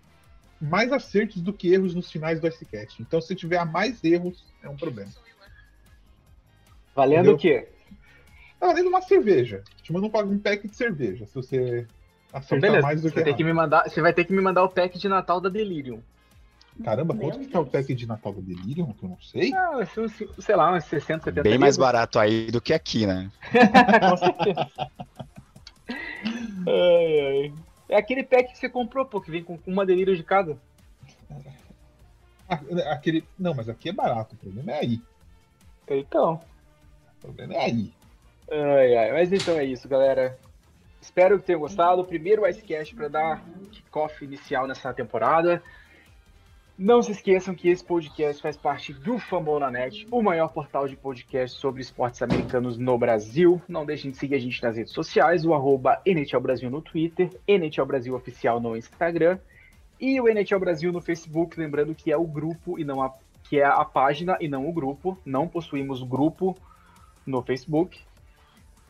mais 0.61 0.93
acertos 0.93 1.41
do 1.41 1.53
que 1.53 1.73
erros 1.73 1.95
nos 1.95 2.11
finais 2.11 2.41
do 2.41 2.49
Icecast. 2.49 3.01
Então, 3.01 3.21
se 3.21 3.35
tiver 3.35 3.65
mais 3.65 4.03
erros, 4.03 4.45
é 4.63 4.69
um 4.69 4.77
problema. 4.77 5.11
Valendo 6.95 7.33
Entendeu? 7.33 7.35
o 7.35 7.39
quê? 7.39 7.69
Tá 8.59 8.67
valendo 8.67 8.89
uma 8.89 9.01
cerveja. 9.01 9.63
Te 9.83 9.93
mando 9.93 10.07
um 10.07 10.39
pack 10.39 10.67
de 10.67 10.75
cerveja, 10.75 11.27
se 11.27 11.35
você 11.35 11.87
acertar 12.33 12.71
então, 12.71 12.83
mais 12.83 13.03
do 13.03 13.09
que, 13.09 13.19
você, 13.19 13.25
tem 13.25 13.35
que 13.35 13.45
me 13.45 13.53
mandar, 13.53 13.89
você 13.89 14.01
vai 14.01 14.13
ter 14.13 14.25
que 14.25 14.33
me 14.33 14.41
mandar 14.41 14.63
o 14.63 14.69
pack 14.69 14.99
de 14.99 15.09
Natal 15.09 15.41
da 15.41 15.49
Delirium. 15.49 16.01
Caramba, 16.85 17.15
quanto 17.15 17.41
que 17.41 17.57
é 17.57 17.59
o 17.59 17.67
pack 17.67 17.93
de 17.93 18.07
Natal 18.07 18.33
do 18.33 18.41
Delirium? 18.41 18.93
Que 18.93 19.05
eu 19.05 19.09
não 19.09 19.21
sei. 19.21 19.53
Ah, 19.53 19.81
sei 20.39 20.55
lá, 20.55 20.73
uns 20.73 20.85
60, 20.85 21.25
70 21.25 21.43
Bem 21.43 21.59
mais 21.59 21.77
barato 21.77 22.19
aí 22.19 22.51
do 22.51 22.61
que 22.61 22.73
aqui, 22.73 23.05
né? 23.05 23.31
Com 24.09 24.17
certeza. 24.17 24.71
ai, 26.67 27.21
ai. 27.21 27.55
É 27.89 27.97
aquele 27.97 28.23
pack 28.23 28.53
que 28.53 28.59
você 28.59 28.69
comprou, 28.69 29.05
pô, 29.05 29.21
que 29.21 29.31
vem 29.31 29.43
com 29.43 29.59
uma 29.67 29.85
delírio 29.85 30.17
de 30.17 30.23
cada. 30.23 30.57
Aquele... 32.91 33.25
Não, 33.39 33.55
mas 33.55 33.69
aqui 33.69 33.89
é 33.89 33.93
barato, 33.93 34.35
o 34.35 34.39
problema 34.39 34.73
é 34.73 34.79
aí. 34.81 35.03
Então. 35.89 36.41
O 37.19 37.21
problema 37.23 37.55
é 37.55 37.65
aí. 37.65 37.93
Ai, 38.51 38.97
ai. 38.97 39.13
Mas 39.13 39.33
então 39.33 39.59
é 39.59 39.65
isso, 39.65 39.89
galera. 39.89 40.39
Espero 41.09 41.39
que 41.39 41.47
tenham 41.47 41.61
gostado. 41.61 42.03
O 42.03 42.05
primeiro 42.05 42.47
Icecast 42.47 42.95
para 42.95 43.09
dar 43.09 43.43
kickoff 43.73 44.23
inicial 44.23 44.67
nessa 44.67 44.93
temporada. 44.93 45.63
Não 46.77 47.03
se 47.03 47.13
esqueçam 47.13 47.55
que 47.55 47.71
esse 47.71 47.83
podcast 47.83 48.43
faz 48.43 48.59
parte 48.59 48.93
do 48.93 49.19
Fambonanet, 49.19 50.07
o 50.11 50.23
maior 50.23 50.53
portal 50.53 50.87
de 50.87 50.97
podcast 50.97 51.59
sobre 51.59 51.81
esportes 51.81 52.21
americanos 52.21 52.77
no 52.77 52.99
Brasil. 52.99 53.61
Não 53.67 53.87
deixem 53.87 54.11
de 54.11 54.19
seguir 54.19 54.35
a 54.35 54.39
gente 54.39 54.63
nas 54.63 54.77
redes 54.77 54.93
sociais, 54.93 55.47
o 55.47 55.55
arroba 55.55 55.99
NHL 56.05 56.41
Brasil 56.41 56.71
no 56.71 56.83
Twitter, 56.83 57.31
NHL 57.49 57.87
Brasil 57.87 58.15
Oficial 58.15 58.61
no 58.61 58.77
Instagram 58.77 59.39
e 59.99 60.21
o 60.21 60.29
NHL 60.29 60.61
Brasil 60.61 60.93
no 60.93 61.01
Facebook, 61.01 61.59
lembrando 61.59 61.95
que 61.95 62.13
é 62.13 62.19
o 62.19 62.27
grupo 62.27 62.79
e 62.79 62.85
não 62.85 63.03
a, 63.03 63.15
que 63.45 63.59
é 63.59 63.65
a 63.65 63.83
página 63.83 64.37
e 64.43 64.47
não 64.47 64.69
o 64.69 64.73
grupo. 64.75 65.19
Não 65.25 65.49
possuímos 65.49 66.03
grupo 66.03 66.55
no 67.27 67.43
Facebook. 67.43 67.99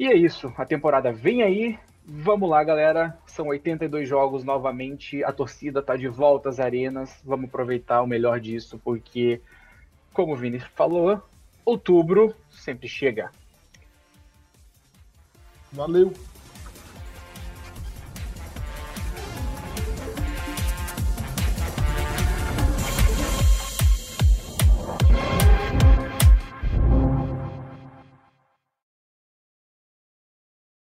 E 0.01 0.07
é 0.07 0.16
isso, 0.16 0.53
a 0.57 0.65
temporada 0.65 1.12
vem 1.12 1.43
aí, 1.43 1.78
Vamos 2.10 2.48
lá, 2.48 2.64
galera. 2.64 3.18
São 3.26 3.48
82 3.48 4.09
jogos 4.09 4.43
novamente. 4.43 5.22
A 5.22 5.30
torcida 5.30 5.82
tá 5.82 5.94
de 5.94 6.09
volta 6.09 6.48
às 6.48 6.59
arenas. 6.59 7.14
Vamos 7.22 7.51
aproveitar 7.51 8.01
o 8.01 8.06
melhor 8.06 8.40
disso, 8.40 8.80
porque, 8.82 9.43
como 10.14 10.32
o 10.32 10.37
Vini 10.37 10.59
falou, 10.59 11.22
outubro 11.66 12.35
sempre 12.51 12.88
chega. 12.88 13.30
Valeu! 15.70 16.14